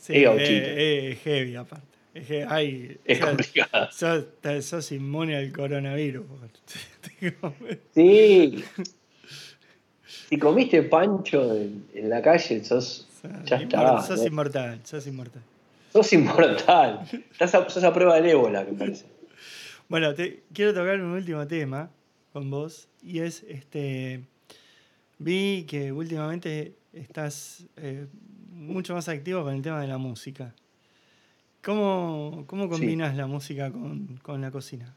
Sí, 0.05 0.22
es, 0.22 1.18
heavy 1.20 1.56
aparte. 1.56 1.86
Es, 2.12 2.26
que 2.26 2.44
hay, 2.44 2.98
es 3.06 3.18
complicado. 3.20 3.89
Sos, 3.90 4.26
sos, 4.60 4.93
inmune 4.93 5.35
al 5.35 5.51
coronavirus. 5.51 6.26
sí. 7.94 8.62
si 10.28 10.39
comiste 10.39 10.82
pancho 10.82 11.56
en, 11.56 12.10
la 12.10 12.20
calle, 12.20 12.62
sos. 12.62 13.09
ya 13.47 13.56
está. 13.56 14.02
Sos 14.02 14.26
inmortal, 14.26 14.78
sos 14.85 15.06
inmortal. 15.06 15.43
Sos 15.90 16.12
inmortal. 16.12 17.09
sos 17.39 17.85
a 17.85 17.93
prueba 17.94 18.16
del 18.16 18.26
ébola, 18.26 18.62
me 18.62 18.76
parece. 18.76 19.06
Bueno, 19.89 20.12
te, 20.12 20.43
quiero 20.52 20.74
tocar 20.74 21.01
un 21.01 21.12
último 21.12 21.47
tema 21.47 21.89
con 22.35 22.51
vos 22.51 22.89
y 23.02 23.20
es 23.20 23.43
este. 23.48 24.20
Vi 25.16 25.64
que 25.66 25.93
últimamente 25.93 26.74
estás 26.94 27.64
eh, 27.76 28.06
mucho 28.50 28.94
más 28.94 29.08
activo 29.08 29.42
con 29.42 29.54
el 29.54 29.62
tema 29.62 29.80
de 29.80 29.88
la 29.88 29.98
música. 29.98 30.54
¿Cómo, 31.62 32.44
cómo 32.46 32.68
combinas 32.68 33.16
la 33.16 33.26
música 33.26 33.70
con, 33.70 34.40
la 34.40 34.50
cocina? 34.50 34.94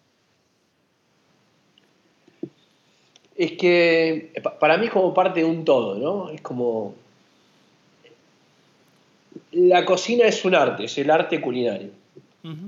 Es 3.36 3.54
que 3.54 4.34
para 4.60 4.78
mí 4.78 4.88
es 4.88 4.92
como 4.92 5.14
parte 5.14 5.42
de 5.42 5.46
un 5.46 5.64
todo, 5.64 5.96
¿no? 5.96 6.30
Es 6.30 6.42
como... 6.42 6.96
La 9.52 9.86
cocina 9.86 10.26
es 10.26 10.44
un 10.44 10.56
arte, 10.56 10.86
es 10.86 10.98
el 10.98 11.10
arte 11.10 11.40
culinario. 11.40 11.92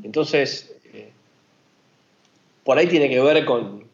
Entonces, 0.04 0.76
eh, 0.94 1.12
por 2.64 2.78
ahí 2.78 2.88
tiene 2.88 3.10
que 3.10 3.22
ver 3.22 3.46
con, 3.46 3.86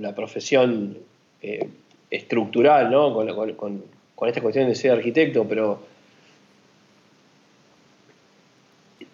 la 0.00 0.14
profesión 0.14 0.98
eh, 1.40 1.68
estructural, 2.10 2.90
¿no? 2.90 3.14
Con, 3.56 3.82
con, 4.20 4.28
esta 4.28 4.42
cuestión 4.42 4.68
de 4.68 4.74
ser 4.74 4.92
arquitecto, 4.92 5.46
pero 5.48 5.80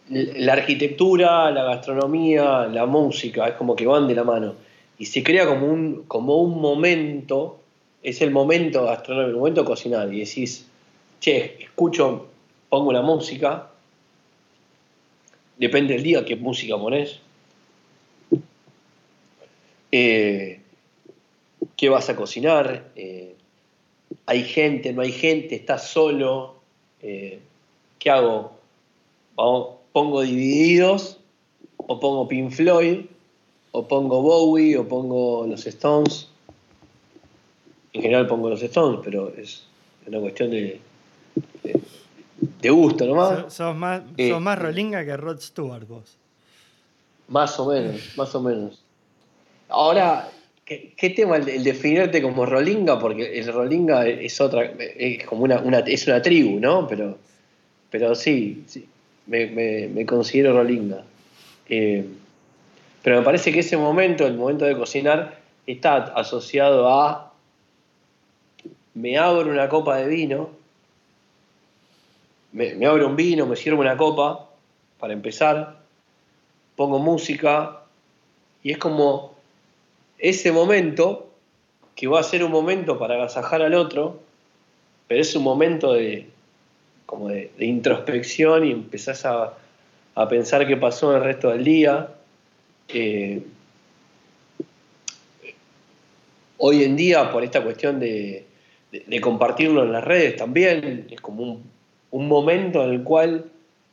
la 0.08 0.52
arquitectura, 0.52 1.48
la 1.52 1.62
gastronomía, 1.62 2.66
la 2.66 2.86
música, 2.86 3.46
es 3.46 3.54
como 3.54 3.76
que 3.76 3.86
van 3.86 4.08
de 4.08 4.16
la 4.16 4.24
mano. 4.24 4.54
Y 4.98 5.06
se 5.06 5.22
crea 5.22 5.46
como 5.46 5.68
un, 5.68 6.02
como 6.08 6.42
un 6.42 6.60
momento, 6.60 7.60
es 8.02 8.20
el 8.20 8.32
momento 8.32 8.84
gastronómico, 8.84 9.30
el 9.30 9.36
momento 9.36 9.64
cocinar. 9.64 10.12
Y 10.12 10.18
decís, 10.18 10.66
che, 11.20 11.56
escucho, 11.60 12.26
pongo 12.68 12.92
la 12.92 13.02
música, 13.02 13.70
depende 15.56 15.94
del 15.94 16.02
día 16.02 16.24
qué 16.24 16.34
música 16.34 16.76
pones. 16.76 17.20
Eh, 19.92 20.60
¿Qué 21.76 21.88
vas 21.88 22.10
a 22.10 22.16
cocinar? 22.16 22.90
Eh, 22.96 23.35
¿Hay 24.26 24.42
gente? 24.42 24.92
¿No 24.92 25.02
hay 25.02 25.12
gente? 25.12 25.54
¿Estás 25.54 25.88
solo? 25.88 26.56
Eh, 27.00 27.40
¿Qué 27.98 28.10
hago? 28.10 28.52
Vamos, 29.36 29.76
pongo 29.92 30.22
Divididos, 30.22 31.18
o 31.76 32.00
pongo 32.00 32.26
Pink 32.26 32.50
Floyd, 32.50 33.06
o 33.70 33.86
pongo 33.86 34.22
Bowie, 34.22 34.76
o 34.76 34.88
pongo 34.88 35.46
los 35.46 35.66
Stones. 35.66 36.28
En 37.92 38.02
general 38.02 38.26
pongo 38.26 38.50
los 38.50 38.62
Stones, 38.62 39.00
pero 39.04 39.32
es 39.36 39.62
una 40.06 40.18
cuestión 40.20 40.50
de, 40.50 40.80
de, 42.60 42.70
gusto 42.70 43.06
nomás. 43.06 43.52
Sos, 43.52 43.76
más, 43.76 44.02
eh, 44.16 44.30
sos 44.30 44.40
más 44.40 44.58
rolinga 44.58 45.04
que 45.04 45.16
Rod 45.16 45.40
Stewart 45.40 45.86
vos. 45.86 46.16
Más 47.28 47.58
o 47.60 47.66
menos, 47.66 48.16
más 48.16 48.34
o 48.34 48.40
menos. 48.40 48.82
Ahora, 49.68 50.30
¿qué, 50.66 51.10
tema 51.10 51.36
el, 51.36 51.62
definirte 51.62 52.20
como 52.20 52.44
rolinga? 52.44 52.98
Porque 52.98 53.38
el 53.38 53.52
rolinga 53.52 54.06
es 54.06 54.40
otra, 54.40 54.64
es 54.64 55.24
como 55.24 55.44
una, 55.44 55.78
es 55.86 56.06
una 56.06 56.20
tribu, 56.20 56.58
¿no? 56.58 56.86
Pero, 56.88 57.16
pero 57.90 58.14
sí, 58.14 58.64
me, 59.26 60.04
considero 60.04 60.52
rolinga. 60.54 61.04
Eh, 61.68 62.04
pero 63.02 63.18
me 63.18 63.24
parece 63.24 63.52
que 63.52 63.60
ese 63.60 63.76
momento, 63.76 64.26
el 64.26 64.34
momento 64.34 64.64
de 64.64 64.76
cocinar, 64.76 65.38
está 65.66 65.96
asociado 65.96 66.88
a 66.88 67.32
me 68.94 69.18
abro 69.18 69.50
una 69.50 69.68
copa 69.68 69.96
de 69.98 70.06
vino, 70.08 70.50
me 72.52 72.86
abro 72.86 73.06
un 73.06 73.14
vino, 73.14 73.46
me 73.46 73.54
sirvo 73.54 73.82
una 73.82 73.96
copa 73.96 74.48
para 74.98 75.12
empezar, 75.12 75.76
pongo 76.74 76.98
música 76.98 77.82
y 78.62 78.72
es 78.72 78.78
como 78.78 79.35
ese 80.18 80.52
momento 80.52 81.30
que 81.94 82.06
va 82.06 82.20
a 82.20 82.22
ser 82.22 82.44
un 82.44 82.52
momento 82.52 82.98
para 82.98 83.14
agasajar 83.14 83.62
al 83.62 83.74
otro, 83.74 84.20
pero 85.08 85.20
es 85.20 85.34
un 85.34 85.42
momento 85.42 85.94
de, 85.94 86.26
como 87.06 87.28
de, 87.28 87.50
introspección 87.58 88.66
y 88.66 88.72
empezás 88.72 89.24
a, 89.24 89.54
pensar 90.28 90.66
qué 90.66 90.76
pasó 90.76 91.14
el 91.16 91.22
resto 91.22 91.50
del 91.50 91.64
día. 91.64 92.08
Eh, 92.88 93.42
hoy 96.58 96.84
en 96.84 96.96
día, 96.96 97.30
por 97.32 97.44
esta 97.44 97.62
cuestión 97.62 98.00
de, 98.00 98.46
compartirlo 99.20 99.82
en 99.82 99.92
las 99.92 100.04
redes 100.04 100.36
también, 100.36 101.06
es 101.10 101.20
como 101.20 101.42
un, 101.42 101.62
un, 102.10 102.28
momento 102.28 102.82
en 102.84 102.90
el 102.90 103.02
cual 103.02 103.46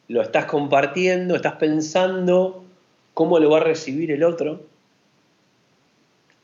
lo 0.08 0.22
estás 0.22 0.46
compartiendo, 0.46 1.36
estás 1.36 1.56
pensando 1.56 2.64
cómo 3.14 3.40
lo 3.40 3.50
va 3.50 3.58
a 3.58 3.64
recibir 3.64 4.12
el 4.12 4.24
otro. 4.24 4.62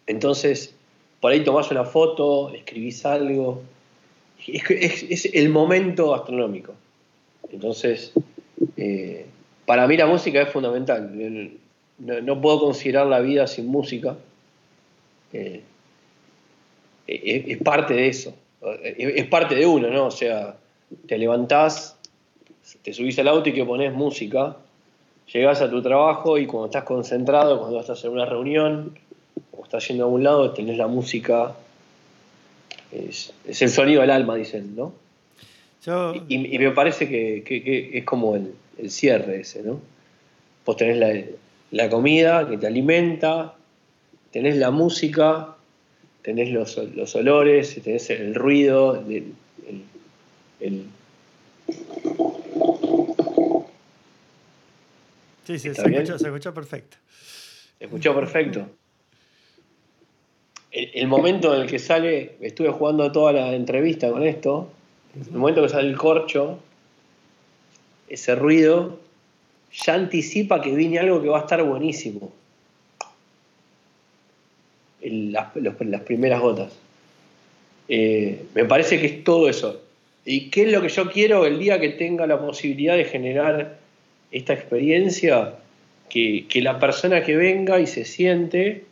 Entonces, 0.10 0.74
por 1.22 1.32
ahí 1.32 1.44
tomás 1.44 1.70
una 1.70 1.86
foto, 1.86 2.50
escribís 2.50 3.06
algo, 3.06 3.62
es, 4.48 5.30
el 5.32 5.50
momento 5.50 6.16
astronómico. 6.16 6.74
Entonces, 7.52 8.14
eh, 8.76 9.28
para 9.68 9.88
mí 9.88 9.98
la 9.98 10.08
música 10.08 10.42
es 10.42 10.50
fundamental. 10.50 11.52
No, 12.00 12.42
puedo 12.42 12.60
considerar 12.60 13.06
la 13.06 13.20
vida 13.20 13.46
sin 13.46 13.68
música. 13.68 14.18
Eh, 15.32 15.62
es, 17.06 17.58
parte 17.60 17.94
de 17.94 18.08
eso. 18.08 18.34
Es, 18.82 19.28
parte 19.28 19.54
de 19.54 19.68
uno, 19.68 19.92
¿no? 19.92 20.08
O 20.08 20.12
sea, 20.12 20.56
te 21.08 21.20
levantás, 21.20 22.00
te 22.82 22.94
subís 22.94 23.20
al 23.20 23.28
auto 23.28 23.50
y 23.50 23.54
que 23.54 23.64
pones 23.64 23.94
música, 23.94 24.58
llegás 25.32 25.62
a 25.62 25.70
tu 25.70 25.84
trabajo 25.84 26.40
y 26.40 26.48
cuando 26.48 26.66
estás 26.66 26.84
concentrado, 26.84 27.60
cuando 27.60 27.80
estás 27.80 28.04
en 28.06 28.12
una 28.12 28.26
reunión 28.26 28.98
o 29.52 29.64
estás 29.64 29.88
yendo 29.88 30.06
a 30.06 30.08
un 30.08 30.24
lado, 30.24 30.52
tenés 30.54 30.78
la 30.78 30.88
música 30.88 31.56
es, 32.92 33.34
el 33.46 33.70
sonido 33.70 34.02
del 34.02 34.12
alma, 34.12 34.36
dicen, 34.36 34.76
¿no? 34.76 34.94
Y, 36.28 36.60
me 36.60 36.72
parece 36.72 37.08
que, 37.08 37.92
es 37.94 38.04
como 38.04 38.36
el, 38.36 38.54
cierre 38.90 39.42
ese, 39.42 39.64
¿no? 39.64 39.80
Vos 40.66 40.78
tenés 40.78 41.28
la, 41.72 41.90
comida 41.90 42.48
que 42.48 42.58
te 42.58 42.68
alimenta, 42.68 43.56
tenés 44.32 44.58
la 44.58 44.72
música, 44.72 45.56
tenés 46.22 46.52
los, 46.52 46.78
olores, 47.16 47.80
tenés 47.84 48.10
el 48.10 48.36
ruido, 48.36 49.04
el, 49.08 49.34
Sí, 55.46 55.58
sí, 55.58 55.74
se 55.74 55.82
escuchó, 55.82 56.20
se 56.20 56.28
escuchó 56.28 56.54
perfecto. 56.54 56.98
Se 57.80 57.86
escuchó 57.86 58.14
perfecto 58.14 58.68
el, 60.72 61.08
momento 61.08 61.56
en 61.56 61.62
el 61.62 61.68
que 61.68 61.80
sale, 61.80 62.36
estuve 62.42 62.70
jugando 62.70 63.12
toda 63.12 63.34
la 63.34 63.54
entrevista 63.54 64.10
con 64.12 64.24
esto, 64.24 64.70
el 65.16 65.38
momento 65.38 65.64
que 65.64 65.70
sale 65.70 65.90
el 65.90 65.98
corcho, 65.98 66.60
ese 68.08 68.36
ruido, 68.36 69.00
ya 69.72 69.94
anticipa 69.94 70.62
que 70.62 70.72
viene 70.72 71.00
algo 71.00 71.22
que 71.22 71.30
va 71.30 71.40
a 71.40 71.42
estar 71.42 71.64
buenísimo. 71.64 72.32
las, 75.02 75.54
primeras 76.06 76.42
gotas. 76.42 76.74
Eh, 77.88 78.46
me 78.54 78.66
parece 78.66 79.00
que 79.00 79.08
es 79.08 79.24
todo 79.24 79.50
eso. 79.50 79.82
¿Y 80.26 80.50
qué 80.50 80.64
es 80.64 80.72
lo 80.72 80.82
que 80.82 80.90
yo 80.90 81.10
quiero 81.12 81.46
el 81.46 81.58
día 81.60 81.80
que 81.80 81.90
tenga 81.90 82.28
la 82.28 82.40
posibilidad 82.40 82.96
de 82.96 83.06
generar 83.06 83.80
esta 84.32 84.54
experiencia? 84.54 85.56
Que, 86.10 86.46
la 86.56 86.80
persona 86.80 87.24
que 87.24 87.36
venga 87.36 87.80
y 87.80 87.88
se 87.88 88.04
siente 88.04 88.84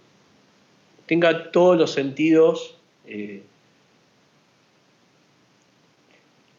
tenga 1.07 1.51
todos 1.51 1.77
los 1.77 1.91
sentidos, 1.91 2.75
eh, 3.07 3.41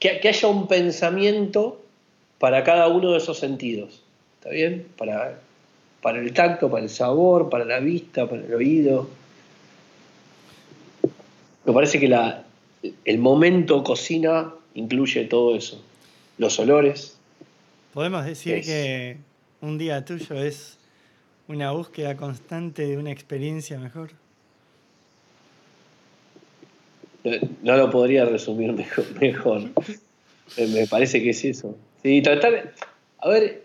que, 0.01 0.21
que, 0.21 0.29
haya 0.29 0.49
un 0.49 0.67
pensamiento 0.67 1.81
para 2.39 2.65
cada 2.65 2.89
uno 2.89 3.13
de 3.13 3.19
esos 3.19 3.39
sentidos. 3.39 4.03
¿Está 4.39 4.51
bien? 4.51 4.87
Para, 4.97 5.41
para 6.01 6.19
el 6.19 6.33
tacto, 6.33 6.71
para 6.71 6.83
el 6.83 6.91
sabor, 6.91 7.51
para 7.51 7.65
la 7.65 7.79
vista, 7.81 8.29
para 8.29 8.43
el 8.43 8.55
oído. 8.55 9.09
Me 11.65 11.73
parece 11.73 12.01
que 12.01 12.09
la, 12.09 12.45
el 13.05 13.19
momento 13.19 13.85
cocina 13.85 14.55
incluye 14.75 15.25
todo 15.25 15.57
eso. 15.57 15.83
Los 16.39 16.59
olores. 16.59 17.19
Podemos 17.93 18.25
decir 18.25 18.63
que 18.63 19.19
un 19.61 19.77
día 19.77 20.05
tuyo 20.05 20.37
es 20.37 20.79
una 21.49 21.73
búsqueda 21.73 22.17
constante 22.17 22.87
de 22.87 22.97
una 22.97 23.11
experiencia 23.11 23.79
mejor. 23.79 24.13
No, 27.63 27.77
lo 27.77 27.91
podría 27.91 28.25
resumir 28.25 28.73
mejor. 29.21 29.63
Me 30.57 30.87
parece 30.87 31.23
que 31.23 31.31
es 31.31 31.45
eso. 31.45 31.77
Sí, 32.03 32.23
tratar. 32.23 32.73
A 33.21 33.29
ver, 33.29 33.63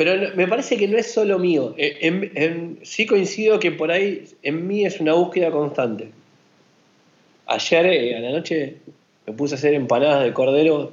pero 0.00 0.34
me 0.34 0.48
parece 0.48 0.78
que 0.78 0.88
no 0.88 0.96
es 0.96 1.12
solo 1.12 1.38
mío. 1.38 1.74
Eh, 1.76 2.78
sí 2.82 3.04
coincido 3.04 3.58
que 3.58 3.70
por 3.70 3.90
ahí 3.90 4.24
en 4.42 4.66
mí 4.66 4.86
es 4.86 4.98
una 4.98 5.12
búsqueda 5.12 5.50
constante. 5.50 6.10
Ayer 7.44 7.84
eh, 7.84 8.16
a 8.16 8.20
la 8.20 8.30
noche 8.30 8.76
me 9.26 9.34
puse 9.34 9.56
a 9.56 9.58
hacer 9.58 9.74
empanadas 9.74 10.24
de 10.24 10.32
cordero. 10.32 10.92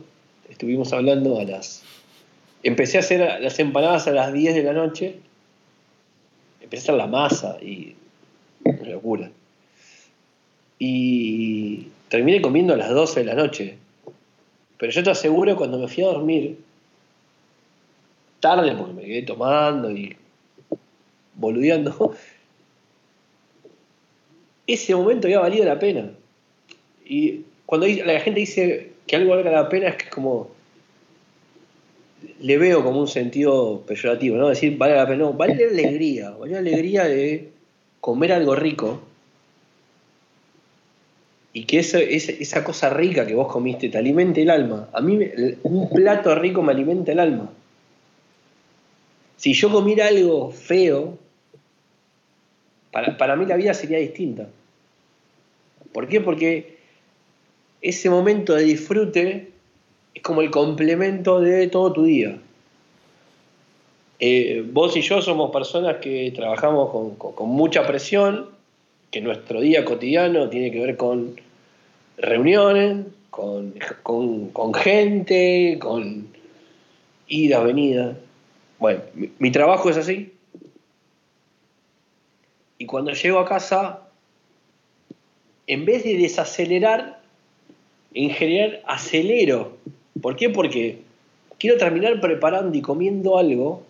Estuvimos 0.50 0.92
hablando 0.92 1.40
a 1.40 1.46
las. 1.46 1.84
Empecé 2.64 2.98
a 2.98 3.00
hacer 3.00 3.42
las 3.42 3.58
empanadas 3.60 4.08
a 4.08 4.12
las 4.12 4.34
10 4.34 4.56
de 4.56 4.64
la 4.64 4.74
noche. 4.74 5.16
Empecé 6.60 6.82
a 6.82 6.84
hacer 6.84 6.96
la 6.96 7.08
masa 7.08 7.58
y. 7.62 7.96
Locura. 8.84 9.32
Y 10.80 11.88
terminé 12.10 12.42
comiendo 12.42 12.74
a 12.74 12.78
las 12.78 12.90
12 12.90 13.22
de 13.22 13.26
la 13.26 13.34
noche. 13.34 13.78
Pero 14.78 14.92
yo 14.92 15.04
te 15.04 15.10
aseguro, 15.10 15.56
cuando 15.56 15.80
me 15.80 15.88
fui 15.88 16.04
a 16.04 16.08
dormir, 16.08 16.58
tarde 18.40 18.76
porque 18.76 18.94
me 18.94 19.02
quedé 19.04 19.24
tomando 19.24 19.92
y 19.92 20.16
boludeando, 21.36 22.16
ese 24.68 24.96
momento 24.96 25.28
había 25.28 25.40
valido 25.40 25.66
la 25.66 25.80
pena. 25.80 26.12
Y 27.06 27.42
cuando 27.66 27.88
la 27.88 28.20
gente 28.20 28.40
dice 28.40 28.92
que 29.08 29.16
algo 29.16 29.32
valga 29.32 29.52
la 29.52 29.70
pena, 29.70 29.90
es 29.90 29.96
que 29.96 30.06
es 30.06 30.12
como. 30.12 30.56
Le 32.40 32.58
veo 32.58 32.84
como 32.84 33.00
un 33.00 33.08
sentido 33.08 33.84
peyorativo, 33.88 34.38
¿no? 34.38 34.50
Decir 34.50 34.78
vale 34.78 34.96
la 34.96 35.08
pena, 35.08 35.20
no, 35.20 35.34
vale 35.34 35.56
la 35.56 35.70
alegría, 35.70 36.32
vale 36.32 36.54
la 36.54 36.60
alegría 36.60 37.06
de 37.06 37.50
comer 38.00 38.34
algo 38.34 38.56
rico 38.56 39.07
y 41.54 41.66
que 41.66 41.80
esa, 41.80 42.64
cosa 42.64 42.90
rica 42.90 43.26
que 43.26 43.34
vos 43.34 43.52
comiste 43.52 43.90
te 43.90 43.98
alimente 43.98 44.42
el 44.42 44.50
alma. 44.50 44.90
A 44.94 45.02
mí 45.02 45.20
un 45.64 45.90
plato 45.90 46.36
rico 46.36 46.62
me 46.62 46.74
alimenta 46.74 47.12
el 47.12 47.20
alma. 47.20 47.50
Si 49.38 49.54
yo 49.54 49.72
comiera 49.72 50.08
algo 50.08 50.52
feo, 50.52 51.18
para, 52.92 53.36
mí 53.36 53.46
la 53.46 53.56
vida 53.56 53.74
sería 53.74 54.00
distinta. 54.00 54.50
¿Por 55.94 56.08
qué? 56.08 56.22
Porque 56.22 56.78
ese 57.82 58.10
momento 58.10 58.56
de 58.56 58.64
disfrute 58.64 59.52
es 60.14 60.22
como 60.24 60.42
el 60.42 60.50
complemento 60.50 61.40
de 61.40 61.68
todo 61.68 61.94
tu 61.94 62.04
día. 62.04 62.38
Eh, 64.20 64.66
vos 64.66 64.98
y 64.98 65.02
yo 65.02 65.22
somos 65.22 65.52
personas 65.52 65.98
que 65.98 66.32
trabajamos 66.36 67.16
con, 67.18 67.50
mucha 67.50 67.86
presión, 67.86 68.50
que 69.12 69.22
nuestro 69.22 69.62
día 69.62 69.86
cotidiano 69.86 70.50
tiene 70.50 70.72
que 70.72 70.80
ver 70.80 70.98
con 70.98 71.40
reuniones, 72.18 73.06
con, 73.30 73.74
con 74.52 74.74
gente, 74.74 75.78
con 75.80 76.28
ida, 77.28 77.62
venida. 77.62 78.18
Bueno, 78.80 79.02
mi, 79.40 79.52
trabajo 79.52 79.90
es 79.90 79.98
así. 79.98 80.34
Y 82.78 82.86
cuando 82.86 83.12
llego 83.12 83.40
a 83.40 83.46
casa, 83.46 84.08
en 85.68 85.86
vez 85.86 86.04
de 86.04 86.18
desacelerar, 86.18 87.22
en 88.14 88.30
general 88.32 88.82
acelero. 88.86 89.78
¿Por 90.22 90.36
qué? 90.36 90.50
Porque 90.50 91.02
quiero 91.60 91.78
terminar 91.78 92.20
preparando 92.20 92.76
y 92.78 92.82
comiendo 92.82 93.38
algo 93.38 93.84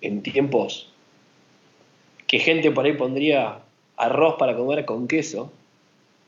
en 0.00 0.22
tiempos 0.22 0.92
que 2.26 2.38
gente 2.40 2.70
por 2.72 2.84
ahí 2.84 2.94
pondría 2.94 3.60
arroz 3.96 4.36
para 4.38 4.56
comer 4.56 4.84
con 4.84 5.08
queso, 5.08 5.50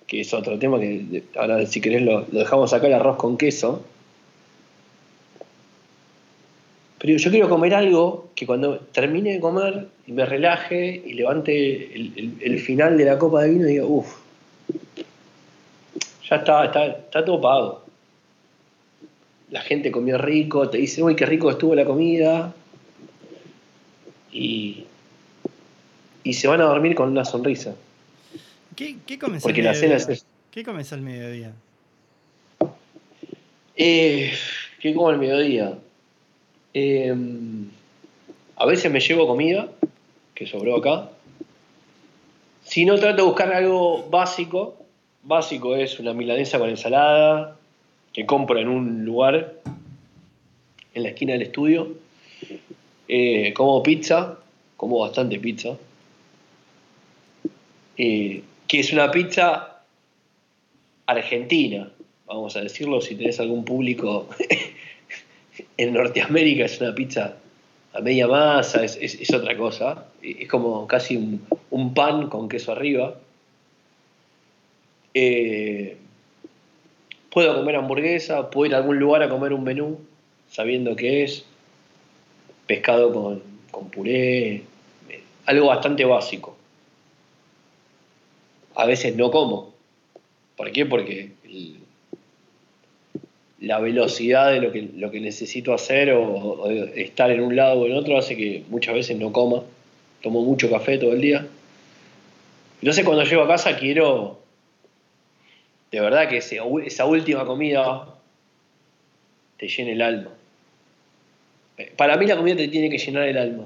que 0.07 0.20
es 0.20 0.32
otro 0.32 0.59
tema 0.59 0.78
que 0.81 1.24
ahora 1.36 1.65
si 1.66 1.81
querés 1.81 2.03
lo, 2.03 2.23
dejamos 2.23 2.73
acá, 2.73 2.86
el 2.86 2.95
arroz 2.95 3.16
con 3.16 3.36
queso 3.36 3.82
Pero 6.99 7.16
yo 7.16 7.31
quiero 7.31 7.49
comer 7.49 7.74
algo 7.74 8.28
que 8.35 8.45
cuando 8.45 8.78
termine 8.78 9.35
de 9.35 9.40
comer 9.40 9.86
y 10.07 10.12
me 10.12 10.27
relaje 10.27 11.01
y 11.07 11.12
levante 11.12 11.95
el, 11.95 12.59
final 12.59 12.99
de 12.99 13.05
la 13.05 13.19
copa 13.19 13.43
de 13.43 13.51
vino 13.51 13.66
diga, 13.66 13.85
uff, 13.85 14.16
ya 16.28 16.36
está, 16.36 16.65
está, 16.65 17.24
todo 17.24 17.40
pago. 17.40 17.82
La 19.51 19.61
gente 19.61 19.93
comió 19.93 20.19
rico, 20.19 20.69
te 20.69 20.78
dice, 20.78 21.03
uy, 21.03 21.15
qué 21.15 21.24
rico 21.24 21.51
estuvo 21.51 21.74
la 21.74 21.85
comida. 21.85 22.53
Y, 24.32 24.85
y 26.29 26.35
se 26.35 26.47
van 26.47 26.61
a 26.61 26.65
dormir 26.65 26.95
con 26.95 27.09
una 27.09 27.25
sonrisa. 27.25 27.75
¿Qué, 28.77 28.99
qué 29.07 29.19
comes 29.19 29.43
Porque 29.43 29.63
la 29.63 29.73
cena 29.73 29.97
es 29.97 30.27
¿Qué 30.51 30.63
comes 30.63 30.93
al 30.93 31.01
mediodía? 31.01 31.53
Eh, 33.75 34.31
¿Qué 34.79 34.93
como 34.93 35.09
al 35.09 35.17
mediodía? 35.17 35.79
Em, 36.75 37.71
a 38.57 38.67
veces 38.67 38.93
me 38.93 39.01
llevo 39.01 39.27
comida, 39.27 39.71
que 40.35 40.47
sobró 40.47 40.77
acá. 40.77 41.09
Si 42.63 42.85
no, 42.85 42.99
trato 42.99 43.17
de 43.17 43.23
buscar 43.23 43.51
algo 43.55 44.07
básico. 44.11 44.77
Básico 45.23 45.77
es 45.77 45.99
una 45.99 46.13
milanesa 46.13 46.59
con 46.59 46.69
ensalada, 46.69 47.57
que 48.13 48.27
compro 48.27 48.59
en 48.59 48.69
un 48.69 49.07
lugar 49.07 49.55
en 50.93 51.03
la 51.03 51.09
esquina 51.09 51.33
del 51.33 51.43
estudio. 51.43 51.89
Eh, 53.09 53.55
como 53.55 53.83
pizza, 53.83 54.37
como 54.77 54.99
bastante 54.99 55.39
pizza. 55.39 55.79
Eh, 57.99 58.43
que 58.69 58.81
es 58.81 58.93
una 58.93 59.11
pizza 59.11 59.83
argentina, 61.07 61.91
vamos 62.27 62.55
a 62.57 62.61
decirlo, 62.61 63.01
si 63.01 63.16
tenés 63.16 63.41
algún 63.41 63.65
público 63.65 64.29
en 65.77 65.93
Norteamérica 65.93 66.66
es 66.66 66.81
una 66.81 66.95
pizza 66.95 67.37
a 67.93 68.01
media 68.01 68.29
masa, 68.29 68.85
es, 68.85 69.35
otra 69.35 69.57
cosa. 69.57 70.07
Es 70.23 70.49
como 70.49 70.87
casi 70.87 71.16
un, 71.70 71.95
pan 71.95 72.29
con 72.29 72.49
queso 72.49 72.73
arriba. 72.73 73.15
Eh, 75.15 75.97
puedo 77.31 77.57
comer 77.57 77.77
hamburguesa, 77.77 78.51
puedo 78.51 78.66
ir 78.66 78.75
a 78.75 78.79
algún 78.79 78.99
lugar 78.99 79.23
a 79.23 79.29
comer 79.29 79.53
un 79.53 79.65
menú, 79.65 79.99
sabiendo 80.51 80.95
que 80.95 81.25
es 81.25 81.45
pescado 82.66 83.12
con, 83.12 83.43
con 83.70 83.89
puré, 83.91 84.62
algo 85.47 85.66
bastante 85.66 86.05
básico. 86.05 86.57
A 88.79 88.87
veces 88.87 89.17
no 89.17 89.33
como. 89.33 89.75
¿Por 90.57 90.71
qué? 90.71 90.87
Porque 90.87 91.33
la 93.59 93.81
velocidad 93.81 94.53
de 94.53 94.61
lo 94.61 95.11
que, 95.11 95.21
necesito 95.21 95.75
hacer 95.75 96.13
o, 96.13 96.71
estar 96.95 97.33
en 97.33 97.41
un 97.41 97.57
lado 97.57 97.81
o 97.81 97.87
en 97.87 97.95
otro 97.95 98.17
hace 98.17 98.37
que 98.37 98.63
muchas 98.69 98.95
veces 98.95 99.19
no 99.19 99.33
coma. 99.33 99.65
Tomo 100.23 100.43
mucho 100.43 100.71
café 100.71 100.97
todo 100.97 101.13
el 101.13 101.21
día. 101.21 101.45
Entonces 102.81 103.05
cuando 103.05 103.25
llego 103.25 103.43
a 103.43 103.49
casa 103.49 103.77
quiero 103.77 104.39
de 105.91 106.01
verdad 106.01 106.29
que 106.29 106.37
esa 106.37 107.05
última 107.05 107.45
comida 107.47 108.15
te 109.57 109.67
llene 109.67 109.93
el 109.93 110.03
alma. 110.03 110.31
Para 111.97 112.17
mí 112.17 112.27
la 112.27 112.37
comida 112.37 112.55
te 112.55 112.69
tiene 112.69 112.91
que 112.91 112.99
llenar 112.99 113.27
el 113.27 113.39
alma. 113.39 113.65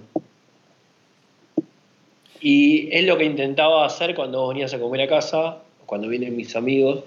Y 2.43 2.89
es 2.91 3.07
lo 3.07 3.17
que 3.17 3.25
intentaba 3.25 3.87
hacer 3.87 4.17
cuando 4.17 4.49
venías 4.49 4.75
a 4.75 4.81
comer 4.81 5.03
a 5.03 5.07
casa, 5.07 5.59
cuando 5.87 6.09
vienen 6.09 6.37
mis 6.37 6.57
amigos. 6.57 7.05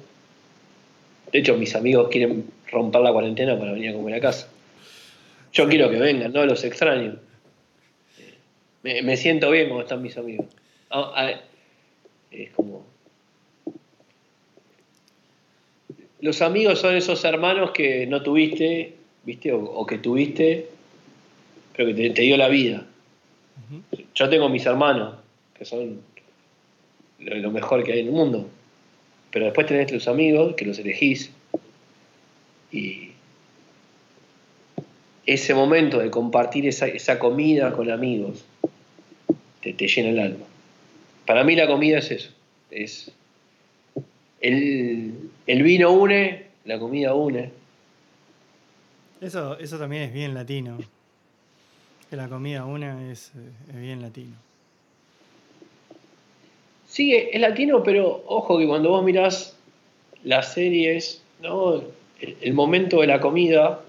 De 1.33 1.39
hecho, 1.39 1.57
mis 1.57 1.75
amigos 1.75 2.07
quieren 2.09 2.45
romper 2.71 3.01
la 3.01 3.11
cuarentena 3.11 3.59
para 3.59 3.73
venir 3.73 3.89
a 3.89 3.93
comer 3.93 4.15
a 4.15 4.21
casa. 4.21 4.47
Yo 5.51 5.67
quiero 5.67 5.89
que 5.89 5.99
vengan, 5.99 6.31
no 6.31 6.45
los 6.45 6.63
extraño. 6.63 7.17
Me, 8.83 9.17
siento 9.17 9.51
bien 9.51 9.67
cuando 9.67 9.83
están 9.83 10.01
mis 10.01 10.17
amigos. 10.17 10.45
Ah, 10.89 11.11
ah, 11.15 11.31
es 12.31 12.51
como. 12.51 12.85
Los 16.21 16.41
amigos 16.41 16.79
son 16.79 16.95
esos 16.95 17.25
hermanos 17.25 17.71
que 17.71 18.07
no 18.07 18.23
tuviste, 18.23 18.93
¿viste? 19.23 19.51
O, 19.51 19.85
que 19.85 19.97
tuviste, 19.97 20.69
pero 21.75 21.93
que 21.93 22.09
te, 22.11 22.21
dio 22.21 22.37
la 22.37 22.47
vida. 22.47 22.85
Yo 24.13 24.29
tengo 24.29 24.47
mis 24.47 24.65
hermanos, 24.65 25.15
que 25.57 25.65
son 25.65 26.01
lo, 27.19 27.51
mejor 27.51 27.83
que 27.83 27.93
hay 27.93 27.99
en 27.99 28.07
el 28.07 28.13
mundo. 28.13 28.49
Pero 29.31 29.45
después 29.45 29.67
tenés 29.67 29.87
tus 29.87 30.07
amigos, 30.07 30.55
que 30.55 30.65
los 30.65 30.79
elegís. 30.79 31.31
Y 32.71 33.11
ese 35.25 35.53
momento 35.53 35.99
de 35.99 36.09
compartir 36.09 36.67
esa, 36.67 37.19
comida 37.19 37.71
con 37.73 37.89
amigos 37.89 38.45
te, 39.61 39.73
te 39.73 39.87
llena 39.87 40.09
el 40.09 40.19
alma. 40.19 40.45
Para 41.25 41.43
mí 41.43 41.55
la 41.55 41.67
comida 41.67 41.99
es 41.99 42.11
eso. 42.11 42.29
Es 42.69 43.11
el, 44.41 45.63
vino 45.63 45.91
une, 45.91 46.45
la 46.65 46.79
comida 46.79 47.13
une. 47.13 47.51
Eso, 49.21 49.57
eso 49.57 49.79
también 49.79 50.03
es 50.03 50.13
bien 50.13 50.33
latino. 50.33 50.77
Que 52.09 52.15
la 52.15 52.27
comida 52.27 52.65
une 52.65 53.11
es, 53.11 53.31
bien 53.73 54.01
latino. 54.01 54.35
Sí, 56.95 57.13
es 57.13 57.41
latino, 57.41 57.83
pero 57.83 58.23
ojo 58.25 58.57
que 58.57 58.65
cuando 58.65 58.91
vos 58.91 59.03
mirás 59.03 59.53
las 60.23 60.53
series, 60.53 61.21
¿no? 61.43 61.83
el, 62.21 62.53
momento 62.53 63.01
de 63.01 63.07
la 63.07 63.19
comida 63.19 63.81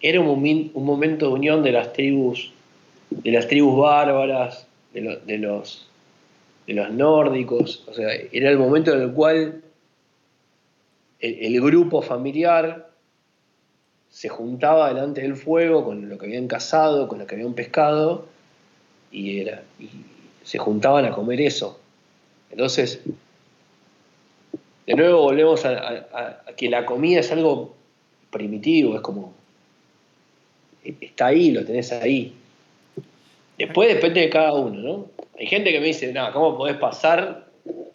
era 0.00 0.20
un, 0.20 0.70
momento 0.72 1.26
de 1.26 1.32
unión 1.32 1.64
de 1.64 1.72
las 1.72 1.92
tribus, 1.92 2.52
de 3.10 3.32
las 3.32 3.48
tribus 3.48 3.76
bárbaras, 3.76 4.68
de 4.94 5.00
los 5.38 5.88
de 6.68 6.74
los 6.74 6.92
nórdicos, 6.92 7.82
o 7.88 7.94
sea, 7.94 8.10
era 8.30 8.50
el 8.50 8.56
momento 8.56 8.92
en 8.92 9.02
el 9.02 9.10
cual 9.10 9.60
el, 11.18 11.60
grupo 11.60 12.02
familiar 12.02 12.88
se 14.10 14.28
juntaba 14.28 14.94
delante 14.94 15.22
del 15.22 15.34
fuego 15.34 15.84
con 15.84 16.08
lo 16.08 16.18
que 16.18 16.26
habían 16.26 16.46
cazado, 16.46 17.08
con 17.08 17.18
lo 17.18 17.26
que 17.26 17.34
habían 17.34 17.54
pescado, 17.54 18.26
y 19.10 19.44
se 20.44 20.58
juntaban 20.58 21.04
a 21.04 21.10
comer 21.10 21.40
eso. 21.40 21.81
Entonces, 22.52 23.00
de 24.86 24.94
nuevo 24.94 25.22
volvemos 25.22 25.64
a, 25.64 26.44
que 26.56 26.68
la 26.68 26.84
comida 26.84 27.20
es 27.20 27.32
algo 27.32 27.74
primitivo, 28.30 28.94
es 28.94 29.00
como, 29.00 29.32
está 30.84 31.26
ahí, 31.26 31.50
lo 31.50 31.64
tenés 31.64 31.92
ahí. 31.92 32.34
Después 33.58 33.94
depende 33.94 34.20
de 34.20 34.30
cada 34.30 34.52
uno, 34.52 34.80
¿no? 34.80 35.06
Hay 35.38 35.46
gente 35.46 35.72
que 35.72 35.80
me 35.80 35.86
dice, 35.86 36.12
no, 36.12 36.30
¿cómo 36.32 36.56
podés 36.56 36.76
pasar? 36.76 37.46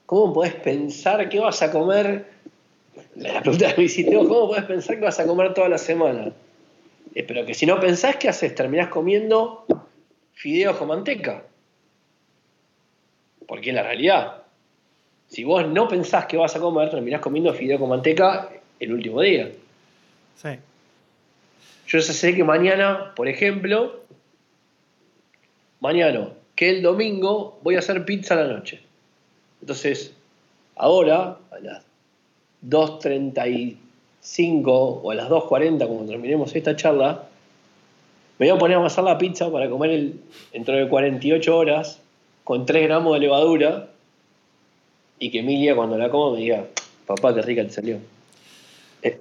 ¿Cómo 0.06 0.34
podés 0.34 0.56
pensar 0.56 1.30
qué 1.30 1.40
vas 1.40 1.62
a 1.62 1.72
comer? 1.72 2.26
La 3.16 3.42
pregunta 3.42 3.74
que 3.74 3.82
me 3.82 3.84
hiciste, 3.86 4.16
¿cómo 4.16 4.48
podés 4.48 4.66
pensar 4.66 4.96
que 4.96 5.04
vas 5.04 5.20
a 5.20 5.28
comer 5.28 5.54
toda 5.54 5.70
la 5.70 5.78
semana? 5.78 6.32
Eh, 7.14 7.24
pero 7.24 7.46
que 7.46 7.54
si 7.54 7.66
no 7.66 7.80
pensás, 7.80 8.16
¿qué 8.16 8.30
haces? 8.30 8.56
Terminás 8.56 8.90
comiendo 8.90 9.66
fideos 10.34 10.78
con 10.78 10.88
manteca. 10.88 11.44
Porque 13.48 13.70
es 13.70 13.76
la 13.76 13.84
realidad. 13.84 14.47
Si 15.30 15.44
vos 15.44 15.68
no 15.68 15.88
pensás 15.88 16.26
que 16.26 16.38
vas 16.38 16.56
a 16.56 16.60
comer, 16.60 16.90
terminás 16.90 17.22
comiendo 17.22 17.54
fideos 17.54 17.80
con 17.80 17.90
manteca 17.90 18.50
el 18.80 18.94
último 18.94 19.22
día. 19.22 19.52
Sí. 20.36 20.50
Yo 21.88 22.02
sé 22.02 22.36
que 22.36 22.44
mañana, 22.44 23.14
por 23.16 23.28
ejemplo, 23.28 24.02
mañana 25.80 26.30
que 26.56 26.70
el 26.70 26.82
domingo 26.82 27.60
voy 27.62 27.76
a 27.76 27.80
hacer 27.80 28.04
pizza 28.06 28.34
a 28.34 28.38
la 28.38 28.48
noche. 28.54 28.82
Entonces, 29.62 30.14
ahora, 30.76 31.38
a 31.52 31.60
las 31.60 31.84
2.35 32.68 33.80
o 34.66 35.12
a 35.12 35.16
las 35.16 35.30
2.40, 35.30 35.88
cuando 35.88 36.06
terminemos 36.08 36.56
esta 36.56 36.76
charla, 36.76 37.24
me 38.40 38.48
voy 38.48 38.56
a 38.56 38.60
poner 38.60 38.78
a 38.78 38.80
amasar 38.80 39.04
la 39.04 39.18
pizza 39.18 39.52
para 39.52 39.70
comer 39.70 39.92
el, 39.92 40.20
dentro 40.52 40.76
de 40.76 40.88
48 40.88 41.58
horas 41.58 42.02
con 42.44 42.66
3 42.66 42.84
gramos 42.84 43.14
de 43.14 43.20
levadura 43.20 43.90
y 45.20 45.32
que 45.32 45.40
Emilia 45.40 45.76
cuando 45.76 45.98
la 45.98 46.10
coma 46.10 46.36
me 46.36 46.42
diga, 46.42 46.68
papá, 47.06 47.34
qué 47.34 47.42
rica 47.42 47.64
te 47.64 47.72
salió. 47.72 48.00
Eh. 49.02 49.20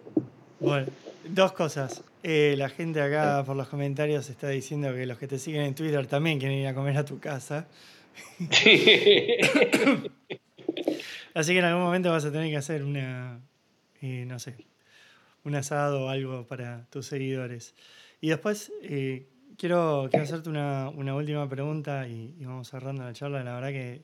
Bueno, 0.60 0.86
dos 1.28 1.52
cosas. 1.52 2.02
Eh, 2.22 2.54
la 2.58 2.68
gente 2.68 3.00
acá 3.00 3.44
por 3.44 3.56
los 3.56 3.68
comentarios 3.68 4.28
está 4.28 4.48
diciendo 4.48 4.92
que 4.94 5.06
los 5.06 5.18
que 5.18 5.28
te 5.28 5.38
siguen 5.38 5.62
en 5.62 5.74
Twitter 5.74 6.06
también 6.06 6.38
quieren 6.38 6.58
ir 6.58 6.66
a 6.66 6.74
comer 6.74 6.96
a 6.96 7.04
tu 7.04 7.20
casa. 7.20 7.68
Así 11.34 11.52
que 11.52 11.58
en 11.58 11.64
algún 11.64 11.82
momento 11.84 12.10
vas 12.10 12.24
a 12.24 12.32
tener 12.32 12.50
que 12.50 12.56
hacer 12.56 12.82
una, 12.82 13.40
eh, 14.00 14.24
no 14.26 14.38
sé, 14.38 14.56
un 15.44 15.54
asado 15.54 16.06
o 16.06 16.08
algo 16.08 16.46
para 16.46 16.86
tus 16.90 17.06
seguidores. 17.06 17.74
Y 18.20 18.30
después 18.30 18.72
eh, 18.82 19.28
quiero, 19.58 20.08
hacerte 20.12 20.48
una, 20.48 20.88
última 20.90 21.48
pregunta 21.48 22.08
y, 22.08 22.34
vamos 22.40 22.68
cerrando 22.68 23.04
la 23.04 23.12
charla. 23.12 23.44
La 23.44 23.54
verdad 23.54 23.68
que 23.68 24.02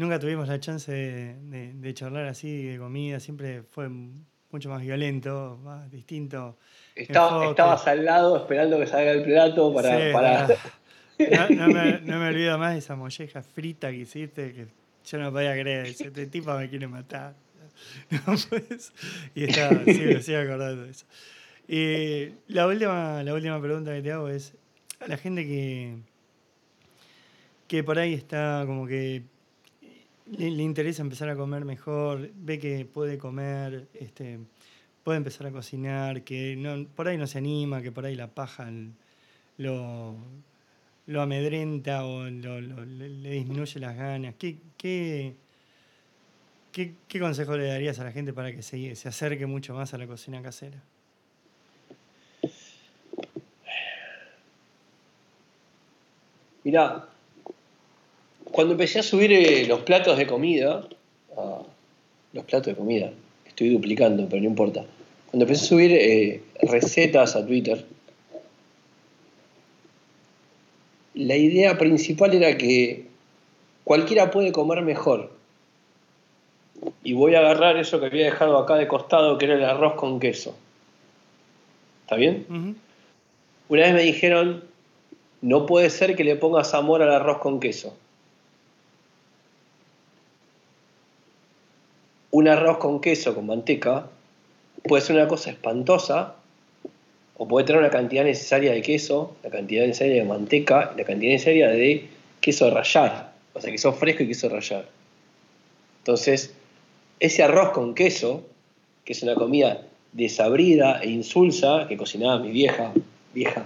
nunca 0.00 0.18
tuvimos 0.18 0.48
la 0.48 0.58
chance 0.58 0.90
de, 0.90 1.72
de, 1.74 1.94
charlar 1.94 2.26
así 2.26 2.64
de 2.64 2.78
comida, 2.78 3.20
siempre 3.20 3.62
fue 3.62 3.88
mucho 3.88 4.70
más 4.70 4.80
violento, 4.80 5.60
más 5.62 5.90
distinto 5.90 6.56
estabas 6.96 7.86
al 7.86 8.04
lado 8.04 8.36
esperando 8.38 8.78
que 8.78 8.86
salga 8.86 9.12
el 9.12 9.22
plato 9.22 9.72
para... 9.72 10.48
No, 11.50 11.68
me, 11.68 12.28
olvido 12.28 12.56
más 12.56 12.72
de 12.72 12.78
esa 12.78 12.96
molleja 12.96 13.42
frita 13.42 13.90
que 13.90 13.98
hiciste, 13.98 14.54
que 14.54 14.68
yo 15.04 15.18
no 15.18 15.30
podía 15.30 15.52
creer. 15.52 15.88
Este 15.88 16.26
tipo 16.28 16.54
me 16.54 16.70
quiere 16.70 16.88
matar. 16.88 17.34
Pues, 18.48 18.92
y 19.34 19.44
estaba, 19.44 19.84
sí, 19.84 20.00
me 20.00 20.22
sigo 20.22 20.38
acordando 20.38 20.84
de 20.84 20.90
eso. 20.90 21.04
Y 21.68 22.32
la 22.48 22.66
última, 22.66 23.22
la 23.22 23.34
última 23.34 23.60
pregunta 23.60 23.92
que 23.92 24.00
te 24.00 24.12
hago 24.12 24.28
es 24.28 24.54
a 24.98 25.08
la 25.08 25.18
gente 25.18 25.44
que, 25.44 25.98
que 27.68 27.84
por 27.84 27.98
ahí 27.98 28.14
está 28.14 28.64
como 28.66 28.86
que 28.86 29.22
le, 30.30 30.62
interesa 30.62 31.02
empezar 31.02 31.28
a 31.28 31.36
comer 31.36 31.64
mejor, 31.64 32.30
ve 32.34 32.58
que 32.58 32.84
puede 32.84 33.18
comer, 33.18 33.88
este, 33.94 34.38
puede 35.04 35.18
empezar 35.18 35.46
a 35.46 35.50
cocinar, 35.50 36.22
que 36.22 36.86
por 36.94 37.08
ahí 37.08 37.18
no 37.18 37.26
se 37.26 37.38
anima, 37.38 37.82
que 37.82 37.92
por 37.92 38.04
ahí 38.06 38.14
la 38.14 38.28
paja 38.28 38.70
lo, 39.58 40.16
lo 41.06 41.22
amedrenta 41.22 42.04
o 42.04 42.24
le 42.24 43.30
disminuye 43.30 43.80
las 43.80 43.96
ganas. 43.96 44.34
¿Qué, 44.38 44.58
qué, 44.76 45.34
qué, 46.72 47.20
consejo 47.20 47.56
le 47.56 47.66
darías 47.66 47.98
a 47.98 48.04
la 48.04 48.12
gente 48.12 48.32
para 48.32 48.52
que 48.52 48.62
se, 48.62 48.94
se 48.94 49.08
acerque 49.08 49.46
mucho 49.46 49.74
más 49.74 49.92
a 49.94 49.98
la 49.98 50.06
cocina 50.06 50.42
casera? 50.42 50.82
Mirá, 56.62 57.08
cuando 58.52 58.72
empecé 58.72 58.98
a 58.98 59.02
subir 59.02 59.32
eh, 59.32 59.66
los 59.66 59.80
platos 59.80 60.18
de 60.18 60.26
comida, 60.26 60.86
ah, 61.36 61.62
los 62.32 62.44
platos 62.44 62.66
de 62.66 62.74
comida, 62.74 63.10
estoy 63.46 63.70
duplicando, 63.70 64.26
pero 64.28 64.42
no 64.42 64.48
importa. 64.48 64.84
Cuando 65.30 65.44
empecé 65.44 65.64
a 65.64 65.68
subir 65.68 65.92
eh, 65.92 66.42
recetas 66.62 67.36
a 67.36 67.46
Twitter, 67.46 67.84
la 71.14 71.36
idea 71.36 71.78
principal 71.78 72.34
era 72.34 72.56
que 72.56 73.06
cualquiera 73.84 74.30
puede 74.30 74.52
comer 74.52 74.82
mejor. 74.82 75.30
Y 77.04 77.12
voy 77.12 77.34
a 77.34 77.40
agarrar 77.40 77.76
eso 77.76 78.00
que 78.00 78.06
había 78.06 78.24
dejado 78.24 78.58
acá 78.58 78.76
de 78.76 78.88
costado, 78.88 79.36
que 79.36 79.44
era 79.44 79.54
el 79.54 79.64
arroz 79.64 79.94
con 79.94 80.18
queso. 80.18 80.56
¿Está 82.02 82.16
bien? 82.16 82.46
Una 83.68 83.82
vez 83.82 83.94
me 83.94 84.02
dijeron, 84.02 84.64
no 85.42 85.66
puede 85.66 85.90
ser 85.90 86.16
que 86.16 86.24
le 86.24 86.36
pongas 86.36 86.74
amor 86.74 87.02
al 87.02 87.12
arroz 87.12 87.38
con 87.38 87.60
queso. 87.60 87.94
Un 92.40 92.48
arroz 92.48 92.78
con 92.78 93.00
queso 93.00 93.34
con 93.34 93.46
manteca 93.46 94.06
puede 94.82 95.02
ser 95.02 95.16
una 95.16 95.28
cosa 95.28 95.50
espantosa 95.50 96.36
o 97.36 97.46
puede 97.46 97.66
tener 97.66 97.80
una 97.80 97.90
cantidad 97.90 98.24
necesaria 98.24 98.72
de 98.72 98.80
queso, 98.80 99.36
la 99.42 99.50
cantidad 99.50 99.86
necesaria 99.86 100.22
de 100.22 100.28
manteca, 100.28 100.94
la 100.96 101.04
cantidad 101.04 101.32
necesaria 101.32 101.68
de 101.68 102.08
queso 102.40 102.70
rallar, 102.70 103.32
o 103.52 103.60
sea, 103.60 103.70
queso 103.70 103.92
fresco 103.92 104.22
y 104.22 104.28
queso 104.28 104.48
rallar. 104.48 104.86
Entonces, 105.98 106.54
ese 107.18 107.42
arroz 107.42 107.72
con 107.72 107.94
queso, 107.94 108.46
que 109.04 109.12
es 109.12 109.22
una 109.22 109.34
comida 109.34 109.82
desabrida 110.12 111.00
e 111.02 111.10
insulsa 111.10 111.86
que 111.88 111.98
cocinaba 111.98 112.38
mi 112.38 112.50
vieja, 112.50 112.92
vieja, 113.34 113.64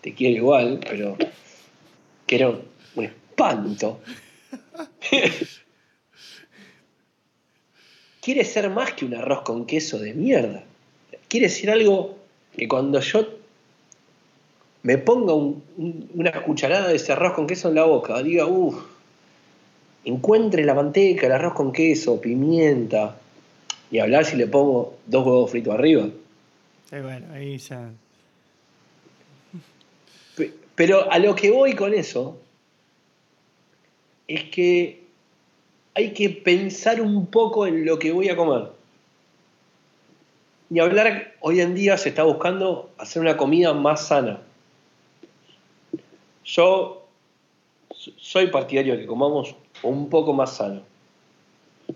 te 0.00 0.14
quiero 0.14 0.36
igual, 0.36 0.80
pero 0.88 1.16
que 2.26 2.36
era 2.36 2.48
un 2.48 3.04
espanto. 3.04 4.00
quiere 8.28 8.44
ser 8.44 8.68
más 8.68 8.92
que 8.92 9.06
un 9.06 9.14
arroz 9.14 9.40
con 9.40 9.64
queso 9.64 9.98
de 9.98 10.12
mierda. 10.12 10.62
Quiere 11.28 11.48
ser 11.48 11.70
algo 11.70 12.18
que 12.54 12.68
cuando 12.68 13.00
yo 13.00 13.26
me 14.82 14.98
ponga 14.98 15.32
una 15.32 16.42
cucharada 16.42 16.88
de 16.88 16.96
ese 16.96 17.12
arroz 17.12 17.32
con 17.32 17.46
queso 17.46 17.70
en 17.70 17.76
la 17.76 17.84
boca, 17.84 18.22
diga, 18.22 18.44
uff, 18.44 18.84
encuentre 20.04 20.62
la 20.66 20.74
manteca, 20.74 21.24
el 21.24 21.32
arroz 21.32 21.54
con 21.54 21.72
queso, 21.72 22.20
pimienta, 22.20 23.16
y 23.90 23.98
hablar 23.98 24.26
si 24.26 24.36
le 24.36 24.46
pongo 24.46 24.98
dos 25.06 25.24
huevos 25.24 25.50
fritos 25.50 25.72
arriba. 25.72 26.10
Sí, 26.90 26.96
bueno, 27.00 27.32
ahí 27.32 27.56
ya. 27.56 27.90
Pero 30.74 31.10
a 31.10 31.18
lo 31.18 31.34
que 31.34 31.50
voy 31.50 31.72
con 31.72 31.94
eso 31.94 32.38
es 34.26 34.44
que 34.50 35.07
hay 35.98 36.12
que 36.12 36.30
pensar 36.30 37.00
un 37.00 37.26
poco 37.26 37.66
en 37.66 37.84
lo 37.84 37.98
que 37.98 38.12
voy 38.12 38.28
a 38.28 38.36
comer. 38.36 38.68
Y 40.70 40.78
hablar, 40.78 41.34
hoy 41.40 41.60
en 41.60 41.74
día 41.74 41.98
se 41.98 42.10
está 42.10 42.22
buscando 42.22 42.90
hacer 42.98 43.20
una 43.20 43.36
comida 43.36 43.74
más 43.74 44.06
sana. 44.06 44.40
Yo 46.44 47.04
soy 48.16 48.46
partidario 48.46 48.92
de 48.92 49.00
que 49.00 49.06
comamos 49.08 49.56
un 49.82 50.08
poco 50.08 50.32
más 50.32 50.54
sano. 50.54 50.82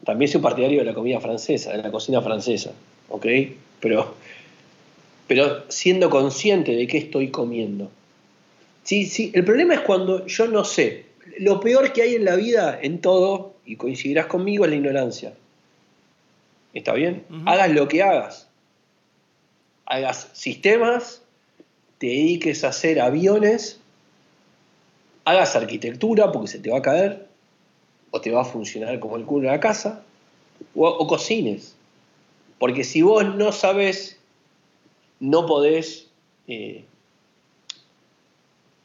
También 0.05 0.29
soy 0.29 0.41
partidario 0.41 0.81
de 0.81 0.87
la 0.87 0.95
comida 0.95 1.21
francesa, 1.21 1.71
de 1.71 1.85
la 1.85 1.93
cocina 1.93 2.21
francesa, 2.21 2.73
¿ok? 3.09 3.27
Pero, 3.79 4.17
pero 5.29 5.63
siendo 5.69 6.11
consciente 6.11 6.75
de 6.75 6.89
qué 6.89 6.99
estoy 6.99 7.31
comiendo. 7.31 7.89
Sí, 8.83 9.07
sí, 9.07 9.31
el 9.33 9.45
problema 9.45 9.75
es 9.75 9.81
cuando 9.83 10.27
yo 10.27 10.49
no 10.49 10.65
sé. 10.65 11.05
Lo 11.39 11.61
peor 11.61 11.93
que 11.93 12.03
hay 12.03 12.17
en 12.17 12.25
la 12.25 12.35
vida, 12.35 12.81
en 12.83 13.01
todo, 13.01 13.52
y 13.65 13.77
coincidirás 13.77 14.27
conmigo, 14.27 14.65
es 14.65 14.71
la 14.71 14.77
ignorancia. 14.77 15.35
¿Está 16.75 16.95
bien? 16.95 17.25
Hagas 17.45 17.71
lo 17.71 17.89
que 17.89 18.03
hagas. 18.03 18.49
Hagas 19.87 20.31
sistemas, 20.33 21.23
te 21.99 22.07
dediques 22.07 22.65
a 22.65 22.69
hacer 22.69 23.01
aviones, 23.01 23.81
hagas 25.25 25.55
arquitectura 25.55 26.33
porque 26.33 26.49
se 26.49 26.59
te 26.59 26.71
va 26.71 26.79
a 26.79 26.83
caer, 26.83 27.29
o 28.11 28.21
te 28.21 28.31
va 28.31 28.43
a 28.43 28.45
funcionar 28.45 28.99
como 29.01 29.17
el 29.17 29.25
culo 29.25 29.49
de 29.49 29.55
la 29.55 29.61
casa, 29.61 30.03
o, 30.75 31.07
cocines. 31.07 31.77
Porque 32.59 32.85
si 32.85 33.03
vos 33.03 33.35
no 33.35 33.53
sabes, 33.53 34.19
no 35.21 35.47
podés, 35.47 36.09
eh, 36.47 36.85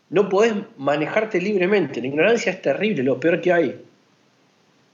no 0.09 0.29
podés 0.29 0.53
manejarte 0.77 1.39
libremente. 1.39 2.01
La 2.01 2.07
ignorancia 2.07 2.51
es 2.51 2.61
terrible, 2.61 3.03
lo 3.03 3.19
peor 3.19 3.41
que 3.41 3.53
hay. 3.53 3.86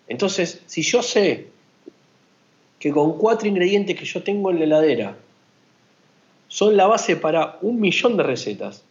Entonces, 0.07 0.61
si 0.65 0.81
yo 0.81 1.01
sé 1.01 1.47
que 2.79 2.91
con 2.91 3.17
cuatro 3.17 3.47
ingredientes 3.47 3.97
que 3.97 4.05
yo 4.05 4.23
tengo 4.23 4.51
en 4.51 4.59
la 4.59 4.65
heladera 4.65 5.17
son 6.47 6.75
la 6.75 6.85
base 6.85 7.15
para 7.15 7.57
un 7.61 7.79
millón 7.79 8.17
de 8.17 8.23
recetas, 8.23 8.83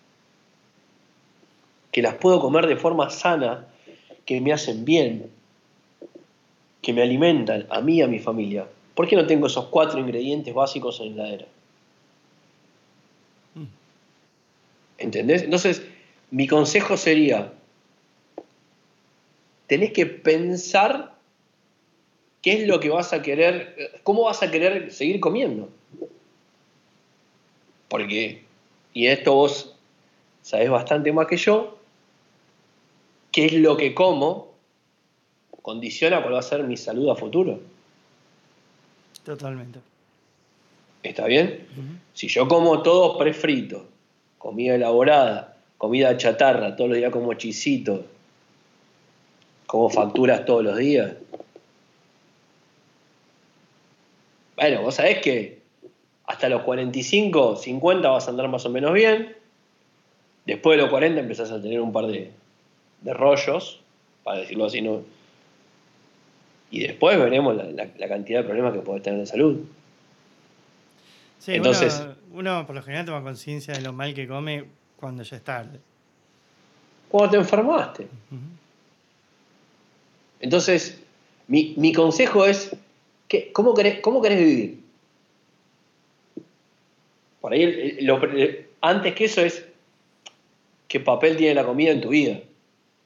que 1.93 2.03
las 2.03 2.15
puedo 2.15 2.41
comer 2.41 2.67
de 2.67 2.77
forma 2.77 3.11
sana, 3.11 3.67
que 4.25 4.41
me 4.41 4.53
hacen 4.53 4.85
bien, 4.85 5.31
que 6.81 6.93
me 6.93 7.03
alimentan 7.03 7.67
a 7.71 7.81
mí 7.81 7.99
y 7.99 8.03
a 8.03 8.09
mi 8.09 8.19
familia. 8.19 8.67
¿Por 8.95 9.07
qué 9.07 9.15
no 9.15 9.27
tengo 9.27 9.47
esos 9.47 9.67
cuatro 9.67 10.01
ingredientes 10.01 10.53
básicos 10.55 11.01
en 11.01 11.17
la 11.17 11.25
heladera? 11.25 11.47
Mm. 13.55 13.65
¿Entendés? 14.99 15.43
Entonces, 15.43 15.83
mi 16.31 16.47
consejo 16.47 16.97
sería, 16.97 17.53
tenés 19.73 19.95
que 19.95 20.05
pensar 20.05 21.15
qué 22.43 22.61
es 22.61 22.69
lo 22.69 22.79
que 22.79 22.91
vas 22.91 23.15
a 23.15 23.23
querer, 23.23 24.03
cómo 24.03 24.25
vas 24.25 24.43
a 24.43 24.51
querer 24.51 24.93
seguir 24.93 25.19
comiendo. 25.19 25.71
Porque, 27.89 28.43
y 28.93 29.07
esto 29.07 29.33
vos 29.33 29.75
sabés 30.43 30.69
bastante 30.69 31.11
más 31.11 31.27
que 31.27 31.39
yo, 31.39 31.79
qué 33.31 33.47
es 33.47 33.55
lo 33.55 33.79
que 33.79 33.95
como 33.95 34.53
condiciona 35.63 36.21
cuál 36.21 36.35
va 36.35 36.41
a 36.41 36.43
ser 36.43 36.65
mi 36.65 36.77
salud 36.77 37.09
a 37.09 37.17
futuro. 37.17 37.59
Totalmente. 39.25 39.79
¿Está 41.03 41.25
bien? 41.25 41.67
Si 42.13 42.29
yo 42.29 42.47
como 42.47 42.83
todo 42.83 43.17
prefrito, 43.17 43.87
comida 44.37 44.75
elaborada, 44.75 45.57
comida 45.79 46.15
chatarra, 46.19 46.77
todos 46.77 46.91
los 46.91 46.99
días 46.99 47.11
como 47.11 47.33
chisito, 47.33 48.05
como 49.73 49.89
facturas 49.89 50.45
todos 50.45 50.63
los 50.63 50.77
días. 50.77 51.15
Bueno, 54.55 54.83
vos 54.83 54.97
sabés 54.97 55.21
que 55.21 55.63
hasta 56.27 56.51
los 56.51 56.61
45, 56.61 57.57
50 57.57 58.07
vas 58.07 58.27
a 58.27 58.31
andar 58.33 58.49
más 58.49 58.67
o 58.67 58.69
menos 58.69 58.93
bien. 58.93 59.35
Después 60.45 60.77
de 60.77 60.83
los 60.83 60.91
40 60.91 61.21
empezás 61.21 61.51
a 61.51 61.63
tener 61.63 61.81
un 61.81 61.91
par 61.91 62.07
de, 62.07 62.33
de 63.01 63.15
rollos, 63.15 63.81
para 64.23 64.41
decirlo 64.41 64.67
así, 64.67 64.83
¿no? 64.83 65.05
y 66.71 66.81
después 66.81 67.19
veremos 67.19 67.57
la, 67.57 68.09
cantidad 68.09 68.41
de 68.41 68.45
problemas 68.45 68.75
que 68.75 68.81
puede 68.81 69.01
tener 69.01 69.21
de 69.21 69.27
salud. 69.27 69.59
Sí, 71.39 71.55
Entonces, 71.55 72.07
uno, 72.31 72.67
por 72.67 72.75
lo 72.75 72.83
general 72.83 73.07
toma 73.07 73.23
conciencia 73.23 73.73
de 73.73 73.81
lo 73.81 73.95
mal 73.95 74.13
que 74.13 74.29
come 74.29 74.67
cuando 75.01 75.23
ya 75.23 75.39
es 75.39 75.43
tarde. 75.43 75.81
Cuando 77.09 77.31
te 77.31 77.37
enfermaste. 77.39 78.07
Entonces, 80.43 81.01
mi, 81.47 81.93
consejo 81.93 82.45
es, 82.45 82.77
que, 83.29 83.53
¿cómo, 83.53 83.75
querés, 83.75 84.01
¿cómo 84.01 84.21
vivir? 84.21 84.81
Por 87.41 87.53
ahí, 87.53 88.67
antes 88.81 89.15
que 89.15 89.25
eso 89.25 89.41
es, 89.41 89.65
¿qué 90.89 91.01
papel 91.01 91.37
tiene 91.37 91.55
la 91.55 91.65
comida 91.65 91.93
en 91.93 92.01
tu 92.01 92.09
vida? 92.09 92.41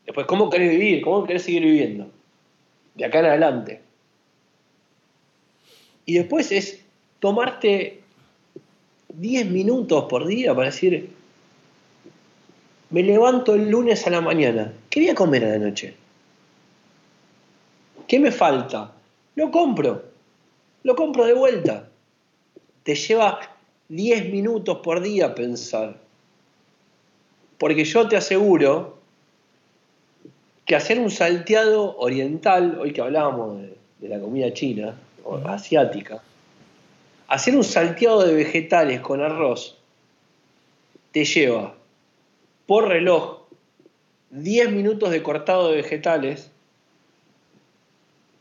Después, 0.07 0.27
¿cómo 0.27 0.49
querés 0.49 0.71
vivir? 0.71 1.03
¿Cómo 1.03 1.25
querés 1.27 1.43
seguir 1.43 1.63
viviendo? 1.63 2.11
De 2.95 3.05
acá 3.05 3.21
en 3.21 3.27
adelante. 3.27 3.83
Y 6.07 6.15
después 6.15 6.51
es 6.53 6.83
tomarte 7.21 8.01
10 9.13 9.51
minutos 9.51 10.05
por 10.09 10.27
día 10.27 10.55
para 10.55 10.69
decir, 10.69 11.11
me 12.89 13.03
levanto 13.03 13.55
el 13.55 13.69
lunes 13.69 14.07
a 14.07 14.11
la 14.11 14.23
mañana, 14.23 14.73
¿qué 14.89 15.01
voy 15.01 15.09
a 15.11 15.15
comer 15.15 15.45
a 15.45 15.49
la 15.49 15.59
noche? 15.59 15.97
¿Qué 18.07 18.19
me 18.19 18.31
falta? 18.31 18.93
Lo 19.35 19.51
compro, 19.51 20.05
lo 20.83 20.97
compro 20.97 21.25
de 21.25 21.35
vuelta. 21.35 21.89
Te 22.83 22.95
lleva 22.95 23.41
10 23.89 24.31
minutos 24.31 24.79
por 24.83 25.01
día 25.01 25.35
pensar. 25.35 25.97
Porque 27.59 27.85
yo 27.85 28.09
te 28.09 28.17
aseguro 28.17 28.99
que 30.65 30.75
hacer 30.75 30.99
un 30.99 31.11
salteado 31.11 31.97
oriental, 31.99 32.79
hoy 32.81 32.93
que 32.93 33.01
hablábamos 33.01 33.63
de, 33.63 34.09
la 34.09 34.21
comida 34.21 34.53
china 34.53 34.95
o 35.25 35.37
asiática, 35.39 36.23
hacer 37.29 37.57
un 37.57 37.65
salteado 37.65 38.25
de 38.25 38.35
vegetales 38.35 39.01
con 39.01 39.21
arroz 39.21 39.79
te 41.13 41.25
lleva 41.25 41.75
por 42.67 42.89
reloj 42.89 43.47
10 44.31 44.73
minutos 44.73 45.11
de 45.11 45.23
cortado 45.23 45.71
de 45.71 45.77
vegetales, 45.77 46.51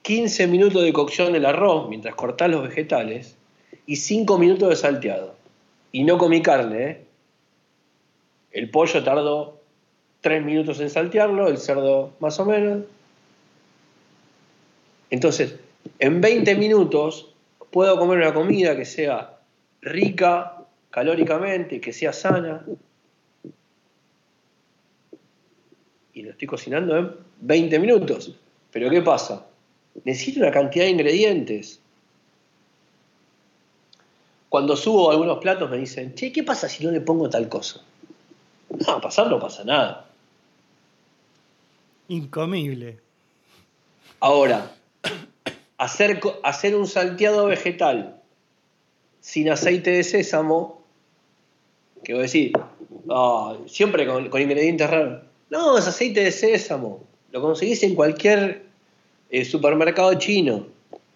15 0.06 0.46
minutos 0.46 0.84
de 0.84 0.94
cocción 0.94 1.34
del 1.34 1.48
arroz 1.48 1.90
mientras 1.90 2.14
cortás 2.14 2.48
los 2.48 2.62
vegetales 2.62 3.36
y 3.88 3.96
5 3.96 4.38
minutos 4.38 4.70
de 4.70 4.76
salteado. 4.76 5.34
Y 5.92 6.04
no 6.04 6.20
comí 6.20 6.44
carne, 6.44 6.84
¿eh? 6.84 7.06
El 8.52 8.70
pollo 8.70 9.04
tardó 9.04 9.60
tres 10.22 10.46
minutos 10.46 10.80
en 10.80 10.92
saltearlo, 10.92 11.48
el 11.48 11.58
cerdo 11.58 12.14
más 12.20 12.40
o 12.40 12.46
menos. 12.46 12.84
Entonces, 15.10 15.56
en 15.98 16.22
20 16.22 16.54
minutos 16.54 17.34
puedo 17.72 17.98
comer 17.98 18.20
una 18.20 18.34
comida 18.36 18.78
que 18.78 18.86
sea 18.86 19.40
rica 19.82 20.66
calóricamente, 20.92 21.82
que 21.82 21.92
sea 21.92 22.14
sana. 22.14 22.64
Y 26.14 26.22
lo 26.22 26.30
estoy 26.30 26.48
cocinando 26.48 26.96
en 26.96 27.12
20 27.42 27.80
minutos. 27.80 28.36
Pero 28.72 28.92
¿qué 28.92 29.02
pasa? 29.02 29.48
Necesito 30.04 30.40
una 30.40 30.52
cantidad 30.52 30.86
de 30.86 30.92
ingredientes. 30.92 31.80
Cuando 34.50 34.76
subo 34.76 35.12
algunos 35.12 35.40
platos 35.40 35.70
me 35.70 35.78
dicen, 35.78 36.14
che, 36.16 36.32
¿qué 36.32 36.44
pasa 36.44 36.70
si 36.70 36.84
no 36.84 36.92
le 36.92 37.02
pongo 37.02 37.30
tal 37.30 37.50
cosa? 37.50 37.82
No, 38.70 39.02
pasar 39.02 39.30
no 39.30 39.40
pasa 39.40 39.64
nada. 39.64 40.10
Incomible. 42.08 43.00
Ahora, 44.20 44.72
hacer, 45.78 46.20
hacer 46.44 46.76
un 46.76 46.88
salteado 46.88 47.48
vegetal 47.48 48.22
sin 49.22 49.50
aceite 49.50 49.92
de 49.92 50.04
sésamo, 50.04 50.84
que 52.04 52.14
voy 52.14 52.20
a 52.20 52.24
decir, 52.24 52.52
siempre 53.68 54.06
con, 54.06 54.42
ingredientes 54.42 54.90
raros. 54.90 55.24
No, 55.50 55.78
es 55.78 55.88
aceite 55.88 56.22
de 56.22 56.32
sésamo. 56.32 57.04
Lo 57.32 57.42
conseguís 57.42 57.82
en 57.84 57.96
cualquier 57.96 58.65
supermercado 59.46 60.14
chino. 60.16 60.68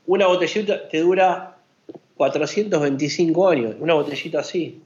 Una 0.05 0.27
botellita 0.27 0.89
te 0.89 0.99
dura 0.99 1.57
425 2.17 3.49
años, 3.49 3.75
una 3.79 3.93
botellita 3.93 4.39
así. 4.39 4.81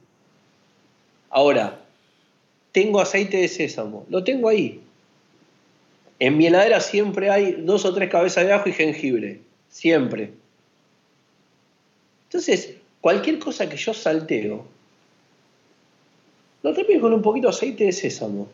Ahora, 1.29 1.79
tengo 2.71 3.01
aceite 3.01 3.37
de 3.37 3.47
sésamo, 3.47 4.05
lo 4.09 4.23
tengo 4.23 4.49
ahí 4.49 4.81
En 6.19 6.37
mi 6.37 6.47
heladera 6.47 6.79
siempre 6.79 7.29
hay 7.29 7.53
dos 7.53 7.85
o 7.85 7.93
tres 7.93 8.09
cabezas 8.09 8.45
de 8.45 8.53
ajo 8.53 8.69
y 8.69 8.73
jengibre. 8.73 9.39
Siempre. 9.69 10.31
Entonces, 12.25 12.75
cualquier 13.01 13.39
cosa 13.39 13.67
que 13.67 13.77
yo 13.77 13.93
salteo, 13.93 14.65
lo 16.61 16.73
tapio 16.73 17.01
con 17.01 17.13
un 17.13 17.21
poquito 17.21 17.47
de 17.47 17.55
aceite 17.55 17.85
de 17.85 17.91
sésamo. 17.91 18.47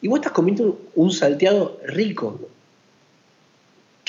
Y 0.00 0.08
vos 0.08 0.18
estás 0.18 0.32
comiendo 0.32 0.78
un 0.94 1.10
salteado 1.10 1.78
rico. 1.84 2.40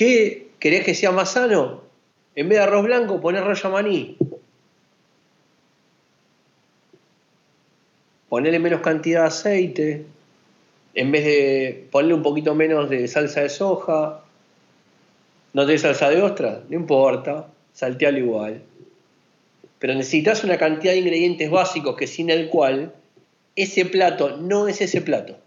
¿Qué 0.03 0.49
querés 0.59 0.83
que 0.83 0.95
sea 0.95 1.11
más 1.13 1.31
sano? 1.31 1.81
En 2.35 2.49
vez 2.49 2.57
de 2.57 2.63
arroz 2.65 2.83
blanco, 2.83 3.21
poner 3.21 3.41
rollo 3.41 3.69
maní. 3.69 4.17
Ponerle 8.27 8.59
menos 8.59 8.81
cantidad 8.81 9.21
de 9.21 9.27
aceite. 9.27 10.05
En 10.93 11.09
vez 11.09 11.23
de 11.23 11.87
ponerle 11.89 12.15
un 12.15 12.21
poquito 12.21 12.53
menos 12.53 12.89
de 12.89 13.07
salsa 13.07 13.43
de 13.43 13.49
soja. 13.49 14.25
¿No 15.53 15.65
tenés 15.65 15.83
salsa 15.83 16.09
de 16.09 16.21
ostra? 16.21 16.63
No 16.67 16.75
importa. 16.75 17.47
Saltealo 17.71 18.17
igual. 18.17 18.61
Pero 19.79 19.93
necesitas 19.93 20.43
una 20.43 20.57
cantidad 20.57 20.91
de 20.91 20.99
ingredientes 20.99 21.49
básicos 21.49 21.95
que 21.95 22.07
sin 22.07 22.29
el 22.29 22.49
cual 22.49 22.93
ese 23.55 23.85
plato 23.85 24.35
no 24.35 24.67
es 24.67 24.81
ese 24.81 24.99
plato. 24.99 25.37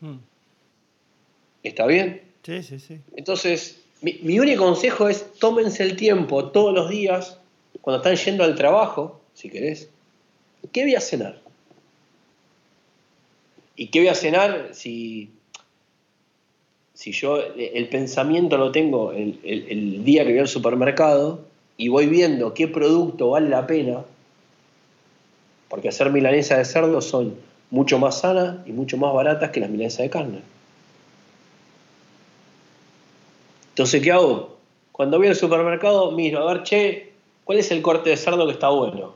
Hmm. 0.00 0.18
¿Está 1.62 1.86
bien? 1.86 2.29
Entonces, 3.16 3.80
mi, 4.02 4.38
único 4.38 4.64
consejo 4.64 5.08
es 5.08 5.32
tómense 5.38 5.82
el 5.82 5.96
tiempo 5.96 6.46
todos 6.46 6.74
los 6.74 6.88
días, 6.88 7.38
cuando 7.80 7.98
están 7.98 8.16
yendo 8.16 8.44
al 8.44 8.54
trabajo, 8.54 9.20
si 9.34 9.50
querés, 9.50 9.88
¿qué 10.72 10.84
voy 10.84 10.94
a 10.94 11.00
cenar? 11.00 11.40
¿Y 13.76 13.88
qué 13.88 14.00
voy 14.00 14.08
a 14.08 14.14
cenar 14.14 14.70
si, 14.72 15.30
si 16.94 17.12
yo 17.12 17.38
el 17.38 17.88
pensamiento 17.88 18.58
lo 18.58 18.72
tengo 18.72 19.12
el, 19.12 19.38
el 19.42 20.04
día 20.04 20.24
que 20.24 20.30
voy 20.30 20.40
al 20.40 20.48
supermercado 20.48 21.40
y 21.76 21.88
voy 21.88 22.06
viendo 22.06 22.52
qué 22.52 22.68
producto 22.68 23.30
vale 23.30 23.48
la 23.48 23.66
pena? 23.66 24.04
Porque 25.68 25.88
hacer 25.88 26.10
milanesa 26.10 26.58
de 26.58 26.64
cerdo 26.64 27.00
son 27.00 27.36
mucho 27.70 27.98
más 27.98 28.20
sanas 28.20 28.66
y 28.66 28.72
mucho 28.72 28.96
más 28.96 29.14
baratas 29.14 29.50
que 29.50 29.60
las 29.60 29.70
milanesas 29.70 30.00
de 30.00 30.10
carne. 30.10 30.40
Entonces, 33.80 34.02
¿qué 34.02 34.12
hago? 34.12 34.58
Cuando 34.92 35.16
voy 35.16 35.28
al 35.28 35.34
supermercado, 35.34 36.10
miro, 36.10 36.46
a 36.46 36.52
ver, 36.52 36.64
che, 36.64 37.12
¿cuál 37.44 37.60
es 37.60 37.70
el 37.70 37.80
corte 37.80 38.10
de 38.10 38.18
cerdo 38.18 38.44
que 38.44 38.52
está 38.52 38.68
bueno? 38.68 39.14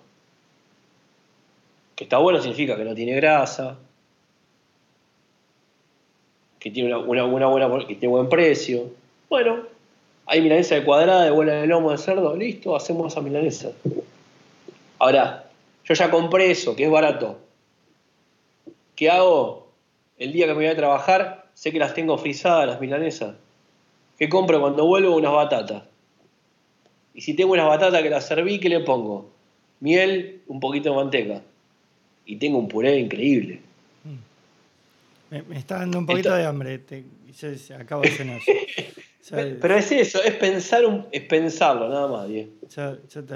Que 1.94 2.04
está 2.04 2.16
bueno 2.16 2.40
significa 2.40 2.74
que 2.74 2.84
no 2.84 2.94
tiene 2.94 3.14
grasa, 3.14 3.76
que 6.58 6.70
tiene 6.70 6.96
una, 6.96 7.24
buena, 7.24 7.78
que 7.86 7.94
tiene 7.94 8.08
buen 8.08 8.30
precio. 8.30 8.86
Bueno, 9.28 9.64
hay 10.24 10.40
milanesa 10.40 10.76
de 10.76 10.84
cuadrada, 10.84 11.24
de 11.26 11.30
bola 11.30 11.56
de 11.56 11.66
lomo 11.66 11.90
de 11.90 11.98
cerdo, 11.98 12.34
listo, 12.34 12.74
hacemos 12.74 13.12
esa 13.12 13.20
milanesa. 13.20 13.72
Ahora, 14.98 15.44
yo 15.84 15.92
ya 15.92 16.10
compré 16.10 16.50
eso, 16.50 16.74
que 16.74 16.84
es 16.84 16.90
barato. 16.90 17.36
¿Qué 18.96 19.10
hago? 19.10 19.68
El 20.16 20.32
día 20.32 20.46
que 20.46 20.54
me 20.54 20.60
voy 20.60 20.68
a 20.68 20.76
trabajar, 20.76 21.50
sé 21.52 21.70
que 21.70 21.78
las 21.78 21.92
tengo 21.92 22.16
frisadas 22.16 22.66
las 22.66 22.80
milanesas. 22.80 23.34
¿Qué 24.18 24.28
compro 24.28 24.60
cuando 24.60 24.86
vuelvo? 24.86 25.16
Unas 25.16 25.32
batatas. 25.32 25.84
Y 27.14 27.20
si 27.20 27.34
tengo 27.34 27.52
unas 27.52 27.66
batatas 27.66 28.02
que 28.02 28.10
las 28.10 28.26
serví, 28.26 28.58
¿qué 28.58 28.68
le 28.68 28.80
pongo? 28.80 29.30
Miel, 29.80 30.42
un 30.46 30.60
poquito 30.60 30.90
de 30.90 30.96
manteca. 30.96 31.42
Y 32.26 32.36
tengo 32.36 32.58
un 32.58 32.68
puré 32.68 32.98
increíble. 32.98 33.60
Mm. 34.04 35.48
Me, 35.48 35.58
está 35.58 35.78
dando 35.78 35.98
un 35.98 36.06
poquito 36.06 36.34
de 36.34 36.44
hambre. 36.44 36.80
acabo 37.78 38.02
de 38.02 38.10
cenar. 38.10 38.40
Pero 39.30 39.76
es 39.76 39.90
eso, 39.90 40.22
es 40.22 40.34
pensar 40.34 40.82
es 41.10 41.22
pensarlo, 41.22 41.88
nada 41.88 42.08
más. 42.08 42.28
E, 42.28 42.48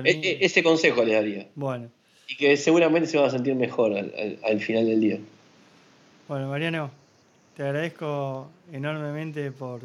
e, 0.05 0.38
ese 0.44 0.62
consejo 0.62 1.02
le 1.02 1.14
daría. 1.14 1.46
Bueno. 1.55 1.88
Y 2.28 2.36
que 2.36 2.56
seguramente 2.59 3.09
se 3.09 3.16
van 3.16 3.28
a 3.28 3.30
sentir 3.30 3.55
mejor 3.55 3.96
al 3.96 4.60
final 4.60 4.84
del 4.84 5.00
día. 5.00 5.18
Bueno, 6.28 6.48
Mariano, 6.48 6.90
te 7.56 7.62
agradezco 7.62 8.50
enormemente 8.70 9.50
por 9.50 9.80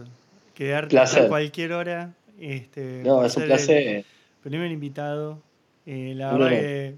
quedarte 0.54 0.98
a 0.98 1.28
cualquier 1.28 1.74
hora. 1.74 2.14
Este, 2.40 3.04
no, 3.06 3.24
es 3.26 3.36
un 3.38 3.44
placer. 3.44 4.06
primer 4.42 4.72
invitado. 4.72 5.42
Eh, 5.86 6.14
la 6.16 6.34
verdad 6.34 6.50
que 6.50 6.96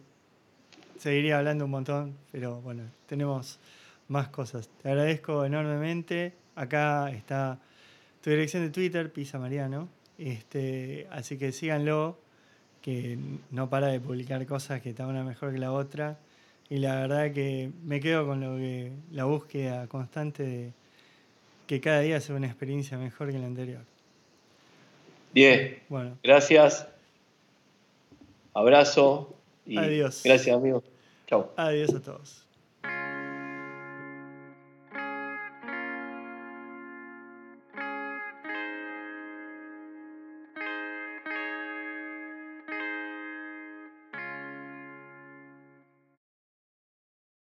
seguiría 0.99 1.37
hablando 1.37 1.65
un 1.65 1.71
montón, 1.71 2.15
pero 2.31 2.61
bueno, 2.61 2.83
tenemos 3.07 3.59
más 4.07 4.29
cosas. 4.29 4.69
Te 4.81 4.89
agradezco 4.89 5.45
enormemente. 5.45 6.33
Acá 6.55 7.09
está 7.11 7.59
tu 8.21 8.29
dirección 8.29 8.63
de 8.63 8.69
Twitter, 8.69 9.11
Pisa 9.11 9.39
Mariano. 9.39 9.89
Este, 10.17 11.07
así 11.11 11.37
que 11.37 11.51
síganlo, 11.51 12.17
que 12.81 13.17
no 13.51 13.69
para 13.69 13.87
de 13.87 13.99
publicar 13.99 14.45
cosas 14.45 14.81
que 14.81 14.91
está 14.91 15.07
una 15.07 15.23
mejor 15.23 15.51
que 15.51 15.59
la 15.59 15.71
otra. 15.71 16.17
Y 16.69 16.77
la 16.77 16.95
verdad 16.95 17.31
que 17.31 17.71
me 17.83 17.99
quedo 17.99 18.25
con 18.25 18.41
lo 18.41 18.57
que 18.57 18.91
la 19.11 19.25
búsqueda 19.25 19.87
constante 19.87 20.43
de 20.43 20.73
que 21.67 21.81
cada 21.81 22.01
día 22.01 22.19
sea 22.21 22.35
una 22.35 22.47
experiencia 22.47 22.97
mejor 22.97 23.31
que 23.31 23.39
la 23.39 23.47
anterior. 23.47 23.81
Bien. 25.33 25.79
Bueno. 25.89 26.17
Gracias. 26.23 26.87
Abrazo. 28.53 29.35
Adiós. 29.75 30.21
Gracias, 30.23 30.55
amigo. 30.55 30.83
Chao. 31.27 31.51
Adiós 31.57 31.93
a 31.93 32.01
todos. 32.01 32.44